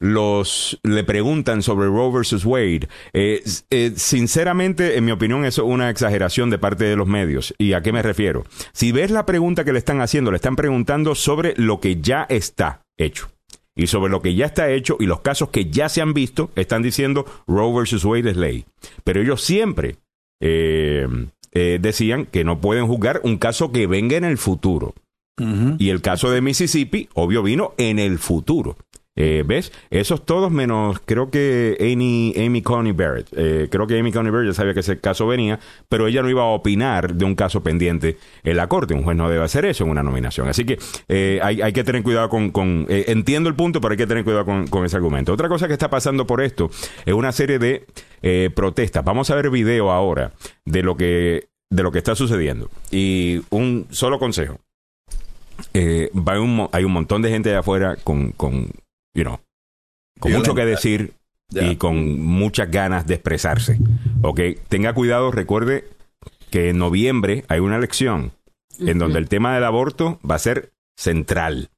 los 0.00 0.78
le 0.84 1.02
preguntan 1.02 1.62
sobre 1.62 1.86
Roe 1.88 2.12
versus 2.12 2.44
Wade. 2.44 2.88
Eh, 3.12 3.42
eh, 3.70 3.92
sinceramente, 3.96 4.96
en 4.96 5.04
mi 5.04 5.10
opinión, 5.10 5.44
eso 5.44 5.62
es 5.62 5.68
una 5.68 5.90
exageración 5.90 6.50
de 6.50 6.58
parte 6.58 6.84
de 6.84 6.96
los 6.96 7.08
medios. 7.08 7.54
¿Y 7.58 7.72
a 7.72 7.82
qué 7.82 7.92
me 7.92 8.02
refiero? 8.02 8.44
Si 8.72 8.92
ves 8.92 9.10
la 9.10 9.26
pregunta 9.26 9.64
que 9.64 9.72
le 9.72 9.78
están 9.78 10.00
haciendo, 10.00 10.30
le 10.30 10.36
están 10.36 10.56
preguntando 10.56 11.14
sobre 11.14 11.54
lo 11.56 11.80
que 11.80 12.00
ya 12.00 12.26
está 12.28 12.82
hecho. 12.96 13.28
Y 13.74 13.86
sobre 13.86 14.10
lo 14.10 14.22
que 14.22 14.34
ya 14.34 14.46
está 14.46 14.70
hecho 14.70 14.96
y 14.98 15.06
los 15.06 15.20
casos 15.20 15.50
que 15.50 15.70
ya 15.70 15.88
se 15.88 16.00
han 16.00 16.12
visto, 16.12 16.50
están 16.56 16.82
diciendo 16.82 17.24
Roe 17.46 17.76
versus 17.76 18.04
Wade 18.04 18.30
es 18.30 18.36
ley. 18.36 18.64
Pero 19.04 19.20
ellos 19.20 19.40
siempre 19.40 19.96
eh, 20.40 21.06
eh, 21.52 21.78
decían 21.80 22.26
que 22.26 22.44
no 22.44 22.60
pueden 22.60 22.86
juzgar 22.86 23.20
un 23.24 23.38
caso 23.38 23.72
que 23.72 23.86
venga 23.86 24.16
en 24.16 24.24
el 24.24 24.38
futuro. 24.38 24.94
Y 25.78 25.90
el 25.90 26.02
caso 26.02 26.32
de 26.32 26.40
Mississippi, 26.40 27.08
obvio, 27.14 27.44
vino 27.44 27.72
en 27.78 28.00
el 28.00 28.18
futuro. 28.18 28.76
Eh, 29.20 29.42
¿Ves? 29.44 29.72
Esos 29.90 30.24
todos 30.24 30.48
menos, 30.52 31.00
creo 31.04 31.28
que 31.28 31.76
Amy, 31.80 32.32
Amy 32.36 32.62
Coney 32.62 32.92
Barrett. 32.92 33.26
Eh, 33.36 33.66
creo 33.68 33.88
que 33.88 33.98
Amy 33.98 34.12
Coney 34.12 34.30
Barrett 34.30 34.50
ya 34.50 34.54
sabía 34.54 34.74
que 34.74 34.80
ese 34.80 35.00
caso 35.00 35.26
venía, 35.26 35.58
pero 35.88 36.06
ella 36.06 36.22
no 36.22 36.30
iba 36.30 36.42
a 36.42 36.46
opinar 36.46 37.14
de 37.14 37.24
un 37.24 37.34
caso 37.34 37.60
pendiente 37.60 38.16
en 38.44 38.56
la 38.56 38.68
corte. 38.68 38.94
Un 38.94 39.02
juez 39.02 39.16
no 39.16 39.28
debe 39.28 39.42
hacer 39.42 39.64
eso 39.64 39.82
en 39.82 39.90
una 39.90 40.04
nominación. 40.04 40.46
Así 40.46 40.64
que 40.64 40.78
eh, 41.08 41.40
hay, 41.42 41.60
hay 41.60 41.72
que 41.72 41.82
tener 41.82 42.04
cuidado 42.04 42.28
con... 42.28 42.52
con 42.52 42.86
entiendo 42.88 43.48
el 43.48 43.56
punto, 43.56 43.80
pero 43.80 43.90
hay 43.90 43.98
que 43.98 44.06
tener 44.06 44.22
cuidado 44.22 44.44
con, 44.44 44.68
con 44.68 44.84
ese 44.84 44.94
argumento. 44.96 45.32
Otra 45.32 45.48
cosa 45.48 45.66
que 45.66 45.72
está 45.72 45.90
pasando 45.90 46.24
por 46.24 46.40
esto 46.40 46.70
es 47.04 47.12
una 47.12 47.32
serie 47.32 47.58
de 47.58 47.86
protestas. 48.54 49.04
Vamos 49.04 49.30
a 49.30 49.34
ver 49.34 49.50
video 49.50 49.90
ahora 49.90 50.32
de 50.64 50.84
lo 50.84 50.96
que 50.96 51.48
de 51.70 51.82
lo 51.82 51.90
que 51.90 51.98
está 51.98 52.14
sucediendo. 52.14 52.70
Y 52.92 53.42
un 53.50 53.88
solo 53.90 54.20
consejo 54.20 54.60
va 55.74 56.40
un 56.40 56.68
hay 56.70 56.84
un 56.84 56.92
montón 56.92 57.20
de 57.20 57.30
gente 57.30 57.48
de 57.48 57.56
afuera 57.56 57.96
con 58.04 58.32
you 59.14 59.24
know, 59.24 59.40
con 60.18 60.32
mucho 60.32 60.54
que 60.54 60.64
decir 60.64 61.14
y 61.50 61.76
con 61.76 62.20
muchas 62.20 62.70
ganas 62.70 63.06
de 63.06 63.14
expresarse. 63.14 63.78
Ok, 64.22 64.40
tenga 64.68 64.92
cuidado, 64.92 65.30
recuerde 65.30 65.88
que 66.50 66.70
en 66.70 66.78
noviembre 66.78 67.44
hay 67.48 67.60
una 67.60 67.76
elección 67.76 68.32
en 68.78 68.98
donde 68.98 69.18
el 69.18 69.28
tema 69.28 69.54
del 69.54 69.64
aborto 69.64 70.18
va 70.28 70.36
a 70.36 70.40
ser 70.40 70.72
central. 70.96 71.70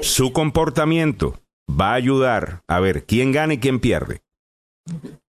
Su 0.00 0.32
comportamiento 0.32 1.40
va 1.68 1.90
a 1.90 1.94
ayudar 1.94 2.62
a 2.68 2.80
ver 2.80 3.04
quién 3.04 3.32
gana 3.32 3.54
y 3.54 3.58
quién 3.58 3.80
pierde. 3.80 4.22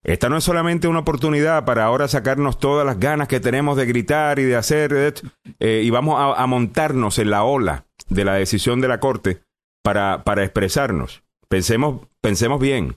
Esta 0.04 0.28
no 0.28 0.36
es 0.36 0.44
solamente 0.44 0.86
una 0.86 1.00
oportunidad 1.00 1.64
para 1.64 1.84
ahora 1.84 2.06
sacarnos 2.06 2.60
todas 2.60 2.86
las 2.86 3.00
ganas 3.00 3.26
que 3.26 3.40
tenemos 3.40 3.76
de 3.76 3.86
gritar 3.86 4.38
y 4.38 4.44
de 4.44 4.54
hacer, 4.54 5.14
eh, 5.58 5.82
y 5.84 5.90
vamos 5.90 6.14
a, 6.16 6.40
a, 6.40 6.46
montarnos 6.46 7.18
en 7.18 7.30
la 7.30 7.42
ola 7.42 7.84
de 8.08 8.24
la 8.24 8.34
decisión 8.34 8.80
de 8.80 8.86
la 8.86 9.00
Corte 9.00 9.40
para, 9.82 10.24
para 10.24 10.44
expresarnos. 10.44 11.22
Pensemos, 11.48 12.06
pensemos 12.20 12.60
bien, 12.60 12.96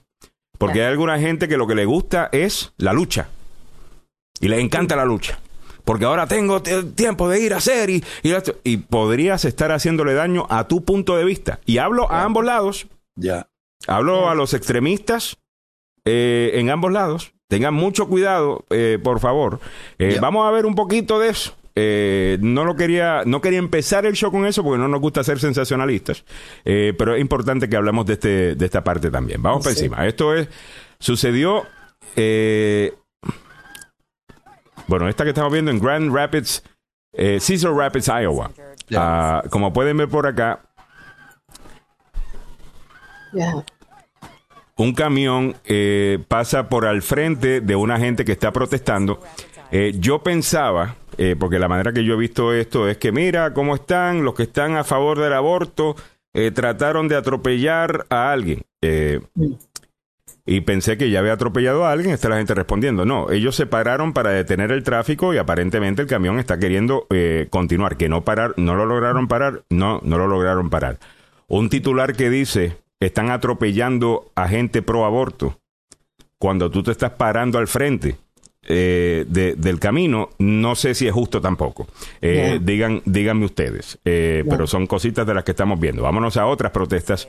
porque 0.58 0.82
hay 0.82 0.88
alguna 0.88 1.18
gente 1.18 1.48
que 1.48 1.56
lo 1.56 1.66
que 1.66 1.74
le 1.74 1.84
gusta 1.84 2.28
es 2.32 2.72
la 2.76 2.92
lucha, 2.92 3.28
y 4.40 4.48
le 4.48 4.60
encanta 4.60 4.96
la 4.96 5.04
lucha. 5.04 5.38
Porque 5.84 6.04
ahora 6.04 6.26
tengo 6.26 6.62
tiempo 6.62 7.28
de 7.28 7.40
ir 7.40 7.54
a 7.54 7.56
hacer 7.56 7.90
y, 7.90 8.04
y, 8.22 8.32
y, 8.62 8.76
podrías 8.76 9.44
estar 9.44 9.72
haciéndole 9.72 10.14
daño 10.14 10.46
a 10.48 10.68
tu 10.68 10.84
punto 10.84 11.16
de 11.16 11.24
vista. 11.24 11.58
Y 11.66 11.78
hablo 11.78 12.10
a 12.10 12.22
ambos 12.22 12.44
lados. 12.44 12.86
Ya. 13.16 13.48
Hablo 13.88 14.28
a 14.28 14.34
los 14.34 14.54
extremistas 14.54 15.38
eh, 16.04 16.52
en 16.54 16.70
ambos 16.70 16.92
lados. 16.92 17.32
Tengan 17.48 17.74
mucho 17.74 18.08
cuidado, 18.08 18.64
eh, 18.70 18.98
por 19.02 19.20
favor. 19.20 19.60
Eh, 19.98 20.18
vamos 20.20 20.46
a 20.46 20.50
ver 20.50 20.66
un 20.66 20.74
poquito 20.74 21.18
de 21.18 21.30
eso. 21.30 21.54
Eh, 21.74 22.38
no 22.40 22.64
lo 22.64 22.76
quería, 22.76 23.22
no 23.24 23.40
quería 23.40 23.58
empezar 23.58 24.04
el 24.04 24.14
show 24.14 24.30
con 24.30 24.46
eso 24.46 24.62
porque 24.62 24.78
no 24.78 24.88
nos 24.88 25.00
gusta 25.00 25.24
ser 25.24 25.38
sensacionalistas, 25.38 26.24
eh, 26.64 26.92
pero 26.98 27.14
es 27.14 27.20
importante 27.20 27.68
que 27.68 27.76
hablemos 27.76 28.04
de 28.06 28.12
este, 28.14 28.54
de 28.54 28.64
esta 28.64 28.84
parte 28.84 29.10
también. 29.10 29.42
Vamos 29.42 29.62
por 29.62 29.72
encima. 29.72 30.06
Esto 30.06 30.34
es, 30.34 30.48
sucedió, 30.98 31.64
eh, 32.16 32.92
bueno, 34.86 35.08
esta 35.08 35.24
que 35.24 35.30
estamos 35.30 35.52
viendo 35.52 35.70
en 35.70 35.78
Grand 35.78 36.14
Rapids, 36.14 36.62
eh, 37.14 37.38
Cecil 37.40 37.74
Rapids, 37.76 38.08
Iowa. 38.08 38.50
Uh, 38.90 39.48
como 39.48 39.72
pueden 39.72 39.96
ver 39.96 40.08
por 40.08 40.26
acá, 40.26 40.60
Yeah. 43.32 43.64
un 44.76 44.92
camión 44.92 45.56
eh, 45.64 46.18
pasa 46.28 46.68
por 46.68 46.84
al 46.86 47.00
frente 47.00 47.62
de 47.62 47.76
una 47.76 47.98
gente 47.98 48.24
que 48.26 48.32
está 48.32 48.52
protestando. 48.52 49.20
Eh, 49.74 49.94
yo 49.98 50.22
pensaba, 50.22 50.96
eh, 51.16 51.34
porque 51.38 51.58
la 51.58 51.66
manera 51.66 51.94
que 51.94 52.04
yo 52.04 52.12
he 52.12 52.18
visto 52.18 52.52
esto 52.52 52.88
es 52.88 52.98
que 52.98 53.10
mira 53.10 53.54
cómo 53.54 53.74
están 53.74 54.22
los 54.22 54.34
que 54.34 54.42
están 54.42 54.76
a 54.76 54.84
favor 54.84 55.18
del 55.18 55.32
aborto, 55.32 55.96
eh, 56.34 56.50
trataron 56.50 57.08
de 57.08 57.16
atropellar 57.16 58.04
a 58.10 58.32
alguien. 58.32 58.60
Eh, 58.82 59.20
y 60.44 60.60
pensé 60.60 60.98
que 60.98 61.08
ya 61.08 61.20
había 61.20 61.32
atropellado 61.32 61.86
a 61.86 61.92
alguien, 61.92 62.12
está 62.12 62.28
la 62.28 62.36
gente 62.36 62.54
respondiendo. 62.54 63.06
No, 63.06 63.30
ellos 63.30 63.56
se 63.56 63.64
pararon 63.64 64.12
para 64.12 64.30
detener 64.30 64.72
el 64.72 64.82
tráfico 64.82 65.32
y 65.32 65.38
aparentemente 65.38 66.02
el 66.02 66.08
camión 66.08 66.38
está 66.38 66.58
queriendo 66.58 67.06
continuar, 67.48 67.96
que 67.96 68.08
no 68.08 68.24
parar, 68.24 68.52
no 68.56 68.74
lo 68.74 68.84
lograron 68.84 69.28
parar, 69.28 69.62
no, 69.70 70.00
no 70.02 70.18
lo 70.18 70.26
lograron 70.26 70.68
parar. 70.68 70.98
Un 71.46 71.70
titular 71.70 72.14
que 72.14 72.28
dice, 72.28 72.76
están 72.98 73.30
atropellando 73.30 74.32
a 74.34 74.48
gente 74.48 74.82
pro 74.82 75.04
aborto, 75.04 75.60
cuando 76.38 76.70
tú 76.70 76.82
te 76.82 76.90
estás 76.90 77.12
parando 77.12 77.58
al 77.58 77.68
frente 77.68 78.16
eh, 78.64 79.24
de, 79.28 79.54
del 79.56 79.78
camino, 79.80 80.30
no 80.38 80.74
sé 80.74 80.94
si 80.94 81.06
es 81.06 81.12
justo 81.12 81.40
tampoco. 81.40 81.86
Eh, 82.20 82.32
Yeah. 82.52 82.58
digan, 82.60 83.02
díganme 83.04 83.44
ustedes. 83.44 83.98
Eh, 84.04 84.42
Yeah. 84.44 84.50
Pero 84.50 84.66
son 84.66 84.86
cositas 84.86 85.26
de 85.26 85.34
las 85.34 85.44
que 85.44 85.50
estamos 85.52 85.78
viendo. 85.80 86.02
Vámonos 86.02 86.36
a 86.36 86.46
otras 86.46 86.70
protestas 86.72 87.28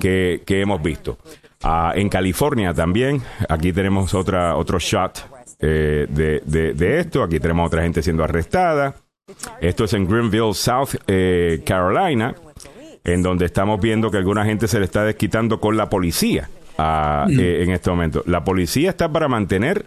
que, 0.00 0.42
que 0.46 0.60
hemos 0.60 0.82
visto. 0.82 1.18
Ah, 1.62 1.92
en 1.94 2.08
California 2.08 2.72
también, 2.72 3.20
aquí 3.48 3.72
tenemos 3.72 4.14
otra, 4.14 4.56
otro 4.56 4.78
shot 4.78 5.18
eh, 5.60 6.06
de, 6.08 6.40
de- 6.46 6.72
de 6.72 7.00
esto. 7.00 7.22
Aquí 7.22 7.38
tenemos 7.38 7.66
otra 7.66 7.82
gente 7.82 8.02
siendo 8.02 8.24
arrestada. 8.24 8.96
Esto 9.60 9.84
es 9.84 9.92
en 9.92 10.08
Greenville, 10.08 10.54
South 10.54 10.96
Carolina, 11.64 12.34
en 13.04 13.22
donde 13.22 13.46
estamos 13.46 13.80
viendo 13.80 14.10
que 14.10 14.16
alguna 14.16 14.44
gente 14.44 14.66
se 14.68 14.78
le 14.78 14.84
está 14.86 15.04
desquitando 15.04 15.60
con 15.60 15.76
la 15.76 15.88
policía 15.88 16.48
ah, 16.78 17.26
eh, 17.30 17.62
en 17.64 17.70
este 17.70 17.90
momento. 17.90 18.22
La 18.26 18.42
policía 18.44 18.90
está 18.90 19.10
para 19.10 19.28
mantener, 19.28 19.86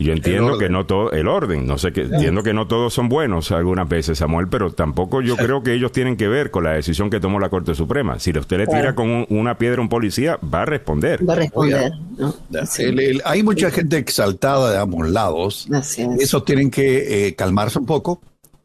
yo 0.00 0.12
entiendo 0.12 0.58
que 0.58 0.68
no 0.68 0.86
todo, 0.86 1.12
el 1.12 1.28
orden, 1.28 1.66
no 1.66 1.78
sé 1.78 1.92
que, 1.92 2.02
entiendo 2.02 2.42
que 2.42 2.52
no 2.54 2.66
todos 2.66 2.92
son 2.94 3.08
buenos 3.08 3.52
algunas 3.52 3.88
veces, 3.88 4.18
Samuel, 4.18 4.48
pero 4.48 4.72
tampoco 4.72 5.20
yo 5.20 5.36
creo 5.36 5.62
que 5.62 5.74
ellos 5.74 5.92
tienen 5.92 6.16
que 6.16 6.26
ver 6.28 6.50
con 6.50 6.64
la 6.64 6.72
decisión 6.72 7.10
que 7.10 7.20
tomó 7.20 7.38
la 7.38 7.48
Corte 7.50 7.74
Suprema. 7.74 8.18
Si 8.18 8.30
usted 8.30 8.58
le 8.58 8.66
tira 8.66 8.94
con 8.94 9.08
un- 9.10 9.26
una 9.28 9.58
piedra 9.58 9.78
a 9.78 9.82
un 9.82 9.88
policía, 9.88 10.38
va 10.42 10.62
a 10.62 10.64
responder. 10.64 11.28
Va 11.28 11.34
a 11.34 11.36
responder. 11.36 11.92
¿no? 12.18 12.34
Sí. 12.66 12.82
El- 12.84 12.98
el- 13.00 13.22
hay 13.24 13.42
mucha 13.42 13.70
gente 13.70 13.98
exaltada 13.98 14.72
de 14.72 14.78
ambos 14.78 15.08
lados. 15.08 15.68
Así 15.72 16.02
es. 16.02 16.20
Esos 16.20 16.44
tienen 16.44 16.70
que 16.70 17.26
eh, 17.28 17.34
calmarse 17.34 17.78
un 17.78 17.86
poco, 17.86 18.20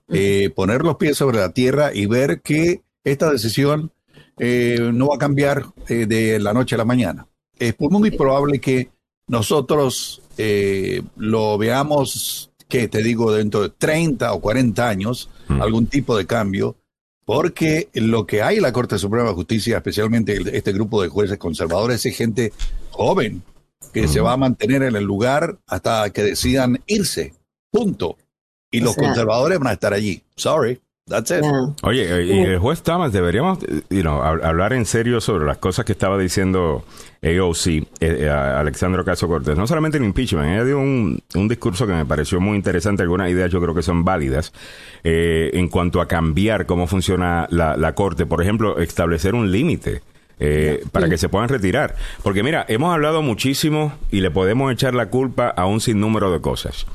eh, 0.09 0.51
poner 0.55 0.83
los 0.83 0.95
pies 0.97 1.17
sobre 1.17 1.37
la 1.37 1.51
tierra 1.51 1.93
y 1.93 2.05
ver 2.05 2.41
que 2.41 2.81
esta 3.03 3.29
decisión 3.31 3.91
eh, 4.37 4.91
no 4.93 5.07
va 5.07 5.15
a 5.15 5.19
cambiar 5.19 5.63
eh, 5.87 6.05
de 6.05 6.39
la 6.39 6.53
noche 6.53 6.75
a 6.75 6.77
la 6.77 6.85
mañana. 6.85 7.27
Es 7.57 7.75
muy 7.79 8.11
probable 8.11 8.59
que 8.59 8.89
nosotros 9.27 10.21
eh, 10.37 11.01
lo 11.17 11.57
veamos, 11.57 12.51
que 12.67 12.87
te 12.87 13.01
digo, 13.03 13.31
dentro 13.33 13.61
de 13.61 13.69
30 13.69 14.33
o 14.33 14.41
40 14.41 14.87
años, 14.89 15.29
Mm. 15.47 15.61
algún 15.61 15.87
tipo 15.87 16.17
de 16.17 16.25
cambio, 16.25 16.75
porque 17.25 17.89
lo 17.93 18.25
que 18.27 18.41
hay 18.41 18.57
en 18.57 18.63
la 18.63 18.71
Corte 18.73 18.97
Suprema 18.99 19.29
de 19.29 19.35
Justicia, 19.35 19.77
especialmente 19.77 20.33
el- 20.33 20.47
este 20.49 20.71
grupo 20.73 21.01
de 21.01 21.07
jueces 21.09 21.37
conservadores, 21.37 22.05
es 22.05 22.15
gente 22.15 22.53
joven 22.91 23.41
que 23.93 24.07
se 24.07 24.19
va 24.19 24.33
a 24.33 24.37
mantener 24.37 24.83
en 24.83 24.95
el 24.95 25.03
lugar 25.03 25.57
hasta 25.67 26.09
que 26.11 26.21
decidan 26.23 26.81
irse. 26.87 27.33
Punto. 27.71 28.17
Y 28.71 28.79
los 28.81 28.93
sea- 28.95 29.03
conservadores 29.05 29.57
van 29.59 29.67
a 29.69 29.73
estar 29.73 29.93
allí. 29.93 30.21
Sorry. 30.35 30.81
That's 31.07 31.29
it. 31.29 31.43
Yeah. 31.43 31.67
Oye, 31.83 32.03
eh, 32.19 32.25
y 32.25 32.39
el 32.39 32.57
juez 32.57 32.81
Thomas, 32.81 33.11
deberíamos 33.13 33.59
eh, 33.63 33.81
you 33.91 34.01
know, 34.01 34.21
hab- 34.23 34.43
hablar 34.43 34.73
en 34.73 34.85
serio 34.85 35.21
sobre 35.21 35.45
las 35.45 35.59
cosas 35.59 35.85
que 35.85 35.91
estaba 35.91 36.17
diciendo 36.17 36.83
AOC, 37.21 37.67
eh, 37.67 37.85
eh, 37.99 38.27
Alexandro 38.29 39.05
Caso 39.05 39.27
Cortés. 39.27 39.55
No 39.55 39.67
solamente 39.67 39.99
el 39.99 40.03
impeachment, 40.03 40.47
ella 40.49 40.63
dio 40.63 40.79
un, 40.79 41.21
un 41.35 41.47
discurso 41.47 41.85
que 41.85 41.93
me 41.93 42.05
pareció 42.07 42.39
muy 42.41 42.55
interesante, 42.57 43.03
algunas 43.03 43.29
ideas 43.29 43.51
yo 43.51 43.61
creo 43.61 43.75
que 43.75 43.83
son 43.83 44.03
válidas 44.03 44.51
eh, 45.03 45.51
en 45.53 45.67
cuanto 45.67 46.01
a 46.01 46.07
cambiar 46.07 46.65
cómo 46.65 46.87
funciona 46.87 47.45
la, 47.51 47.77
la 47.77 47.93
Corte. 47.93 48.25
Por 48.25 48.41
ejemplo, 48.41 48.79
establecer 48.79 49.35
un 49.35 49.51
límite. 49.51 50.01
eh, 50.39 50.83
para 50.91 51.07
que 51.07 51.17
se 51.19 51.29
puedan 51.29 51.49
retirar. 51.49 51.95
Porque 52.23 52.41
mira, 52.41 52.65
hemos 52.67 52.91
hablado 52.91 53.21
muchísimo 53.21 53.93
y 54.11 54.21
le 54.21 54.31
podemos 54.31 54.73
echar 54.73 54.95
la 54.95 55.05
culpa 55.11 55.49
a 55.49 55.67
un 55.67 55.79
sinnúmero 55.81 56.31
de 56.31 56.41
cosas. 56.41 56.87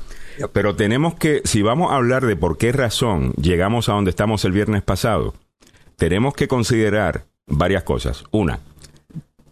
Pero 0.47 0.75
tenemos 0.75 1.15
que, 1.15 1.41
si 1.43 1.61
vamos 1.61 1.91
a 1.91 1.95
hablar 1.95 2.25
de 2.25 2.35
por 2.35 2.57
qué 2.57 2.71
razón 2.71 3.33
llegamos 3.33 3.89
a 3.89 3.93
donde 3.93 4.11
estamos 4.11 4.45
el 4.45 4.51
viernes 4.51 4.81
pasado, 4.81 5.33
tenemos 5.97 6.33
que 6.33 6.47
considerar 6.47 7.25
varias 7.47 7.83
cosas. 7.83 8.23
Una, 8.31 8.59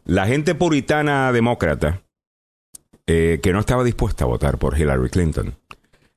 la 0.06 0.26
gente 0.26 0.56
puritana 0.56 1.32
demócrata 1.32 2.02
eh, 3.06 3.40
que 3.42 3.54
no 3.54 3.60
estaba 3.60 3.84
dispuesta 3.84 4.24
a 4.24 4.28
votar 4.28 4.58
por 4.58 4.80
Hillary 4.80 5.10
Clinton, 5.10 5.56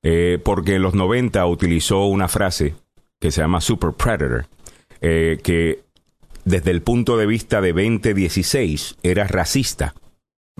eh, 0.02 0.38
porque 0.42 0.76
en 0.76 0.82
los 0.82 0.94
90 0.94 1.44
utilizó 1.46 2.04
una 2.06 2.28
frase 2.28 2.74
que 3.20 3.30
se 3.30 3.40
llama 3.40 3.60
super 3.60 3.92
predator, 3.92 4.46
eh, 5.00 5.38
que 5.42 5.84
desde 6.44 6.70
el 6.70 6.82
punto 6.82 7.16
de 7.16 7.26
vista 7.26 7.60
de 7.60 7.72
2016 7.72 8.96
era 9.02 9.26
racista 9.26 9.94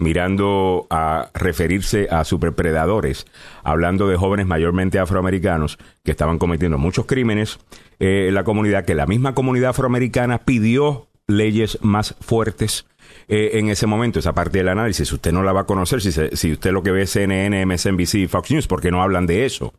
mirando 0.03 0.87
a 0.91 1.31
referirse 1.35 2.09
a 2.11 2.25
superpredadores, 2.25 3.27
hablando 3.65 4.09
de 4.09 4.17
jóvenes 4.17 4.47
mayormente 4.47 4.99
afroamericanos 4.99 5.79
que 6.05 6.11
estaban 6.11 6.39
cometiendo 6.39 6.79
muchos 6.79 7.07
crímenes 7.07 7.59
eh, 7.99 8.31
la 8.33 8.45
comunidad, 8.45 8.85
que 8.85 8.95
la 8.95 9.07
misma 9.07 9.35
comunidad 9.35 9.71
afroamericana 9.71 10.39
pidió 10.39 11.09
leyes 11.27 11.79
más 11.83 12.17
fuertes 12.21 12.87
eh, 13.29 13.51
en 13.55 13.69
ese 13.69 13.87
momento, 13.87 14.19
esa 14.19 14.33
parte 14.35 14.59
del 14.59 14.69
análisis, 14.69 15.11
usted 15.13 15.33
no 15.33 15.43
la 15.43 15.53
va 15.53 15.63
a 15.63 15.65
conocer 15.67 16.01
si, 16.01 16.13
se- 16.13 16.37
si 16.37 16.53
usted 16.53 16.73
lo 16.73 16.83
que 16.83 16.91
ve 16.91 17.03
es 17.03 17.11
CNN, 17.11 17.65
MSNBC, 17.67 18.29
Fox 18.29 18.51
News, 18.51 18.67
porque 18.67 18.91
no 18.91 19.03
hablan 19.03 19.27
de 19.27 19.45
eso. 19.47 19.73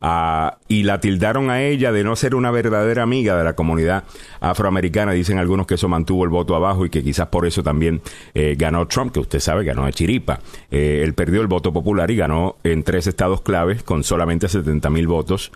Ah, 0.00 0.58
y 0.68 0.82
la 0.82 1.00
tildaron 1.00 1.50
a 1.50 1.62
ella 1.62 1.90
de 1.92 2.04
no 2.04 2.14
ser 2.16 2.34
una 2.34 2.50
verdadera 2.50 3.02
amiga 3.02 3.36
de 3.36 3.44
la 3.44 3.54
comunidad 3.54 4.04
afroamericana. 4.40 5.12
Dicen 5.12 5.38
algunos 5.38 5.66
que 5.66 5.74
eso 5.74 5.88
mantuvo 5.88 6.24
el 6.24 6.30
voto 6.30 6.54
abajo 6.54 6.84
y 6.84 6.90
que 6.90 7.02
quizás 7.02 7.28
por 7.28 7.46
eso 7.46 7.62
también 7.62 8.02
eh, 8.34 8.54
ganó 8.58 8.86
Trump, 8.86 9.12
que 9.12 9.20
usted 9.20 9.40
sabe, 9.40 9.64
ganó 9.64 9.86
de 9.86 9.92
chiripa. 9.92 10.40
Eh, 10.70 11.00
él 11.04 11.14
perdió 11.14 11.40
el 11.40 11.46
voto 11.46 11.72
popular 11.72 12.10
y 12.10 12.16
ganó 12.16 12.56
en 12.64 12.82
tres 12.82 13.06
estados 13.06 13.40
claves 13.40 13.82
con 13.82 14.04
solamente 14.04 14.48
70 14.48 14.90
mil 14.90 15.06
votos 15.06 15.52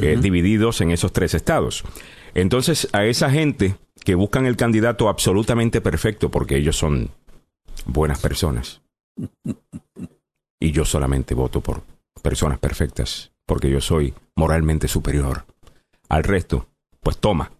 eh, 0.00 0.16
divididos 0.20 0.80
en 0.82 0.92
esos 0.92 1.12
tres 1.12 1.34
estados. 1.34 1.82
Entonces, 2.34 2.88
a 2.92 3.04
esa 3.04 3.30
gente 3.30 3.76
que 4.04 4.14
buscan 4.14 4.46
el 4.46 4.56
candidato 4.56 5.08
absolutamente 5.08 5.80
perfecto, 5.80 6.30
porque 6.30 6.56
ellos 6.56 6.76
son 6.76 7.10
buenas 7.86 8.20
personas, 8.20 8.80
y 10.60 10.72
yo 10.72 10.84
solamente 10.84 11.34
voto 11.34 11.60
por 11.60 11.82
personas 12.22 12.58
perfectas, 12.58 13.32
porque 13.46 13.70
yo 13.70 13.80
soy 13.80 14.14
moralmente 14.36 14.88
superior 14.88 15.44
al 16.08 16.24
resto, 16.24 16.66
pues 17.00 17.18
toma, 17.18 17.50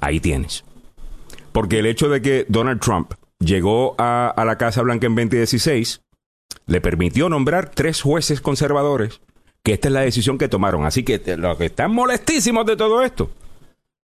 ahí 0.00 0.20
tienes. 0.20 0.64
Porque 1.52 1.78
el 1.78 1.86
hecho 1.86 2.08
de 2.08 2.20
que 2.22 2.46
Donald 2.48 2.80
Trump 2.80 3.12
llegó 3.38 3.94
a, 3.98 4.28
a 4.28 4.44
la 4.44 4.58
Casa 4.58 4.82
Blanca 4.82 5.06
en 5.06 5.14
2016 5.14 6.02
le 6.66 6.80
permitió 6.80 7.28
nombrar 7.28 7.70
tres 7.70 8.02
jueces 8.02 8.40
conservadores 8.40 9.20
que 9.62 9.72
esta 9.74 9.88
es 9.88 9.94
la 9.94 10.00
decisión 10.02 10.38
que 10.38 10.48
tomaron. 10.48 10.84
Así 10.84 11.02
que 11.02 11.18
te- 11.18 11.36
los 11.36 11.56
que 11.56 11.66
están 11.66 11.92
molestísimos 11.92 12.66
de 12.66 12.76
todo 12.76 13.02
esto 13.02 13.30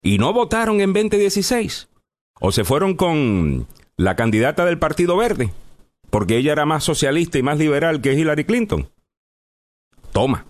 y 0.02 0.18
no 0.18 0.32
votaron 0.32 0.80
en 0.80 0.92
2016 0.92 1.88
o 2.40 2.52
se 2.52 2.64
fueron 2.64 2.94
con 2.96 3.66
la 3.96 4.16
candidata 4.16 4.64
del 4.64 4.78
Partido 4.78 5.16
Verde 5.16 5.52
porque 6.12 6.36
ella 6.36 6.52
era 6.52 6.66
más 6.66 6.84
socialista 6.84 7.38
y 7.38 7.42
más 7.42 7.58
liberal 7.58 8.02
que 8.02 8.12
Hillary 8.12 8.44
Clinton. 8.44 8.90
Toma. 10.12 10.44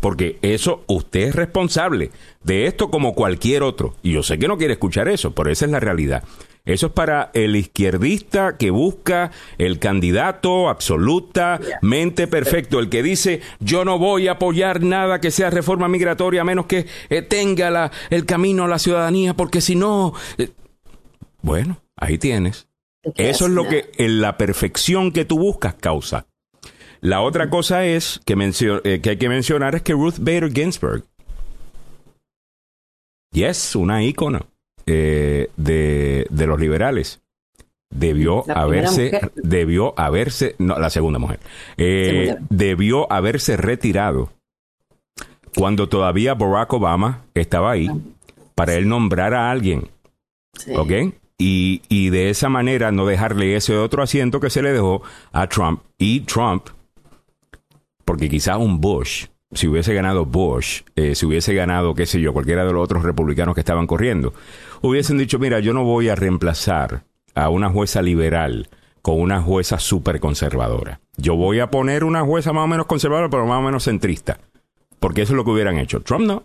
Porque 0.00 0.38
eso, 0.42 0.84
usted 0.88 1.20
es 1.28 1.34
responsable 1.34 2.10
de 2.44 2.66
esto 2.66 2.90
como 2.90 3.14
cualquier 3.14 3.62
otro. 3.62 3.96
Y 4.02 4.12
yo 4.12 4.22
sé 4.22 4.38
que 4.38 4.46
no 4.46 4.58
quiere 4.58 4.74
escuchar 4.74 5.08
eso, 5.08 5.34
pero 5.34 5.50
esa 5.50 5.64
es 5.64 5.70
la 5.70 5.80
realidad. 5.80 6.22
Eso 6.64 6.88
es 6.88 6.92
para 6.92 7.30
el 7.34 7.56
izquierdista 7.56 8.56
que 8.56 8.70
busca 8.70 9.30
el 9.58 9.78
candidato 9.78 10.68
absolutamente 10.68 12.26
perfecto, 12.26 12.78
el 12.78 12.88
que 12.88 13.02
dice 13.02 13.40
yo 13.60 13.84
no 13.84 13.98
voy 13.98 14.28
a 14.28 14.32
apoyar 14.32 14.82
nada 14.82 15.20
que 15.20 15.30
sea 15.30 15.50
reforma 15.50 15.88
migratoria 15.88 16.42
a 16.42 16.44
menos 16.44 16.66
que 16.66 16.86
eh, 17.08 17.22
tenga 17.22 17.90
el 18.10 18.26
camino 18.26 18.64
a 18.64 18.68
la 18.68 18.78
ciudadanía, 18.78 19.34
porque 19.34 19.60
si 19.60 19.74
no... 19.74 20.12
eh, 20.38 20.50
bueno, 21.42 21.82
ahí 21.96 22.18
tienes. 22.18 22.68
Eso 23.16 23.46
es 23.46 23.52
lo 23.52 23.66
que 23.66 23.90
en 23.96 24.20
la 24.20 24.36
perfección 24.36 25.10
que 25.12 25.24
tú 25.24 25.38
buscas 25.38 25.74
causa. 25.74 26.26
La 27.00 27.22
otra 27.22 27.48
cosa 27.48 27.86
es 27.86 28.20
que, 28.26 28.34
eh, 28.84 29.00
que 29.00 29.10
hay 29.10 29.16
que 29.16 29.28
mencionar 29.30 29.74
es 29.74 29.80
que 29.82 29.94
Ruth 29.94 30.18
Bader 30.18 30.52
Ginsburg, 30.52 31.04
yes, 33.32 33.74
una 33.74 34.02
ícono 34.02 34.49
eh, 34.92 35.50
de, 35.56 36.26
de 36.30 36.46
los 36.46 36.58
liberales, 36.58 37.20
debió 37.90 38.42
La 38.46 38.54
haberse, 38.54 39.20
debió 39.36 39.94
haberse, 39.96 40.56
no, 40.58 40.78
la 40.78 40.90
segunda 40.90 41.18
mujer, 41.20 41.38
eh, 41.76 42.26
Segunda. 42.26 42.46
debió 42.50 43.12
haberse 43.12 43.56
retirado 43.56 44.30
cuando 45.56 45.88
todavía 45.88 46.34
Barack 46.34 46.72
Obama 46.72 47.22
estaba 47.34 47.70
ahí 47.72 47.88
para 48.54 48.74
él 48.74 48.88
nombrar 48.88 49.34
a 49.34 49.50
alguien. 49.50 49.88
Sí. 50.54 50.72
¿Ok? 50.76 51.14
Y, 51.38 51.82
y 51.88 52.10
de 52.10 52.30
esa 52.30 52.48
manera 52.48 52.92
no 52.92 53.06
dejarle 53.06 53.56
ese 53.56 53.76
otro 53.76 54.02
asiento 54.02 54.40
que 54.40 54.50
se 54.50 54.60
le 54.62 54.72
dejó 54.72 55.02
a 55.32 55.46
Trump. 55.46 55.80
Y 55.98 56.20
Trump, 56.20 56.66
porque 58.04 58.28
quizás 58.28 58.58
un 58.58 58.80
Bush, 58.80 59.26
si 59.52 59.66
hubiese 59.66 59.94
ganado 59.94 60.26
Bush, 60.26 60.82
eh, 60.96 61.14
si 61.14 61.26
hubiese 61.26 61.54
ganado, 61.54 61.94
qué 61.94 62.06
sé 62.06 62.20
yo, 62.20 62.32
cualquiera 62.32 62.64
de 62.64 62.72
los 62.72 62.82
otros 62.84 63.02
republicanos 63.02 63.54
que 63.54 63.60
estaban 63.60 63.86
corriendo, 63.86 64.32
hubiesen 64.80 65.18
dicho, 65.18 65.38
mira, 65.38 65.60
yo 65.60 65.72
no 65.72 65.84
voy 65.84 66.08
a 66.08 66.14
reemplazar 66.14 67.04
a 67.34 67.48
una 67.48 67.70
jueza 67.70 68.02
liberal 68.02 68.68
con 69.02 69.20
una 69.20 69.40
jueza 69.40 69.78
súper 69.78 70.20
conservadora. 70.20 71.00
Yo 71.16 71.34
voy 71.34 71.60
a 71.60 71.70
poner 71.70 72.04
una 72.04 72.22
jueza 72.22 72.52
más 72.52 72.64
o 72.64 72.68
menos 72.68 72.86
conservadora, 72.86 73.30
pero 73.30 73.46
más 73.46 73.58
o 73.58 73.62
menos 73.62 73.84
centrista. 73.84 74.38
Porque 74.98 75.22
eso 75.22 75.32
es 75.32 75.36
lo 75.36 75.44
que 75.44 75.50
hubieran 75.50 75.78
hecho. 75.78 76.00
Trump 76.00 76.26
no. 76.26 76.44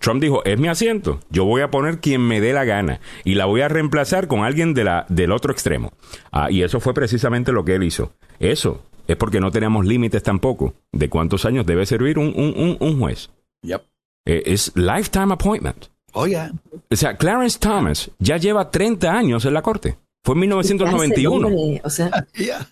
Trump 0.00 0.20
dijo, 0.20 0.44
es 0.44 0.58
mi 0.58 0.68
asiento, 0.68 1.20
yo 1.30 1.44
voy 1.44 1.62
a 1.62 1.70
poner 1.70 2.00
quien 2.00 2.22
me 2.22 2.40
dé 2.40 2.52
la 2.52 2.64
gana 2.64 3.00
y 3.24 3.34
la 3.34 3.44
voy 3.44 3.60
a 3.60 3.68
reemplazar 3.68 4.26
con 4.26 4.42
alguien 4.42 4.74
del 4.74 5.32
otro 5.32 5.52
extremo. 5.52 5.92
Ah, 6.32 6.50
y 6.50 6.62
eso 6.62 6.80
fue 6.80 6.92
precisamente 6.92 7.52
lo 7.52 7.64
que 7.64 7.76
él 7.76 7.84
hizo. 7.84 8.12
Eso 8.40 8.82
es 9.06 9.16
porque 9.16 9.40
no 9.40 9.50
tenemos 9.50 9.84
límites 9.86 10.22
tampoco 10.22 10.74
de 10.92 11.08
cuántos 11.08 11.44
años 11.44 11.66
debe 11.66 11.86
servir 11.86 12.18
un, 12.18 12.28
un, 12.36 12.54
un, 12.56 12.76
un 12.80 12.98
juez. 13.00 13.30
Yep. 13.62 13.82
Eh, 14.26 14.42
es 14.46 14.72
lifetime 14.76 15.32
appointment. 15.34 15.86
Oh, 16.12 16.26
yeah. 16.26 16.52
O 16.90 16.96
sea, 16.96 17.16
Clarence 17.16 17.58
Thomas 17.58 18.10
ya 18.18 18.36
lleva 18.36 18.70
30 18.70 19.10
años 19.12 19.44
en 19.44 19.54
la 19.54 19.62
corte. 19.62 19.96
Fue 20.24 20.34
en 20.34 20.40
1991. 20.40 21.48
Hombre, 21.48 21.80
O 21.84 21.90
sea, 21.90 22.10
Yeah. 22.36 22.68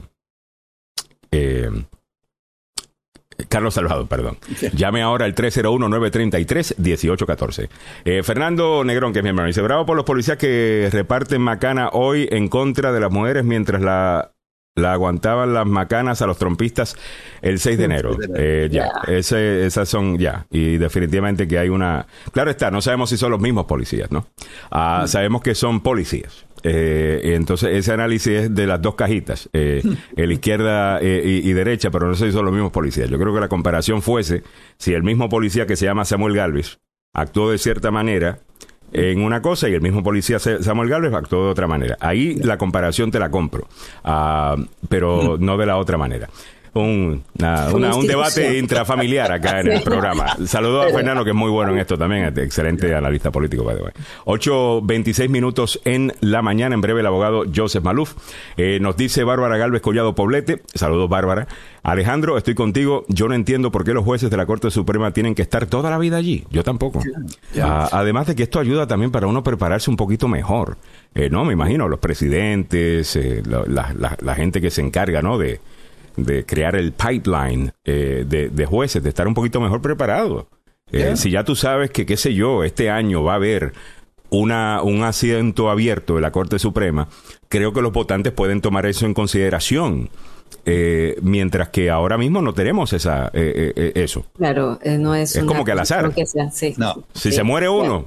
eh, 1.32 1.70
Carlos 3.48 3.74
Salvador, 3.74 4.06
perdón. 4.08 4.38
Llame 4.74 5.02
ahora 5.02 5.24
al 5.26 5.34
301-933-1814. 5.34 7.68
Eh, 8.04 8.22
Fernando 8.22 8.84
Negrón, 8.84 9.12
que 9.12 9.20
es 9.20 9.22
mi 9.22 9.28
hermano, 9.30 9.48
dice, 9.48 9.62
bravo 9.62 9.86
por 9.86 9.96
los 9.96 10.04
policías 10.04 10.38
que 10.38 10.88
reparten 10.92 11.40
macana 11.42 11.90
hoy 11.92 12.28
en 12.30 12.48
contra 12.48 12.92
de 12.92 13.00
las 13.00 13.10
mujeres 13.10 13.44
mientras 13.44 13.82
la, 13.82 14.32
la 14.76 14.92
aguantaban 14.92 15.52
las 15.54 15.66
macanas 15.66 16.22
a 16.22 16.26
los 16.26 16.38
trompistas 16.38 16.96
el 17.42 17.58
6 17.58 17.78
de 17.78 17.84
enero. 17.84 18.16
Eh, 18.36 18.68
ya, 18.70 18.88
ese- 19.08 19.66
esas 19.66 19.88
son 19.88 20.18
ya. 20.18 20.46
Y 20.50 20.76
definitivamente 20.78 21.48
que 21.48 21.58
hay 21.58 21.68
una... 21.68 22.06
Claro 22.32 22.50
está, 22.50 22.70
no 22.70 22.80
sabemos 22.80 23.10
si 23.10 23.16
son 23.16 23.30
los 23.32 23.40
mismos 23.40 23.66
policías, 23.66 24.10
¿no? 24.10 24.26
Ah, 24.70 25.04
Sabemos 25.06 25.42
que 25.42 25.54
son 25.54 25.80
policías. 25.80 26.46
Eh, 26.62 27.32
entonces, 27.36 27.70
ese 27.74 27.92
análisis 27.92 28.32
es 28.32 28.54
de 28.54 28.66
las 28.66 28.80
dos 28.82 28.94
cajitas, 28.94 29.48
eh, 29.52 29.82
el 30.16 30.32
izquierda 30.32 30.98
eh, 31.00 31.22
y, 31.42 31.48
y 31.48 31.52
derecha, 31.52 31.90
pero 31.90 32.06
no 32.06 32.14
si 32.14 32.30
son 32.32 32.44
los 32.44 32.52
mismos 32.54 32.72
policías. 32.72 33.08
Yo 33.08 33.18
creo 33.18 33.32
que 33.34 33.40
la 33.40 33.48
comparación 33.48 34.02
fuese 34.02 34.42
si 34.78 34.92
el 34.92 35.02
mismo 35.02 35.28
policía 35.28 35.66
que 35.66 35.76
se 35.76 35.86
llama 35.86 36.04
Samuel 36.04 36.34
Galvez 36.34 36.78
actuó 37.14 37.50
de 37.50 37.58
cierta 37.58 37.90
manera 37.90 38.38
en 38.92 39.22
una 39.22 39.40
cosa 39.40 39.68
y 39.68 39.74
el 39.74 39.80
mismo 39.80 40.02
policía 40.02 40.38
se- 40.40 40.62
Samuel 40.62 40.88
Galvez 40.88 41.14
actuó 41.14 41.44
de 41.44 41.50
otra 41.52 41.66
manera. 41.68 41.96
Ahí 42.00 42.34
la 42.34 42.58
comparación 42.58 43.10
te 43.10 43.18
la 43.20 43.30
compro, 43.30 43.68
Ah, 44.04 44.56
pero 44.88 45.36
no 45.40 45.56
de 45.56 45.66
la 45.66 45.76
otra 45.76 45.96
manera. 45.96 46.28
Un, 46.72 47.24
Una 47.38 47.68
una- 47.74 47.94
un 47.96 48.06
debate 48.06 48.56
intrafamiliar 48.56 49.32
acá 49.32 49.60
en 49.60 49.72
el 49.72 49.82
programa. 49.84 50.36
Saludos 50.46 50.86
a 50.86 50.94
Fernando, 50.94 51.24
que 51.24 51.30
es 51.30 51.36
muy 51.36 51.50
bueno 51.50 51.72
en 51.72 51.78
esto 51.78 51.98
también, 51.98 52.24
este 52.26 52.44
excelente 52.44 52.94
analista 52.94 53.30
político, 53.32 53.64
by 53.64 53.76
the 53.76 53.82
way. 53.82 53.92
8.26 54.26 55.28
minutos 55.28 55.80
en 55.84 56.12
la 56.20 56.42
mañana, 56.42 56.74
en 56.74 56.80
breve 56.80 57.00
el 57.00 57.06
abogado 57.06 57.42
Joseph 57.54 57.82
Maluf. 57.82 58.14
Eh, 58.56 58.78
nos 58.80 58.96
dice 58.96 59.24
Bárbara 59.24 59.56
Galvez 59.56 59.82
Collado 59.82 60.14
Poblete, 60.14 60.62
saludos 60.74 61.08
Bárbara. 61.08 61.48
Alejandro, 61.82 62.36
estoy 62.36 62.54
contigo, 62.54 63.04
yo 63.08 63.26
no 63.26 63.34
entiendo 63.34 63.72
por 63.72 63.84
qué 63.84 63.92
los 63.94 64.04
jueces 64.04 64.30
de 64.30 64.36
la 64.36 64.46
Corte 64.46 64.70
Suprema 64.70 65.12
tienen 65.12 65.34
que 65.34 65.42
estar 65.42 65.66
toda 65.66 65.90
la 65.90 65.98
vida 65.98 66.18
allí, 66.18 66.44
yo 66.50 66.62
tampoco. 66.62 67.00
Ah, 67.60 67.88
además 67.90 68.26
de 68.28 68.36
que 68.36 68.42
esto 68.44 68.60
ayuda 68.60 68.86
también 68.86 69.10
para 69.10 69.26
uno 69.26 69.42
prepararse 69.42 69.90
un 69.90 69.96
poquito 69.96 70.28
mejor. 70.28 70.76
Eh, 71.14 71.28
no, 71.30 71.44
me 71.44 71.52
imagino, 71.54 71.88
los 71.88 71.98
presidentes, 71.98 73.16
eh, 73.16 73.42
la, 73.44 73.64
la- 73.66 73.94
la- 73.98 74.16
la 74.20 74.34
gente 74.34 74.60
que 74.60 74.70
se 74.70 74.82
encarga, 74.82 75.22
¿no? 75.22 75.38
De, 75.38 75.60
de 76.16 76.44
crear 76.44 76.76
el 76.76 76.92
pipeline 76.92 77.72
eh, 77.84 78.24
de, 78.26 78.48
de 78.50 78.66
jueces, 78.66 79.02
de 79.02 79.08
estar 79.08 79.26
un 79.28 79.34
poquito 79.34 79.60
mejor 79.60 79.80
preparado. 79.82 80.48
Eh, 80.92 80.98
Yeah. 80.98 81.16
Si 81.16 81.30
ya 81.30 81.44
tú 81.44 81.54
sabes 81.54 81.90
que, 81.90 82.04
qué 82.04 82.16
sé 82.16 82.34
yo, 82.34 82.64
este 82.64 82.90
año 82.90 83.22
va 83.22 83.32
a 83.32 83.36
haber 83.36 83.72
una, 84.30 84.82
un 84.82 85.02
asiento 85.04 85.70
abierto 85.70 86.16
de 86.16 86.20
la 86.20 86.32
Corte 86.32 86.58
Suprema, 86.58 87.06
creo 87.48 87.72
que 87.72 87.80
los 87.82 87.92
votantes 87.92 88.32
pueden 88.32 88.60
tomar 88.60 88.86
eso 88.86 89.06
en 89.06 89.14
consideración. 89.14 90.10
Eh, 90.66 91.16
mientras 91.22 91.68
que 91.68 91.90
ahora 91.90 92.18
mismo 92.18 92.42
no 92.42 92.52
tenemos 92.52 92.92
esa 92.92 93.28
eh, 93.32 93.72
eh, 93.76 93.92
eso. 93.94 94.26
claro, 94.36 94.78
eh, 94.82 94.98
no 94.98 95.14
es. 95.14 95.36
Es 95.36 95.42
una 95.42 95.46
como 95.52 95.64
que 95.64 95.72
al 95.72 95.78
azar. 95.78 96.02
cuestión 96.12 96.26
que 96.26 96.26
sea- 96.26 96.50
sí. 96.50 96.74
No. 96.76 97.04
Si 97.14 97.30
Sí. 97.30 97.36
se 97.36 97.42
muere 97.44 97.68
uno, 97.68 98.06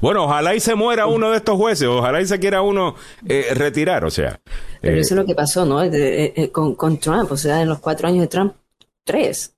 bueno, 0.00 0.24
ojalá 0.24 0.54
y 0.54 0.60
se 0.60 0.74
muera 0.74 1.06
uno 1.06 1.30
de 1.30 1.36
estos 1.38 1.56
jueces, 1.56 1.88
ojalá 1.88 2.20
y 2.20 2.26
se 2.26 2.38
quiera 2.38 2.62
uno 2.62 2.94
eh, 3.26 3.46
retirar, 3.54 4.04
o 4.04 4.10
sea. 4.10 4.40
Pero 4.80 4.96
eh, 4.96 5.00
eso 5.00 5.14
es 5.14 5.18
lo 5.20 5.26
que 5.26 5.34
pasó, 5.34 5.64
¿no? 5.66 5.80
De- 5.80 6.24
eh, 6.26 6.32
eh, 6.36 6.50
con, 6.50 6.74
con 6.74 6.98
Trump, 6.98 7.30
o 7.32 7.36
sea, 7.36 7.62
en 7.62 7.68
los 7.68 7.78
cuatro 7.80 8.08
años 8.08 8.20
de 8.22 8.28
Trump, 8.28 8.54
tres. 9.04 9.54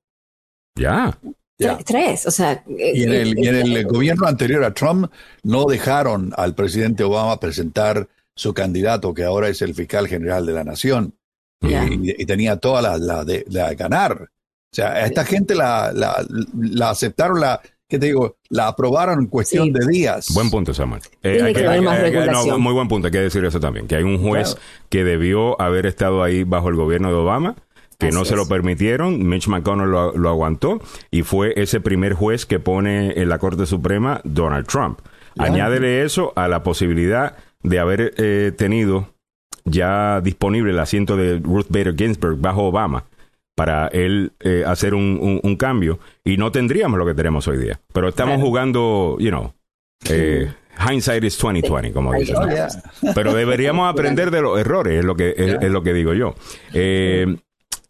ya. 0.77 1.17
Ya. 1.59 1.79
Tre- 1.79 1.85
Tres, 1.85 2.27
o 2.27 2.31
sea. 2.33 2.65
Y 2.67 3.05
en 3.05 3.13
el, 3.13 3.39
y 3.39 3.47
en 3.47 3.55
el 3.55 3.87
gobierno 3.87 4.27
anterior 4.27 4.65
a 4.65 4.75
Trump 4.75 5.13
no 5.45 5.65
dejaron 5.67 6.33
al 6.37 6.55
presidente 6.57 7.05
Obama 7.05 7.39
presentar 7.39 8.09
su 8.35 8.53
candidato, 8.53 9.15
que 9.15 9.23
ahora 9.23 9.49
es 9.49 9.63
el 9.63 9.73
fiscal 9.75 10.09
general 10.09 10.45
de 10.47 10.53
la 10.55 10.65
nación. 10.65 11.15
Y- 11.61 11.69
Ya. 11.71 11.85
Y, 11.87 12.17
y 12.19 12.27
tenía 12.27 12.57
toda 12.57 12.83
la, 12.83 12.99
la 12.99 13.25
de, 13.25 13.45
la 13.49 13.69
de 13.69 13.77
ganar. 13.77 14.23
O 14.23 14.75
sea, 14.75 14.93
a 14.93 15.07
esta 15.07 15.25
gente 15.25 15.55
la, 15.55 15.93
la, 15.95 16.25
la 16.59 16.91
aceptaron, 16.91 17.39
la, 17.41 17.61
¿qué 17.93 17.99
te 17.99 18.07
digo? 18.07 18.37
La 18.49 18.69
aprobaron 18.69 19.21
en 19.21 19.27
cuestión 19.27 19.67
Sí. 19.67 19.73
de 19.73 19.87
días. 19.87 20.29
Buen 20.35 20.51
punto, 20.51 20.73
Samuel. 20.75 21.03
Eh, 21.23 21.33
Tiene 21.35 21.49
hay 21.49 21.55
que 21.55 21.61
que- 21.61 21.67
haber 21.67 21.79
hay- 21.81 21.85
más 21.85 21.99
hay- 21.99 22.11
no, 22.13 22.21
regulación. 22.21 22.61
muy 22.63 22.73
buen 22.73 22.89
punto, 22.89 23.07
hay 23.07 23.13
que 23.13 23.19
decir 23.21 23.45
eso 23.45 23.61
también, 23.61 23.87
que 23.87 23.97
hay 23.97 24.03
un 24.03 24.19
juez 24.19 24.55
Claro. 24.55 24.61
que 24.89 25.05
debió 25.05 25.61
haber 25.61 25.85
estado 25.87 26.23
ahí 26.23 26.45
bajo 26.45 26.69
el 26.71 26.77
gobierno 26.77 27.09
de 27.09 27.15
Obama, 27.17 27.55
que 27.99 28.11
no 28.11 28.25
se 28.25 28.35
lo 28.35 28.49
permitieron, 28.49 29.29
Mitch 29.29 29.47
McConnell 29.47 29.91
lo, 29.91 30.17
lo 30.17 30.29
aguantó 30.31 30.81
y 31.11 31.23
fue 31.23 31.53
ese 31.57 31.81
primer 31.81 32.15
juez 32.15 32.47
que 32.47 32.59
pone 32.59 33.13
en 33.21 33.29
la 33.29 33.39
Corte 33.39 33.65
Suprema 33.67 34.21
Donald 34.25 34.67
Trump. 34.67 34.99
Añádele 35.39 36.03
eso 36.03 36.33
a 36.35 36.49
la 36.49 36.63
posibilidad 36.63 37.37
de 37.63 37.79
haber 37.79 38.15
eh, 38.17 38.53
tenido 38.57 39.11
ya 39.65 40.21
disponible 40.21 40.73
el 40.73 40.79
asiento 40.81 41.17
de 41.17 41.39
Ruth 41.39 41.67
Bader 41.69 41.95
Ginsburg 41.97 42.39
bajo 42.41 42.65
Obama. 42.65 43.05
Para 43.55 43.89
él 43.89 44.33
eh, 44.41 44.65
hacer 44.67 44.95
un, 44.95 45.19
un, 45.21 45.41
un 45.43 45.57
cambio 45.57 45.99
y 46.25 46.37
no 46.37 46.51
tendríamos 46.53 46.99
lo 46.99 47.07
que 47.07 47.15
tenemos 47.15 47.47
hoy 47.49 47.59
día. 47.59 47.81
Pero 47.93 48.09
estamos 48.09 48.41
jugando, 48.41 49.17
you 49.19 49.31
know, 49.31 49.53
eh, 50.09 50.51
hindsight 50.89 51.25
is 51.25 51.39
2020, 51.39 51.93
como 51.93 52.13
dicen. 52.15 52.37
Pero 53.15 53.35
deberíamos 53.35 53.91
aprender 53.93 54.31
de 54.31 54.43
los 54.43 54.59
errores, 54.59 54.99
es 54.99 55.05
lo 55.05 55.15
que, 55.15 55.35
es, 55.37 55.57
es 55.61 55.71
lo 55.71 55.83
que 55.83 55.93
digo 55.93 56.15
yo. 56.15 56.35
Eh, 56.73 57.37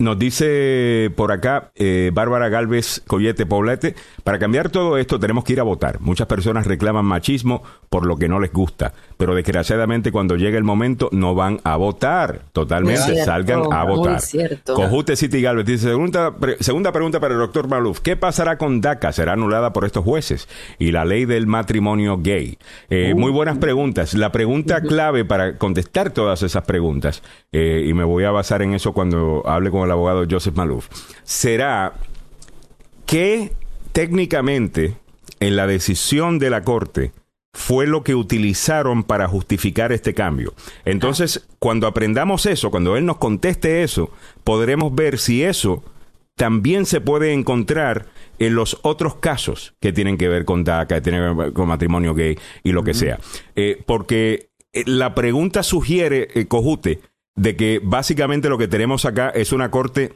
nos 0.02 0.18
dice 0.18 1.12
por 1.14 1.30
acá 1.30 1.70
eh, 1.76 2.10
Bárbara 2.12 2.48
Galvez 2.48 3.02
Collete 3.06 3.46
Poblete, 3.46 3.94
para 4.24 4.38
cambiar 4.38 4.68
todo 4.68 4.98
esto 4.98 5.20
tenemos 5.20 5.44
que 5.44 5.52
ir 5.52 5.60
a 5.60 5.62
votar. 5.62 6.00
Muchas 6.00 6.26
personas 6.26 6.66
reclaman 6.66 7.04
machismo 7.04 7.62
por 7.88 8.04
lo 8.04 8.16
que 8.16 8.28
no 8.28 8.40
les 8.40 8.52
gusta, 8.52 8.92
pero 9.16 9.34
desgraciadamente 9.34 10.12
cuando 10.12 10.36
llega 10.36 10.58
el 10.58 10.64
momento 10.64 11.08
no 11.12 11.34
van 11.34 11.60
a 11.64 11.76
votar. 11.76 12.42
Totalmente, 12.52 13.02
cierto, 13.02 13.24
salgan 13.24 13.62
a 13.72 13.84
votar. 13.84 14.20
Cojute 14.64 15.16
City 15.16 15.42
Galvez 15.42 15.66
dice, 15.66 15.88
segunda, 15.88 16.36
pre- 16.36 16.56
segunda 16.60 16.92
pregunta 16.92 17.20
para 17.20 17.34
el 17.34 17.40
doctor 17.40 17.68
Maluf, 17.68 18.00
¿qué 18.00 18.16
pasará 18.16 18.58
con 18.58 18.80
DACA? 18.80 19.12
¿Será 19.12 19.32
anulada 19.32 19.72
por 19.72 19.84
estos 19.84 20.04
jueces? 20.04 20.48
Y 20.78 20.92
la 20.92 21.04
ley 21.04 21.24
del 21.24 21.46
matrimonio 21.46 22.18
gay. 22.18 22.58
Eh, 22.90 23.14
Muy 23.14 23.30
buenas 23.30 23.58
preguntas. 23.58 24.14
La 24.14 24.32
pregunta 24.32 24.80
clave 24.80 25.24
para 25.24 25.58
contestar 25.58 26.10
todas 26.10 26.42
esas 26.42 26.64
preguntas, 26.64 27.22
eh, 27.52 27.84
y 27.86 27.94
me 27.94 28.04
voy 28.04 28.24
a 28.24 28.30
basar 28.30 28.62
en 28.62 28.74
eso 28.74 28.92
cuando 28.92 29.42
hable 29.46 29.70
con 29.70 29.82
el 29.84 29.90
abogado 29.90 30.24
Joseph 30.30 30.54
Maluf, 30.56 30.88
será 31.24 31.94
que 33.06 33.52
técnicamente 33.92 34.94
en 35.40 35.56
la 35.56 35.66
decisión 35.66 36.38
de 36.38 36.50
la 36.50 36.62
Corte 36.62 37.12
fue 37.52 37.86
lo 37.86 38.02
que 38.02 38.14
utilizaron 38.14 39.04
para 39.04 39.28
justificar 39.28 39.92
este 39.92 40.14
cambio. 40.14 40.54
Entonces, 40.84 41.46
cuando 41.58 41.86
aprendamos 41.86 42.46
eso, 42.46 42.70
cuando 42.70 42.96
él 42.96 43.04
nos 43.04 43.18
conteste 43.18 43.82
eso, 43.82 44.10
podremos 44.42 44.94
ver 44.94 45.18
si 45.18 45.42
eso 45.42 45.84
también 46.34 46.86
se 46.86 47.00
puede 47.00 47.32
encontrar 47.32 48.06
en 48.38 48.54
los 48.54 48.78
otros 48.82 49.16
casos 49.16 49.74
que 49.80 49.92
tienen 49.92 50.16
que 50.16 50.28
ver 50.28 50.44
con 50.44 50.64
DACA, 50.64 50.96
que 50.96 51.00
tienen 51.02 51.22
que 51.22 51.42
ver 51.42 51.52
con 51.52 51.68
matrimonio 51.68 52.14
gay 52.14 52.38
y 52.62 52.72
lo 52.72 52.82
que 52.82 52.94
sea. 52.94 53.18
Eh, 53.54 53.82
porque 53.86 54.50
eh, 54.72 54.84
la 54.86 55.14
pregunta 55.14 55.62
sugiere, 55.62 56.28
eh, 56.34 56.46
Cojute, 56.46 57.00
de 57.34 57.56
que 57.56 57.80
básicamente 57.82 58.48
lo 58.48 58.58
que 58.58 58.68
tenemos 58.68 59.04
acá 59.04 59.30
es 59.30 59.52
una 59.52 59.70
corte 59.70 60.14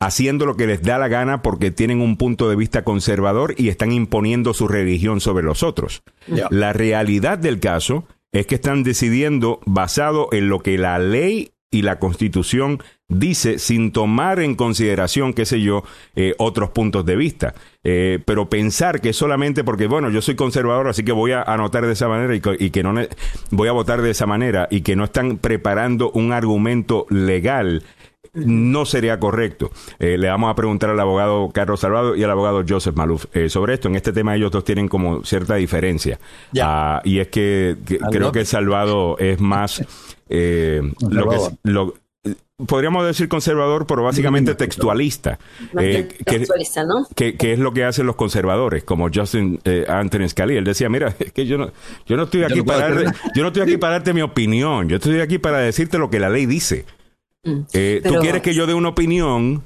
haciendo 0.00 0.46
lo 0.46 0.56
que 0.56 0.66
les 0.66 0.82
da 0.82 0.98
la 0.98 1.08
gana 1.08 1.42
porque 1.42 1.70
tienen 1.70 2.00
un 2.00 2.16
punto 2.16 2.48
de 2.48 2.56
vista 2.56 2.82
conservador 2.84 3.54
y 3.58 3.68
están 3.68 3.92
imponiendo 3.92 4.54
su 4.54 4.66
religión 4.66 5.20
sobre 5.20 5.44
los 5.44 5.62
otros. 5.62 6.02
La 6.50 6.72
realidad 6.72 7.38
del 7.38 7.60
caso 7.60 8.06
es 8.32 8.46
que 8.46 8.54
están 8.54 8.82
decidiendo 8.82 9.60
basado 9.66 10.28
en 10.32 10.48
lo 10.48 10.60
que 10.60 10.78
la 10.78 10.98
ley 10.98 11.52
y 11.70 11.82
la 11.82 11.98
constitución 11.98 12.82
dice 13.08 13.58
sin 13.58 13.92
tomar 13.92 14.40
en 14.40 14.54
consideración, 14.54 15.34
qué 15.34 15.44
sé 15.44 15.60
yo, 15.60 15.84
eh, 16.16 16.34
otros 16.38 16.70
puntos 16.70 17.04
de 17.04 17.16
vista. 17.16 17.54
Eh, 17.84 18.18
pero 18.24 18.48
pensar 18.48 19.00
que 19.00 19.12
solamente 19.12 19.64
porque, 19.64 19.86
bueno, 19.86 20.10
yo 20.10 20.22
soy 20.22 20.34
conservador, 20.34 20.88
así 20.88 21.04
que 21.04 21.12
voy 21.12 21.32
a 21.32 21.42
anotar 21.42 21.86
de 21.86 21.92
esa 21.92 22.08
manera 22.08 22.34
y, 22.34 22.40
y 22.58 22.70
que 22.70 22.82
no 22.82 22.94
voy 23.50 23.68
a 23.68 23.72
votar 23.72 24.02
de 24.02 24.10
esa 24.10 24.26
manera 24.26 24.66
y 24.70 24.80
que 24.80 24.96
no 24.96 25.04
están 25.04 25.38
preparando 25.38 26.10
un 26.10 26.32
argumento 26.32 27.06
legal 27.10 27.84
no 28.34 28.84
sería 28.84 29.18
correcto. 29.18 29.70
Eh, 29.98 30.16
le 30.18 30.28
vamos 30.28 30.50
a 30.50 30.54
preguntar 30.54 30.90
al 30.90 31.00
abogado 31.00 31.50
Carlos 31.52 31.80
Salvado 31.80 32.14
y 32.16 32.22
al 32.22 32.30
abogado 32.30 32.64
Joseph 32.68 32.94
Maluf 32.96 33.26
eh, 33.32 33.48
sobre 33.48 33.74
esto. 33.74 33.88
En 33.88 33.96
este 33.96 34.12
tema 34.12 34.36
ellos 34.36 34.50
dos 34.50 34.64
tienen 34.64 34.88
como 34.88 35.24
cierta 35.24 35.54
diferencia. 35.56 36.18
Ah, 36.60 37.00
y 37.04 37.18
es 37.18 37.28
que, 37.28 37.76
creo 38.10 38.32
que 38.32 38.40
que- 38.40 38.44
Salvado 38.44 39.16
es 39.18 39.40
más 39.40 39.82
eh, 40.28 40.80
lo 41.10 41.28
que 41.28 41.36
lo- 41.64 41.94
podríamos 42.66 43.06
decir 43.06 43.26
conservador, 43.28 43.86
pero 43.86 44.02
básicamente 44.02 44.54
textualista. 44.54 45.38
Eh, 45.78 46.08
que 46.26 46.44
¿no? 46.86 47.06
que, 47.16 47.34
que 47.36 47.54
es 47.54 47.58
lo 47.58 47.72
que 47.72 47.84
hacen 47.84 48.06
los 48.06 48.16
conservadores, 48.16 48.84
como 48.84 49.08
Justin 49.12 49.58
eh, 49.64 49.86
Anthony 49.88 50.28
Scalia. 50.28 50.58
Él 50.58 50.64
decía, 50.64 50.88
mira, 50.90 51.14
es 51.18 51.32
que 51.32 51.46
yo 51.46 51.56
no, 51.56 51.70
yo 52.06 52.16
no 52.18 52.24
estoy 52.24 52.40
Yo 52.40 52.46
aquí 52.46 52.58
no 52.58 52.64
para 52.66 52.90
darte- 52.90 53.16
yo 53.34 53.42
no 53.42 53.48
estoy 53.48 53.62
aquí 53.62 53.76
para 53.78 53.94
darte 53.94 54.12
mi 54.12 54.20
opinión, 54.22 54.88
yo 54.88 54.96
estoy 54.96 55.20
aquí 55.20 55.38
para 55.38 55.58
decirte 55.58 55.96
lo 55.98 56.10
que 56.10 56.20
la 56.20 56.28
ley 56.28 56.44
dice. 56.46 56.84
Mm. 57.44 57.60
Eh, 57.72 58.00
Tú 58.02 58.08
Pero- 58.10 58.20
quieres 58.22 58.42
que 58.42 58.54
yo 58.54 58.66
dé 58.66 58.74
una 58.74 58.88
opinión 58.90 59.62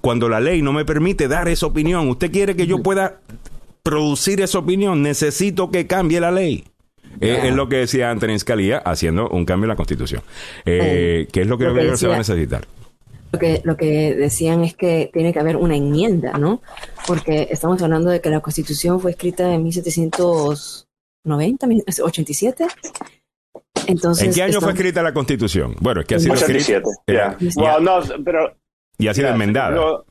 cuando 0.00 0.28
la 0.28 0.40
ley 0.40 0.62
no 0.62 0.72
me 0.72 0.84
permite 0.84 1.28
dar 1.28 1.48
esa 1.48 1.66
opinión. 1.66 2.08
Usted 2.08 2.30
quiere 2.32 2.56
que 2.56 2.66
yo 2.66 2.82
pueda 2.82 3.20
producir 3.82 4.40
esa 4.40 4.58
opinión. 4.58 5.02
Necesito 5.02 5.70
que 5.70 5.86
cambie 5.86 6.20
la 6.20 6.30
ley. 6.30 6.64
Eh, 7.20 7.40
es 7.44 7.54
lo 7.54 7.68
que 7.68 7.76
decía 7.76 8.10
Anthony 8.10 8.38
Scalia 8.38 8.78
haciendo 8.78 9.28
un 9.28 9.44
cambio 9.44 9.66
en 9.66 9.70
la 9.70 9.76
Constitución. 9.76 10.22
Eh, 10.64 11.28
que 11.30 11.42
es 11.42 11.46
lo 11.46 11.58
que, 11.58 11.64
Lo 11.64 11.74
que 11.74 11.80
que 11.90 11.96
se 11.96 12.06
va 12.08 12.14
a 12.14 12.18
decía- 12.18 12.34
necesitar. 12.34 12.66
Lo 13.32 13.38
que, 13.38 13.60
lo 13.64 13.76
que 13.76 14.14
decían 14.14 14.64
es 14.64 14.74
que 14.74 15.10
tiene 15.12 15.32
que 15.32 15.38
haber 15.38 15.56
una 15.56 15.76
enmienda, 15.76 16.36
¿no? 16.38 16.60
Porque 17.06 17.48
estamos 17.50 17.80
hablando 17.82 18.10
de 18.10 18.20
que 18.20 18.28
la 18.30 18.40
Constitución 18.40 19.00
fue 19.00 19.12
escrita 19.12 19.52
en 19.54 19.62
1790, 19.62 21.66
87. 22.02 22.66
Entonces, 23.86 24.28
¿En 24.28 24.34
qué 24.34 24.42
año 24.42 24.60
fue 24.60 24.72
escrita 24.72 25.02
la 25.02 25.12
Constitución? 25.12 25.74
Bueno, 25.80 26.00
es 26.02 26.06
que 26.06 26.14
ha 26.16 26.18
sido 26.20 26.34
escrita 26.34 26.78
87. 26.78 26.88
Yeah. 27.06 27.36
eh, 27.40 27.50
Well, 27.56 27.82
no, 27.84 28.00
pero. 28.24 28.54
y 28.98 29.08
ha 29.08 29.14
sido 29.14 29.26
yeah, 29.28 29.32
enmendada. 29.34 29.70
no, 29.74 30.04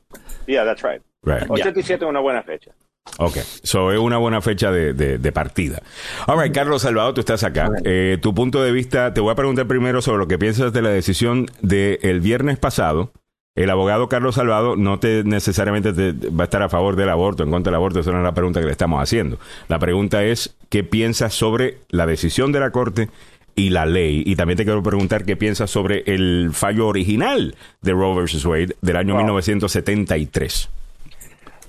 yeah, 0.46 0.64
that's 0.64 0.82
right. 0.82 1.02
Right. 1.22 1.48
87 1.50 2.04
es 2.04 2.08
una 2.08 2.20
buena 2.20 2.42
fecha. 2.42 2.72
Ok, 3.18 3.36
so 3.64 3.90
es 3.92 3.98
una 3.98 4.18
buena 4.18 4.40
fecha 4.40 4.70
de, 4.70 4.92
de- 4.94 5.18
de 5.18 5.32
partida. 5.32 5.82
All 6.26 6.40
right, 6.40 6.54
Carlos 6.54 6.82
Salvador, 6.82 7.14
tú 7.14 7.20
estás 7.20 7.42
acá. 7.44 7.68
Eh, 7.84 8.18
tu 8.20 8.32
punto 8.34 8.62
de 8.62 8.70
vista, 8.72 9.12
te 9.12 9.20
voy 9.20 9.32
a 9.32 9.34
preguntar 9.34 9.66
primero 9.66 10.02
sobre 10.02 10.18
lo 10.18 10.28
que 10.28 10.38
piensas 10.38 10.72
de 10.72 10.82
la 10.82 10.90
decisión 10.90 11.46
del 11.62 12.20
viernes 12.20 12.58
pasado. 12.58 13.10
El 13.54 13.68
abogado 13.70 14.08
Carlos 14.08 14.36
Salvado 14.36 14.76
no 14.76 14.98
te 14.98 15.24
necesariamente 15.24 15.92
te- 15.92 16.12
va 16.30 16.44
a 16.44 16.46
estar 16.46 16.62
a 16.62 16.68
favor 16.68 16.94
del 16.96 17.08
aborto, 17.10 17.42
en 17.42 17.50
contra 17.50 17.70
del 17.70 17.76
aborto, 17.76 18.00
esa 18.00 18.12
no 18.12 18.18
es 18.18 18.24
la 18.24 18.32
pregunta 18.34 18.60
que 18.60 18.66
le 18.66 18.72
estamos 18.72 19.02
haciendo. 19.02 19.38
La 19.68 19.78
pregunta 19.78 20.22
es, 20.24 20.56
¿qué 20.70 20.84
piensas 20.84 21.34
sobre 21.34 21.78
la 21.90 22.06
decisión 22.06 22.50
de 22.52 22.60
la 22.60 22.70
Corte 22.70 23.10
y 23.54 23.70
la 23.70 23.86
ley? 23.86 24.22
Y 24.26 24.36
también 24.36 24.56
te 24.56 24.64
quiero 24.64 24.82
preguntar 24.82 25.24
qué 25.24 25.36
piensas 25.36 25.70
sobre 25.70 26.02
el 26.06 26.50
fallo 26.52 26.86
original 26.88 27.54
de 27.80 27.92
Roe 27.92 28.14
versus 28.14 28.44
Wade 28.44 28.76
del 28.80 28.96
año 28.96 29.16
1973. 29.16 30.70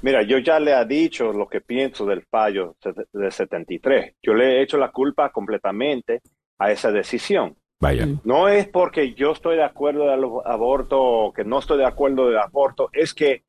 Mira, 0.02 0.22
yo 0.24 0.38
ya 0.40 0.60
le 0.60 0.74
he 0.74 0.86
dicho 0.86 1.32
lo 1.32 1.48
que 1.48 1.62
pienso 1.62 2.06
del 2.06 2.24
fallo 2.24 2.76
de 3.14 3.32
73. 3.32 4.16
Yo 4.22 4.34
le 4.34 4.58
he 4.58 4.62
hecho 4.62 4.78
la 4.78 4.92
culpa 4.92 5.32
completamente 5.32 6.22
a 6.60 6.72
esa 6.72 6.92
decisión. 6.92 7.56
Vaya. 7.80 8.08
No 8.24 8.48
es 8.48 8.68
porque 8.68 9.14
yo 9.14 9.32
estoy 9.32 9.58
de 9.58 9.64
acuerdo 9.64 10.10
del 10.10 10.26
aborto 10.46 11.02
o 11.02 11.34
que 11.34 11.44
no 11.44 11.60
estoy 11.60 11.78
de 11.78 11.86
acuerdo 11.86 12.28
del 12.28 12.38
aborto, 12.38 12.90
es 12.94 13.14
que 13.14 13.44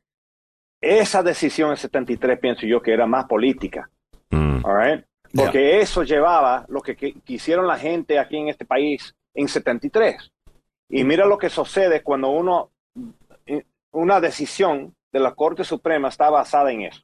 esa 0.80 1.22
decisión 1.22 1.70
en 1.70 1.76
73 1.76 2.38
pienso 2.38 2.66
yo 2.66 2.82
que 2.82 2.92
era 2.92 3.06
más 3.06 3.26
política. 3.26 3.88
Mm. 4.30 4.64
all 4.64 4.76
right? 4.76 5.04
Porque 5.36 5.80
eso 5.80 6.02
llevaba 6.04 6.64
lo 6.68 6.80
que 6.80 6.96
qui- 6.96 7.20
quisieron 7.22 7.66
la 7.66 7.76
gente 7.78 8.18
aquí 8.18 8.36
en 8.36 8.48
este 8.48 8.64
país 8.64 9.14
en 9.34 9.48
73. 9.48 10.30
Y 10.88 11.02
mira 11.04 11.26
lo 11.26 11.38
que 11.38 11.50
sucede 11.50 12.02
cuando 12.02 12.28
uno, 12.28 12.70
eh, 13.46 13.64
una 13.92 14.20
decisión 14.20 14.94
de 15.12 15.20
la 15.20 15.34
Corte 15.34 15.64
Suprema 15.64 16.08
está 16.08 16.30
basada 16.30 16.70
en 16.72 16.82
eso. 16.82 17.00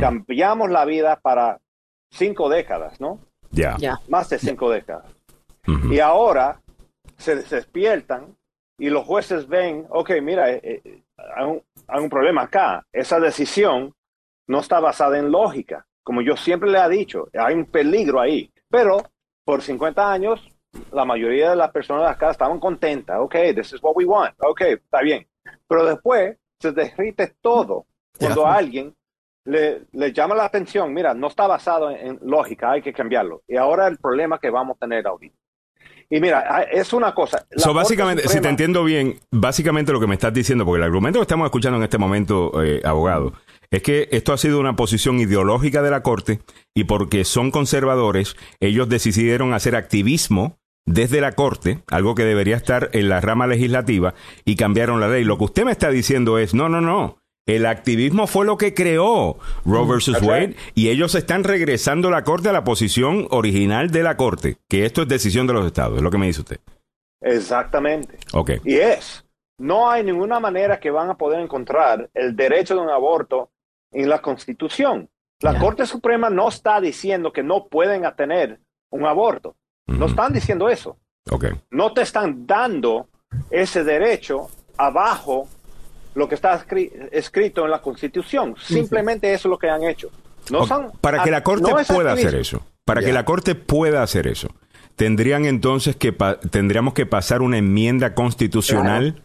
Cambiamos 0.00 0.70
la 0.70 0.84
vida 0.84 1.20
para 1.20 1.60
cinco 2.10 2.48
décadas, 2.48 3.00
¿no? 3.00 3.20
Ya. 3.50 3.76
Ya. 3.78 4.00
Más 4.08 4.28
de 4.30 4.38
cinco 4.38 4.70
décadas. 4.70 5.04
Y 5.92 6.00
ahora 6.00 6.60
se, 7.16 7.42
se 7.42 7.56
despiertan 7.56 8.36
y 8.78 8.90
los 8.90 9.04
jueces 9.06 9.46
ven, 9.46 9.86
ok, 9.90 10.10
mira, 10.20 10.50
eh, 10.50 10.60
eh, 10.84 11.02
hay, 11.36 11.44
un, 11.46 11.62
hay 11.86 12.02
un 12.02 12.10
problema 12.10 12.42
acá. 12.42 12.84
Esa 12.92 13.20
decisión 13.20 13.94
no 14.48 14.58
está 14.60 14.80
basada 14.80 15.18
en 15.18 15.30
lógica. 15.30 15.86
Como 16.02 16.22
yo 16.22 16.36
siempre 16.36 16.70
le 16.70 16.78
he 16.78 16.88
dicho, 16.88 17.28
hay 17.38 17.54
un 17.54 17.66
peligro 17.66 18.20
ahí. 18.20 18.52
Pero 18.68 18.98
por 19.44 19.62
50 19.62 20.12
años, 20.12 20.48
la 20.90 21.04
mayoría 21.04 21.50
de 21.50 21.56
las 21.56 21.70
personas 21.70 22.10
acá 22.10 22.30
estaban 22.30 22.58
contentas. 22.58 23.18
Ok, 23.20 23.34
this 23.54 23.72
is 23.72 23.82
what 23.82 23.92
we 23.94 24.04
want. 24.04 24.34
Ok, 24.40 24.62
está 24.62 25.00
bien. 25.02 25.26
Pero 25.66 25.84
después 25.84 26.36
se 26.58 26.72
derrite 26.72 27.34
todo 27.40 27.86
cuando 28.18 28.46
a 28.46 28.56
alguien 28.56 28.94
le, 29.44 29.86
le 29.92 30.12
llama 30.12 30.34
la 30.34 30.44
atención, 30.44 30.92
mira, 30.92 31.14
no 31.14 31.26
está 31.26 31.46
basado 31.46 31.90
en, 31.90 32.06
en 32.06 32.18
lógica, 32.22 32.70
hay 32.70 32.82
que 32.82 32.92
cambiarlo. 32.92 33.42
Y 33.48 33.56
ahora 33.56 33.88
el 33.88 33.98
problema 33.98 34.38
que 34.38 34.50
vamos 34.50 34.76
a 34.76 34.80
tener 34.80 35.06
ahorita. 35.06 35.36
Y 36.12 36.20
mira, 36.20 36.44
ah, 36.46 36.62
es 36.70 36.92
una 36.92 37.14
cosa. 37.14 37.46
So, 37.56 37.72
básicamente, 37.72 38.28
si 38.28 38.38
te 38.42 38.48
entiendo 38.50 38.84
bien, 38.84 39.18
básicamente 39.30 39.92
lo 39.92 39.98
que 39.98 40.06
me 40.06 40.12
estás 40.12 40.34
diciendo, 40.34 40.66
porque 40.66 40.76
el 40.76 40.84
argumento 40.84 41.18
que 41.18 41.22
estamos 41.22 41.46
escuchando 41.46 41.78
en 41.78 41.84
este 41.84 41.96
momento, 41.96 42.62
eh, 42.62 42.82
abogado, 42.84 43.32
es 43.70 43.82
que 43.82 44.10
esto 44.12 44.34
ha 44.34 44.36
sido 44.36 44.60
una 44.60 44.76
posición 44.76 45.20
ideológica 45.20 45.80
de 45.80 45.90
la 45.90 46.02
Corte 46.02 46.40
y 46.74 46.84
porque 46.84 47.24
son 47.24 47.50
conservadores, 47.50 48.36
ellos 48.60 48.90
decidieron 48.90 49.54
hacer 49.54 49.74
activismo 49.74 50.58
desde 50.84 51.22
la 51.22 51.32
Corte, 51.32 51.82
algo 51.88 52.14
que 52.14 52.24
debería 52.24 52.56
estar 52.56 52.90
en 52.92 53.08
la 53.08 53.22
rama 53.22 53.46
legislativa, 53.46 54.12
y 54.44 54.56
cambiaron 54.56 55.00
la 55.00 55.08
ley. 55.08 55.24
Lo 55.24 55.38
que 55.38 55.44
usted 55.44 55.64
me 55.64 55.72
está 55.72 55.88
diciendo 55.88 56.36
es, 56.36 56.52
no, 56.52 56.68
no, 56.68 56.82
no. 56.82 57.21
El 57.46 57.66
activismo 57.66 58.28
fue 58.28 58.46
lo 58.46 58.56
que 58.56 58.72
creó 58.72 59.36
Roe 59.64 59.86
versus 59.86 60.14
That's 60.14 60.26
Wade 60.26 60.46
right. 60.46 60.58
y 60.74 60.90
ellos 60.90 61.14
están 61.16 61.42
regresando 61.42 62.08
la 62.08 62.22
Corte 62.22 62.48
a 62.48 62.52
la 62.52 62.62
posición 62.62 63.26
original 63.30 63.90
de 63.90 64.04
la 64.04 64.16
Corte, 64.16 64.58
que 64.68 64.84
esto 64.84 65.02
es 65.02 65.08
decisión 65.08 65.48
de 65.48 65.54
los 65.54 65.66
estados, 65.66 65.96
es 65.96 66.02
lo 66.02 66.10
que 66.10 66.18
me 66.18 66.26
dice 66.26 66.42
usted. 66.42 66.60
Exactamente. 67.20 68.16
Ok. 68.32 68.52
Y 68.64 68.76
es. 68.76 69.24
no 69.58 69.90
hay 69.90 70.04
ninguna 70.04 70.38
manera 70.40 70.78
que 70.78 70.90
van 70.90 71.10
a 71.10 71.16
poder 71.16 71.40
encontrar 71.40 72.10
el 72.14 72.36
derecho 72.36 72.74
de 72.74 72.80
un 72.80 72.90
aborto 72.90 73.50
en 73.90 74.08
la 74.08 74.20
Constitución. 74.22 75.08
La 75.40 75.58
Corte 75.58 75.86
Suprema 75.86 76.30
no 76.30 76.48
está 76.48 76.80
diciendo 76.80 77.32
que 77.32 77.42
no 77.42 77.66
pueden 77.66 78.04
tener 78.16 78.60
un 78.90 79.04
aborto. 79.06 79.56
No 79.86 80.06
están 80.06 80.32
diciendo 80.32 80.68
eso. 80.68 80.96
No 81.70 81.92
te 81.92 82.02
están 82.02 82.46
dando 82.46 83.08
ese 83.50 83.82
derecho 83.82 84.48
abajo 84.78 85.48
lo 86.14 86.28
que 86.28 86.34
está 86.34 86.64
escrito 87.10 87.64
en 87.64 87.70
la 87.70 87.80
Constitución. 87.80 88.54
Simplemente 88.60 89.32
eso 89.32 89.48
es 89.48 89.50
lo 89.50 89.58
que 89.58 89.70
han 89.70 89.84
hecho. 89.84 90.10
No 90.50 90.66
para 91.00 91.22
que 91.22 91.30
la 91.30 91.42
Corte 91.42 91.72
pueda 91.88 92.12
hacer 92.12 92.34
eso, 92.34 92.62
para 92.84 93.02
que 93.02 93.12
la 93.12 93.24
Corte 93.24 93.54
pueda 93.54 94.02
hacer 94.02 94.26
eso, 94.26 94.48
tendrían 94.96 95.44
entonces 95.44 95.96
que 95.96 96.12
tendríamos 96.50 96.94
que 96.94 97.06
pasar 97.06 97.42
una 97.42 97.58
enmienda 97.58 98.14
constitucional. 98.14 99.24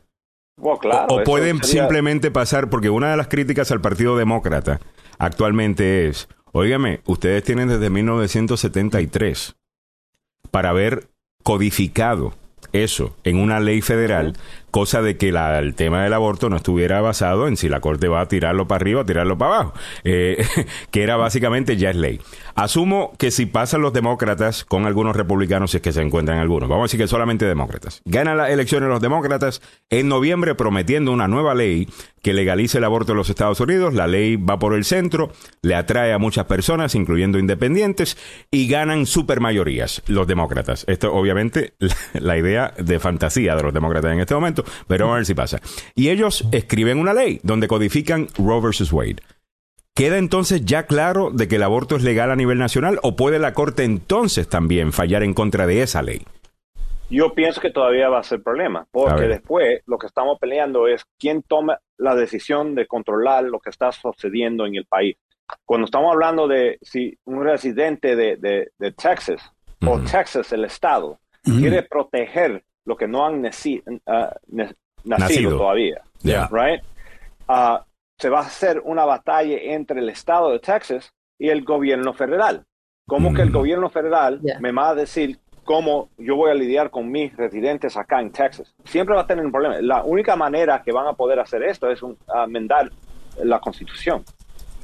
o, 0.59 1.23
pueden 1.23 1.64
simplemente 1.64 2.31
pasar, 2.31 2.69
porque 2.69 2.89
una 2.89 3.11
de 3.11 3.18
las 3.18 3.27
críticas 3.27 3.72
al 3.72 3.81
Partido 3.81 4.18
Demócrata 4.18 4.80
actualmente 5.18 6.07
es, 6.07 6.27
óigame, 6.51 7.01
ustedes 7.05 7.43
tienen 7.43 7.68
desde 7.68 7.89
1973 7.89 9.55
para 10.51 10.69
haber 10.69 11.07
codificado 11.43 12.34
eso 12.73 13.15
en 13.23 13.38
una 13.38 13.59
ley 13.59 13.81
federal 13.81 14.35
cosa 14.78 15.02
de 15.02 15.18
que 15.18 15.30
el 15.30 15.74
tema 15.74 16.04
del 16.04 16.14
aborto 16.14 16.52
no 16.52 16.56
estuviera 16.56 17.02
basado 17.02 17.48
en 17.48 17.58
si 17.58 17.68
la 17.68 17.80
Corte 17.80 18.10
va 18.10 18.22
a 18.22 18.28
tirarlo 18.28 18.68
para 18.68 18.80
arriba 18.80 19.02
o 19.02 19.06
tirarlo 19.08 19.36
para 19.36 19.56
abajo, 19.56 19.74
eh, 20.04 20.45
que 20.91 21.02
era 21.02 21.18
básicamente 21.18 21.78
ya 21.78 21.90
es 21.90 21.95
ley. 21.95 22.22
Asumo 22.54 23.14
que 23.18 23.32
si 23.32 23.48
pasan 23.48 23.82
los 23.82 23.91
demócratas 23.91 24.66
con 24.66 24.86
algunos 24.86 25.16
republicanos, 25.16 25.72
si 25.72 25.78
es 25.78 25.84
que 25.84 25.91
se 25.91 26.04
encuentran 26.04 26.38
algunos, 26.38 26.70
vamos 26.70 26.84
a 26.84 26.86
decir 26.86 26.99
que 26.99 27.08
solamente 27.08 27.45
demócratas, 27.45 28.04
ganan 28.06 28.38
las 28.38 28.52
elecciones 28.52 28.88
los 28.88 29.02
demócratas 29.02 29.64
en 29.90 30.10
noviembre 30.10 30.54
prometiendo 30.54 31.12
una 31.12 31.28
nueva 31.28 31.56
ley 31.56 31.88
que 32.22 32.34
legalice 32.34 32.80
el 32.80 32.84
aborto 32.84 33.14
en 33.14 33.18
los 33.18 33.30
Estados 33.30 33.60
Unidos, 33.62 33.94
la 33.94 34.06
ley 34.06 34.36
va 34.36 34.60
por 34.60 34.74
el 34.74 34.84
centro, 34.84 35.32
le 35.62 35.76
atrae 35.76 36.14
a 36.14 36.18
muchas 36.18 36.45
personas, 36.45 36.94
incluyendo 36.94 37.40
independientes, 37.40 38.18
y 38.52 38.68
ganan 38.68 39.06
supermayorías 39.06 40.04
los 40.08 40.28
demócratas. 40.28 40.84
Esto 40.88 41.14
obviamente 41.14 41.74
la 42.14 42.38
idea 42.38 42.74
de 42.78 42.99
fantasía 42.99 43.56
de 43.56 43.64
los 43.64 43.74
demócratas 43.74 44.12
en 44.12 44.20
este 44.20 44.36
momento 44.36 44.66
pero 44.88 45.06
vamos 45.06 45.15
a 45.15 45.19
ver 45.19 45.26
si 45.26 45.34
pasa. 45.34 45.61
Y 45.95 46.10
ellos 46.10 46.48
escriben 46.52 46.99
una 46.99 47.14
ley 47.14 47.39
donde 47.44 47.68
codifican 47.68 48.27
Roe 48.38 48.61
versus 48.61 48.91
Wade. 48.91 49.18
¿Queda 49.98 50.19
entonces 50.19 50.64
ya 50.64 50.85
claro 50.85 51.31
de 51.31 51.48
que 51.48 51.56
el 51.56 51.64
aborto 51.64 51.95
es 51.95 52.03
legal 52.03 52.30
a 52.30 52.35
nivel 52.35 52.60
nacional 52.60 52.99
o 53.02 53.15
puede 53.15 53.39
la 53.39 53.56
Corte 53.56 53.84
entonces 53.84 54.48
también 54.48 54.94
fallar 54.94 55.23
en 55.23 55.34
contra 55.34 55.65
de 55.65 55.81
esa 55.81 56.03
ley? 56.03 56.22
Yo 57.10 57.34
pienso 57.34 57.61
que 57.61 57.72
todavía 57.72 58.10
va 58.10 58.19
a 58.19 58.23
ser 58.23 58.44
problema, 58.44 58.85
porque 58.91 59.23
después 59.23 59.81
lo 59.85 59.98
que 59.98 60.07
estamos 60.07 60.38
peleando 60.39 60.88
es 60.88 61.03
quién 61.18 61.41
toma 61.41 61.80
la 61.98 62.15
decisión 62.15 62.76
de 62.76 62.85
controlar 62.85 63.45
lo 63.45 63.60
que 63.60 63.69
está 63.69 63.91
sucediendo 63.91 64.65
en 64.65 64.76
el 64.76 64.85
país. 64.85 65.15
Cuando 65.65 65.85
estamos 65.85 66.11
hablando 66.11 66.48
de 66.48 66.77
si 66.81 67.18
un 67.26 67.44
residente 67.44 68.15
de, 68.15 68.69
Texas 69.02 69.41
o 69.85 69.99
Texas, 69.99 70.52
el 70.52 70.65
estado, 70.65 71.19
quiere 71.44 71.81
proteger 71.81 72.64
lo 72.88 72.95
que 72.95 73.07
no 73.07 73.26
han 73.26 73.45
ah, 74.07 74.34
nacido, 75.03 75.57
todavía. 75.57 76.01
Right? 76.23 76.81
Ah, 77.47 77.85
se 78.18 78.30
va 78.30 78.39
a 78.39 78.43
hacer 78.43 78.81
una 78.84 79.03
batalla 79.03 79.57
entre 79.57 79.99
el 79.99 80.09
estado 80.09 80.51
de 80.51 80.59
Texas 80.59 81.11
y 81.38 81.49
el 81.49 81.65
gobierno 81.65 82.14
federal. 82.14 82.64
¿Cómo 83.05 83.34
que 83.34 83.41
el 83.41 83.49
mm. 83.49 83.53
gobierno 83.53 83.89
federal 83.89 84.41
me 84.59 84.72
va 84.72 84.89
a 84.89 84.95
decir 84.95 85.38
cómo 85.65 86.09
yo 86.18 86.38
voy 86.38 86.49
a 86.49 86.53
lidiar 86.53 86.89
con 86.89 87.11
mis 87.11 87.35
residentes 87.35 87.97
acá 87.97 88.22
en 88.22 88.31
Texas? 88.31 88.73
Siempre 88.85 89.15
va 89.15 89.22
a 89.22 89.27
tener 89.27 89.45
un 89.45 89.51
problema. 89.51 89.80
La 89.81 90.03
única 90.03 90.38
manera 90.38 90.81
que 90.81 90.93
van 90.93 91.07
a 91.07 91.14
poder 91.14 91.39
hacer 91.41 91.64
esto 91.64 91.91
es 91.91 92.01
un, 92.01 92.18
amendar 92.27 92.89
la 93.43 93.59
constitución. 93.59 94.23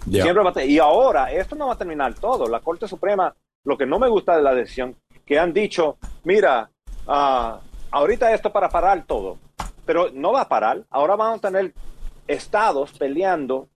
Siempre 0.09 0.65
y 0.65 0.77
ahora, 0.79 1.31
esto 1.31 1.55
no 1.55 1.67
va 1.67 1.73
a 1.73 1.77
terminar 1.77 2.13
todo. 2.15 2.47
La 2.49 2.59
Corte 2.59 2.85
Suprema, 2.85 3.33
lo 3.63 3.77
que 3.77 3.85
no 3.85 3.97
me 3.97 4.09
gusta 4.09 4.35
de 4.35 4.43
la 4.43 4.53
decisión, 4.53 4.93
que 5.25 5.39
han 5.39 5.53
dicho, 5.53 5.97
mira, 6.25 6.69
uh, 7.07 7.57
ahorita 7.93 8.33
esto 8.33 8.51
para 8.51 8.69
parar 8.69 9.05
todo, 9.05 9.37
pero 9.85 10.09
no 10.11 10.33
va 10.33 10.41
a 10.41 10.49
parar. 10.49 10.83
Ahora 10.89 11.15
vamos 11.15 11.37
a 11.37 11.47
tener 11.47 11.73
estados 12.27 12.91
peleando. 12.97 13.69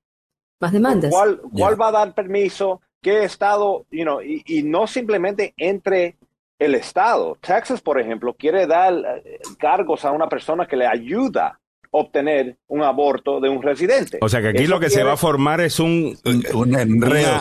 Más 0.60 0.72
demandas. 0.72 1.12
¿Cuál, 1.12 1.40
cuál 1.54 1.80
va 1.80 1.90
a 1.90 1.92
dar 1.92 2.14
permiso? 2.14 2.82
¿Qué 3.02 3.24
estado? 3.24 3.86
You 3.92 4.04
know, 4.04 4.22
y, 4.22 4.64
no 4.64 4.88
simplemente 4.88 5.54
entre 5.56 6.18
el 6.60 6.76
estado. 6.76 7.38
Texas, 7.40 7.80
por 7.80 8.00
ejemplo, 8.00 8.34
quiere 8.34 8.66
dar 8.66 8.94
eh, 9.24 9.40
cargos 9.60 10.04
a 10.04 10.12
una 10.12 10.28
persona 10.28 10.68
que 10.68 10.76
le 10.76 10.88
ayuda 10.88 11.60
obtener 12.00 12.58
un 12.68 12.84
aborto 12.84 13.40
de 13.40 13.50
un 13.50 13.62
residente. 13.62 14.18
O 14.22 14.30
sea 14.30 14.42
que 14.42 14.50
aquí 14.50 14.68
lo 14.68 14.80
que 14.80 14.90
se 14.90 15.04
va 15.04 15.14
a 15.14 15.18
formar 15.18 15.62
es 15.62 15.80
un, 15.80 16.18
un 16.54 16.76
enredo. 16.76 17.40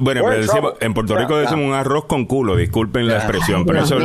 bueno, 0.00 0.22
en 0.80 0.94
Puerto 0.94 1.16
Rico 1.16 1.36
decimos 1.36 1.64
un 1.64 1.74
arroz 1.74 2.06
con 2.06 2.26
culo, 2.26 2.56
disculpen 2.56 3.06
la 3.06 3.16
expresión, 3.16 3.64
pero 3.66 3.82
eso 3.82 3.98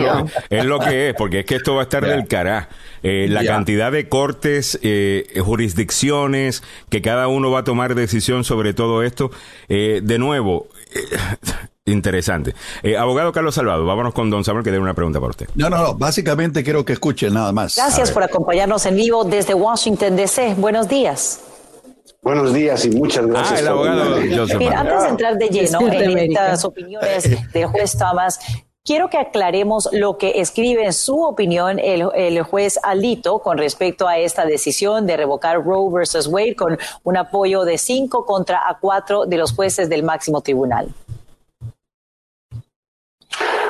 es 0.50 0.66
lo, 0.66 0.80
que 0.80 1.10
es, 1.10 1.16
porque 1.16 1.40
es 1.40 1.46
que 1.46 1.56
esto 1.56 1.76
va 1.76 1.82
a 1.82 1.84
estar 1.84 2.06
del 2.06 2.28
cará. 2.28 2.70
Eh, 3.04 3.28
la 3.30 3.44
cantidad 3.44 3.92
de 3.92 4.08
cortes, 4.08 4.80
eh, 4.82 5.28
jurisdicciones, 5.44 6.64
que 6.90 7.02
cada 7.02 7.28
uno 7.28 7.52
va 7.52 7.60
a 7.60 7.64
tomar 7.64 7.96
decisión 7.96 8.44
sobre 8.44 8.74
todo 8.74 9.04
esto. 9.04 9.30
Eh, 9.68 10.00
de 10.02 10.20
nuevo, 10.20 10.68
Interesante. 11.86 12.56
Eh, 12.82 12.98
abogado 12.98 13.34
Carlos 13.34 13.56
Salvado, 13.56 13.86
vámonos 13.86 14.14
con 14.14 14.30
don 14.30 14.44
Samuel 14.44 14.64
que 14.64 14.70
tiene 14.70 14.84
una 14.84 14.94
pregunta 14.94 15.20
para 15.20 15.32
usted. 15.32 15.50
No, 15.56 15.70
no, 15.70 15.82
no, 15.82 15.96
básicamente 15.96 16.64
quiero 16.64 16.86
que 16.86 16.94
escuchen 16.94 17.34
nada 17.34 17.52
más. 17.52 17.76
Gracias 17.76 18.12
por 18.12 18.24
acompañarnos 18.24 18.86
en 18.86 18.96
vivo 18.96 19.26
desde 19.26 19.54
Washington, 19.54 20.16
D.C. 20.16 20.56
Buenos 20.58 20.88
días. 20.88 21.42
Buenos 22.22 22.54
días 22.54 22.86
y 22.86 22.90
muchas 22.92 23.28
gracias. 23.28 23.60
Ah, 23.60 23.60
el 23.60 23.68
abogado 23.68 24.16
Mira, 24.58 24.80
antes 24.80 25.04
de 25.04 25.10
entrar 25.10 25.38
de 25.38 25.50
lleno 25.50 25.92
en 25.92 26.18
estas 26.18 26.64
opiniones 26.64 27.52
del 27.52 27.66
juez 27.66 27.98
Thomas, 27.98 28.40
Quiero 28.86 29.10
que 29.10 29.18
aclaremos 29.18 29.88
lo 29.94 30.18
que 30.18 30.42
escribe 30.42 30.84
en 30.84 30.92
su 30.92 31.22
opinión 31.22 31.80
el, 31.80 32.06
el, 32.16 32.42
juez 32.44 32.78
Alito 32.84 33.40
con 33.40 33.58
respecto 33.58 34.10
a 34.10 34.18
esta 34.18 34.46
decisión 34.46 35.08
de 35.08 35.16
revocar 35.16 35.64
Roe 35.64 35.90
versus 35.90 36.28
Wade 36.28 36.58
con 36.58 36.78
un 37.04 37.16
apoyo 37.16 37.64
de 37.64 37.78
cinco 37.78 38.26
contra 38.26 38.68
a 38.68 38.78
cuatro 38.80 39.26
de 39.26 39.38
los 39.38 39.54
jueces 39.54 39.90
del 39.90 40.04
máximo 40.04 40.42
tribunal. 40.42 40.94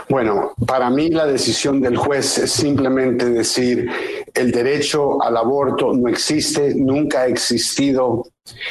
Bueno, 0.09 0.53
para 0.65 0.89
mí 0.89 1.09
la 1.09 1.27
decisión 1.27 1.79
del 1.79 1.95
juez 1.95 2.39
es 2.39 2.51
simplemente 2.51 3.29
decir 3.29 3.87
el 4.33 4.51
derecho 4.51 5.21
al 5.21 5.37
aborto 5.37 5.93
no 5.93 6.09
existe, 6.09 6.73
nunca 6.73 7.21
ha 7.21 7.27
existido. 7.27 8.25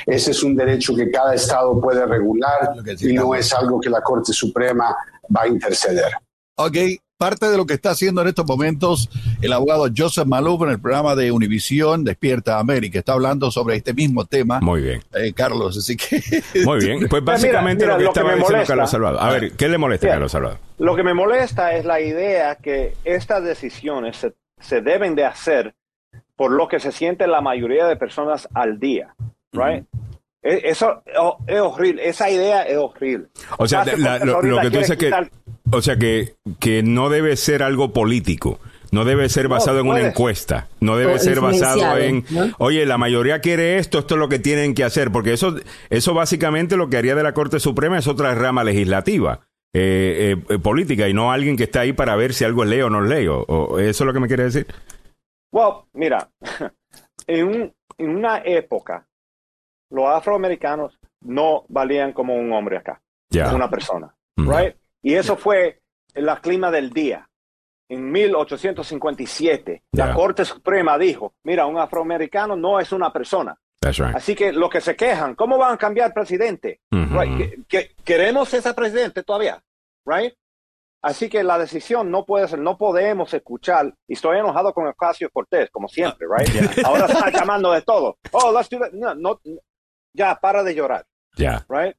Ese 0.06 0.32
es 0.32 0.42
un 0.42 0.56
derecho 0.56 0.92
que 0.96 1.08
cada 1.08 1.36
estado 1.36 1.80
puede 1.80 2.04
regular 2.04 2.74
y 2.98 3.12
no 3.12 3.32
es 3.36 3.54
algo 3.54 3.80
que 3.80 3.88
la 3.88 4.02
Corte 4.02 4.32
Suprema 4.32 4.96
va 5.34 5.42
a 5.42 5.46
interceder. 5.46 6.12
Ok, 6.56 6.76
parte 7.16 7.48
de 7.48 7.56
lo 7.56 7.64
que 7.64 7.72
está 7.72 7.90
haciendo 7.90 8.20
en 8.20 8.28
estos 8.28 8.44
momentos 8.46 9.08
el 9.40 9.54
abogado 9.54 9.86
Joseph 9.96 10.26
Malouf 10.26 10.62
en 10.64 10.70
el 10.70 10.80
programa 10.80 11.16
de 11.16 11.32
Univisión 11.32 12.04
Despierta 12.04 12.58
América. 12.58 12.98
Está 12.98 13.14
hablando 13.14 13.50
sobre 13.50 13.76
este 13.76 13.94
mismo 13.94 14.26
tema. 14.26 14.60
Muy 14.60 14.82
bien. 14.82 15.02
Eh, 15.14 15.32
Carlos, 15.32 15.78
así 15.78 15.96
que... 15.96 16.20
Muy 16.64 16.84
bien. 16.84 17.08
Pues 17.08 17.24
básicamente 17.24 17.86
lo 17.86 17.96
que 17.96 18.04
estaba 18.04 18.34
diciendo 18.34 18.64
Carlos 18.66 18.90
Salvador. 18.90 19.22
A 19.22 19.30
ver, 19.30 19.52
¿qué 19.52 19.68
le 19.68 19.78
molesta 19.78 20.08
a 20.08 20.10
Carlos 20.10 20.32
Salvador? 20.32 20.58
Lo 20.78 20.94
que 20.94 21.02
me 21.02 21.14
molesta 21.14 21.74
es 21.74 21.86
la 21.86 22.00
idea 22.00 22.56
que 22.56 22.94
estas 23.04 23.42
decisiones 23.44 24.26
se, 24.60 24.80
deben 24.82 25.14
de 25.14 25.24
hacer 25.24 25.74
por 26.36 26.50
lo 26.50 26.68
que 26.68 26.80
se 26.80 26.92
siente 26.92 27.26
la 27.28 27.40
mayoría 27.40 27.86
de 27.86 27.96
personas 27.96 28.46
al 28.52 28.78
día. 28.78 29.14
Right? 29.52 29.86
E, 30.42 30.60
eso 30.64 31.02
oh, 31.18 31.38
es 31.46 31.60
horrible. 31.60 32.06
Esa 32.06 32.28
idea 32.28 32.62
es 32.64 32.76
horrible. 32.76 33.28
O 33.58 33.66
sea, 33.66 33.84
lo, 33.84 34.60
que 34.60 34.70
tú 34.70 34.78
dices 34.78 34.98
que 34.98 35.12
o 35.72 35.82
sea 35.82 35.96
que, 35.96 36.34
que 36.60 36.82
no 36.82 37.08
debe 37.08 37.36
ser 37.36 37.62
algo 37.62 37.92
político. 37.92 38.58
No 38.90 39.06
debe 39.06 39.30
ser 39.30 39.48
basado 39.48 39.80
en 39.80 39.88
una 39.88 40.06
encuesta. 40.06 40.68
No 40.80 40.98
debe 40.98 41.18
ser 41.18 41.40
basado 41.40 41.96
en, 41.96 42.26
oye, 42.58 42.84
la 42.84 42.98
mayoría 42.98 43.40
quiere 43.40 43.78
esto, 43.78 43.98
esto 43.98 44.14
es 44.16 44.18
lo 44.18 44.28
que 44.28 44.38
tienen 44.38 44.74
que 44.74 44.84
hacer. 44.84 45.10
Porque 45.10 45.32
eso, 45.32 45.56
eso 45.88 46.12
básicamente 46.12 46.76
lo 46.76 46.90
que 46.90 46.98
haría 46.98 47.14
de 47.14 47.22
la 47.22 47.32
Corte 47.32 47.58
Suprema 47.58 47.98
es 47.98 48.06
otra 48.06 48.34
rama 48.34 48.64
legislativa. 48.64 49.40
Eh, 49.74 50.36
eh, 50.50 50.58
política 50.58 51.08
y 51.08 51.14
no 51.14 51.32
alguien 51.32 51.56
que 51.56 51.62
está 51.62 51.80
ahí 51.80 51.94
para 51.94 52.14
ver 52.14 52.34
si 52.34 52.44
algo 52.44 52.64
es 52.64 52.68
ley 52.68 52.82
o 52.82 52.90
no 52.90 53.02
es 53.02 53.08
ley. 53.08 53.26
O, 53.28 53.78
¿Eso 53.78 54.04
es 54.04 54.06
lo 54.06 54.12
que 54.12 54.20
me 54.20 54.28
quiere 54.28 54.44
decir? 54.44 54.66
Well, 55.50 55.84
mira, 55.94 56.28
en, 57.26 57.72
en 57.96 58.10
una 58.10 58.42
época, 58.44 59.06
los 59.90 60.06
afroamericanos 60.06 60.98
no 61.22 61.64
valían 61.68 62.12
como 62.12 62.34
un 62.34 62.52
hombre 62.52 62.76
acá, 62.76 63.00
como 63.32 63.56
una 63.56 63.70
persona, 63.70 64.14
right? 64.36 64.76
Y 65.02 65.14
eso 65.14 65.36
fue 65.36 65.80
el 66.14 66.28
clima 66.40 66.70
del 66.70 66.90
día. 66.90 67.28
En 67.88 68.10
1857, 68.10 69.82
la 69.92 70.14
Corte 70.14 70.44
Suprema 70.44 70.96
dijo, 70.96 71.34
mira, 71.42 71.66
un 71.66 71.78
afroamericano 71.78 72.56
no 72.56 72.80
es 72.80 72.92
una 72.92 73.12
persona. 73.12 73.58
Así 74.14 74.34
que 74.34 74.52
lo 74.52 74.70
que 74.70 74.80
se 74.80 74.96
quejan, 74.96 75.34
¿cómo 75.34 75.58
van 75.58 75.74
a 75.74 75.78
cambiar 75.78 76.14
presidente? 76.14 76.80
¿Queremos 78.04 78.54
ese 78.54 78.72
presidente 78.72 79.22
todavía? 79.22 79.62
Right? 80.06 80.32
Así 81.02 81.28
que 81.28 81.42
la 81.42 81.58
decisión 81.58 82.10
no 82.12 82.24
puede 82.24 82.46
ser, 82.46 82.60
no 82.60 82.78
podemos 82.78 83.34
escuchar, 83.34 83.92
y 84.06 84.12
estoy 84.12 84.38
enojado 84.38 84.72
con 84.72 84.86
Ocasio 84.86 85.28
Cortés, 85.30 85.68
como 85.70 85.88
siempre, 85.88 86.28
right? 86.30 86.78
Ahora 86.86 87.06
están 87.06 87.32
llamando 87.32 87.72
de 87.72 87.82
todo. 87.82 88.18
Oh, 88.30 88.52
let's 88.56 88.70
do 88.70 88.78
that. 88.78 88.92
No, 88.92 89.12
no, 89.16 89.40
ya, 90.14 90.36
para 90.36 90.62
de 90.62 90.76
llorar. 90.76 91.04
Ya. 91.36 91.64
Right? 91.68 91.96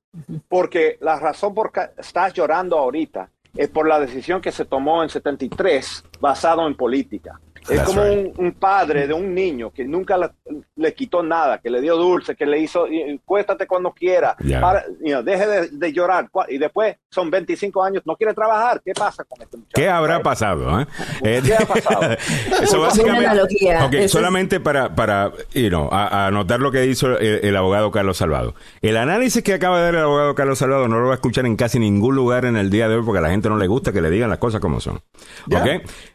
Porque 0.47 0.97
la 1.01 1.19
razón 1.19 1.53
por 1.53 1.71
que 1.71 1.89
estás 1.97 2.33
llorando 2.33 2.77
ahorita 2.77 3.29
es 3.55 3.69
por 3.69 3.87
la 3.87 3.99
decisión 3.99 4.41
que 4.41 4.51
se 4.51 4.65
tomó 4.65 5.03
en 5.03 5.09
73 5.09 6.03
basado 6.19 6.67
en 6.67 6.75
política. 6.75 7.39
Es 7.69 7.77
That's 7.77 7.83
como 7.85 8.03
right. 8.03 8.33
un, 8.37 8.45
un 8.45 8.51
padre 8.53 9.07
de 9.07 9.13
un 9.13 9.33
niño 9.33 9.71
que 9.71 9.85
nunca 9.85 10.17
le, 10.17 10.29
le 10.75 10.93
quitó 10.93 11.23
nada, 11.23 11.59
que 11.59 11.69
le 11.69 11.79
dio 11.81 11.95
dulce, 11.95 12.35
que 12.35 12.45
le 12.45 12.59
hizo, 12.59 12.85
cuéstate 13.25 13.65
cuando 13.67 13.91
quiera, 13.93 14.35
Ya. 14.43 14.59
para- 14.59 14.85
you 15.01 15.11
know, 15.11 15.23
deje 15.23 15.47
de, 15.47 15.67
de 15.69 15.93
llorar. 15.93 16.29
Y 16.49 16.57
después 16.57 16.97
son 17.09 17.29
25 17.31 17.83
años, 17.83 18.03
no 18.05 18.15
quiere 18.15 18.33
trabajar. 18.33 18.81
¿Qué 18.83 18.93
pasa 18.93 19.23
con 19.23 19.41
este 19.41 19.57
muchacho? 19.57 19.71
¿Qué 19.75 19.87
habrá 19.89 20.21
pasado? 20.21 20.81
eh? 20.81 20.87
Eh, 21.23 21.41
¿Qué 21.45 21.53
ha 21.55 21.59
pasado? 21.65 22.01
Eso 22.61 22.81
básicamente. 22.81 24.03
es- 24.03 24.11
solamente 24.11 24.59
para, 24.59 24.93
para 24.93 25.31
you 25.53 25.69
know, 25.69 25.87
a- 25.91 26.07
a 26.07 26.27
anotar 26.27 26.59
lo 26.59 26.71
que 26.71 26.85
hizo 26.85 27.17
el, 27.17 27.45
el 27.45 27.55
abogado 27.55 27.91
Carlos 27.91 28.17
Salvado. 28.17 28.55
El 28.81 28.97
análisis 28.97 29.41
que 29.43 29.53
acaba 29.53 29.77
de 29.77 29.85
dar 29.85 29.95
el 29.95 30.01
abogado 30.01 30.35
Carlos 30.35 30.59
Salvado 30.59 30.87
no 30.87 30.99
lo 30.99 31.05
va 31.07 31.13
a 31.13 31.15
escuchar 31.15 31.45
en 31.45 31.55
casi 31.55 31.79
ningún 31.79 32.15
lugar 32.15 32.43
en 32.45 32.57
el 32.57 32.69
día 32.69 32.89
de 32.89 32.95
hoy 32.97 33.03
porque 33.05 33.19
a 33.19 33.21
la 33.21 33.29
gente 33.29 33.47
no 33.49 33.57
le 33.57 33.67
gusta 33.67 33.91
que 33.93 34.01
le 34.01 34.09
digan 34.09 34.29
las 34.29 34.39
cosas 34.39 34.59
como 34.59 34.79
son. 34.81 35.01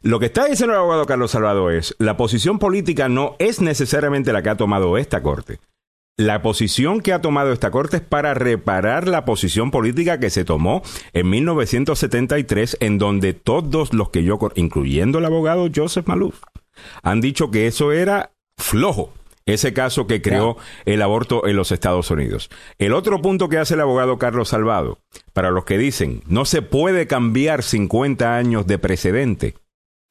Lo 0.02 0.18
que 0.18 0.26
está 0.26 0.44
diciendo 0.46 0.74
el 0.74 0.80
abogado 0.80 1.06
Carlos 1.06 1.30
Salvado 1.30 1.37
es, 1.70 1.94
la 1.98 2.16
posición 2.16 2.58
política 2.58 3.08
no 3.08 3.36
es 3.38 3.60
necesariamente 3.60 4.32
la 4.32 4.42
que 4.42 4.50
ha 4.50 4.56
tomado 4.56 4.98
esta 4.98 5.22
corte. 5.22 5.58
La 6.18 6.42
posición 6.42 7.00
que 7.00 7.12
ha 7.12 7.20
tomado 7.20 7.52
esta 7.52 7.70
corte 7.70 7.98
es 7.98 8.02
para 8.02 8.34
reparar 8.34 9.06
la 9.06 9.24
posición 9.24 9.70
política 9.70 10.18
que 10.18 10.30
se 10.30 10.44
tomó 10.44 10.82
en 11.12 11.30
1973, 11.30 12.78
en 12.80 12.98
donde 12.98 13.34
todos 13.34 13.94
los 13.94 14.10
que 14.10 14.24
yo, 14.24 14.36
incluyendo 14.56 15.20
el 15.20 15.26
abogado 15.26 15.68
Joseph 15.72 16.08
Malouf, 16.08 16.42
han 17.04 17.20
dicho 17.20 17.52
que 17.52 17.68
eso 17.68 17.92
era 17.92 18.32
flojo. 18.56 19.12
Ese 19.46 19.72
caso 19.72 20.06
que 20.06 20.20
creó 20.20 20.58
el 20.84 21.00
aborto 21.00 21.46
en 21.46 21.56
los 21.56 21.72
Estados 21.72 22.10
Unidos. 22.10 22.50
El 22.76 22.92
otro 22.92 23.22
punto 23.22 23.48
que 23.48 23.56
hace 23.56 23.74
el 23.74 23.80
abogado 23.80 24.18
Carlos 24.18 24.50
Salvado, 24.50 24.98
para 25.32 25.50
los 25.50 25.64
que 25.64 25.78
dicen, 25.78 26.22
no 26.26 26.44
se 26.44 26.60
puede 26.60 27.06
cambiar 27.06 27.62
50 27.62 28.36
años 28.36 28.66
de 28.66 28.78
precedente, 28.78 29.54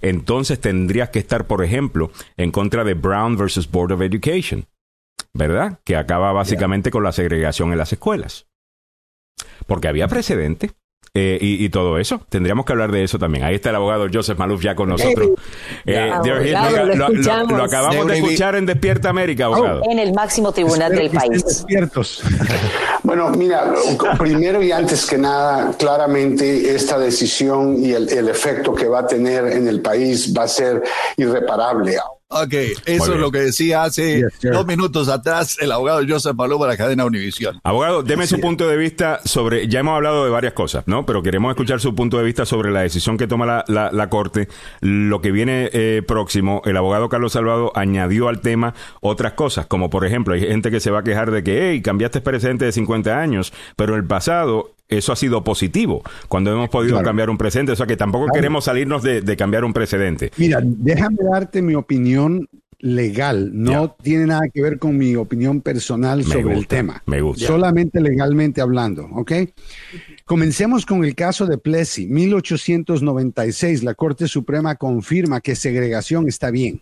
entonces 0.02 0.60
tendrías 0.60 1.10
que 1.10 1.20
estar, 1.20 1.48
por 1.48 1.64
ejemplo, 1.64 2.12
en 2.38 2.52
contra 2.52 2.84
de 2.84 2.94
Brown 2.94 3.38
versus 3.38 3.70
Board 3.70 3.94
of 3.94 4.02
Education, 4.02 4.66
¿verdad? 5.34 5.80
Que 5.84 5.96
acaba 5.96 6.32
básicamente 6.32 6.92
con 6.92 7.04
la 7.04 7.12
segregación 7.12 7.72
en 7.72 7.78
las 7.78 7.94
escuelas. 7.94 8.48
Porque 9.66 9.88
había 9.88 10.08
precedente. 10.08 10.72
Eh, 11.20 11.38
y, 11.42 11.66
y 11.66 11.70
todo 11.70 11.98
eso. 11.98 12.22
Tendríamos 12.30 12.64
que 12.66 12.74
hablar 12.74 12.92
de 12.92 13.04
eso 13.04 13.18
también. 13.18 13.44
Ahí 13.44 13.56
está 13.56 13.72
el 13.72 13.76
abogado 13.78 14.06
Joseph 14.14 14.38
Malouf 14.38 14.62
ya 14.62 14.76
con 14.76 14.90
nosotros. 14.90 15.30
Eh. 15.86 16.12
Abogado, 16.12 16.86
lo 16.86 16.86
lo, 16.86 16.96
lo- 16.96 17.08
escuchamos. 17.14 17.52
lo 17.58 17.64
acabamos 17.64 18.08
de 18.08 18.18
escuchar 18.18 18.56
en 18.56 18.66
Despierta 18.66 19.10
América, 19.10 19.46
abogado. 19.46 19.82
En 19.90 20.00
el 20.00 20.14
máximo 20.14 20.52
tribunal 20.52 20.94
del 20.94 21.10
país. 21.10 21.44
Despiertos. 21.44 22.22
Bueno, 23.04 23.30
mira, 23.30 23.74
primero 24.18 24.62
y 24.62 24.74
antes 24.74 25.06
que 25.06 25.18
nada, 25.18 25.72
claramente 25.80 26.76
esta 26.76 27.00
decisión 27.00 27.82
y 27.82 27.94
el, 27.94 28.10
el 28.10 28.28
efecto 28.28 28.76
que 28.76 28.86
va 28.90 29.00
a 29.00 29.08
tener 29.08 29.48
en 29.48 29.66
el 29.70 29.80
país 29.82 30.34
va 30.38 30.44
a 30.44 30.48
ser 30.50 30.84
irreparable. 31.16 31.96
Ok, 32.30 32.54
eso 32.86 33.14
es 33.14 33.20
lo 33.22 33.32
que 33.32 33.40
decía 33.40 33.84
hace 33.84 34.18
Yes, 34.18 34.52
dos 34.52 34.66
minutos 34.68 35.08
atrás 35.08 35.56
el 35.62 35.72
abogado 35.72 36.02
Joseph 36.06 36.36
Maluma 36.36 36.66
de 36.66 36.74
la 36.74 36.78
cadena 36.78 37.06
Univisión. 37.06 37.62
Abogado, 37.64 38.04
deme 38.04 38.28
su 38.28 38.42
punto 38.42 38.68
de 38.68 38.76
vista 38.76 39.22
sobre, 39.24 39.70
ya 39.70 39.80
hemos 39.80 39.96
hablado 39.96 40.26
de 40.26 40.30
varias 40.30 40.52
cosas, 40.52 40.84
¿no? 40.88 41.06
Pero 41.06 41.24
queremos 41.24 41.52
escuchar 41.52 41.80
su 41.80 41.96
punto 41.96 42.18
de 42.18 42.26
vista 42.26 42.46
sobre 42.46 42.70
la 42.72 42.82
decisión 42.82 43.18
que 43.18 43.28
toma 43.28 43.46
la, 43.46 43.64
la- 43.70 43.92
la 43.94 44.10
Corte, 44.10 44.50
lo 44.82 45.22
que 45.22 45.32
viene 45.32 45.70
eh, 45.72 46.04
próximo. 46.06 46.62
El 46.66 46.76
abogado 46.76 47.08
Carlos 47.08 47.32
Salvado 47.32 47.72
añadió 47.76 48.28
al 48.28 48.42
tema 48.42 48.74
otras 49.00 49.32
cosas, 49.34 49.66
como 49.66 49.90
por 49.90 50.06
ejemplo, 50.06 50.34
hay 50.34 50.42
gente 50.42 50.70
que 50.70 50.82
se 50.82 50.92
va 50.92 51.00
a 51.00 51.04
quejar 51.04 51.32
de 51.32 51.44
que, 51.44 51.70
hey, 51.72 51.82
cambiaste 51.82 52.20
precedente 52.20 52.66
de 52.66 52.74
50 52.74 53.18
años, 53.18 53.54
pero 53.78 53.94
en 53.94 54.02
el 54.02 54.06
pasado 54.06 54.72
eso 54.90 55.12
ha 55.12 55.16
sido 55.16 55.44
positivo, 55.44 56.02
cuando 56.28 56.52
hemos 56.52 56.70
podido 56.70 56.94
Claro. 56.96 57.06
cambiar 57.06 57.30
un 57.30 57.38
precedente. 57.38 57.72
O 57.74 57.76
sea 57.76 57.86
que 57.88 57.98
tampoco 57.98 58.26
Claro. 58.26 58.36
queremos 58.36 58.64
salirnos 58.66 59.04
de, 59.04 59.22
de 59.22 59.38
cambiar 59.38 59.66
un 59.66 59.74
precedente. 59.74 60.32
Mira, 60.38 60.60
déjame 60.64 61.18
darte 61.32 61.62
mi 61.62 61.76
opinión 61.76 62.48
legal. 62.80 63.50
No 63.54 63.96
tiene 64.04 64.28
nada 64.28 64.44
que 64.54 64.62
ver 64.62 64.78
con 64.78 64.96
mi 64.98 65.16
opinión 65.16 65.62
personal 65.62 66.20
Me 66.20 66.24
sobre 66.26 66.56
el 66.56 66.68
tema. 66.68 67.02
me 67.08 67.22
gusta. 67.22 67.48
Solamente 67.48 68.00
legalmente 68.00 68.62
hablando, 68.62 69.08
¿ok? 69.14 69.32
Comencemos 70.26 70.86
con 70.86 71.04
el 71.04 71.16
caso 71.16 71.48
de 71.48 71.58
Plessy. 71.58 72.06
1896, 72.08 73.84
la 73.84 73.94
Corte 73.96 74.28
Suprema 74.28 74.76
confirma 74.76 75.42
que 75.42 75.56
segregación 75.56 76.28
está 76.28 76.52
bien, 76.52 76.82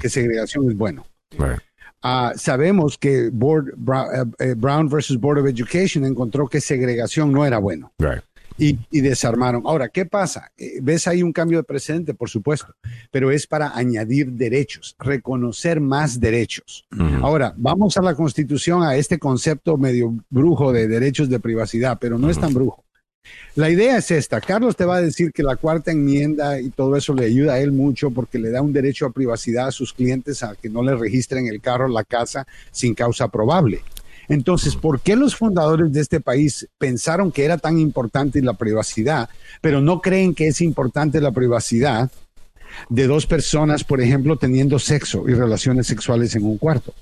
que 0.00 0.08
segregación 0.08 0.70
es 0.70 0.76
bueno. 0.76 1.04
Right. 1.38 1.58
Ah, 2.02 2.32
sabemos 2.36 2.98
que 2.98 3.30
Board- 3.30 3.70
eh, 3.70 4.24
eh, 4.50 4.54
Brown 4.56 4.88
versus 4.88 5.18
Board 5.20 5.38
of 5.40 5.46
Education 5.46 6.04
encontró 6.04 6.48
que 6.48 6.60
segregación 6.60 7.32
no 7.32 7.44
era 7.46 7.58
bueno 7.58 7.92
Right. 7.98 8.22
y, 8.58 8.78
y 8.90 9.00
desarmaron. 9.00 9.62
Ahora, 9.66 9.88
¿qué 9.88 10.04
pasa? 10.04 10.50
Eh, 10.56 10.78
ves 10.82 11.06
ahí 11.06 11.22
un 11.22 11.32
cambio 11.32 11.58
de 11.58 11.64
precedente, 11.64 12.12
por 12.12 12.28
supuesto, 12.28 12.74
pero 13.10 13.30
es 13.30 13.46
para 13.46 13.76
añadir 13.76 14.32
derechos, 14.32 14.96
reconocer 14.98 15.80
más 15.80 16.18
derechos. 16.20 16.84
Ahora, 17.22 17.54
vamos 17.56 17.96
a 17.96 18.02
la 18.02 18.14
Constitución, 18.14 18.82
a 18.82 18.96
este 18.96 19.18
concepto 19.18 19.76
medio 19.78 20.14
brujo 20.28 20.72
de 20.72 20.88
derechos 20.88 21.28
de 21.28 21.38
privacidad, 21.40 21.98
pero 22.00 22.18
no 22.18 22.28
es 22.30 22.38
tan 22.38 22.52
brujo. 22.52 22.84
La 23.54 23.68
idea 23.68 23.98
es 23.98 24.10
esta. 24.10 24.40
Carlos 24.40 24.76
te 24.76 24.86
va 24.86 24.96
a 24.96 25.02
decir 25.02 25.30
que 25.30 25.42
la 25.42 25.56
cuarta 25.56 25.90
enmienda 25.90 26.58
y 26.58 26.70
todo 26.70 26.96
eso 26.96 27.12
le 27.12 27.26
ayuda 27.26 27.54
a 27.54 27.60
él 27.60 27.70
mucho 27.70 28.10
porque 28.10 28.38
le 28.38 28.50
da 28.50 28.62
un 28.62 28.72
derecho 28.72 29.04
a 29.04 29.12
privacidad 29.12 29.68
a 29.68 29.72
sus 29.72 29.92
clientes 29.92 30.42
a 30.42 30.54
que 30.54 30.70
no 30.70 30.82
le 30.82 30.94
registren 30.94 31.46
el 31.46 31.60
carro, 31.60 31.86
la 31.88 32.02
casa, 32.02 32.46
sin 32.70 32.94
causa 32.94 33.28
probable. 33.28 33.82
Entonces, 34.28 34.74
¿por 34.74 35.00
qué 35.00 35.16
los 35.16 35.36
fundadores 35.36 35.92
de 35.92 36.00
este 36.00 36.20
país 36.20 36.66
pensaron 36.78 37.30
que 37.30 37.44
era 37.44 37.58
tan 37.58 37.78
importante 37.78 38.40
la 38.40 38.54
privacidad, 38.54 39.28
pero 39.60 39.82
no 39.82 40.00
creen 40.00 40.34
que 40.34 40.48
es 40.48 40.62
importante 40.62 41.20
la 41.20 41.32
privacidad 41.32 42.10
de 42.88 43.06
dos 43.06 43.26
personas, 43.26 43.84
por 43.84 44.00
ejemplo, 44.00 44.36
teniendo 44.36 44.78
sexo 44.78 45.28
y 45.28 45.34
relaciones 45.34 45.86
sexuales 45.86 46.34
en 46.36 46.44
un 46.44 46.56
cuarto? 46.56 46.94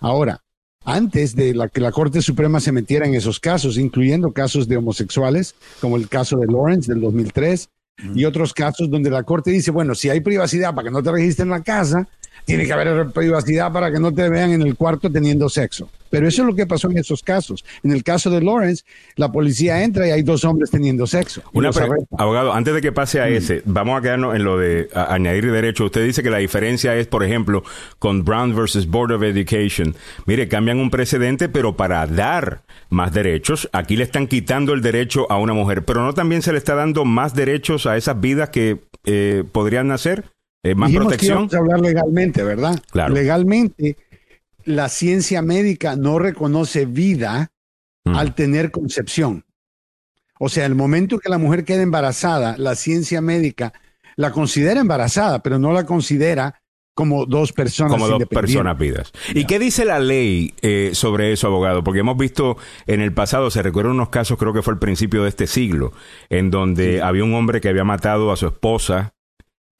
Ahora, 0.00 0.40
antes 0.84 1.36
de 1.36 1.54
la, 1.54 1.68
que 1.68 1.80
la 1.80 1.92
Corte 1.92 2.22
Suprema 2.22 2.60
se 2.60 2.72
metiera 2.72 3.06
en 3.06 3.14
esos 3.14 3.40
casos, 3.40 3.78
incluyendo 3.78 4.32
casos 4.32 4.68
de 4.68 4.76
homosexuales, 4.76 5.54
como 5.80 5.96
el 5.96 6.08
caso 6.08 6.38
de 6.38 6.46
Lawrence 6.46 6.92
del 6.92 7.00
2003, 7.00 7.68
y 8.14 8.24
otros 8.24 8.54
casos 8.54 8.88
donde 8.88 9.10
la 9.10 9.24
Corte 9.24 9.50
dice, 9.50 9.70
bueno, 9.70 9.94
si 9.94 10.08
hay 10.08 10.20
privacidad 10.20 10.74
para 10.74 10.88
que 10.88 10.92
no 10.92 11.02
te 11.02 11.12
registren 11.12 11.48
en 11.48 11.52
la 11.52 11.62
casa, 11.62 12.08
tiene 12.50 12.66
que 12.66 12.72
haber 12.72 13.10
privacidad 13.10 13.72
para 13.72 13.92
que 13.92 13.98
no 13.98 14.12
te 14.12 14.28
vean 14.28 14.50
en 14.50 14.62
el 14.62 14.76
cuarto 14.76 15.10
teniendo 15.10 15.48
sexo. 15.48 15.88
Pero 16.10 16.26
eso 16.26 16.42
es 16.42 16.48
lo 16.48 16.54
que 16.56 16.66
pasó 16.66 16.90
en 16.90 16.98
esos 16.98 17.22
casos. 17.22 17.64
En 17.84 17.92
el 17.92 18.02
caso 18.02 18.30
de 18.30 18.42
Lawrence, 18.42 18.84
la 19.14 19.30
policía 19.30 19.84
entra 19.84 20.08
y 20.08 20.10
hay 20.10 20.22
dos 20.22 20.44
hombres 20.44 20.70
teniendo 20.70 21.06
sexo. 21.06 21.42
Una 21.52 21.70
abogado, 22.18 22.52
antes 22.52 22.74
de 22.74 22.80
que 22.80 22.90
pase 22.90 23.20
a 23.20 23.28
ese, 23.28 23.62
vamos 23.64 23.96
a 23.96 24.02
quedarnos 24.02 24.34
en 24.34 24.42
lo 24.42 24.58
de 24.58 24.88
añadir 24.92 25.50
derecho. 25.52 25.84
Usted 25.84 26.04
dice 26.04 26.24
que 26.24 26.30
la 26.30 26.38
diferencia 26.38 26.96
es, 26.96 27.06
por 27.06 27.22
ejemplo, 27.22 27.62
con 28.00 28.24
Brown 28.24 28.56
versus 28.56 28.88
Board 28.88 29.12
of 29.12 29.22
Education. 29.22 29.94
Mire, 30.26 30.48
cambian 30.48 30.78
un 30.78 30.90
precedente, 30.90 31.48
pero 31.48 31.76
para 31.76 32.04
dar 32.08 32.62
más 32.88 33.12
derechos, 33.12 33.68
aquí 33.72 33.96
le 33.96 34.02
están 34.02 34.26
quitando 34.26 34.72
el 34.72 34.82
derecho 34.82 35.30
a 35.30 35.38
una 35.38 35.52
mujer, 35.52 35.84
pero 35.84 36.02
no 36.02 36.12
también 36.12 36.42
se 36.42 36.50
le 36.50 36.58
está 36.58 36.74
dando 36.74 37.04
más 37.04 37.34
derechos 37.34 37.86
a 37.86 37.96
esas 37.96 38.20
vidas 38.20 38.50
que 38.50 38.80
eh, 39.04 39.44
podrían 39.52 39.86
nacer, 39.86 40.24
Eh, 40.62 40.74
más 40.74 40.88
Dijimos 40.88 41.06
que 41.12 41.18
protección. 41.18 41.36
íbamos 41.38 41.54
a 41.54 41.58
hablar 41.58 41.80
legalmente, 41.80 42.42
¿verdad? 42.42 42.78
Claro. 42.90 43.14
Legalmente, 43.14 43.96
la 44.64 44.88
ciencia 44.88 45.40
médica 45.42 45.96
no 45.96 46.18
reconoce 46.18 46.86
vida 46.86 47.50
Mm. 48.04 48.16
al 48.16 48.34
tener 48.34 48.70
concepción. 48.70 49.44
O 50.38 50.48
sea, 50.48 50.64
el 50.64 50.74
momento 50.74 51.18
que 51.18 51.28
la 51.28 51.36
mujer 51.36 51.64
queda 51.64 51.82
embarazada, 51.82 52.56
la 52.56 52.74
ciencia 52.74 53.20
médica 53.20 53.74
la 54.16 54.32
considera 54.32 54.80
embarazada, 54.80 55.42
pero 55.42 55.58
no 55.58 55.72
la 55.72 55.84
considera 55.84 56.62
como 56.94 57.24
dos 57.26 57.52
personas 57.52 57.92
como 57.92 58.08
dos 58.08 58.24
personas 58.26 58.76
vidas. 58.78 59.12
¿Y 59.34 59.44
qué 59.46 59.58
dice 59.58 59.84
la 59.84 59.98
ley 60.00 60.54
eh, 60.62 60.90
sobre 60.94 61.32
eso, 61.32 61.46
abogado? 61.46 61.84
Porque 61.84 62.00
hemos 62.00 62.16
visto 62.16 62.56
en 62.86 63.00
el 63.02 63.12
pasado, 63.12 63.50
se 63.50 63.62
recuerdan 63.62 63.92
unos 63.94 64.08
casos, 64.08 64.38
creo 64.38 64.52
que 64.54 64.62
fue 64.62 64.72
el 64.74 64.78
principio 64.78 65.22
de 65.22 65.28
este 65.28 65.46
siglo, 65.46 65.92
en 66.30 66.50
donde 66.50 67.02
había 67.02 67.24
un 67.24 67.34
hombre 67.34 67.60
que 67.60 67.68
había 67.68 67.84
matado 67.84 68.32
a 68.32 68.36
su 68.36 68.46
esposa 68.46 69.12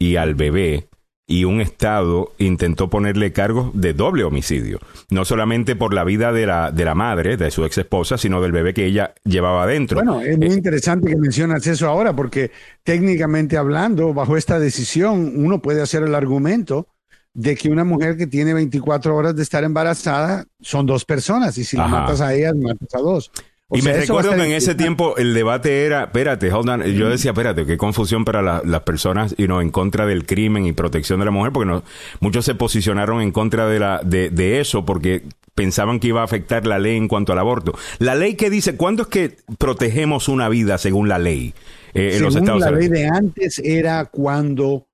y 0.01 0.17
al 0.17 0.35
bebé. 0.35 0.89
Y 1.29 1.45
un 1.45 1.61
Estado 1.61 2.33
intentó 2.39 2.91
ponerle 2.91 3.33
cargos 3.33 3.71
de 3.73 3.93
doble 3.93 4.25
homicidio. 4.25 4.81
No 5.11 5.25
solamente 5.25 5.77
por 5.77 5.95
la 5.95 6.03
vida 6.03 6.33
de 6.33 6.45
la, 6.45 6.73
de 6.73 6.85
la 6.85 6.97
madre, 6.97 7.37
de 7.37 7.53
su 7.53 7.65
ex 7.65 7.79
esposa, 7.79 8.19
sino 8.19 8.41
del 8.41 8.51
bebé 8.51 8.75
que 8.75 8.87
ella 8.87 9.15
llevaba 9.23 9.63
adentro. 9.63 9.99
Bueno, 9.99 10.21
es 10.23 10.37
muy 10.37 10.49
interesante 10.49 11.09
que 11.09 11.17
mencionas 11.17 11.65
eso 11.69 11.87
ahora, 11.87 12.17
porque 12.17 12.51
técnicamente 12.83 13.57
hablando, 13.57 14.13
bajo 14.13 14.37
esta 14.37 14.59
decisión, 14.59 15.35
uno 15.37 15.63
puede 15.63 15.83
hacer 15.83 16.03
el 16.03 16.17
argumento 16.17 16.89
de 17.33 17.55
que 17.55 17.71
una 17.71 17.85
mujer 17.85 18.17
que 18.17 18.27
tiene 18.27 18.53
24 18.53 19.15
horas 19.15 19.37
de 19.37 19.43
estar 19.45 19.63
embarazada 19.63 20.47
son 20.61 20.85
dos 20.85 21.05
personas, 21.05 21.57
y 21.59 21.65
si 21.65 21.77
la 21.77 21.87
matas 21.87 22.21
a 22.21 22.35
ellas, 22.35 22.57
matas 22.57 22.93
a 22.93 22.99
dos. 22.99 23.31
Y 23.73 23.83
me 23.83 23.93
recuerdo 23.93 24.35
que 24.35 24.45
en 24.45 24.53
ese 24.53 24.75
tiempo 24.75 25.17
el 25.17 25.35
debate 25.35 25.85
era, 25.85 26.05
espérate, 26.05 26.53
hold 26.53 26.69
on. 26.69 26.85
yo 26.85 27.09
decía, 27.09 27.31
espérate, 27.31 27.67
qué 27.67 27.77
confusión 27.77 28.25
para 28.25 28.63
las 28.65 28.81
personas 28.83 29.35
y 29.39 29.47
no 29.47 29.61
en 29.61 29.71
contra 29.71 30.07
del 30.07 30.27
crimen 30.27 30.67
y 30.67 30.73
protección 30.73 31.21
de 31.21 31.27
la 31.27 31.31
mujer, 31.31 31.53
porque 31.53 31.71
no, 31.71 31.83
muchos 32.21 32.45
se 32.45 32.55
posicionaron 32.55 33.21
en 33.21 33.33
contra 33.33 33.67
de, 33.67 33.79
la, 33.79 34.01
de, 34.05 34.31
de 34.31 34.61
eso 34.61 34.85
porque 34.85 35.23
pensaban 35.55 36.01
que 36.01 36.09
iba 36.09 36.23
a 36.23 36.25
afectar 36.25 36.67
la 36.67 36.79
ley 36.79 36.97
en 36.97 37.07
cuanto 37.07 37.33
al 37.33 37.39
aborto. 37.39 37.75
La 37.99 38.15
ley 38.15 38.35
que 38.35 38.51
dice, 38.51 38.77
¿cuándo 38.77 39.03
es 39.03 39.09
que 39.09 39.37
protegemos 39.59 40.29
una 40.29 40.49
vida 40.49 40.79
según 40.79 41.09
la 41.09 41.19
ley 41.19 41.55
eh, 41.95 42.13
en 42.15 42.23
los 42.23 42.35
Estados 42.35 42.63
Unidos? 42.63 42.73
La 42.73 42.79
ley 42.79 42.89
de 42.89 43.07
antes 43.07 43.59
era 43.59 44.07
cuando 44.07 44.87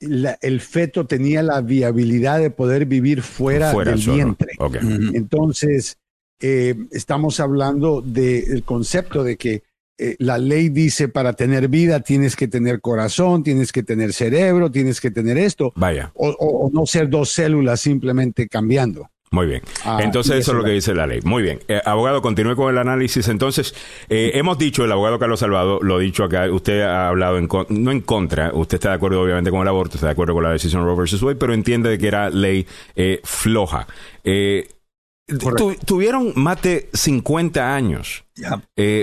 el 0.00 0.60
feto 0.60 1.06
tenía 1.06 1.42
la 1.42 1.60
viabilidad 1.60 2.40
de 2.40 2.50
poder 2.50 2.86
vivir 2.86 3.22
fuera, 3.22 3.72
del 3.72 3.98
vientre. 3.98 4.52
Entonces, 5.14 5.98
eh, 6.42 6.74
estamos 6.90 7.40
hablando 7.40 8.02
del 8.02 8.62
concepto 8.64 9.24
de 9.24 9.36
que 9.36 9.62
eh, 9.98 10.16
la 10.18 10.38
ley 10.38 10.68
dice 10.68 11.08
para 11.08 11.32
tener 11.34 11.68
vida 11.68 12.00
tienes 12.00 12.36
que 12.36 12.48
tener 12.48 12.80
corazón, 12.80 13.42
tienes 13.42 13.72
que 13.72 13.82
tener 13.82 14.12
cerebro, 14.12 14.70
tienes 14.70 15.00
que 15.00 15.10
tener 15.10 15.38
esto. 15.38 15.72
Vaya. 15.76 16.12
o 16.14 16.70
no 16.72 16.86
ser 16.86 17.08
dos 17.08 17.30
células 17.30 17.80
simplemente 17.80 18.48
cambiando. 18.48 19.08
Muy 19.32 19.46
bien. 19.46 19.62
Ah, 19.82 19.98
Entonces 20.02 20.36
eso 20.36 20.52
es 20.52 20.58
lo 20.58 20.62
que 20.62 20.72
dice 20.72 20.94
la 20.94 21.06
ley. 21.06 21.20
Muy 21.24 21.42
bien. 21.42 21.58
Eh, 21.66 21.80
abogado, 21.86 22.20
continúe 22.20 22.54
con 22.54 22.70
el 22.70 22.76
análisis. 22.76 23.28
Entonces, 23.28 23.74
eh, 24.10 24.32
hemos 24.34 24.58
dicho, 24.58 24.84
el 24.84 24.92
abogado 24.92 25.18
Carlos 25.18 25.40
Salvado 25.40 25.80
lo 25.82 25.96
ha 25.96 25.98
dicho 25.98 26.22
acá, 26.22 26.50
usted 26.52 26.82
ha 26.82 27.08
hablado 27.08 27.38
en 27.38 27.48
no 27.70 27.90
en 27.90 28.02
contra, 28.02 28.52
usted 28.52 28.74
está 28.74 28.90
de 28.90 28.96
acuerdo 28.96 29.22
obviamente 29.22 29.50
con 29.50 29.62
el 29.62 29.68
aborto, 29.68 29.94
está 29.94 30.08
de 30.08 30.12
acuerdo 30.12 30.34
con 30.34 30.44
la 30.44 30.50
decisión 30.52 30.84
Roe 30.84 30.96
versus 30.96 31.22
Wade, 31.22 31.36
pero 31.36 31.54
entiende 31.54 31.96
que 31.96 32.06
era 32.06 32.28
ley 32.28 32.66
eh, 32.94 33.20
floja. 33.24 33.86
Tuvieron 35.84 36.32
más 36.36 36.60
de 36.62 36.88
50 36.92 37.74
años 37.74 38.24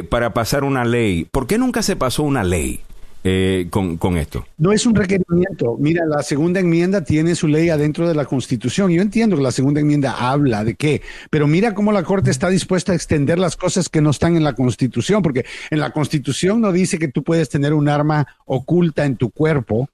para 0.09 0.33
pasar 0.33 0.63
una 0.63 0.85
ley. 0.85 1.25
¿Por 1.25 1.47
qué 1.47 1.57
nunca 1.57 1.81
se 1.81 1.95
pasó 1.95 2.23
una 2.23 2.43
ley? 2.43 2.81
eh, 3.23 3.67
con, 3.69 3.97
con, 3.97 4.17
esto? 4.17 4.45
No 4.57 4.71
es 4.71 4.85
un 4.85 4.95
requerimiento. 4.95 5.77
Mira, 5.79 6.05
la 6.05 6.23
segunda 6.23 6.59
enmienda 6.59 7.03
tiene 7.03 7.35
su 7.35 7.47
ley 7.47 7.69
adentro 7.69 8.07
de 8.07 8.15
la 8.15 8.25
Constitución. 8.25 8.91
Yo 8.91 9.01
entiendo 9.01 9.35
que 9.35 9.43
la 9.43 9.51
segunda 9.51 9.81
enmienda 9.81 10.15
habla 10.31 10.63
de 10.63 10.75
qué, 10.75 11.01
pero 11.29 11.47
mira 11.47 11.73
cómo 11.73 11.91
la 11.91 12.03
Corte 12.03 12.31
está 12.31 12.49
dispuesta 12.49 12.91
a 12.91 12.95
extender 12.95 13.39
las 13.39 13.57
cosas 13.57 13.89
que 13.89 14.01
no 14.01 14.11
están 14.11 14.35
en 14.35 14.43
la 14.43 14.53
Constitución, 14.53 15.21
porque 15.21 15.45
en 15.69 15.79
la 15.79 15.91
Constitución 15.91 16.61
no 16.61 16.71
dice 16.71 16.97
que 16.97 17.09
tú 17.09 17.23
puedes 17.23 17.49
tener 17.49 17.73
un 17.73 17.89
arma 17.89 18.27
oculta 18.45 19.05
en 19.05 19.17
tu 19.17 19.31
cuerpo. 19.31 19.89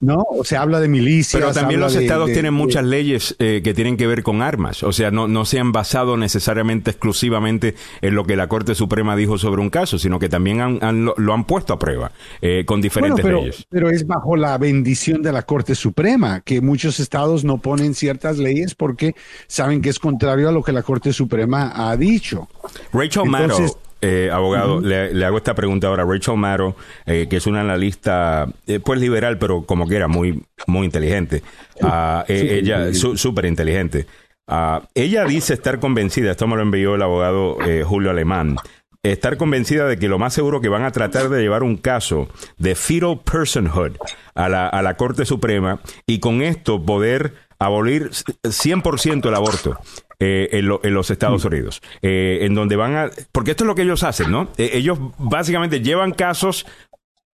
¿No? 0.00 0.24
O 0.30 0.44
se 0.44 0.56
habla 0.56 0.80
de 0.80 0.88
milicias. 0.88 1.40
Pero 1.40 1.52
también 1.52 1.80
los 1.80 1.94
estados 1.94 2.30
tienen 2.32 2.54
muchas 2.54 2.84
leyes 2.84 3.34
eh, 3.38 3.60
que 3.64 3.74
tienen 3.74 3.96
que 3.96 4.06
ver 4.06 4.22
con 4.22 4.42
armas. 4.42 4.82
O 4.82 4.92
sea, 4.92 5.10
no, 5.10 5.26
no 5.26 5.44
se 5.44 5.58
han 5.58 5.72
basado 5.72 6.16
necesariamente 6.16 6.90
exclusivamente 6.90 7.74
en 8.00 8.14
lo 8.14 8.24
que 8.24 8.36
la 8.36 8.48
Corte 8.48 8.74
Suprema 8.74 9.16
dijo 9.16 9.38
sobre 9.38 9.60
un 9.60 9.70
caso, 9.70 9.98
sino 9.98 10.18
que 10.18 10.28
también 10.28 10.60
han, 10.60 11.04
lo, 11.04 11.32
han 11.32 11.44
puesto 11.44 11.72
a 11.72 11.78
prueba 11.78 12.12
eh, 12.40 12.64
con 12.64 12.80
diferentes 12.80 13.24
pero, 13.24 13.40
leyes. 13.40 13.66
Pero 13.68 13.90
es 13.90 14.06
bajo 14.06 14.36
la 14.36 14.56
bendición 14.58 15.22
de 15.22 15.32
la 15.32 15.42
Corte 15.42 15.74
Suprema 15.74 16.40
que 16.40 16.60
muchos 16.60 17.00
estados 17.00 17.44
no 17.44 17.58
ponen 17.58 17.94
ciertas 17.94 18.38
leyes 18.38 18.74
porque 18.74 19.14
saben 19.46 19.82
que 19.82 19.88
es 19.90 19.98
contrario 19.98 20.48
a 20.48 20.52
lo 20.52 20.62
que 20.62 20.72
la 20.72 20.82
Corte 20.82 21.12
Suprema 21.12 21.72
ha 21.74 21.96
dicho. 21.96 22.48
Rachel 22.92 23.24
Maddow 23.24 23.87
eh, 24.00 24.30
abogado, 24.32 24.80
le, 24.80 25.24
hago 25.24 25.38
esta 25.38 25.54
pregunta 25.54 25.88
ahora. 25.88 26.04
Rachel 26.04 26.36
Maddow, 26.36 26.76
eh, 27.06 27.26
que 27.28 27.36
es 27.36 27.46
una 27.46 27.60
analista, 27.60 28.46
eh, 28.66 28.80
pues 28.80 29.00
liberal, 29.00 29.38
pero 29.38 29.64
como 29.64 29.88
que 29.88 29.96
era 29.96 30.08
muy, 30.08 30.42
muy 30.66 30.84
inteligente. 30.84 31.42
Uh, 31.80 32.22
ella, 32.28 32.92
súper 32.92 33.46
inteligente. 33.46 34.06
Uh, 34.46 34.80
ella 34.94 35.24
dice 35.24 35.54
estar 35.54 35.78
convencida, 35.80 36.30
esto 36.30 36.46
me 36.46 36.56
lo 36.56 36.62
envió 36.62 36.94
el 36.94 37.02
abogado 37.02 37.58
Julio 37.84 38.10
Alemán, 38.10 38.56
estar 39.02 39.36
convencida 39.36 39.86
de 39.86 39.98
que 39.98 40.08
lo 40.08 40.18
más 40.18 40.32
seguro 40.32 40.60
que 40.60 40.68
van 40.68 40.84
a 40.84 40.90
tratar 40.90 41.28
de 41.28 41.42
llevar 41.42 41.62
un 41.62 41.76
caso 41.76 42.28
de 42.56 42.74
fetal 42.74 43.20
personhood 43.20 43.92
a 44.34 44.48
la, 44.48 44.68
a 44.68 44.80
la 44.82 44.96
Corte 44.96 45.26
Suprema 45.26 45.80
y 46.06 46.20
con 46.20 46.40
esto 46.40 46.82
poder 46.84 47.34
abolir 47.58 48.10
100% 48.10 49.28
el 49.28 49.34
aborto. 49.34 49.78
Eh, 50.20 50.48
en, 50.50 50.94
los 50.94 51.10
Estados 51.12 51.44
mm. 51.44 51.46
Unidos, 51.46 51.80
eh, 52.02 52.38
en 52.40 52.52
donde 52.52 52.74
van 52.74 52.96
a, 52.96 53.10
porque 53.30 53.52
esto 53.52 53.62
es 53.62 53.68
lo 53.68 53.76
que 53.76 53.82
ellos 53.82 54.02
hacen, 54.02 54.32
¿no? 54.32 54.48
Eh, 54.58 54.70
ellos 54.72 54.98
básicamente 55.16 55.80
llevan 55.80 56.10
casos 56.10 56.66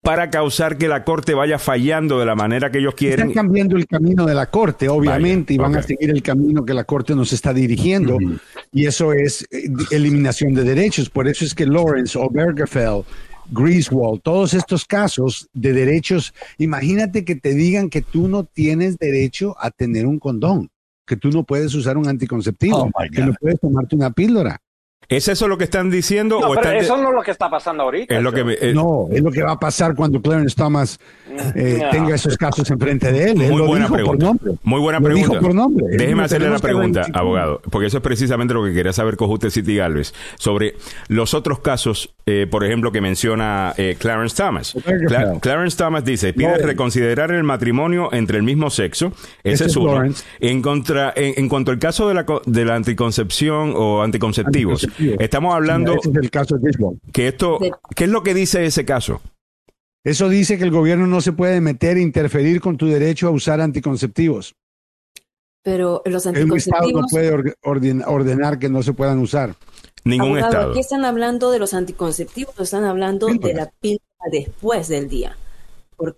para 0.02 0.28
causar 0.28 0.77
que 0.77 0.86
la 0.86 1.02
corte 1.02 1.32
vaya 1.32 1.59
fallando 1.59 2.20
de 2.20 2.27
la 2.27 2.35
manera 2.35 2.70
que 2.70 2.81
ellos 2.81 2.94
quieren. 2.94 3.31
Están 3.31 3.47
cambiando 3.47 3.78
el 3.78 3.86
camino 3.86 4.27
de 4.27 4.35
la 4.35 4.51
corte, 4.51 4.90
obviamente, 4.90 5.55
y 5.55 5.56
van 5.56 5.74
a 5.77 5.82
seguir 5.82 6.11
el 6.11 6.23
camino 6.23 6.62
que 6.66 6.74
la 6.74 6.85
corte 6.85 7.15
nos 7.15 7.32
está 7.32 7.55
dirigiendo, 7.55 8.19
y 8.70 8.85
eso 8.85 9.15
es 9.15 9.48
eliminación 9.90 10.52
de 10.52 10.65
derechos. 10.65 11.09
Por 11.09 11.27
eso 11.27 11.47
es 11.47 11.55
que 11.55 11.65
Lawrence, 11.65 12.19
Obergefell, 12.19 13.01
Griswold, 13.51 14.20
todos 14.20 14.52
estos 14.52 14.85
casos 14.85 15.48
de 15.55 15.73
derechos, 15.73 16.35
imagínate 16.59 17.24
que 17.24 17.35
te 17.35 17.55
digan 17.55 17.89
que 17.89 18.02
tú 18.02 18.28
no 18.28 18.44
tienes 18.44 18.98
derecho 18.98 19.56
a 19.59 19.70
tener 19.70 20.05
un 20.05 20.19
condón 20.19 20.69
que 21.06 21.16
tú 21.16 21.31
no 21.31 21.44
puedes 21.44 21.74
usar 21.74 21.97
un 21.97 22.09
anticonceptivo, 22.09 22.90
oh 22.93 22.93
que 23.12 23.22
no 23.22 23.35
puedes 23.40 23.60
tomarte 23.60 23.97
una 23.97 24.10
píldora. 24.10 24.60
¿Es 25.09 25.28
eso 25.28 25.48
lo 25.48 25.59
que 25.59 25.64
están 25.64 25.90
diciendo? 25.90 26.40
No, 26.40 26.55
pero 26.55 26.70
eso 26.70 26.97
no 26.97 27.09
es 27.09 27.14
lo 27.14 27.22
que 27.22 27.31
está 27.31 27.51
pasando 27.51 27.82
ahorita. 27.85 28.16
Es 28.16 28.22
lo 28.22 28.32
que 28.32 28.59
eh, 28.60 28.72
no, 28.74 29.09
es 29.10 29.22
lo 29.22 29.31
que 29.31 29.43
va 29.43 29.52
a 29.52 29.59
pasar 29.59 29.94
cuando 29.94 30.20
Clarence 30.20 30.55
Thomas 30.56 30.98
eh, 31.55 31.82
tenga 31.90 32.14
esos 32.14 32.36
casos 32.36 32.70
enfrente 32.70 33.12
de 33.12 33.31
él. 33.31 33.36
Muy 33.36 33.62
buena 33.62 33.89
pregunta. 33.89 34.32
Muy 34.62 34.81
buena 34.81 35.01
pregunta. 35.01 35.40
Déjeme 35.90 36.24
hacerle 36.24 36.51
la 36.51 36.59
pregunta, 36.59 37.06
abogado, 37.12 37.60
porque 37.70 37.86
eso 37.86 37.98
es 37.98 38.02
precisamente 38.02 38.55
lo 38.55 38.64
que 38.64 38.72
quería 38.72 38.93
saber 38.93 39.16
con 39.16 39.31
usted, 39.31 39.51
City 39.51 39.76
Galvez, 39.76 40.14
sobre 40.39 40.74
los 41.09 41.35
otros 41.35 41.60
casos, 41.60 42.14
eh, 42.26 42.47
por 42.51 42.64
ejemplo, 42.64 42.93
que 42.93 43.01
menciona 43.01 43.74
Clarence 43.98 44.36
Thomas. 44.36 44.76
Clarence 45.40 45.76
Thomas 45.76 46.05
dice, 46.05 46.32
pide 46.32 46.59
reconsiderar 46.59 47.31
el 47.32 47.44
matrimonio 47.44 48.09
entre 48.12 48.39
el 48.39 48.43
mismo 48.43 48.70
sexo. 48.70 49.12
Ese, 49.43 49.66
es 49.66 49.76
uno. 49.76 50.02
En, 50.40 50.62
contra, 50.62 51.12
en, 51.16 51.48
cuanto 51.48 51.70
al 51.70 51.78
caso 51.78 52.09
de 52.09 52.14
la, 52.14 52.24
de 52.47 52.64
la 52.64 52.74
anticoncepción 52.74 53.74
o 53.76 54.02
anticonceptivos, 54.02 54.86
Estamos 54.99 55.55
hablando. 55.55 55.97
del 56.05 56.31
caso 56.31 56.57
de 56.57 56.71
Que 57.12 57.29
esto, 57.29 57.59
¿Qué 57.95 58.05
es 58.05 58.11
lo 58.11 58.23
que 58.23 58.35
dice 58.35 58.65
ese 58.65 58.85
caso? 58.85 59.21
Eso 60.05 60.29
dice 60.29 60.59
que 60.59 60.65
el 60.65 60.71
gobierno 60.71 61.07
no 61.07 61.21
se 61.21 61.33
puede 61.33 61.61
meter 61.61 61.97
e 61.97 62.03
interferir 62.03 62.61
con 62.61 62.77
tu 62.77 62.87
derecho 62.87 63.27
a 63.27 63.31
usar 63.31 63.61
anticonceptivos. 63.61 64.55
Pero 65.62 66.03
los 66.05 66.27
anticonceptivos. 66.27 67.12
El 67.12 67.39
Estado 67.39 67.43
no 67.43 67.55
puede 67.62 68.05
ordenar 68.05 68.59
que 68.59 68.69
no 68.69 68.83
se 68.83 68.93
puedan 68.93 69.19
usar. 69.19 69.55
Ningún 70.05 70.39
Estado. 70.39 70.71
Aquí 70.71 70.81
están 70.81 71.07
hablando 71.07 71.51
de 71.51 71.59
los 71.59 71.73
anticonceptivos, 71.73 72.55
están 72.61 72.85
hablando 72.85 73.29
de 73.29 73.55
la 73.55 73.71
píldora 73.81 74.05
después 74.31 74.89
del 74.89 75.09
día. 75.09 75.39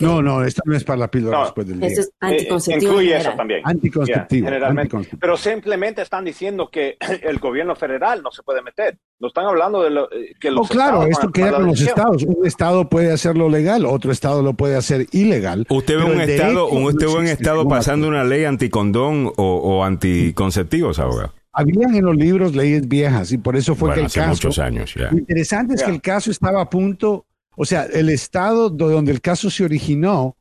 No, 0.01 0.23
no, 0.23 0.45
esta 0.45 0.63
no 0.65 0.77
es 0.77 0.85
para 0.85 0.99
la 0.99 1.11
píldora 1.11 1.45
después 1.45 1.67
del 1.67 1.81
día. 1.81 1.89
es 1.89 2.11
anticonceptivo. 2.21 2.93
incluye 2.93 3.17
eso 3.17 3.31
también. 3.37 3.61
Anticonceptivo, 3.65 4.47
generalmente. 4.47 4.97
Pero 5.19 5.37
simplemente 5.37 6.03
están 6.03 6.25
diciendo 6.25 6.69
que 6.71 6.97
el 7.23 7.39
gobierno 7.39 7.75
federal 7.75 8.23
no 8.23 8.31
se 8.31 8.43
puede 8.43 8.63
meter. 8.63 8.99
No 9.19 9.29
están 9.29 9.47
hablando 9.47 9.83
de 9.83 9.91
lo, 9.91 10.13
eh, 10.13 10.35
que 10.41 10.51
los 10.51 10.67
oh, 10.67 10.73
claro, 10.73 11.05
esto 11.05 11.31
queda 11.31 11.53
con 11.53 11.67
los 11.67 11.81
estados. 11.81 12.23
Un 12.23 12.47
estado 12.47 12.89
puede 12.89 13.13
hacerlo 13.13 13.49
legal, 13.49 13.87
otro 13.87 14.13
estado 14.13 14.43
lo 14.43 14.55
puede 14.55 14.77
hacer 14.77 15.07
ilegal. 15.13 15.67
¿Usted 15.69 15.97
ve 15.99 16.05
un 16.05 16.21
estado, 16.21 16.69
usted 16.69 17.07
ve 17.07 17.15
un 17.15 17.27
estado 17.27 17.69
pasando 17.69 18.09
una 18.09 18.25
ley 18.25 18.45
anticondón 18.45 19.33
o, 19.37 19.57
o 19.57 19.85
anticonceptivos, 19.85 20.99
abogado? 20.99 21.33
Habían 21.53 21.95
en 21.95 22.05
los 22.05 22.15
libros 22.17 22.55
leyes 22.55 22.87
viejas 22.87 23.33
y 23.33 23.39
por 23.39 23.57
eso 23.57 23.75
fue 23.75 23.95
que 23.95 24.01
el 24.01 24.07
hace 24.07 24.21
caso. 24.21 24.31
muchos 24.33 24.59
años 24.59 24.95
ya. 24.95 25.11
Lo 25.11 25.19
interesante 25.19 25.75
es 25.75 25.83
que 25.83 25.91
el 25.91 26.03
caso 26.03 26.31
estaba 26.31 26.61
a 26.61 26.69
punto 26.69 27.25
o 27.57 27.65
sea, 27.65 27.85
el 27.85 28.11
estado 28.11 28.71
donde 28.71 29.13
el 29.13 29.21
caso 29.21 29.51
se 29.51 29.65
originó 29.65 30.37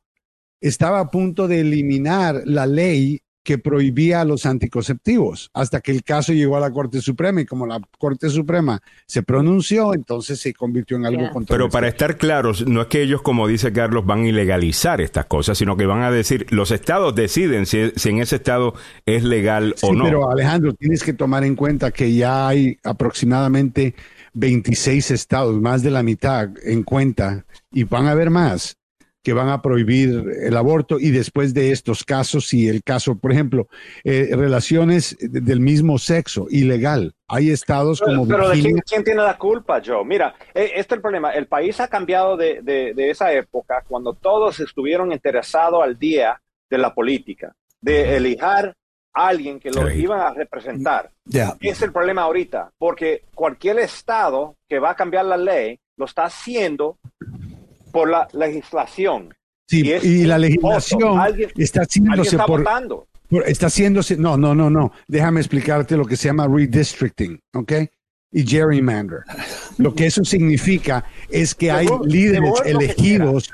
estaba 0.60 1.00
a 1.00 1.10
punto 1.10 1.48
de 1.48 1.60
eliminar 1.60 2.42
la 2.44 2.66
ley 2.66 3.20
que 3.46 3.58
prohibía 3.58 4.24
los 4.24 4.44
anticonceptivos, 4.44 5.50
hasta 5.54 5.80
que 5.80 5.92
el 5.92 6.02
caso 6.02 6.32
llegó 6.32 6.56
a 6.56 6.60
la 6.60 6.72
Corte 6.72 7.00
Suprema 7.00 7.40
y 7.40 7.46
como 7.46 7.64
la 7.64 7.80
Corte 7.96 8.28
Suprema 8.28 8.80
se 9.06 9.22
pronunció, 9.22 9.94
entonces 9.94 10.40
se 10.40 10.52
convirtió 10.52 10.96
en 10.96 11.06
algo 11.06 11.22
controversial. 11.30 11.56
Pero 11.56 11.70
para 11.70 11.86
estar 11.86 12.16
claros, 12.18 12.66
no 12.66 12.82
es 12.82 12.88
que 12.88 13.02
ellos, 13.02 13.22
como 13.22 13.46
dice 13.46 13.72
Carlos, 13.72 14.04
van 14.04 14.24
a 14.24 14.28
ilegalizar 14.30 15.00
estas 15.00 15.26
cosas, 15.26 15.56
sino 15.56 15.76
que 15.76 15.86
van 15.86 16.02
a 16.02 16.10
decir, 16.10 16.46
los 16.50 16.72
estados 16.72 17.14
deciden 17.14 17.66
si, 17.66 17.78
en 17.78 18.18
ese 18.18 18.34
estado 18.34 18.74
es 19.06 19.22
legal 19.22 19.76
o 19.80 19.94
no. 19.94 20.02
Pero 20.02 20.28
Alejandro, 20.28 20.74
tienes 20.74 21.04
que 21.04 21.12
tomar 21.12 21.44
en 21.44 21.54
cuenta 21.54 21.92
que 21.92 22.12
ya 22.12 22.48
hay 22.48 22.76
aproximadamente 22.82 23.94
26 24.36 25.10
estados, 25.10 25.60
más 25.60 25.82
de 25.82 25.90
la 25.90 26.02
mitad 26.02 26.50
en 26.62 26.82
cuenta, 26.82 27.46
y 27.72 27.84
van 27.84 28.06
a 28.06 28.12
haber 28.12 28.30
más 28.30 28.76
que 29.22 29.32
van 29.32 29.48
a 29.48 29.60
prohibir 29.60 30.24
el 30.40 30.56
aborto 30.56 31.00
y 31.00 31.10
después 31.10 31.52
de 31.52 31.72
estos 31.72 32.04
casos, 32.04 32.46
si 32.46 32.68
el 32.68 32.84
caso, 32.84 33.18
por 33.18 33.32
ejemplo, 33.32 33.66
eh, 34.04 34.30
relaciones 34.36 35.16
del 35.18 35.58
mismo 35.58 35.98
sexo, 35.98 36.46
ilegal. 36.48 37.12
Hay 37.26 37.50
estados 37.50 38.00
como... 38.00 38.28
Pero, 38.28 38.50
¿de 38.50 38.60
quién, 38.86 39.02
tiene 39.02 39.22
la 39.22 39.36
culpa, 39.36 39.82
Joe? 39.84 40.04
Mira, 40.04 40.36
eh, 40.54 40.70
este 40.76 40.94
es 40.94 40.98
el 40.98 41.00
problema. 41.00 41.32
El 41.32 41.48
país 41.48 41.80
ha 41.80 41.88
cambiado 41.88 42.36
de, 42.36 42.62
de 42.62 43.10
esa 43.10 43.32
época 43.32 43.82
cuando 43.88 44.12
todos 44.12 44.60
estuvieron 44.60 45.10
interesados 45.10 45.82
al 45.82 45.98
día 45.98 46.40
de 46.70 46.78
la 46.78 46.94
política, 46.94 47.56
de 47.80 48.16
elijar 48.16 48.76
alguien 49.16 49.58
que 49.58 49.70
lo 49.70 49.90
iba 49.90 50.28
a 50.28 50.34
representar. 50.34 51.10
Es 51.60 51.80
el 51.82 51.90
problema 51.90 52.22
ahorita, 52.22 52.70
porque 52.78 53.22
cualquier 53.34 53.78
estado 53.78 54.56
que 54.68 54.78
va 54.78 54.90
a 54.90 54.94
cambiar 54.94 55.24
la 55.24 55.38
ley 55.38 55.78
lo 55.96 56.04
está 56.04 56.24
haciendo 56.24 56.98
por 57.90 58.10
la 58.10 58.28
legislación. 58.32 59.34
Sí, 59.68 59.90
y, 60.02 60.24
la 60.24 60.38
legislación 60.38 61.18
está 61.56 61.80
haciéndose 61.80 62.36
por, 62.38 62.64
Está 63.46 63.66
haciéndose, 63.66 64.16
no, 64.16 64.36
no, 64.36 64.54
no, 64.54 64.70
no. 64.70 64.92
Déjame 65.08 65.40
explicarte 65.40 65.96
lo 65.96 66.04
que 66.04 66.16
se 66.16 66.28
llama 66.28 66.46
redistricting, 66.46 67.40
¿ok? 67.54 67.72
Y 68.30 68.46
gerrymander. 68.46 69.20
Lo 69.78 69.94
que 69.94 70.06
eso 70.06 70.24
significa 70.24 71.04
es 71.30 71.54
que 71.54 71.70
hay 71.70 71.88
líderes 72.04 72.52
elegidos 72.64 73.52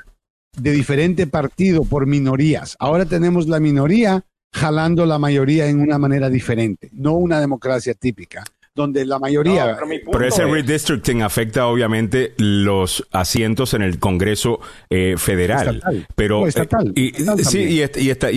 de 0.57 0.71
diferente 0.71 1.25
partido 1.25 1.83
por 1.85 2.05
minorías. 2.05 2.75
Ahora 2.79 3.05
tenemos 3.05 3.47
la 3.47 3.59
minoría 3.59 4.23
jalando 4.53 5.05
la 5.05 5.19
mayoría 5.19 5.67
en 5.67 5.81
una 5.81 5.97
manera 5.97 6.29
diferente, 6.29 6.89
no 6.93 7.13
una 7.13 7.39
democracia 7.39 7.93
típica 7.93 8.43
donde 8.75 9.05
la 9.05 9.19
mayoría... 9.19 9.77
pero, 10.11 10.25
ese 10.25 10.45
redistricting 10.45 11.21
afecta 11.21 11.67
obviamente 11.67 12.33
los 12.37 13.07
asientos 13.11 13.73
en 13.73 13.83
el 13.83 13.99
Congreso 13.99 14.59
eh, 14.89 15.15
federal. 15.17 15.81
Pero, 16.15 16.47
estatal. 16.47 16.91
y, 16.95 17.13
sí, 17.43 17.59
y, 17.69 17.81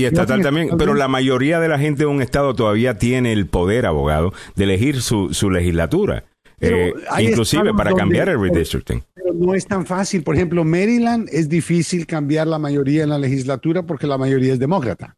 estatal 0.04 0.42
también. 0.42 0.76
Pero 0.76 0.94
la 0.94 1.08
mayoría 1.08 1.58
de 1.58 1.68
la 1.68 1.78
gente 1.78 2.00
de 2.00 2.06
un 2.06 2.20
estado 2.20 2.54
todavía 2.54 2.98
tiene 2.98 3.32
el 3.32 3.46
poder, 3.46 3.86
abogado, 3.86 4.34
de 4.56 4.64
elegir 4.64 5.00
su, 5.00 5.32
su 5.32 5.50
legislatura. 5.50 6.24
Eh, 6.60 6.92
inclusive 7.18 7.74
para 7.74 7.92
cambiar 7.92 8.28
el 8.28 8.40
redistricting. 8.40 9.04
Pero 9.14 9.32
no 9.34 9.54
es 9.54 9.66
tan 9.66 9.86
fácil. 9.86 10.22
Por 10.22 10.36
ejemplo, 10.36 10.64
Maryland 10.64 11.28
es 11.30 11.48
difícil 11.48 12.06
cambiar 12.06 12.46
la 12.46 12.58
mayoría 12.58 13.02
en 13.02 13.10
la 13.10 13.18
legislatura 13.18 13.84
porque 13.84 14.06
la 14.06 14.18
mayoría 14.18 14.52
es 14.52 14.58
demócrata. 14.58 15.16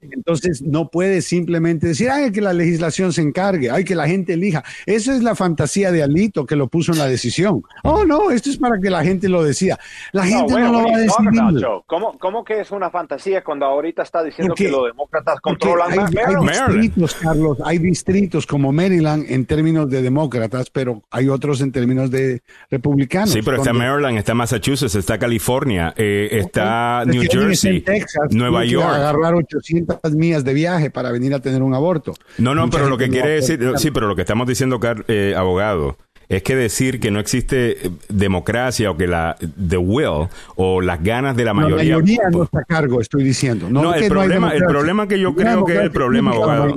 Entonces 0.00 0.62
no 0.62 0.88
puede 0.90 1.22
simplemente 1.22 1.88
decir, 1.88 2.10
ay, 2.10 2.30
que 2.30 2.40
la 2.40 2.52
legislación 2.52 3.12
se 3.12 3.22
encargue, 3.22 3.70
ay, 3.70 3.84
que 3.84 3.94
la 3.94 4.06
gente 4.06 4.34
elija. 4.34 4.64
Esa 4.86 5.14
es 5.14 5.22
la 5.22 5.34
fantasía 5.34 5.90
de 5.92 6.02
Alito 6.02 6.46
que 6.46 6.56
lo 6.56 6.68
puso 6.68 6.92
en 6.92 6.98
la 6.98 7.06
decisión. 7.06 7.62
Oh, 7.82 8.04
no, 8.04 8.30
esto 8.30 8.50
es 8.50 8.58
para 8.58 8.78
que 8.80 8.90
la 8.90 9.02
gente 9.02 9.28
lo 9.28 9.42
decida. 9.42 9.78
La 10.12 10.24
gente 10.24 10.52
no, 10.52 10.72
lo 10.72 10.84
va 10.84 10.96
a 10.96 10.98
decidir. 10.98 11.40
¿Cómo, 11.86 12.44
que 12.44 12.60
es 12.60 12.70
una 12.70 12.90
fantasía 12.90 13.42
cuando 13.42 13.66
ahorita 13.66 14.02
está 14.02 14.22
diciendo 14.22 14.54
que 14.54 14.68
los 14.68 14.86
demócratas 14.86 15.40
controlan 15.40 15.92
hay, 15.92 15.98
hay 15.98 16.36
distritos, 16.46 17.14
Carlos, 17.14 17.58
hay 17.64 17.78
distritos 17.78 18.46
como 18.46 18.72
Maryland 18.72 19.24
en 19.28 19.44
términos 19.46 19.90
de 19.90 20.02
demócratas, 20.02 20.70
pero 20.70 21.02
hay 21.10 21.28
otros 21.28 21.60
en 21.60 21.72
términos 21.72 22.10
de 22.10 22.42
republicanos. 22.70 23.30
Sí, 23.30 23.40
pero 23.44 23.58
está 23.58 23.72
Maryland, 23.72 24.18
está 24.18 24.34
Massachusetts, 24.34 24.94
está 24.94 25.18
California, 25.18 25.92
eh, 25.96 26.28
está 26.32 27.04
New 27.04 27.22
Jersey, 27.30 27.84
Nueva 28.30 28.64
York 28.64 29.07
agarrar 29.10 29.34
800 29.34 30.12
millas 30.14 30.44
de 30.44 30.54
viaje 30.54 30.90
para 30.90 31.10
venir 31.10 31.34
a 31.34 31.40
tener 31.40 31.62
un 31.62 31.74
aborto. 31.74 32.14
No, 32.38 32.54
no, 32.54 32.70
pero 32.70 32.88
lo 32.88 32.98
que 32.98 33.08
quiere 33.08 33.30
decir, 33.30 33.60
sí, 33.76 33.90
pero 33.90 34.06
lo 34.06 34.16
que 34.16 34.22
estamos 34.22 34.46
diciendo, 34.46 34.80
eh, 35.08 35.34
abogado, 35.36 35.96
es 36.28 36.42
que 36.42 36.54
decir 36.54 37.00
que 37.00 37.10
no 37.10 37.20
existe 37.20 37.86
eh, 37.86 37.90
democracia 38.08 38.90
o 38.90 38.96
que 38.96 39.06
la 39.06 39.36
the 39.40 39.78
will 39.78 40.28
o 40.56 40.80
las 40.80 41.02
ganas 41.02 41.36
de 41.36 41.44
la 41.44 41.54
mayoría. 41.54 41.76
La 41.76 41.98
mayoría 41.98 42.28
no 42.30 42.42
está 42.42 42.60
a 42.60 42.64
cargo, 42.64 43.00
estoy 43.00 43.24
diciendo. 43.24 43.68
No, 43.70 43.94
el, 43.94 44.08
problema, 44.08 44.52
el 44.52 44.64
problema 44.64 45.08
que 45.08 45.18
yo 45.18 45.34
creo 45.34 45.64
que 45.64 45.74
es 45.74 45.80
el 45.80 45.90
problema, 45.90 46.32
abogado. 46.32 46.76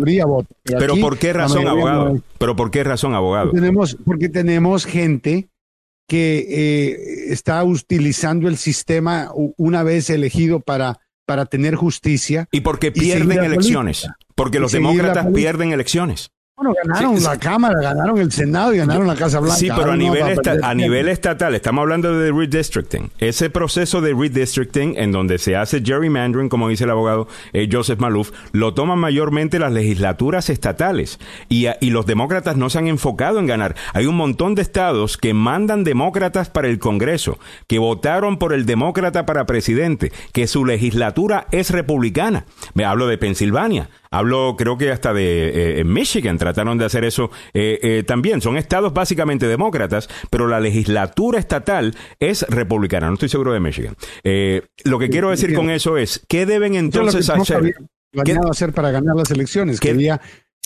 pero 0.63 0.95
¿por 0.95 1.17
qué 1.17 1.33
razón, 1.33 1.67
abogado? 1.67 2.21
Pero 2.37 2.55
¿por 2.55 2.71
qué 2.71 2.83
razón, 2.83 3.13
abogado? 3.13 3.51
Tenemos, 3.51 3.97
porque 4.05 4.29
tenemos 4.29 4.85
gente 4.85 5.49
que 6.07 6.45
eh, 6.49 7.31
está 7.31 7.63
utilizando 7.63 8.47
el 8.47 8.57
sistema 8.57 9.31
una 9.57 9.83
vez 9.83 10.09
elegido 10.09 10.59
para 10.59 10.99
para 11.31 11.45
tener 11.45 11.75
justicia. 11.75 12.49
Y 12.51 12.59
porque 12.59 12.91
pierden 12.91 13.41
elecciones. 13.45 14.05
Porque 14.35 14.59
los 14.59 14.73
demócratas 14.73 15.27
pierden 15.33 15.71
elecciones. 15.71 16.31
Bueno, 16.57 16.75
ganaron 16.83 17.23
la 17.23 17.39
Cámara, 17.39 17.81
ganaron 17.81 18.19
el 18.19 18.31
Senado 18.31 18.71
y 18.73 18.77
ganaron 18.77 19.07
la 19.07 19.15
Casa 19.15 19.39
Blanca. 19.39 19.57
Sí, 19.57 19.69
pero 19.75 19.93
a 19.93 19.97
nivel, 19.97 20.39
a 20.61 20.75
nivel 20.75 21.07
estatal, 21.07 21.55
estamos 21.55 21.81
hablando 21.81 22.15
de 22.19 22.31
redistricting. 22.31 23.09
Ese 23.17 23.49
proceso 23.49 23.99
de 23.99 24.13
redistricting, 24.13 24.95
en 24.95 25.11
donde 25.11 25.39
se 25.39 25.55
hace 25.55 25.81
gerrymandering, 25.81 26.49
como 26.49 26.69
dice 26.69 26.83
el 26.83 26.91
abogado 26.91 27.27
eh, 27.53 27.67
Joseph 27.71 27.99
Malouf, 27.99 28.31
lo 28.51 28.75
toman 28.75 28.99
mayormente 28.99 29.57
las 29.57 29.71
legislaturas 29.71 30.51
estatales. 30.51 31.19
Y, 31.49 31.65
y 31.79 31.89
los 31.89 32.05
demócratas 32.05 32.57
no 32.57 32.69
se 32.69 32.77
han 32.77 32.87
enfocado 32.87 33.39
en 33.39 33.47
ganar. 33.47 33.75
Hay 33.93 34.05
un 34.05 34.17
montón 34.17 34.53
de 34.53 34.61
estados 34.61 35.17
que 35.17 35.33
mandan 35.33 35.83
demócratas 35.83 36.51
para 36.51 36.67
el 36.67 36.77
Congreso, 36.77 37.39
que 37.65 37.79
votaron 37.79 38.37
por 38.37 38.53
el 38.53 38.67
demócrata 38.67 39.25
para 39.25 39.47
presidente, 39.47 40.11
que 40.31 40.45
su 40.45 40.63
legislatura 40.63 41.47
es 41.51 41.71
republicana. 41.71 42.45
Me 42.75 42.85
hablo 42.85 43.07
de 43.07 43.17
Pensilvania. 43.17 43.89
Hablo, 44.11 44.55
creo 44.57 44.77
que 44.77 44.91
hasta 44.91 45.13
de 45.13 45.79
eh, 45.79 45.83
Michigan 45.85 46.37
trataron 46.37 46.77
de 46.77 46.83
hacer 46.83 47.05
eso 47.05 47.31
eh, 47.53 47.79
eh, 47.81 48.03
también. 48.05 48.41
Son 48.41 48.57
estados 48.57 48.93
básicamente 48.93 49.47
demócratas, 49.47 50.09
pero 50.29 50.47
la 50.47 50.59
legislatura 50.59 51.39
estatal 51.39 51.95
es 52.19 52.43
republicana. 52.49 53.07
No 53.07 53.13
estoy 53.13 53.29
seguro 53.29 53.53
de 53.53 53.61
Michigan. 53.61 53.95
lo 54.83 54.99
que 54.99 55.09
quiero 55.09 55.29
decir 55.29 55.55
con 55.55 55.69
eso 55.69 55.97
es, 55.97 56.25
¿qué 56.27 56.45
deben 56.45 56.75
entonces 56.75 57.29
hacer? 57.29 57.75
¿Qué 58.25 58.37
hacer 58.49 58.73
para 58.73 58.91
ganar 58.91 59.15
las 59.15 59.31
elecciones? 59.31 59.79
Que 59.79 59.91
había 59.91 60.19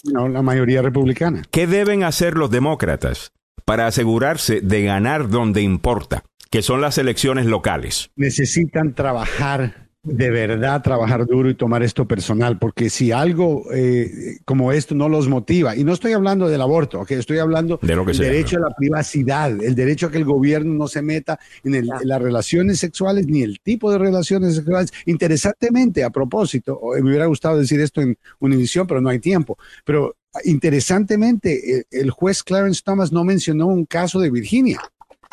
la 0.04 0.42
mayoría 0.42 0.82
republicana. 0.82 1.44
¿Qué 1.52 1.68
deben 1.68 2.04
hacer 2.04 2.36
los 2.36 2.50
demócratas 2.50 3.32
para 3.64 3.86
asegurarse 3.86 4.62
de 4.62 4.84
ganar 4.84 5.30
donde 5.30 5.62
importa? 5.62 6.24
que 6.56 6.62
son 6.62 6.80
las 6.80 6.98
elecciones 6.98 7.48
locales. 7.48 8.12
Necesitan 8.16 8.94
trabajar 8.94 9.85
de 10.06 10.30
verdad 10.30 10.84
trabajar 10.84 11.26
duro 11.26 11.50
y 11.50 11.56
tomar 11.56 11.82
esto 11.82 12.08
personal, 12.08 12.60
porque 12.60 12.90
si 12.90 13.12
algo 13.12 13.66
eh, 13.74 14.38
como 14.46 14.72
esto 14.72 14.94
no 14.94 15.10
los 15.10 15.28
motiva, 15.28 15.76
y 15.76 15.84
no 15.84 15.94
estoy 15.94 16.14
hablando 16.14 16.48
del 16.48 16.62
aborto, 16.62 17.04
que 17.06 17.16
estoy 17.16 17.40
hablando 17.40 17.80
del 17.82 18.06
derecho 18.06 18.58
a 18.58 18.70
la 18.70 18.76
privacidad, 18.76 19.52
el 19.64 19.74
derecho 19.74 20.08
a 20.08 20.12
que 20.12 20.18
el 20.18 20.26
gobierno 20.26 20.74
no 20.76 20.88
se 20.88 21.02
meta 21.02 21.40
en, 21.64 21.88
las 21.88 22.22
relaciones 22.22 22.80
sexuales 22.80 23.28
ni 23.28 23.42
el 23.42 23.60
tipo 23.60 23.92
de 23.92 23.98
relaciones 23.98 24.56
sexuales. 24.56 24.94
Interesantemente, 25.06 26.04
a 26.04 26.12
propósito, 26.12 26.80
me 27.02 27.10
hubiera 27.10 27.26
gustado 27.26 27.60
decir 27.60 27.82
esto 27.82 28.02
en 28.02 28.18
Univision, 28.40 28.86
pero 28.86 29.02
no 29.02 29.10
hay 29.10 29.20
tiempo, 29.20 29.58
pero 29.84 30.16
interesantemente, 30.44 31.78
el, 31.78 31.88
el 31.90 32.12
juez 32.12 32.44
Clarence 32.44 32.82
Thomas 32.86 33.12
no 33.12 33.24
mencionó 33.24 33.68
un 33.68 33.86
caso 33.86 34.20
de 34.20 34.30
Virginia 34.30 34.80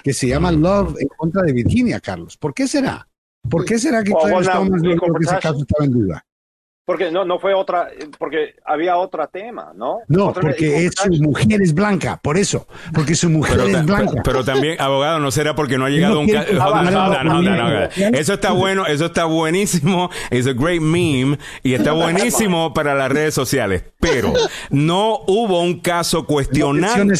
que 0.02 0.12
se 0.12 0.28
llama 0.28 0.50
mm. 0.50 0.60
Love 0.60 0.96
en 0.98 1.08
contra 1.08 1.42
de 1.42 1.52
Virginia, 1.52 2.00
Carlos. 2.00 2.36
¿Por 2.36 2.54
qué 2.54 2.66
será? 2.66 3.06
¿Por 3.50 3.64
qué 3.64 3.78
será 3.78 4.02
que 4.02 4.12
Clarence 4.12 4.50
Thomas 4.50 4.82
dijo 4.82 5.06
que 5.14 5.24
ese 5.24 5.38
caso 5.38 5.58
estaba 5.58 5.84
en 5.84 5.92
duda? 5.92 6.24
Porque 6.92 7.10
no, 7.10 7.24
no 7.24 7.38
fue 7.38 7.54
otra, 7.54 7.88
porque 8.18 8.54
había 8.66 8.98
otro 8.98 9.26
tema, 9.26 9.72
¿no? 9.74 10.00
No, 10.08 10.30
porque 10.34 10.84
es, 10.84 10.94
su 10.94 11.10
mujer 11.22 11.62
es 11.62 11.72
blanca, 11.72 12.20
por 12.22 12.36
eso, 12.36 12.66
porque 12.92 13.14
su 13.14 13.30
mujer 13.30 13.60
es 13.60 13.86
blanca. 13.86 14.20
Pero, 14.22 14.44
también, 14.44 14.78
abogado, 14.78 15.18
no 15.18 15.30
será 15.30 15.54
porque 15.54 15.78
no 15.78 15.86
ha 15.86 15.88
llegado 15.88 16.20
un 16.20 16.28
caso. 16.28 16.50
Eso 18.12 18.34
está 18.34 18.52
bueno, 18.52 18.84
eso 18.84 19.06
está 19.06 19.24
buenísimo, 19.24 20.10
es 20.28 20.46
a 20.46 20.52
great 20.52 20.82
meme 20.82 21.38
y 21.62 21.72
está 21.72 21.92
buenísimo 21.92 22.74
para 22.74 22.94
las 22.94 23.10
redes 23.10 23.32
sociales. 23.32 23.84
Pero 23.98 24.34
no 24.68 25.20
hubo 25.26 25.62
un 25.62 25.80
caso 25.80 26.26
cuestionando. 26.26 27.14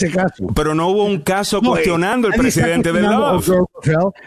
Pero 0.55 0.75
no 0.75 0.89
hubo 0.89 1.05
un 1.07 1.21
caso 1.21 1.63
cuestionando 1.63 2.29
el 2.29 2.35
presidente 2.35 2.93
del 2.93 3.05
Love. 3.05 3.49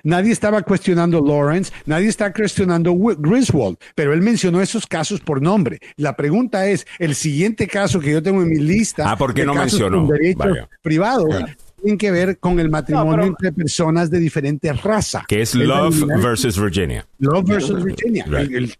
Nadie 0.01 0.31
estaba 0.31 0.63
cuestionando 0.63 1.23
Lawrence, 1.23 1.71
nadie 1.85 2.07
está 2.07 2.33
cuestionando 2.33 2.95
Griswold, 2.95 3.77
pero 3.93 4.11
él 4.11 4.23
mencionó 4.23 4.59
esos 4.59 4.87
casos 4.87 5.19
por 5.19 5.34
nombre. 5.41 5.79
La 5.97 6.15
pregunta 6.15 6.67
es, 6.67 6.85
el 6.99 7.15
siguiente 7.15 7.67
caso 7.67 7.99
que 7.99 8.11
yo 8.11 8.21
tengo 8.21 8.41
en 8.41 8.49
mi 8.49 8.59
lista 8.59 9.11
ah, 9.11 9.17
¿por 9.17 9.33
qué 9.33 9.45
no 9.45 9.53
mencionó? 9.53 10.07
derechos 10.07 10.67
privados 10.81 11.27
tiene 11.85 11.97
que 11.97 12.11
ver 12.11 12.39
con 12.39 12.59
el 12.59 12.69
matrimonio 12.69 13.25
entre 13.25 13.51
personas 13.51 14.09
de 14.09 14.19
diferentes 14.19 14.81
razas. 14.81 15.23
Que 15.27 15.41
es 15.41 15.53
Love 15.53 16.03
versus 16.21 16.59
Virginia. 16.59 17.05
Love 17.19 17.45
versus 17.47 17.83
Virginia. 17.83 18.25
El, 18.25 18.73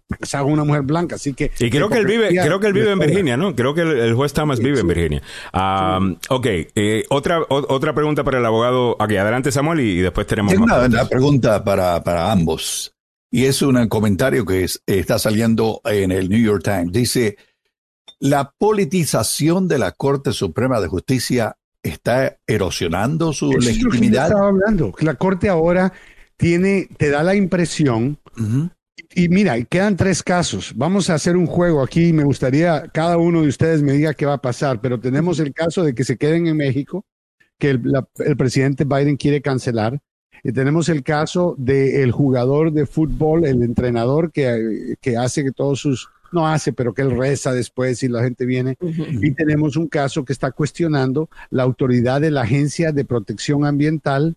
una 0.44 0.64
mujer 0.64 0.82
blanca, 0.82 1.16
así 1.16 1.34
que... 1.34 1.52
Y 1.60 1.70
creo 1.70 1.88
que 1.90 2.00
él 2.00 2.08
vive, 2.08 2.30
creo 2.30 2.60
que 2.60 2.68
él 2.68 2.74
vive 2.74 2.92
en 2.92 3.00
Virginia, 3.00 3.38
¿no? 3.38 3.56
Creo 3.56 3.76
que 3.76 3.82
el, 3.82 4.14
juez 4.16 4.34
Thomas 4.34 4.60
vive 4.60 4.80
en 4.80 4.88
Virginia. 4.88 5.22
Um, 5.54 6.16
ok, 6.30 6.46
eh, 6.48 7.04
otra, 7.10 7.42
otra 7.48 7.94
pregunta 7.94 8.24
para 8.24 8.40
el 8.40 8.46
abogado. 8.46 8.98
Aquí, 9.00 9.18
adelante 9.18 9.52
Samuel 9.52 9.82
y, 9.82 10.02
después 10.02 10.26
tenemos... 10.26 10.54
una, 10.56 11.08
pregunta 11.08 11.64
para, 11.64 12.04
para 12.04 12.32
ambos. 12.32 12.95
Y 13.36 13.48
es 13.48 13.62
un 13.62 13.90
comentario 13.90 14.46
que 14.46 14.66
está 14.86 15.20
saliendo 15.20 15.82
en 15.84 16.14
el 16.14 16.30
New 16.30 16.40
York 16.40 16.64
Times. 16.64 16.94
Dice, 16.94 17.36
la 18.18 18.54
politización 18.58 19.68
de 19.68 19.78
la 19.78 19.92
Corte 19.92 20.32
Suprema 20.32 20.80
de 20.80 20.88
Justicia 20.88 21.58
está 21.84 22.38
erosionando 22.48 23.34
su 23.34 23.52
legitimidad. 23.52 24.28
estaba 24.28 24.48
hablando. 24.48 24.94
La 25.02 25.16
Corte 25.16 25.50
ahora 25.50 25.92
tiene, 26.38 26.88
te 26.96 27.10
da 27.10 27.24
la 27.24 27.36
impresión, 27.36 28.20
y 29.14 29.28
mira, 29.28 29.62
quedan 29.66 29.98
tres 29.98 30.24
casos. 30.24 30.72
Vamos 30.74 31.10
a 31.10 31.16
hacer 31.16 31.36
un 31.36 31.46
juego 31.46 31.84
aquí. 31.84 32.14
Me 32.14 32.24
gustaría 32.24 32.88
cada 32.94 33.18
uno 33.18 33.42
de 33.42 33.50
ustedes 33.50 33.82
me 33.82 33.92
diga 33.92 34.14
qué 34.14 34.26
va 34.26 34.36
a 34.36 34.42
pasar, 34.42 34.80
pero 34.80 35.02
tenemos 35.02 35.42
el 35.42 35.54
caso 35.54 35.84
de 35.84 35.94
que 35.94 36.06
se 36.06 36.18
queden 36.18 36.48
en 36.48 36.56
México, 36.56 37.06
que 37.60 37.72
el 37.72 38.38
presidente 38.38 38.86
Biden 38.86 39.18
quiere 39.18 39.42
cancelar. 39.42 40.00
Y 40.44 40.52
tenemos 40.52 40.90
el 40.90 41.04
caso 41.04 41.56
del 41.58 42.12
jugador 42.12 42.72
de 42.72 42.86
fútbol, 42.86 43.46
el 43.46 43.64
entrenador 43.64 44.32
que, 44.32 44.96
que, 45.02 45.18
hace 45.18 45.44
que 45.44 45.52
todos 45.52 45.80
sus 45.80 46.10
no 46.32 46.48
hace, 46.48 46.74
pero 46.74 46.94
que 46.94 47.02
él 47.02 47.18
reza 47.18 47.54
después 47.54 48.04
y 48.04 48.10
la 48.10 48.24
gente 48.24 48.46
viene. 48.46 48.78
Y 48.82 49.32
tenemos 49.32 49.78
un 49.78 49.88
caso 49.88 50.26
que 50.26 50.34
está 50.34 50.52
cuestionando 50.52 51.30
la 51.50 51.64
autoridad 51.64 52.22
de 52.22 52.32
la 52.32 52.42
Agencia 52.42 52.92
de 52.92 53.06
Protección 53.06 53.66
Ambiental 53.66 54.36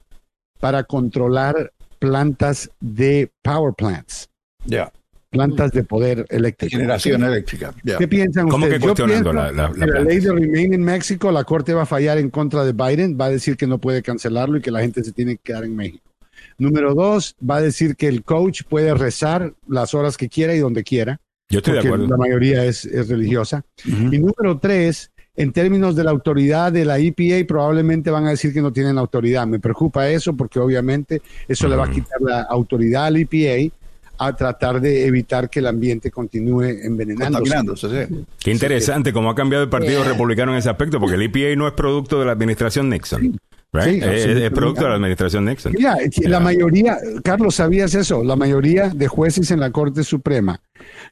para 0.61 0.85
controlar 0.85 1.73
plantas 1.99 2.71
de 2.81 3.31
power 3.43 3.75
plants. 3.75 4.29
Ya. 4.65 4.93
Plantas 5.31 5.73
de 5.73 5.85
poder 5.85 6.25
eléctrico. 6.31 6.77
Generación 6.79 7.23
eléctrica. 7.23 7.75
¿Qué 7.99 8.09
piensan 8.09 8.49
¿Cómo 8.49 8.65
ustedes? 8.65 8.81
que 8.81 8.87
Yo 8.87 8.95
cuestionando 8.95 9.31
pienso 9.31 9.33
la- 9.33 9.53
la- 9.53 9.69
la 9.69 9.85
que 9.87 9.93
planta? 9.93 10.09
ley 10.11 10.21
de 10.21 10.33
Remain 10.33 10.73
en 10.75 10.83
México, 10.83 11.31
la 11.31 11.45
corte 11.45 11.75
va 11.75 11.83
a 11.83 11.87
fallar 11.87 12.17
en 12.19 12.31
contra 12.31 12.65
de 12.65 12.73
Biden, 12.73 13.19
va 13.21 13.27
a 13.27 13.31
decir 13.31 13.57
que 13.59 13.67
no 13.67 13.79
puede 13.79 14.03
cancelarlo 14.03 14.57
y 14.57 14.63
que 14.63 14.71
la 14.71 14.81
gente 14.81 15.05
se 15.05 15.13
tiene 15.13 15.33
que 15.37 15.43
quedar 15.43 15.65
en 15.65 15.77
México. 15.77 16.09
Número 16.57 16.95
dos, 16.95 17.37
va 17.49 17.57
a 17.57 17.61
decir 17.61 17.95
que 17.95 18.09
el 18.09 18.23
coach 18.25 18.63
puede 18.69 18.95
rezar 18.95 19.53
las 19.69 19.93
horas 19.93 20.17
que 20.17 20.29
quiera 20.31 20.55
y 20.55 20.61
donde 20.61 20.83
quiera. 20.83 21.21
Yo 21.51 21.59
estoy 21.59 21.75
de 21.75 21.81
acuerdo. 21.81 22.07
La 22.07 22.17
mayoría 22.17 22.65
es, 22.65 22.85
es 22.87 23.09
religiosa. 23.09 23.65
Y 23.85 24.19
número 24.19 24.59
tres, 24.59 25.11
en 25.37 25.53
términos 25.53 25.95
de 25.95 26.05
la 26.05 26.11
autoridad 26.11 26.73
de 26.73 26.85
la 26.85 26.99
EPA, 26.99 27.47
probablemente 27.47 28.11
van 28.11 28.27
a 28.27 28.31
decir 28.31 28.53
que 28.53 28.61
no 28.63 28.73
tienen 28.73 28.99
autoridad. 28.99 29.47
Me 29.47 29.59
preocupa 29.61 30.09
eso 30.09 30.35
porque 30.37 30.59
obviamente 30.59 31.21
eso 31.47 31.69
le 31.69 31.77
va 31.77 31.85
a 31.85 31.91
quitar 31.91 32.21
la 32.21 32.43
autoridad 32.43 33.07
al 33.07 33.17
EPA 33.19 33.75
a 34.19 34.35
tratar 34.35 34.81
de 34.81 35.07
evitar 35.07 35.49
que 35.49 35.61
el 35.61 35.67
ambiente 35.67 36.11
continúe 36.11 36.63
envenenándose. 36.83 38.07
Sí. 38.07 38.25
Qué 38.41 38.51
interesante 38.51 39.13
cómo 39.13 39.31
ha 39.31 39.35
cambiado 39.35 39.65
el 39.65 39.71
Partido 39.71 40.05
Republicano 40.05 40.53
en 40.53 40.59
ese 40.59 40.71
aspecto, 40.71 40.99
porque 41.01 41.15
el 41.17 41.23
EPA 41.23 41.57
no 41.57 41.67
es 41.67 41.73
producto 41.75 42.19
de 42.19 42.27
la 42.27 42.33
administración 42.33 42.89
Nixon. 42.91 43.39
right? 43.73 44.03
Sí, 44.03 44.09
es, 44.43 44.51
producto 44.51 44.83
de 44.85 44.89
la 44.89 44.95
administración 44.97 45.45
Nixon. 45.45 45.73
Mira, 45.77 45.97
la 46.23 46.41
mayoría, 46.41 46.97
Carlos, 47.23 47.55
¿sabías 47.57 47.95
eso? 47.95 48.25
La 48.25 48.35
mayoría 48.37 48.89
de 48.89 49.07
jueces 49.09 49.51
en 49.51 49.61
la 49.61 49.71
Corte 49.71 50.03
Suprema 50.05 50.61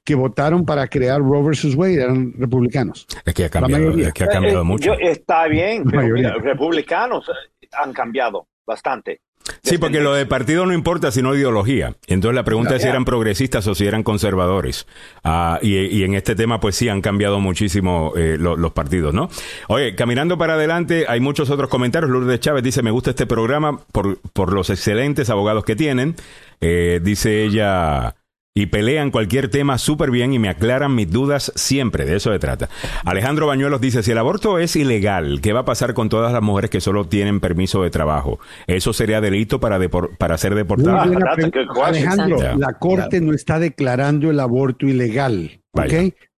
que 0.05 0.15
votaron 0.15 0.65
para 0.65 0.87
crear 0.89 1.21
Roe 1.21 1.43
versus 1.43 1.75
Wade 1.75 2.03
eran 2.03 2.33
republicanos. 2.39 3.07
Es 3.25 3.35
que 3.35 3.45
ha 3.45 3.47
La 3.47 3.51
cambiado, 3.51 3.85
mayoría. 3.85 4.09
es 4.09 4.15
que 4.15 4.25
ha 4.25 4.29
cambiado 4.29 4.61
Eh, 4.63 4.65
mucho. 4.65 4.85
yo- 4.95 4.99
está 5.01 5.47
bien, 5.49 5.85
pero 5.85 6.03
mira, 6.09 6.35
republicanos 6.39 7.29
eh, 7.29 7.69
han 7.73 7.93
cambiado 7.93 8.47
bastante. 8.67 9.21
Sí, 9.63 9.79
porque 9.79 10.01
lo 10.01 10.13
de 10.15 10.27
partido 10.27 10.67
no 10.67 10.73
importa 10.73 11.11
sino 11.11 11.35
ideología. 11.35 11.95
Entonces 12.07 12.35
la 12.35 12.45
pregunta 12.45 12.77
es 12.77 12.83
si 12.83 12.89
eran 12.89 13.05
progresistas 13.05 13.67
o 13.67 13.75
si 13.75 13.87
eran 13.87 14.03
conservadores. 14.03 14.87
Ah, 15.25 15.59
y, 15.63 15.77
y 15.77 16.05
en 16.05 16.15
este 16.15 16.35
tema, 16.35 16.59
pues 16.61 16.75
sí, 16.77 16.89
han 16.89 17.01
cambiado 17.01 17.39
muchísimo 17.41 18.13
eh, 18.17 18.37
lo- 18.39 18.57
los 18.57 18.73
partidos, 18.73 19.15
¿no? 19.15 19.29
Oye, 19.69 19.95
caminando 19.95 20.37
para 20.39 20.55
adelante, 20.55 21.07
hay 21.09 21.21
muchos 21.21 21.51
otros 21.51 21.69
comentarios. 21.69 22.11
Lourdes 22.11 22.41
Chávez 22.41 22.63
dice, 22.63 22.83
me 22.83 22.91
gusta 22.91 23.11
este 23.11 23.27
programa 23.27 23.81
por, 23.93 24.19
por 24.33 24.53
los 24.53 24.71
excelentes 24.71 25.31
abogados 25.31 25.65
que 25.65 25.77
tienen. 25.77 26.17
Eh, 26.61 27.01
dice 27.03 27.45
ella... 27.45 28.15
Y 28.59 28.67
pelean 28.67 29.11
cualquier 29.11 29.49
tema 29.49 29.77
súper 29.77 30.11
bien 30.11 30.33
y 30.33 30.39
me 30.39 30.49
aclaran 30.49 30.95
mis 30.95 31.11
dudas 31.11 31.53
siempre. 31.57 32.07
De 32.07 32.17
eso 32.17 32.33
se 32.33 32.39
trata. 32.39 32.71
Alejandro 33.05 33.47
Bañuelos 33.47 33.83
dice, 33.83 34.03
si 34.03 34.13
el 34.13 34.19
aborto 34.19 34.59
es 34.59 34.77
ilegal, 34.77 35.41
¿qué 35.43 35.53
va 35.53 35.61
a 35.61 35.65
pasar 35.67 35.93
con 35.93 36.09
todas 36.09 36.33
las 36.33 36.41
mujeres 36.41 36.71
que 36.71 36.81
solo 36.81 37.05
tienen 37.07 37.39
permiso 37.41 37.83
de 37.83 37.91
trabajo? 37.91 38.41
¿Eso 38.67 38.95
sería 38.95 39.21
delito 39.21 39.61
para, 39.61 39.79
depor- 39.79 40.17
para 40.17 40.39
ser 40.39 40.53
Muy 40.53 40.59
deportadas? 40.63 41.07
buena 41.07 41.21
that's 41.27 41.33
a 41.33 41.35
pre- 41.37 41.45
good 41.65 41.67
question. 41.75 41.85
Alejandro, 41.87 42.37
Yeah. 42.39 42.57
la 42.57 42.73
Corte 42.79 43.21
no 43.21 43.35
está 43.35 43.59
declarando 43.59 44.31
el 44.31 44.41
aborto 44.41 44.87
ilegal. 44.87 45.61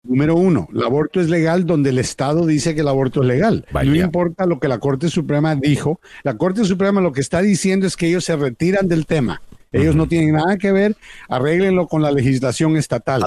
Número 0.03 0.35
uno, 0.37 0.69
el 0.75 0.83
aborto 0.83 1.21
es 1.21 1.29
legal 1.29 1.67
donde 1.67 1.91
el 1.91 1.99
Estado 1.99 2.47
dice 2.47 2.75
que 2.75 2.81
el 2.81 2.89
aborto 2.89 3.21
es 3.23 3.29
legal. 3.29 3.67
Vaya. 3.73 3.91
No 3.91 3.97
importa 3.97 4.47
lo 4.47 4.59
que 4.59 4.67
la 4.67 4.79
Corte 4.79 5.09
Suprema 5.09 5.55
dijo. 5.55 6.01
La 6.25 6.37
Corte 6.37 6.65
Suprema 6.65 7.01
lo 7.01 7.13
que 7.13 7.21
está 7.21 7.43
diciendo 7.43 7.87
es 7.87 7.95
que 7.97 8.09
ellos 8.09 8.25
se 8.25 8.35
retiran 8.35 8.89
del 8.89 9.07
tema. 9.07 9.43
Ellos 9.73 9.97
no 9.97 10.09
tienen 10.09 10.33
nada 10.35 10.57
que 10.57 10.73
ver, 10.73 10.97
arréglenlo 11.29 11.87
con 11.87 12.03
la 12.03 12.11
legislación 12.11 12.77
estatal. 12.77 13.23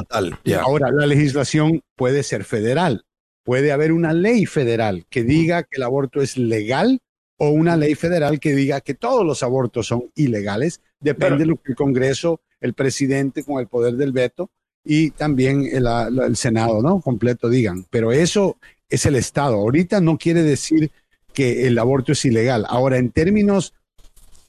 Ahora, 0.59 0.91
la 0.91 1.05
legislación 1.05 1.81
puede 1.95 2.23
ser 2.23 2.43
federal. 2.43 3.05
Puede 3.43 3.72
haber 3.72 3.91
una 3.91 4.13
ley 4.13 4.45
federal 4.45 5.05
que 5.09 5.23
diga 5.23 5.63
que 5.63 5.77
el 5.77 5.84
aborto 5.84 6.22
es 6.22 6.38
legal 6.38 6.99
o 7.38 7.49
una 7.49 7.76
ley 7.76 7.95
federal 7.95 8.39
que 8.39 8.53
diga 8.53 8.81
que 8.81 8.93
todos 8.93 9.26
los 9.26 9.41
abortos 9.41 9.88
son 9.88 10.11
ilegales. 10.15 10.81
Depende 10.99 11.39
de 11.39 11.45
lo 11.47 11.55
que 11.55 11.72
el 11.72 11.76
Congreso, 11.76 12.41
el 12.59 12.73
presidente 12.73 13.43
con 13.43 13.59
el 13.59 13.68
poder 13.68 13.95
del 13.95 14.11
veto 14.11 14.51
y 14.84 15.11
también 15.11 15.68
el, 15.72 15.88
el 15.88 16.35
Senado, 16.35 16.81
¿no? 16.84 17.01
Completo 17.01 17.49
digan. 17.49 17.85
Pero 17.89 18.11
eso 18.11 18.57
es 18.89 19.07
el 19.07 19.15
Estado. 19.15 19.55
Ahorita 19.55 20.01
no 20.01 20.18
quiere 20.18 20.43
decir 20.43 20.91
que 21.34 21.65
el 21.68 21.80
aborto 21.80 22.11
es 22.11 22.23
ilegal. 22.26 22.65
Ahora, 22.68 22.97
en 22.97 23.09
términos 23.09 23.73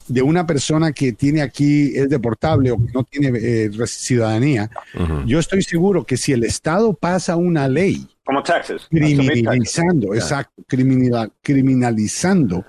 de 0.08 0.22
una 0.22 0.46
persona 0.46 0.92
que 0.92 1.12
tiene 1.12 1.42
aquí, 1.42 1.92
es 1.96 2.08
deportable 2.08 2.70
o 2.72 2.76
que 2.76 2.92
no 2.92 3.04
tiene 3.04 3.38
eh, 3.38 3.70
res- 3.76 3.90
ciudadanía, 3.90 4.70
yo 5.26 5.38
estoy 5.38 5.62
seguro 5.62 6.04
que 6.04 6.16
si 6.16 6.32
el 6.32 6.44
Estado 6.44 6.92
pasa 6.94 7.36
una 7.36 7.68
ley 7.68 8.06
Como 8.24 8.42
Texas. 8.42 8.86
criminalizando, 8.90 10.14
exacto, 10.14 10.62
criminal- 10.66 11.32
criminalizando 11.42 12.64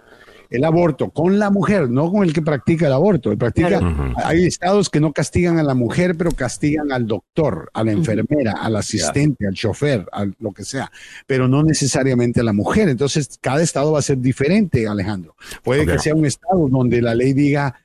el 0.54 0.64
aborto 0.66 1.10
con 1.10 1.40
la 1.40 1.50
mujer, 1.50 1.90
no 1.90 2.12
con 2.12 2.24
el 2.24 2.32
que 2.32 2.42
practica 2.44 2.86
el 2.88 2.94
aborto. 2.94 3.32
El 3.32 3.38
practica. 3.40 3.80
Hay 4.24 4.46
estados 4.46 4.90
que 4.90 5.00
no 5.00 5.12
castigan 5.12 5.58
a 5.58 5.64
la 5.64 5.74
mujer, 5.74 6.16
pero 6.16 6.32
castigan 6.32 6.92
al 6.92 7.08
doctor, 7.08 7.72
a 7.74 7.84
la 7.84 7.92
enfermera, 7.92 8.54
al 8.62 8.76
asistente, 8.76 9.48
al 9.48 9.54
chofer, 9.56 10.06
a 10.12 10.26
lo 10.40 10.52
que 10.52 10.64
sea, 10.64 10.92
pero 11.26 11.48
no 11.48 11.64
necesariamente 11.64 12.40
a 12.40 12.44
la 12.44 12.54
mujer. 12.54 12.88
Entonces, 12.90 13.38
cada 13.42 13.64
estado 13.64 13.92
va 13.94 14.00
a 14.00 14.04
ser 14.04 14.20
diferente, 14.20 14.88
Alejandro. 14.88 15.36
Puede 15.64 15.86
que 15.88 15.98
sea 16.00 16.14
un 16.14 16.26
estado 16.26 16.70
donde 16.70 17.02
la 17.02 17.16
ley 17.16 17.34
diga 17.34 17.76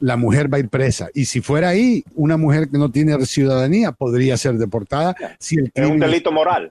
la 0.00 0.16
mujer 0.16 0.52
va 0.52 0.56
a 0.56 0.60
ir 0.60 0.68
presa. 0.68 1.08
Y 1.14 1.26
si 1.26 1.40
fuera 1.40 1.68
ahí, 1.68 2.04
una 2.14 2.36
mujer 2.36 2.68
que 2.68 2.76
no 2.78 2.90
tiene 2.90 3.24
ciudadanía 3.26 3.92
podría 3.92 4.36
ser 4.36 4.54
deportada 4.58 5.14
si 5.38 5.56
el 5.56 5.70
Es 5.72 5.88
un 5.88 5.98
delito 5.98 6.32
moral. 6.32 6.70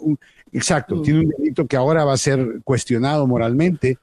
un- 0.00 0.18
exacto, 0.52 1.00
tiene 1.02 1.20
un 1.20 1.28
delito 1.38 1.66
que 1.66 1.76
ahora 1.76 2.04
va 2.04 2.14
a 2.14 2.18
ser 2.18 2.60
cuestionado 2.64 3.26
moralmente 3.26 3.98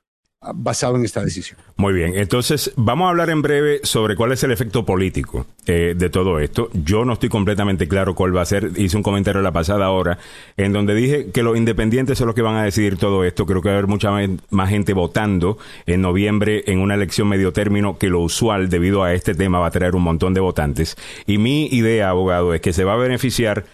basado 0.53 0.95
en 0.95 1.05
esta 1.05 1.23
decisión. 1.23 1.57
Muy 1.77 1.93
bien, 1.93 2.13
entonces 2.15 2.71
vamos 2.75 3.07
a 3.07 3.09
hablar 3.09 3.29
en 3.29 3.41
breve 3.41 3.79
sobre 3.83 4.15
cuál 4.15 4.31
es 4.31 4.43
el 4.43 4.51
efecto 4.51 4.85
político 4.85 5.45
eh, 5.65 5.93
de 5.97 6.09
todo 6.09 6.39
esto. 6.39 6.69
Yo 6.73 7.05
no 7.05 7.13
estoy 7.13 7.29
completamente 7.29 7.87
claro 7.87 8.15
cuál 8.15 8.35
va 8.35 8.41
a 8.41 8.45
ser. 8.45 8.71
Hice 8.75 8.97
un 8.97 9.03
comentario 9.03 9.41
la 9.41 9.51
pasada 9.51 9.89
hora 9.89 10.17
en 10.57 10.73
donde 10.73 10.95
dije 10.95 11.31
que 11.31 11.43
los 11.43 11.57
independientes 11.57 12.17
son 12.17 12.27
los 12.27 12.35
que 12.35 12.41
van 12.41 12.55
a 12.55 12.63
decidir 12.63 12.97
todo 12.97 13.23
esto. 13.23 13.45
Creo 13.45 13.61
que 13.61 13.69
va 13.69 13.75
a 13.75 13.77
haber 13.77 13.87
mucha 13.87 14.11
más 14.49 14.69
gente 14.69 14.93
votando 14.93 15.57
en 15.85 16.01
noviembre 16.01 16.63
en 16.67 16.79
una 16.79 16.95
elección 16.95 17.27
medio 17.27 17.53
término 17.53 17.97
que 17.97 18.09
lo 18.09 18.19
usual 18.19 18.69
debido 18.69 19.03
a 19.03 19.13
este 19.13 19.35
tema 19.35 19.59
va 19.59 19.67
a 19.67 19.71
traer 19.71 19.95
un 19.95 20.03
montón 20.03 20.33
de 20.33 20.41
votantes. 20.41 20.95
Y 21.25 21.37
mi 21.37 21.67
idea, 21.67 22.09
abogado, 22.09 22.53
es 22.53 22.61
que 22.61 22.73
se 22.73 22.83
va 22.83 22.93
a 22.93 22.97
beneficiar 22.97 23.65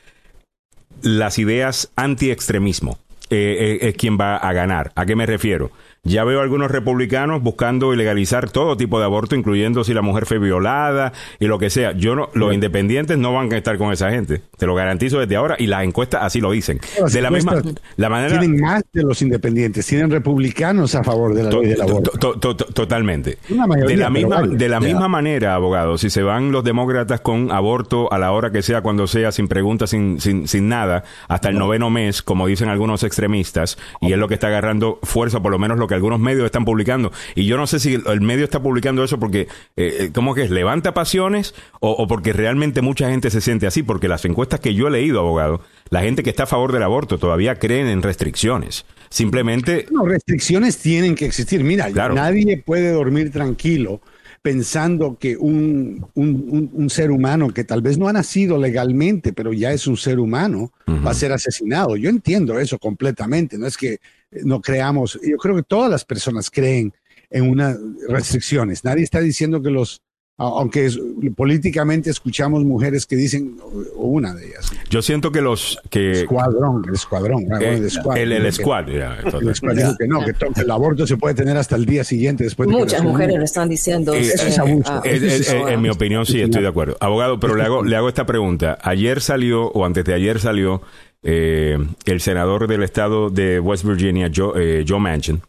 las 1.01 1.39
ideas 1.39 1.91
anti-extremismo. 1.95 2.99
Eh, 3.31 3.77
eh, 3.81 3.89
es 3.89 3.95
quien 3.95 4.17
va 4.19 4.37
a 4.37 4.53
ganar. 4.53 4.91
¿A 4.95 5.05
qué 5.05 5.15
me 5.15 5.25
refiero? 5.27 5.71
Ya 6.03 6.23
veo 6.23 6.41
algunos 6.41 6.71
republicanos 6.71 7.41
buscando 7.43 7.93
ilegalizar 7.93 8.49
todo 8.49 8.77
tipo 8.77 8.99
de 8.99 9.05
aborto, 9.05 9.35
incluyendo 9.35 9.83
si 9.83 9.93
la 9.93 10.01
mujer 10.01 10.25
fue 10.25 10.39
violada 10.39 11.11
y 11.39 11.45
lo 11.47 11.59
que 11.59 11.69
sea. 11.69 11.91
Yo 11.91 12.15
no, 12.15 12.29
los 12.33 12.53
independientes 12.53 13.17
no 13.17 13.33
van 13.33 13.51
a 13.51 13.57
estar 13.57 13.77
con 13.77 13.91
esa 13.91 14.09
gente. 14.09 14.41
Te 14.57 14.65
lo 14.65 14.75
garantizo 14.75 15.19
desde 15.19 15.35
ahora 15.35 15.55
y 15.59 15.67
las 15.67 15.83
encuestas 15.83 16.23
así 16.23 16.39
lo 16.39 16.51
dicen. 16.51 16.79
Las 17.01 17.13
De 17.13 17.21
la 17.21 17.29
misma, 17.29 17.61
la 17.97 18.09
manera. 18.09 18.39
Tienen 18.39 18.61
más 18.61 18.83
de 18.93 19.03
los 19.03 19.21
independientes, 19.21 19.85
tienen 19.85 20.09
republicanos 20.09 20.95
a 20.95 21.03
favor 21.03 21.33
de 21.33 21.43
la 21.43 21.49
To- 21.49 21.61
ley 21.61 21.71
del 21.71 21.81
aborto. 21.81 22.11
to- 22.11 22.39
to- 22.39 22.55
to- 22.55 22.65
Totalmente. 22.73 23.37
Una 23.49 23.67
mayoría, 23.67 23.95
de 23.95 24.01
la 24.01 24.09
misma, 24.09 24.41
de 24.47 24.69
la 24.69 24.79
misma 24.79 25.07
manera, 25.09 25.53
abogado, 25.55 25.97
si 25.97 26.09
se 26.09 26.23
van 26.23 26.51
los 26.51 26.63
demócratas 26.63 27.19
con 27.19 27.51
aborto 27.51 28.11
a 28.13 28.17
la 28.17 28.31
hora 28.31 28.51
que 28.51 28.61
sea, 28.61 28.81
cuando 28.81 29.05
sea, 29.05 29.31
sin 29.33 29.47
preguntas, 29.49 29.89
sin, 29.89 30.21
sin, 30.21 30.47
sin 30.47 30.69
nada, 30.69 31.03
hasta 31.27 31.49
el 31.49 31.57
noveno 31.57 31.89
mes, 31.89 32.21
como 32.23 32.47
dicen 32.47 32.69
algunos 32.69 33.03
extremistas, 33.03 33.77
y 33.99 34.13
es 34.13 34.17
lo 34.17 34.27
que 34.29 34.35
está 34.35 34.47
agarrando 34.47 34.99
fuerza, 35.03 35.41
por 35.41 35.51
lo 35.51 35.59
menos 35.59 35.77
lo 35.77 35.87
que 35.89 35.95
algunos 35.95 36.21
medios 36.21 36.45
están 36.45 36.63
publicando. 36.63 37.11
Y 37.35 37.45
yo 37.45 37.57
no 37.57 37.67
sé 37.67 37.79
si 37.81 37.95
el, 37.95 38.21
medio 38.21 38.45
está 38.45 38.61
publicando 38.63 39.03
eso 39.03 39.19
porque, 39.19 39.41
eh, 39.41 39.47
eh, 39.75 40.09
¿cómo 40.13 40.33
que 40.33 40.43
es? 40.43 40.49
¿Levanta 40.51 40.93
pasiones? 40.93 41.53
O, 41.81 41.91
o 41.91 42.07
porque 42.07 42.31
realmente 42.31 42.81
mucha 42.81 43.09
gente 43.09 43.29
se 43.29 43.41
siente 43.41 43.67
así? 43.67 43.83
Porque 43.83 44.07
las 44.07 44.23
encuestas 44.23 44.61
que 44.61 44.73
yo 44.73 44.87
he 44.87 44.91
leído, 44.91 45.19
abogado, 45.19 45.59
la 45.89 46.01
gente 46.01 46.23
que 46.23 46.29
está 46.29 46.43
a 46.43 46.47
favor 46.47 46.71
del 46.71 46.83
aborto 46.83 47.17
todavía 47.17 47.55
creen 47.59 47.87
en 47.87 48.01
restricciones. 48.03 48.85
Simplemente 49.09 49.87
No, 49.91 50.05
restricciones 50.05 50.77
tienen 50.77 51.15
que 51.15 51.25
existir. 51.25 51.63
Mira, 51.63 51.89
Claro. 51.91 52.13
nadie 52.15 52.61
puede 52.63 52.91
dormir 52.91 53.31
tranquilo 53.31 53.99
pensando 54.41 55.17
que 55.19 55.35
un, 55.35 56.05
un- 56.13 56.45
un- 56.49 56.69
un 56.73 56.89
ser 56.89 57.11
humano 57.11 57.49
que 57.49 57.65
tal 57.65 57.81
vez 57.81 57.97
no 57.97 58.07
ha 58.07 58.13
nacido 58.13 58.57
legalmente, 58.57 59.33
pero 59.33 59.51
ya 59.51 59.73
es 59.73 59.85
un 59.87 59.97
ser 59.97 60.17
humano, 60.19 60.71
va 61.05 61.11
a 61.11 61.13
ser 61.13 61.33
asesinado. 61.33 61.97
Yo 61.97 62.09
entiendo 62.09 62.57
eso 62.59 62.79
completamente. 62.79 63.57
No 63.57 63.67
es 63.67 63.75
que 63.77 63.99
no 64.31 64.61
creamos, 64.61 65.19
yo 65.21 65.37
creo 65.37 65.55
que 65.55 65.63
todas 65.63 65.89
las 65.89 66.05
personas 66.05 66.49
creen 66.49 66.93
en 67.29 67.49
unas 67.49 67.77
restricciones. 68.07 68.83
Nadie 68.83 69.03
está 69.03 69.19
diciendo 69.19 69.61
que 69.61 69.69
los 69.69 70.01
aunque 70.39 70.85
es, 70.85 70.97
políticamente 71.35 72.09
escuchamos 72.09 72.63
mujeres 72.63 73.05
que 73.05 73.17
dicen, 73.17 73.57
o 73.95 74.07
una 74.07 74.33
de 74.33 74.47
ellas. 74.47 74.71
Yo 74.89 75.01
siento 75.01 75.33
que 75.33 75.41
los 75.41 75.77
que 75.89 76.11
escuadrón, 76.11 76.81
el 76.87 76.93
escuadrón, 76.93 77.43
eh, 77.61 77.75
el, 77.75 77.91
squad, 77.91 78.17
el, 78.17 78.31
el, 78.31 78.53
squad, 78.53 78.85
que, 78.85 78.99
ya, 78.99 79.17
el 79.19 79.53
squad 79.53 79.75
dijo 79.75 79.97
que 79.97 80.07
no, 80.07 80.23
que, 80.23 80.33
que, 80.33 80.61
el 80.61 80.71
aborto 80.71 81.05
se 81.05 81.17
puede 81.17 81.35
tener 81.35 81.57
hasta 81.57 81.75
el 81.75 81.85
día 81.85 82.05
siguiente 82.05 82.45
después. 82.45 82.69
Muchas 82.69 83.03
mujeres 83.03 83.37
lo 83.37 83.43
están 83.43 83.67
diciendo. 83.67 84.13
Eh, 84.13 84.21
eso 84.21 84.47
es 84.47 84.57
abuso. 84.57 85.03
Es, 85.03 85.49
en 85.51 85.81
mi 85.81 85.89
opinión 85.89 86.25
sí 86.25 86.39
estoy 86.39 86.61
de 86.61 86.69
acuerdo, 86.69 86.95
abogado, 87.01 87.37
pero 87.37 87.55
le 87.55 87.63
hago 87.63 87.83
le 87.83 87.97
hago 87.97 88.07
esta 88.07 88.25
pregunta. 88.25 88.77
Ayer 88.81 89.19
salió 89.19 89.65
o 89.67 89.85
antes 89.85 90.05
de 90.05 90.13
ayer 90.13 90.39
salió 90.39 90.81
eh, 91.23 91.77
el 92.05 92.21
senador 92.21 92.67
del 92.67 92.83
estado 92.83 93.29
de 93.29 93.59
West 93.59 93.83
Virginia, 93.83 94.31
Joe, 94.33 94.85
Joe 94.87 94.99
Manchin, 94.99 95.41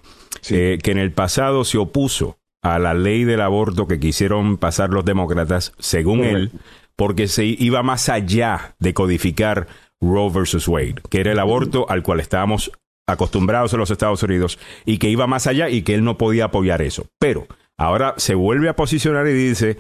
que 0.42 0.78
en 0.82 0.98
el 0.98 1.12
pasado 1.12 1.64
se 1.64 1.78
opuso 1.78 2.38
a 2.62 2.78
la 2.78 2.94
ley 2.94 3.24
del 3.24 3.40
aborto 3.40 3.86
que 3.86 4.00
quisieron 4.00 4.56
pasar 4.58 4.90
los 4.90 5.04
demócratas, 5.04 5.72
según 5.78 6.24
él, 6.24 6.52
porque 6.96 7.28
se 7.28 7.44
iba 7.44 7.82
más 7.82 8.08
allá 8.08 8.74
de 8.78 8.92
codificar 8.92 9.66
Roe 10.00 10.30
versus 10.30 10.68
Wade, 10.68 10.96
que 11.08 11.20
era 11.20 11.32
el 11.32 11.38
aborto 11.38 11.88
al 11.88 12.02
cual 12.02 12.20
estábamos 12.20 12.72
acostumbrados 13.06 13.72
en 13.72 13.80
los 13.80 13.90
Estados 13.90 14.22
Unidos 14.22 14.58
y 14.84 14.98
que 14.98 15.08
iba 15.08 15.26
más 15.26 15.46
allá 15.46 15.68
y 15.68 15.82
que 15.82 15.94
él 15.94 16.04
no 16.04 16.18
podía 16.18 16.46
apoyar 16.46 16.82
eso. 16.82 17.06
Pero 17.18 17.46
ahora 17.76 18.14
se 18.16 18.34
vuelve 18.34 18.68
a 18.68 18.76
posicionar 18.76 19.26
y 19.26 19.32
dice, 19.32 19.78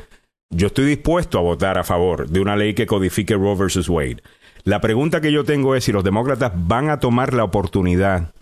yo 0.50 0.68
estoy 0.68 0.86
dispuesto 0.86 1.38
a 1.38 1.42
votar 1.42 1.78
a 1.78 1.84
favor 1.84 2.28
de 2.28 2.40
una 2.40 2.56
ley 2.56 2.74
que 2.74 2.86
codifique 2.86 3.34
Roe 3.34 3.56
versus 3.56 3.88
Wade. 3.88 4.22
La 4.64 4.80
pregunta 4.80 5.20
que 5.20 5.32
yo 5.32 5.44
tengo 5.44 5.74
es 5.74 5.84
si 5.84 5.92
los 5.92 6.04
demócratas 6.04 6.52
van 6.54 6.90
a 6.90 7.00
tomar 7.00 7.34
la 7.34 7.44
oportunidad 7.44 8.32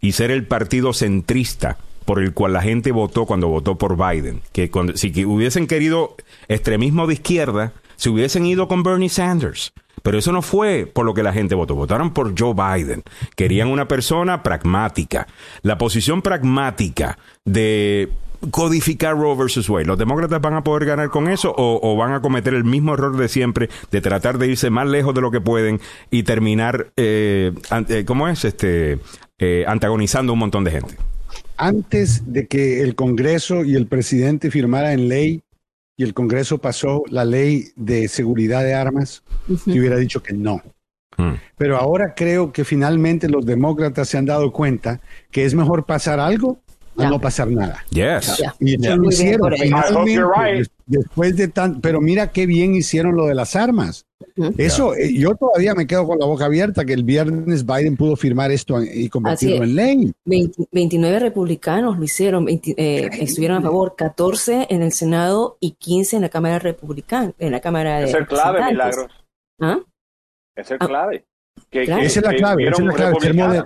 y 0.00 0.12
ser 0.12 0.30
el 0.30 0.46
partido 0.46 0.92
centrista 0.92 1.78
por 2.04 2.22
el 2.22 2.32
cual 2.32 2.54
la 2.54 2.62
gente 2.62 2.92
votó 2.92 3.26
cuando 3.26 3.48
votó 3.48 3.76
por 3.76 3.96
Biden. 3.96 4.40
Que 4.52 4.70
si 4.94 5.24
hubiesen 5.24 5.66
querido 5.66 6.16
extremismo 6.48 7.06
de 7.06 7.14
izquierda, 7.14 7.72
se 7.96 8.08
hubiesen 8.08 8.46
ido 8.46 8.68
con 8.68 8.82
Bernie 8.82 9.08
Sanders. 9.08 9.72
Pero 10.02 10.18
eso 10.18 10.32
no 10.32 10.40
fue 10.40 10.86
por 10.86 11.04
lo 11.04 11.12
que 11.12 11.22
la 11.22 11.32
gente 11.32 11.54
votó. 11.54 11.74
Votaron 11.74 12.14
por 12.14 12.32
Joe 12.38 12.54
Biden. 12.54 13.02
Querían 13.36 13.68
una 13.68 13.88
persona 13.88 14.42
pragmática. 14.42 15.26
La 15.62 15.76
posición 15.76 16.22
pragmática 16.22 17.18
de 17.44 18.10
codificar 18.50 19.16
Roe 19.16 19.36
versus 19.36 19.68
Wade. 19.68 19.86
¿Los 19.86 19.98
demócratas 19.98 20.40
van 20.40 20.54
a 20.54 20.64
poder 20.64 20.86
ganar 20.86 21.10
con 21.10 21.28
eso 21.28 21.54
o, 21.56 21.96
van 21.96 22.12
a 22.12 22.20
cometer 22.20 22.54
el 22.54 22.64
mismo 22.64 22.94
error 22.94 23.16
de 23.16 23.28
siempre 23.28 23.68
de 23.90 24.00
tratar 24.00 24.38
de 24.38 24.48
irse 24.48 24.70
más 24.70 24.86
lejos 24.88 25.14
de 25.14 25.20
lo 25.20 25.30
que 25.30 25.40
pueden 25.40 25.80
y 26.10 26.22
terminar, 26.22 26.92
eh, 26.96 27.52
eh 27.88 28.04
¿cómo 28.06 28.28
es? 28.28 28.44
Este, 28.44 28.98
eh, 29.38 29.64
antagonizando 29.66 30.32
a 30.32 30.34
un 30.34 30.40
montón 30.40 30.64
de 30.64 30.70
gente 30.70 30.96
antes 31.58 32.32
de 32.32 32.46
que 32.46 32.80
el 32.82 32.94
Congreso 32.94 33.64
y 33.64 33.74
el 33.74 33.86
presidente 33.86 34.50
firmaran 34.50 35.08
ley 35.08 35.42
y 35.96 36.04
el 36.04 36.14
Congreso 36.14 36.58
pasó 36.58 37.02
la 37.10 37.24
ley 37.24 37.66
de 37.74 38.08
seguridad 38.08 38.62
de 38.62 38.74
armas, 38.74 39.24
uh 39.48 39.56
hubiera 39.66 39.96
dicho 39.96 40.22
que 40.22 40.32
no. 40.32 40.62
Hmm. 41.16 41.34
Pero 41.56 41.76
ahora 41.76 42.14
creo 42.14 42.52
que 42.52 42.64
finalmente 42.64 43.28
los 43.28 43.44
demócratas 43.44 44.08
se 44.08 44.16
han 44.16 44.26
dado 44.26 44.52
cuenta 44.52 45.00
que 45.32 45.44
es 45.44 45.54
mejor 45.54 45.84
pasar 45.84 46.20
algo 46.20 46.60
a 46.98 47.08
no 47.08 47.20
pasar 47.20 47.50
nada. 47.50 47.84
Yes. 47.90 48.42
Y 48.60 48.76
lo 48.76 49.08
hicieron. 49.08 49.52
Después 50.86 51.36
de 51.36 51.48
tan, 51.48 51.80
pero 51.80 52.00
mira 52.00 52.32
qué 52.32 52.46
bien 52.46 52.74
hicieron 52.74 53.14
lo 53.14 53.26
de 53.26 53.34
las 53.34 53.56
armas. 53.56 54.06
Eso, 54.56 54.94
eh, 54.94 55.12
yo 55.12 55.34
todavía 55.34 55.74
me 55.74 55.86
quedo 55.86 56.06
con 56.06 56.18
la 56.18 56.26
boca 56.26 56.46
abierta 56.46 56.84
que 56.84 56.92
el 56.92 57.04
viernes 57.04 57.66
Biden 57.66 57.96
pudo 57.96 58.16
firmar 58.16 58.50
esto 58.50 58.82
y 58.82 59.08
convertirlo 59.08 59.64
en 59.64 59.74
ley. 59.76 60.12
29 60.24 61.18
republicanos 61.18 61.98
lo 61.98 62.04
hicieron, 62.04 62.46
eh, 62.48 63.10
estuvieron 63.20 63.58
a 63.58 63.62
favor, 63.62 63.96
14 63.96 64.68
en 64.70 64.82
el 64.82 64.92
Senado 64.92 65.56
y 65.60 65.72
15 65.72 66.16
en 66.16 66.22
la 66.22 66.28
Cámara 66.28 66.58
Republicana, 66.58 67.32
en 67.38 67.52
la 67.52 67.60
Cámara 67.60 67.98
de 67.98 68.06
Es 68.06 68.14
el 68.14 68.26
clave, 68.26 68.64
Milagros. 68.64 69.12
¿Ah? 69.60 69.78
Es 70.56 70.70
el 70.70 70.78
clave. 70.78 71.24
esa 71.70 72.04
es 72.04 72.22
la 72.22 72.34
clave, 72.34 72.68
esa 72.68 72.82
es 72.82 72.86
la 72.86 72.94
clave 72.94 73.64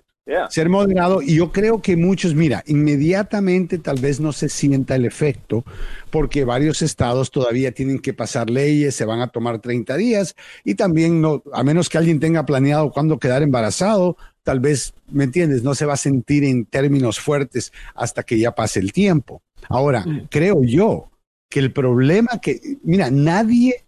ser 0.51 0.69
moderado 0.69 1.21
y 1.21 1.37
yo 1.37 1.51
creo 1.51 1.83
que 1.83 1.97
muchos, 1.97 2.35
mira, 2.35 2.63
inmediatamente 2.67 3.79
tal 3.79 3.99
vez 3.99 4.21
no 4.21 4.33
se 4.33 4.49
sienta 4.49 4.95
el 4.95 5.05
efecto 5.05 5.65
porque 6.11 6.45
varios 6.45 6.81
estados 6.81 7.31
todavía 7.31 7.73
tienen 7.73 7.99
que 7.99 8.15
pasar 8.15 8.49
leyes, 8.49 8.95
se 8.95 9.05
van 9.05 9.21
a 9.21 9.29
tomar 9.29 9.59
30 9.59 9.97
días 9.97 10.37
y 10.65 10.77
también 10.77 11.21
no, 11.21 11.43
a 11.53 11.65
menos 11.65 11.89
que 11.89 11.99
alguien 11.99 12.21
tenga 12.21 12.47
planeado 12.47 12.91
cuándo 12.91 13.19
quedar 13.19 13.43
embarazado, 13.43 14.17
tal 14.45 14.61
vez, 14.61 14.95
¿me 15.11 15.25
entiendes? 15.25 15.65
No 15.65 15.75
se 15.75 15.87
va 15.87 15.95
a 15.95 15.99
sentir 15.99 16.45
en 16.45 16.67
términos 16.67 17.19
fuertes 17.19 17.73
hasta 17.95 18.23
que 18.23 18.39
ya 18.39 18.55
pase 18.55 18.79
el 18.79 18.93
tiempo. 18.93 19.43
Ahora, 19.69 20.05
mm. 20.07 20.29
creo 20.31 20.63
yo 20.63 21.11
que 21.49 21.61
el 21.61 21.73
problema 21.73 22.41
que, 22.41 22.61
mira, 22.83 23.11
nadie 23.11 23.85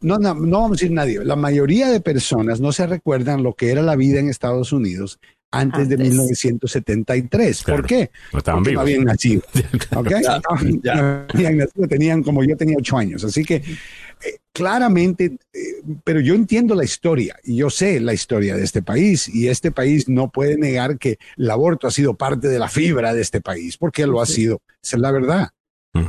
no, 0.00 0.18
no, 0.18 0.34
no, 0.34 0.60
vamos 0.60 0.78
a 0.78 0.80
decir 0.80 0.92
nadie, 0.92 1.24
la 1.24 1.36
mayoría 1.36 1.88
de 1.88 2.00
personas 2.00 2.60
no 2.60 2.72
se 2.72 2.86
recuerdan 2.86 3.42
lo 3.42 3.54
que 3.54 3.70
era 3.70 3.82
la 3.82 3.96
vida 3.96 4.20
en 4.20 4.28
Estados 4.28 4.72
Unidos 4.72 5.18
antes, 5.50 5.88
de 5.88 5.96
1973. 5.96 7.62
¿Por 7.62 7.86
qué? 7.86 8.10
No 8.32 8.38
estaban 8.38 8.62
vivos. 8.62 8.74
No 8.74 8.80
habían 8.82 9.04
nacido. 9.04 9.42
¿okay? 9.96 10.22
no, 10.22 11.26
habían 11.32 11.56
nacido, 11.58 11.88
tenían 11.88 12.22
como 12.22 12.44
yo 12.44 12.56
tenía 12.56 12.76
ocho 12.78 12.98
años. 12.98 13.24
Así 13.24 13.44
que 13.44 13.56
eh, 13.56 14.38
claramente, 14.52 15.38
eh, 15.52 15.58
pero 16.04 16.20
yo 16.20 16.34
entiendo 16.34 16.74
la 16.74 16.84
historia 16.84 17.36
y 17.44 17.56
yo 17.56 17.70
sé 17.70 18.00
la 18.00 18.12
historia 18.12 18.56
de 18.56 18.64
este 18.64 18.82
país 18.82 19.28
y 19.28 19.48
este 19.48 19.70
país 19.70 20.08
no 20.08 20.30
puede 20.30 20.56
negar 20.56 20.98
que 20.98 21.18
el 21.36 21.50
aborto 21.50 21.86
ha 21.86 21.90
sido 21.90 22.14
parte 22.14 22.48
de 22.48 22.58
la 22.58 22.68
fibra 22.68 23.14
de 23.14 23.22
este 23.22 23.40
país, 23.40 23.76
porque 23.76 24.06
lo 24.06 24.20
ha 24.20 24.26
sido. 24.26 24.60
Esa 24.82 24.96
es 24.96 25.00
la 25.00 25.10
verdad. 25.10 25.48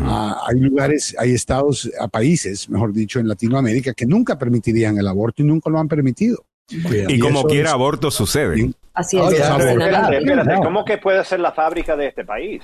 Ah, 0.01 0.41
hay 0.47 0.59
lugares, 0.59 1.15
hay 1.17 1.33
estados, 1.33 1.89
a 1.99 2.07
países, 2.07 2.69
mejor 2.69 2.93
dicho, 2.93 3.19
en 3.19 3.27
Latinoamérica 3.27 3.93
que 3.93 4.05
nunca 4.05 4.37
permitirían 4.37 4.97
el 4.97 5.07
aborto 5.07 5.41
y 5.41 5.45
nunca 5.45 5.69
lo 5.69 5.79
han 5.79 5.87
permitido. 5.87 6.45
Y, 6.69 7.19
como 7.19 7.43
quiera 7.45 7.71
aborto 7.71 8.11
sucede. 8.11 8.71
Así 8.93 9.17
es. 9.17 9.33
espérate, 9.33 10.55
¿cómo 10.61 10.83
que 10.83 10.97
puede 10.97 11.23
ser 11.23 11.39
la 11.39 11.51
fábrica 11.51 11.95
de 11.95 12.07
este 12.07 12.25
país? 12.25 12.61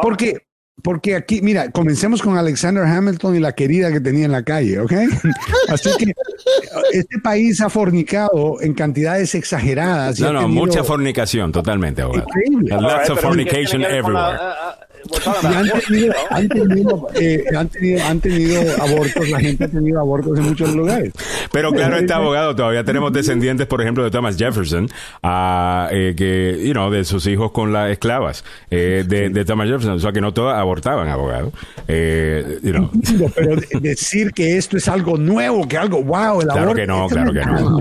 Porque, 0.00 0.38
porque 0.82 1.16
aquí, 1.16 1.42
mira, 1.42 1.70
comencemos 1.70 2.22
con 2.22 2.38
Alexander 2.38 2.84
Hamilton 2.84 3.36
y 3.36 3.40
la 3.40 3.52
querida 3.52 3.92
que 3.92 4.00
tenía 4.00 4.24
en 4.24 4.32
la 4.32 4.42
calle, 4.42 4.80
¿ok? 4.80 4.92
Así 5.68 5.90
que 5.98 6.12
este 6.92 7.18
país 7.18 7.60
ha 7.60 7.68
fornicado 7.68 8.60
en 8.62 8.72
cantidades 8.72 9.34
exageradas. 9.34 10.18
No, 10.18 10.32
no, 10.32 10.48
mucha 10.48 10.82
fornicación, 10.82 11.52
totalmente, 11.52 12.02
abogado. 12.02 12.26
Lots 12.62 13.10
of 13.10 13.20
fornication 13.20 13.82
everywhere 13.82 14.38
han 16.30 16.48
tenido, 16.48 17.08
eh, 17.14 17.44
han, 17.56 17.68
tenido, 17.68 18.04
han, 18.04 18.20
tenido, 18.20 18.62
abortos, 18.80 19.28
la 19.28 19.40
gente 19.40 19.64
ha 19.64 19.68
tenido 19.68 20.00
abortos 20.00 20.38
en 20.38 20.44
muchos 20.44 20.74
lugares. 20.74 21.12
Pero 21.52 21.72
claro, 21.72 21.96
este 21.96 22.12
abogado, 22.12 22.54
todavía 22.54 22.84
tenemos 22.84 23.12
descendientes, 23.12 23.66
por 23.66 23.80
ejemplo, 23.80 24.04
de 24.04 24.10
Thomas 24.10 24.36
Jefferson, 24.36 24.84
uh, 25.22 25.88
eh, 25.90 26.14
que, 26.16 26.62
you 26.64 26.72
know, 26.72 26.90
de 26.90 27.04
sus 27.04 27.26
hijos 27.26 27.52
con 27.52 27.72
las 27.72 27.90
esclavas 27.90 28.44
eh, 28.70 29.04
de, 29.06 29.28
de, 29.30 29.44
Thomas 29.44 29.66
Jefferson, 29.66 29.94
o 29.94 29.98
sea 29.98 30.12
que 30.12 30.20
no 30.20 30.32
todas 30.32 30.58
abortaban, 30.58 31.08
abogado. 31.08 31.52
Eh, 31.88 32.58
you 32.62 32.72
know. 32.72 32.90
Pero 33.34 33.56
decir 33.80 34.32
que 34.32 34.56
esto 34.56 34.76
es 34.76 34.88
algo 34.88 35.16
nuevo, 35.16 35.66
que 35.66 35.76
algo, 35.76 36.02
wow, 36.02 36.40
el 36.40 36.48
claro 36.48 36.74
Que 36.74 36.86
no, 36.86 37.06
claro 37.08 37.32
que 37.32 37.44
no, 37.44 37.78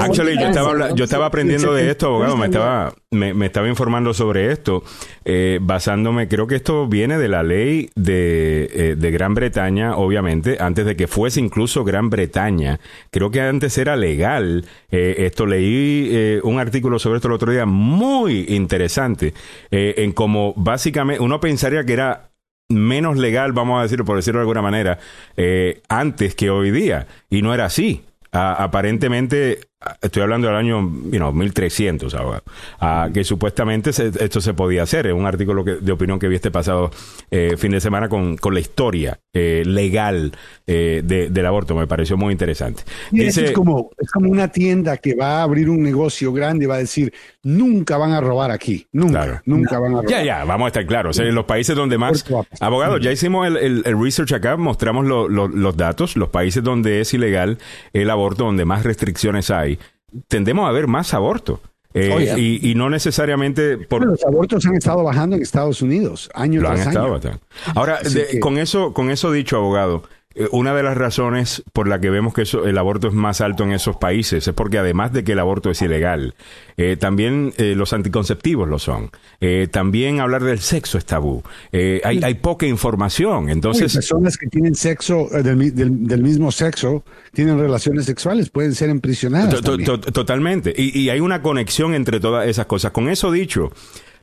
Actually, 0.00 0.38
yo 0.38 0.46
estaba, 0.46 0.94
yo 0.94 1.04
estaba 1.04 1.26
aprendiendo 1.26 1.74
de 1.74 1.90
esto, 1.90 2.06
abogado, 2.06 2.36
me 2.36 2.46
estaba, 2.46 2.94
me, 3.10 3.34
me 3.34 3.46
estaba 3.46 3.68
informando 3.68 4.14
sobre 4.14 4.52
esto, 4.52 4.82
eh, 5.24 5.58
basándome, 5.60 6.28
creo 6.28 6.46
que 6.46 6.51
esto 6.56 6.86
viene 6.86 7.18
de 7.18 7.28
la 7.28 7.42
ley 7.42 7.90
de, 7.94 8.68
eh, 8.72 8.96
de, 8.96 9.10
Gran 9.10 9.34
Bretaña, 9.34 9.96
obviamente, 9.96 10.56
antes 10.60 10.86
de 10.86 10.96
que 10.96 11.06
fuese 11.06 11.40
incluso 11.40 11.84
Gran 11.84 12.10
Bretaña. 12.10 12.80
Creo 13.10 13.30
que 13.30 13.40
antes 13.40 13.76
era 13.78 13.96
legal. 13.96 14.64
Eh, 14.90 15.16
esto 15.18 15.46
leí 15.46 16.08
eh, 16.10 16.40
un 16.42 16.58
artículo 16.58 16.98
sobre 16.98 17.16
esto 17.16 17.28
el 17.28 17.34
otro 17.34 17.52
día 17.52 17.66
muy 17.66 18.46
interesante, 18.48 19.34
en 19.70 20.12
cómo 20.12 20.54
básicamente 20.56 21.22
uno 21.22 21.40
pensaría 21.40 21.84
que 21.84 21.92
era 21.92 22.30
menos 22.68 23.16
legal, 23.16 23.52
vamos 23.52 23.78
a 23.78 23.82
decirlo 23.82 24.04
por 24.04 24.16
decirlo 24.16 24.40
de 24.40 24.42
alguna 24.42 24.62
manera, 24.62 24.98
antes 25.88 26.34
que 26.34 26.50
hoy 26.50 26.70
día. 26.70 27.06
Y 27.30 27.42
no 27.42 27.54
era 27.54 27.66
así. 27.66 28.04
aparentemente 28.32 29.60
estoy 30.00 30.22
hablando 30.22 30.48
del 30.48 30.56
año 30.56 30.80
you 30.80 31.18
know, 31.18 31.32
1300 31.32 32.14
ahora, 32.14 32.42
que 33.12 33.24
supuestamente 33.24 33.90
esto 33.90 34.40
se 34.40 34.54
podía 34.54 34.82
hacer. 34.82 35.06
Es 35.06 35.12
un 35.12 35.26
artículo 35.26 35.64
de 35.64 35.92
opinión 35.92 36.18
que 36.18 36.28
vi 36.28 36.36
este 36.36 36.50
pasado 36.50 36.90
eh, 37.30 37.56
fin 37.56 37.72
de 37.72 37.80
semana 37.80 38.08
con, 38.08 38.36
con 38.36 38.54
la 38.54 38.60
historia 38.60 39.18
eh, 39.32 39.62
legal 39.64 40.32
eh, 40.66 41.02
del 41.04 41.46
aborto. 41.46 41.74
Me 41.74 41.86
pareció 41.86 42.16
muy 42.16 42.32
interesante. 42.32 42.82
es, 43.12 43.52
como, 43.52 43.90
es 43.98 44.10
como 44.10 44.30
una 44.30 44.48
tienda 44.48 44.96
que 44.96 45.14
va 45.14 45.40
a 45.40 45.42
abrir 45.42 45.68
un 45.68 45.82
negocio 45.82 46.32
grande 46.32 46.64
y 46.64 46.68
va 46.68 46.76
a 46.76 46.78
decir, 46.78 47.12
nunca 47.42 47.96
van 47.96 48.12
a 48.12 48.20
robar 48.20 48.50
aquí, 48.50 48.86
nunca, 48.92 49.42
nunca 49.46 49.78
van 49.78 49.92
a 49.92 49.96
robar. 49.96 50.10
Ya, 50.10 50.22
ya, 50.22 50.44
vamos 50.44 50.66
a 50.66 50.68
estar 50.68 50.86
claros. 50.86 51.18
en 51.18 51.34
los 51.34 51.44
países 51.44 51.76
donde 51.76 51.98
más... 51.98 52.24
Abogados, 52.60 53.00
ya 53.00 53.10
hicimos 53.10 53.46
el, 53.46 53.82
el, 53.84 54.00
research 54.00 54.32
acá, 54.32 54.56
mostramos 54.56 55.06
los 55.06 55.76
datos, 55.76 56.16
los 56.16 56.28
países 56.28 56.62
donde 56.62 57.00
es 57.00 57.12
ilegal 57.14 57.58
el 57.92 58.10
aborto, 58.10 58.44
donde 58.44 58.64
más 58.64 58.84
restricciones 58.84 59.50
hay 59.50 59.71
tendemos 60.28 60.68
a 60.68 60.72
ver 60.72 60.86
más 60.86 61.14
aborto. 61.14 61.60
Eh, 61.94 62.34
y, 62.38 62.70
y, 62.70 62.74
no 62.74 62.88
necesariamente 62.88 63.76
por 63.76 64.02
los 64.02 64.24
abortos 64.24 64.64
han 64.64 64.76
estado 64.76 65.02
bajando 65.02 65.36
en 65.36 65.42
Estados 65.42 65.82
Unidos 65.82 66.30
año 66.32 66.60
tras 66.60 66.86
año. 66.86 67.20
Ahora, 67.74 67.98
con 68.40 68.56
eso, 68.56 68.94
con 68.94 69.10
eso 69.10 69.30
dicho, 69.30 69.58
abogado, 69.58 70.04
una 70.50 70.74
de 70.74 70.82
las 70.82 70.96
razones 70.96 71.62
por 71.72 71.88
la 71.88 72.00
que 72.00 72.10
vemos 72.10 72.34
que 72.34 72.42
eso, 72.42 72.66
el 72.66 72.78
aborto 72.78 73.08
es 73.08 73.14
más 73.14 73.40
alto 73.40 73.64
en 73.64 73.72
esos 73.72 73.96
países 73.96 74.46
es 74.48 74.54
porque 74.54 74.78
además 74.78 75.12
de 75.12 75.24
que 75.24 75.32
el 75.32 75.38
aborto 75.38 75.70
es 75.70 75.82
ilegal, 75.82 76.34
eh, 76.76 76.96
también 76.96 77.52
eh, 77.58 77.74
los 77.76 77.92
anticonceptivos 77.92 78.68
lo 78.68 78.78
son. 78.78 79.10
también 79.70 80.20
hablar 80.20 80.44
del 80.44 80.60
sexo 80.60 80.98
es 80.98 81.04
tabú. 81.04 81.42
hay, 81.72 82.20
hay, 82.22 82.34
poca 82.34 82.66
información. 82.66 83.48
Entonces, 83.50 83.92
personas 83.92 84.36
que 84.36 84.46
tienen 84.46 84.74
sexo 84.74 85.28
del, 85.30 85.74
del, 86.06 86.22
mismo 86.22 86.52
sexo 86.52 87.04
tienen 87.32 87.58
relaciones 87.58 88.06
sexuales 88.06 88.50
pueden 88.50 88.74
ser 88.74 88.90
imprisionadas. 88.90 89.60
totalmente. 89.60 90.72
Y, 90.76 90.98
y 90.98 91.10
hay 91.10 91.20
una 91.20 91.42
conexión 91.42 91.94
entre 91.94 92.20
todas 92.20 92.48
esas 92.48 92.66
cosas. 92.66 92.92
Con 92.92 93.08
eso 93.08 93.30
dicho, 93.30 93.72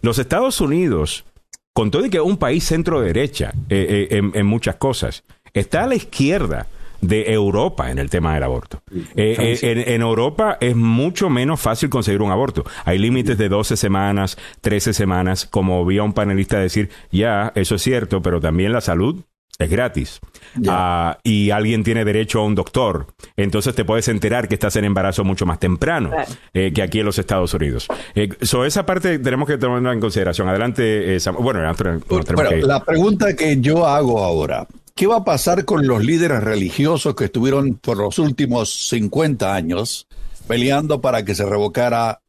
los 0.01 0.19
Estados 0.19 0.61
Unidos, 0.61 1.25
con 1.73 1.91
todo 1.91 2.05
y 2.05 2.09
que 2.09 2.17
es 2.17 2.23
un 2.23 2.37
país 2.37 2.63
centro 2.63 3.01
derecha 3.01 3.53
en, 3.69 4.31
en 4.33 4.45
muchas 4.45 4.75
cosas, 4.75 5.23
está 5.59 5.83
a 5.83 5.87
la 5.87 5.95
izquierda 5.95 6.67
de 7.01 7.31
Europa 7.31 7.91
en 7.91 7.97
el 7.97 8.09
tema 8.09 8.33
del 8.33 8.43
aborto. 8.43 8.81
Eh, 9.15 9.57
eh, 9.61 9.83
en, 9.87 10.01
Europa 10.01 10.57
es 10.59 10.75
mucho 10.75 11.29
menos 11.29 11.59
fácil 11.59 11.89
conseguir 11.89 12.21
un 12.21 12.31
aborto. 12.31 12.65
Hay 12.85 12.97
límites 12.97 13.37
de 13.37 13.49
12 13.49 13.77
semanas, 13.77 14.37
13 14.61 14.93
semanas, 14.93 15.45
como 15.45 15.85
vi 15.85 15.97
a 15.97 16.03
un 16.03 16.13
panelista 16.13 16.59
decir, 16.59 16.89
ya, 17.11 17.51
eso 17.55 17.75
es 17.75 17.81
cierto, 17.81 18.21
pero 18.21 18.41
también 18.41 18.73
la 18.73 18.81
salud 18.81 19.23
es 19.59 19.69
gratis. 19.69 20.21
Ah, 20.67 21.19
y 21.21 21.51
alguien 21.51 21.83
tiene 21.83 22.05
derecho 22.05 22.39
a 22.39 22.45
un 22.45 22.55
doctor. 22.55 23.07
Entonces 23.35 23.75
te 23.75 23.83
puedes 23.83 24.07
enterar 24.07 24.47
que 24.47 24.55
estás 24.55 24.77
en 24.77 24.85
embarazo 24.85 25.25
mucho 25.25 25.45
más 25.45 25.59
temprano 25.59 26.11
eh, 26.53 26.71
que 26.73 26.81
aquí 26.81 27.01
en 27.01 27.05
los 27.05 27.19
Estados 27.19 27.53
Unidos. 27.53 27.87
Eh, 28.15 28.29
esa 28.39 28.85
parte 28.85 29.19
tenemos 29.19 29.47
que 29.47 29.57
tomarla 29.57 29.91
en 29.91 29.99
consideración. 29.99 30.47
Adelante, 30.47 31.17
bueno, 31.37 31.61
la 31.61 32.83
pregunta 32.83 33.35
que 33.35 33.59
yo 33.59 33.85
hago 33.85 34.23
ahora, 34.23 34.65
¿Qué 34.99 35.07
va 35.07 35.15
a 35.15 35.23
pasar 35.23 35.63
con 35.63 35.87
los 35.87 36.03
líderes 36.03 36.43
religiosos 36.43 37.15
que 37.15 37.23
estuvieron 37.23 37.75
por 37.75 37.95
los 37.95 38.19
últimos 38.19 38.89
50 38.89 39.55
años 39.55 40.05
peleando 40.45 40.99
para 40.99 41.23
que 41.23 41.33
se 41.35 41.45
revocara 41.45 42.19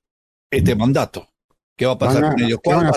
este 0.52 0.76
mandato? 0.76 1.26
¿Qué 1.76 1.86
va 1.86 1.94
a 1.94 1.98
pasar 1.98 2.30
con 2.30 2.40
ellos? 2.40 2.60
Van 2.64 2.86
a, 2.86 2.92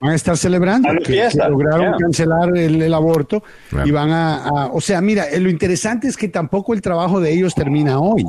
van, 0.00 0.10
a 0.10 0.14
estar, 0.16 0.36
celebrando 0.36 0.88
que, 1.04 1.28
lograron 1.48 1.96
cancelar 1.96 2.56
el, 2.56 2.92
aborto 2.92 3.44
y 3.84 3.92
van 3.92 4.10
a, 4.10 4.70
o 4.72 4.80
sea, 4.80 5.00
mira, 5.00 5.26
lo 5.38 5.48
interesante 5.48 6.08
es 6.08 6.16
que 6.16 6.26
tampoco 6.26 6.74
el 6.74 6.82
trabajo 6.82 7.20
de 7.20 7.32
ellos 7.32 7.54
termina 7.54 8.00
hoy. 8.00 8.24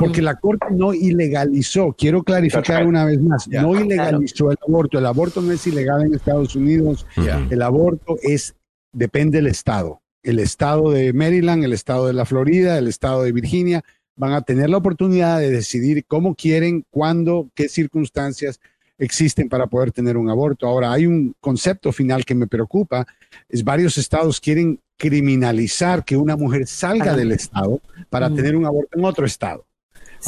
Porque 0.00 0.22
la 0.22 0.36
Corte 0.36 0.68
no 0.70 0.94
ilegalizó, 0.94 1.92
quiero 1.92 2.22
clarificar 2.22 2.86
una 2.86 3.04
vez 3.04 3.20
más, 3.20 3.46
no 3.48 3.78
ilegalizó 3.78 4.50
el 4.50 4.56
aborto. 4.66 4.98
El 4.98 5.04
aborto 5.04 5.42
no 5.42 5.52
es 5.52 5.66
ilegal 5.66 6.06
en 6.06 6.14
Estados 6.14 6.56
Unidos. 6.56 7.06
El 7.50 7.60
aborto 7.60 8.16
es 8.22 8.54
depende 8.92 9.38
del 9.38 9.46
estado. 9.46 10.02
El 10.22 10.38
estado 10.38 10.90
de 10.90 11.12
Maryland, 11.12 11.64
el 11.64 11.72
estado 11.72 12.06
de 12.06 12.12
la 12.12 12.24
Florida, 12.24 12.78
el 12.78 12.88
estado 12.88 13.22
de 13.22 13.32
Virginia 13.32 13.84
van 14.16 14.32
a 14.32 14.42
tener 14.42 14.68
la 14.68 14.78
oportunidad 14.78 15.38
de 15.38 15.50
decidir 15.50 16.04
cómo 16.06 16.34
quieren, 16.34 16.84
cuándo, 16.90 17.48
qué 17.54 17.68
circunstancias 17.68 18.60
existen 18.98 19.48
para 19.48 19.68
poder 19.68 19.92
tener 19.92 20.16
un 20.16 20.28
aborto. 20.28 20.66
Ahora, 20.66 20.92
hay 20.92 21.06
un 21.06 21.34
concepto 21.40 21.92
final 21.92 22.24
que 22.24 22.34
me 22.34 22.48
preocupa, 22.48 23.06
es 23.48 23.62
varios 23.62 23.96
estados 23.96 24.40
quieren 24.40 24.80
criminalizar 24.96 26.04
que 26.04 26.16
una 26.16 26.36
mujer 26.36 26.66
salga 26.66 27.16
del 27.16 27.30
estado 27.30 27.80
para 28.10 28.28
mm. 28.28 28.34
tener 28.34 28.56
un 28.56 28.66
aborto 28.66 28.98
en 28.98 29.04
otro 29.04 29.24
estado. 29.24 29.67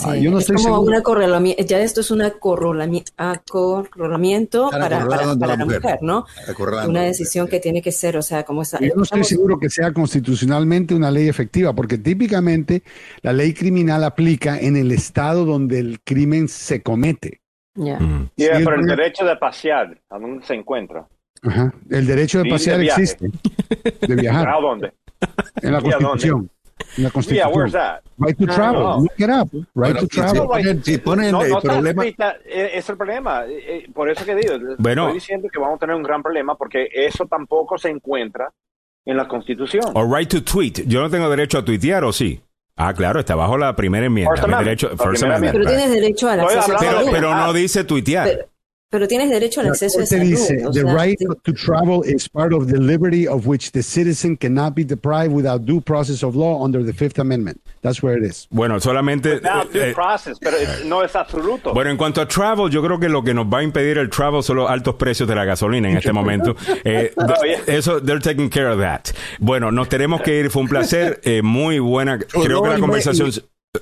Ah, 0.04 0.16
yo 0.16 0.30
no 0.30 0.38
es 0.38 0.46
como 0.46 0.80
una 0.80 1.02
ya 1.66 1.80
esto 1.80 2.00
es 2.00 2.10
un 2.10 2.22
acorralamiento 2.22 4.70
para, 4.70 5.06
para, 5.06 5.36
para, 5.36 5.56
la 5.56 5.64
mujer, 5.64 5.98
¿no? 6.00 6.26
Una 6.86 7.02
decisión 7.02 7.48
que 7.48 7.58
tiene 7.58 7.82
que 7.82 7.92
ser, 7.92 8.16
o 8.16 8.22
sea, 8.22 8.44
como 8.44 8.62
esa, 8.62 8.78
Yo 8.80 8.94
no 8.94 9.02
estoy 9.02 9.24
seguro 9.24 9.58
que 9.58 9.68
sea 9.68 9.92
constitucionalmente 9.92 10.94
una 10.94 11.10
ley 11.10 11.28
efectiva, 11.28 11.74
porque 11.74 11.98
típicamente 11.98 12.82
la 13.22 13.32
ley 13.32 13.52
criminal 13.52 14.04
aplica 14.04 14.58
en 14.58 14.76
el 14.76 14.92
estado 14.92 15.44
donde 15.44 15.80
el 15.80 16.00
crimen 16.02 16.48
se 16.48 16.82
comete. 16.82 17.40
Ya. 17.74 17.98
Y 18.36 18.64
por 18.64 18.78
el 18.78 18.86
derecho 18.86 19.24
de 19.24 19.36
pasear, 19.36 20.00
¿a 20.10 20.18
dónde 20.18 20.46
se 20.46 20.54
encuentra? 20.54 21.06
Ajá. 21.42 21.72
El 21.88 22.06
derecho 22.06 22.42
de 22.42 22.50
pasear 22.50 22.80
existe. 22.80 23.30
De 24.06 24.14
viajar. 24.14 24.48
¿A 24.48 24.60
dónde? 24.60 24.92
En 25.62 25.72
la 25.72 25.80
Constitución. 25.80 26.50
La 26.96 27.10
Constitución. 27.10 27.48
Yeah, 27.48 27.56
where's 27.56 27.72
that? 27.72 28.02
Right 28.18 28.36
to 28.38 28.46
travel. 28.46 28.82
No, 28.82 29.00
Look 29.00 29.18
it 29.18 29.30
up. 29.30 29.48
Right 29.74 29.98
to 29.98 30.06
travel. 30.06 30.82
Si 30.82 30.98
ponen, 30.98 31.32
no, 31.32 31.42
el 31.42 31.56
problema. 31.62 32.04
Eh, 32.44 32.70
es 32.74 32.88
el 32.88 32.96
problema. 32.96 33.46
Eh, 33.46 33.84
eh, 33.84 33.90
por 33.94 34.10
eso 34.10 34.24
que 34.24 34.34
digo, 34.34 34.54
bueno, 34.78 35.04
estoy 35.04 35.14
diciendo 35.14 35.48
que 35.52 35.58
vamos 35.58 35.76
a 35.76 35.78
tener 35.80 35.96
un 35.96 36.02
gran 36.02 36.22
problema 36.22 36.56
porque 36.56 36.88
eso 36.92 37.26
tampoco 37.26 37.78
se 37.78 37.88
encuentra 37.88 38.52
en 39.04 39.16
la 39.16 39.26
Constitución. 39.26 39.84
O 39.94 40.04
right 40.04 40.28
to 40.28 40.42
tweet. 40.42 40.84
Yo 40.86 41.00
no 41.00 41.10
tengo 41.10 41.28
derecho 41.30 41.58
a 41.58 41.64
tuitear, 41.64 42.04
¿o 42.04 42.12
sí? 42.12 42.40
Ah, 42.76 42.94
claro, 42.94 43.20
está 43.20 43.34
bajo 43.34 43.58
la 43.58 43.76
primera 43.76 44.06
enmienda. 44.06 44.34
First 44.34 44.48
derecho, 44.48 44.88
first 44.96 45.22
pero 45.22 45.66
tienes 45.66 45.90
derecho 45.90 46.28
a 46.28 46.32
acceso 46.34 46.76
pero, 46.80 47.00
pero 47.10 47.34
no 47.34 47.52
dice 47.52 47.84
tuitear. 47.84 48.26
Pero, 48.26 48.48
pero 48.90 49.06
tienes 49.06 49.30
derecho 49.30 49.60
al 49.60 49.68
acceso 49.68 50.00
a 50.00 50.06
salud. 50.06 50.24
Dice, 50.24 50.62
the 50.72 50.84
right 50.84 51.16
to 51.44 51.52
travel 51.52 52.02
is 52.04 52.28
part 52.28 52.52
of 52.52 52.66
the 52.66 52.78
liberty 52.78 53.26
of 53.26 53.46
which 53.46 53.70
the 53.70 53.82
citizen 53.82 54.36
cannot 54.36 54.74
be 54.74 54.84
deprived 54.84 55.32
without 55.32 55.64
due 55.64 55.80
process 55.80 56.24
of 56.24 56.34
law 56.34 56.64
under 56.64 56.84
the 56.84 56.92
Fifth 56.92 57.20
Amendment. 57.20 57.60
That's 57.82 58.02
where 58.02 58.18
it 58.18 58.24
is. 58.24 58.48
Bueno, 58.50 58.80
solamente... 58.80 59.40
Due 59.40 59.90
eh, 59.90 59.94
process, 59.94 60.38
pero 60.40 60.56
no 60.86 61.04
es 61.04 61.14
absoluto. 61.14 61.72
Bueno, 61.72 61.90
en 61.90 61.96
cuanto 61.96 62.20
a 62.20 62.26
travel, 62.26 62.68
yo 62.68 62.82
creo 62.82 62.98
que 62.98 63.08
lo 63.08 63.22
que 63.22 63.32
nos 63.32 63.46
va 63.46 63.60
a 63.60 63.62
impedir 63.62 63.96
el 63.98 64.10
travel 64.10 64.42
son 64.42 64.56
los 64.56 64.68
altos 64.68 64.96
precios 64.96 65.28
de 65.28 65.36
la 65.36 65.44
gasolina 65.44 65.88
en 65.88 65.96
este 65.96 66.12
momento. 66.12 66.56
Eh, 66.82 67.12
eso, 67.66 68.00
they're 68.00 68.20
taking 68.20 68.48
care 68.48 68.66
of 68.66 68.80
that. 68.80 69.14
Bueno, 69.38 69.70
nos 69.70 69.88
tenemos 69.88 70.22
que 70.22 70.40
ir. 70.40 70.50
Fue 70.50 70.62
un 70.62 70.68
placer. 70.68 71.20
Eh, 71.24 71.42
muy 71.42 71.78
buena. 71.78 72.18
Creo 72.18 72.62
que 72.62 72.68
la 72.70 72.78
conversación... 72.78 73.30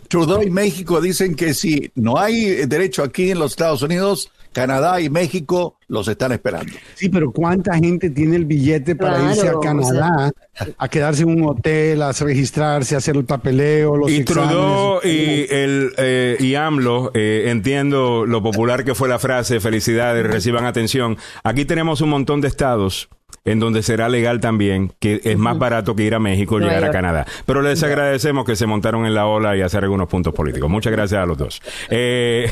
Trudeau 0.08 0.42
y 0.42 0.50
México 0.50 1.00
dicen 1.00 1.34
que 1.34 1.54
si 1.54 1.90
no 1.94 2.18
hay 2.18 2.66
derecho 2.66 3.02
aquí 3.02 3.30
en 3.30 3.38
los 3.38 3.52
Estados 3.52 3.82
Unidos 3.82 4.30
Canadá 4.58 5.00
y 5.00 5.08
México 5.08 5.76
los 5.86 6.08
están 6.08 6.32
esperando. 6.32 6.72
Sí, 6.94 7.08
pero 7.08 7.30
¿cuánta 7.30 7.74
gente 7.76 8.10
tiene 8.10 8.36
el 8.36 8.44
billete 8.44 8.96
para 8.96 9.30
irse 9.30 9.48
a 9.48 9.54
Canadá, 9.60 10.32
a 10.76 10.88
quedarse 10.88 11.22
en 11.22 11.30
un 11.30 11.48
hotel, 11.48 12.02
a 12.02 12.12
registrarse, 12.12 12.94
a 12.94 12.98
hacer 12.98 13.16
el 13.16 13.24
papeleo, 13.24 13.96
los 13.96 14.10
Y 14.10 14.24
Trudeau 14.24 15.00
y, 15.04 15.46
el, 15.50 15.92
eh, 15.96 16.36
y 16.40 16.54
AMLO, 16.56 17.12
eh, 17.14 17.44
entiendo 17.46 18.26
lo 18.26 18.42
popular 18.42 18.84
que 18.84 18.94
fue 18.94 19.08
la 19.08 19.18
frase, 19.18 19.60
felicidades, 19.60 20.26
reciban 20.26 20.64
atención. 20.64 21.16
Aquí 21.44 21.64
tenemos 21.64 22.00
un 22.00 22.10
montón 22.10 22.40
de 22.40 22.48
estados 22.48 23.08
en 23.44 23.60
donde 23.60 23.82
será 23.82 24.08
legal 24.08 24.40
también, 24.40 24.92
que 24.98 25.20
es 25.24 25.38
más 25.38 25.58
barato 25.58 25.96
que 25.96 26.02
ir 26.02 26.14
a 26.14 26.18
México 26.18 26.56
o 26.56 26.58
llegar 26.58 26.84
a 26.84 26.90
Canadá. 26.90 27.26
Pero 27.46 27.62
les 27.62 27.82
agradecemos 27.82 28.44
que 28.44 28.56
se 28.56 28.66
montaron 28.66 29.06
en 29.06 29.14
la 29.14 29.26
ola 29.26 29.56
y 29.56 29.62
hacer 29.62 29.84
algunos 29.84 30.08
puntos 30.08 30.34
políticos. 30.34 30.68
Muchas 30.68 30.92
gracias 30.92 31.22
a 31.22 31.26
los 31.26 31.38
dos. 31.38 31.62
Eh, 31.88 32.50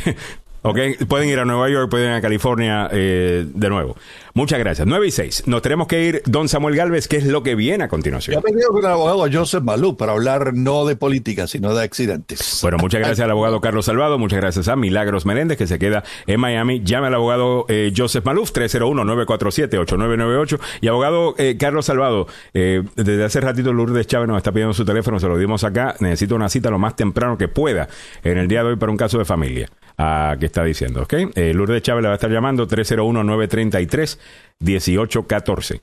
pueden 1.09 1.29
ir 1.29 1.39
a 1.39 1.45
Nueva 1.45 1.69
York, 1.69 1.91
pueden 1.91 2.11
ir 2.11 2.17
a 2.17 2.21
California 2.21 2.89
eh, 2.93 3.45
de 3.47 3.69
nuevo. 3.69 3.97
Muchas 4.37 4.59
gracias. 4.59 4.87
9 4.87 5.07
y 5.07 5.11
6. 5.11 5.45
Nos 5.47 5.63
tenemos 5.63 5.87
que 5.87 6.05
ir, 6.05 6.21
don 6.27 6.47
Samuel 6.47 6.77
Galvez, 6.77 7.09
¿qué 7.09 7.17
es 7.17 7.25
lo 7.25 7.43
que 7.43 7.55
viene 7.55 7.85
a 7.85 7.89
continuación? 7.89 8.35
Ya 8.35 8.43
venido 8.43 8.69
con 8.69 8.85
el 8.85 8.91
abogado 8.91 9.27
Joseph 9.33 9.63
Malú 9.63 9.97
para 9.97 10.13
hablar 10.13 10.53
no 10.53 10.85
de 10.85 10.95
política, 10.95 11.47
sino 11.47 11.75
de 11.75 11.83
accidentes. 11.83 12.59
Bueno, 12.61 12.77
muchas 12.77 13.01
gracias 13.01 13.21
al 13.21 13.31
abogado 13.31 13.63
Carlos 13.63 13.87
Salvado, 13.87 14.19
muchas 14.19 14.39
gracias 14.39 14.69
a 14.69 14.77
Milagros 14.77 15.25
Meléndez, 15.25 15.57
que 15.57 15.67
se 15.67 15.79
queda 15.79 16.05
en 16.27 16.39
Miami. 16.39 16.83
Llame 16.85 17.07
al 17.07 17.15
abogado 17.15 17.65
eh, 17.71 17.95
Joseph 17.97 18.27
Maluf, 18.27 18.53
301-947-8998. 18.53 20.61
Y 20.83 20.89
abogado 20.89 21.35
eh, 21.39 21.57
Carlos 21.59 21.87
Salvado, 21.87 22.27
eh, 22.53 22.83
desde 22.95 23.25
hace 23.25 23.41
ratito 23.41 23.73
Lourdes 23.73 24.07
Chávez 24.07 24.29
nos 24.29 24.37
está 24.37 24.53
pidiendo 24.53 24.75
su 24.75 24.85
teléfono, 24.85 25.19
se 25.19 25.29
lo 25.29 25.39
dimos 25.39 25.65
acá. 25.65 25.95
Necesito 26.01 26.35
una 26.35 26.51
cita 26.51 26.69
lo 26.69 26.79
más 26.79 26.95
temprano 26.95 27.39
que 27.39 27.49
pueda 27.49 27.89
en 28.23 28.37
el 28.37 28.49
día 28.49 28.63
de 28.63 28.69
hoy 28.69 28.77
para 28.77 28.93
un 28.93 28.99
caso 28.99 29.17
de 29.17 29.25
familia. 29.25 29.71
Ah, 29.97 30.37
que 30.39 30.45
está 30.45 30.63
diciendo, 30.63 31.05
¿ok? 31.05 31.15
Lourdes 31.55 31.81
Chávez 31.81 32.03
le 32.03 32.09
va 32.09 32.13
a 32.13 32.17
estar 32.17 32.31
llamando 32.31 32.69
301-933. 32.69 34.19
1814. 34.59 35.81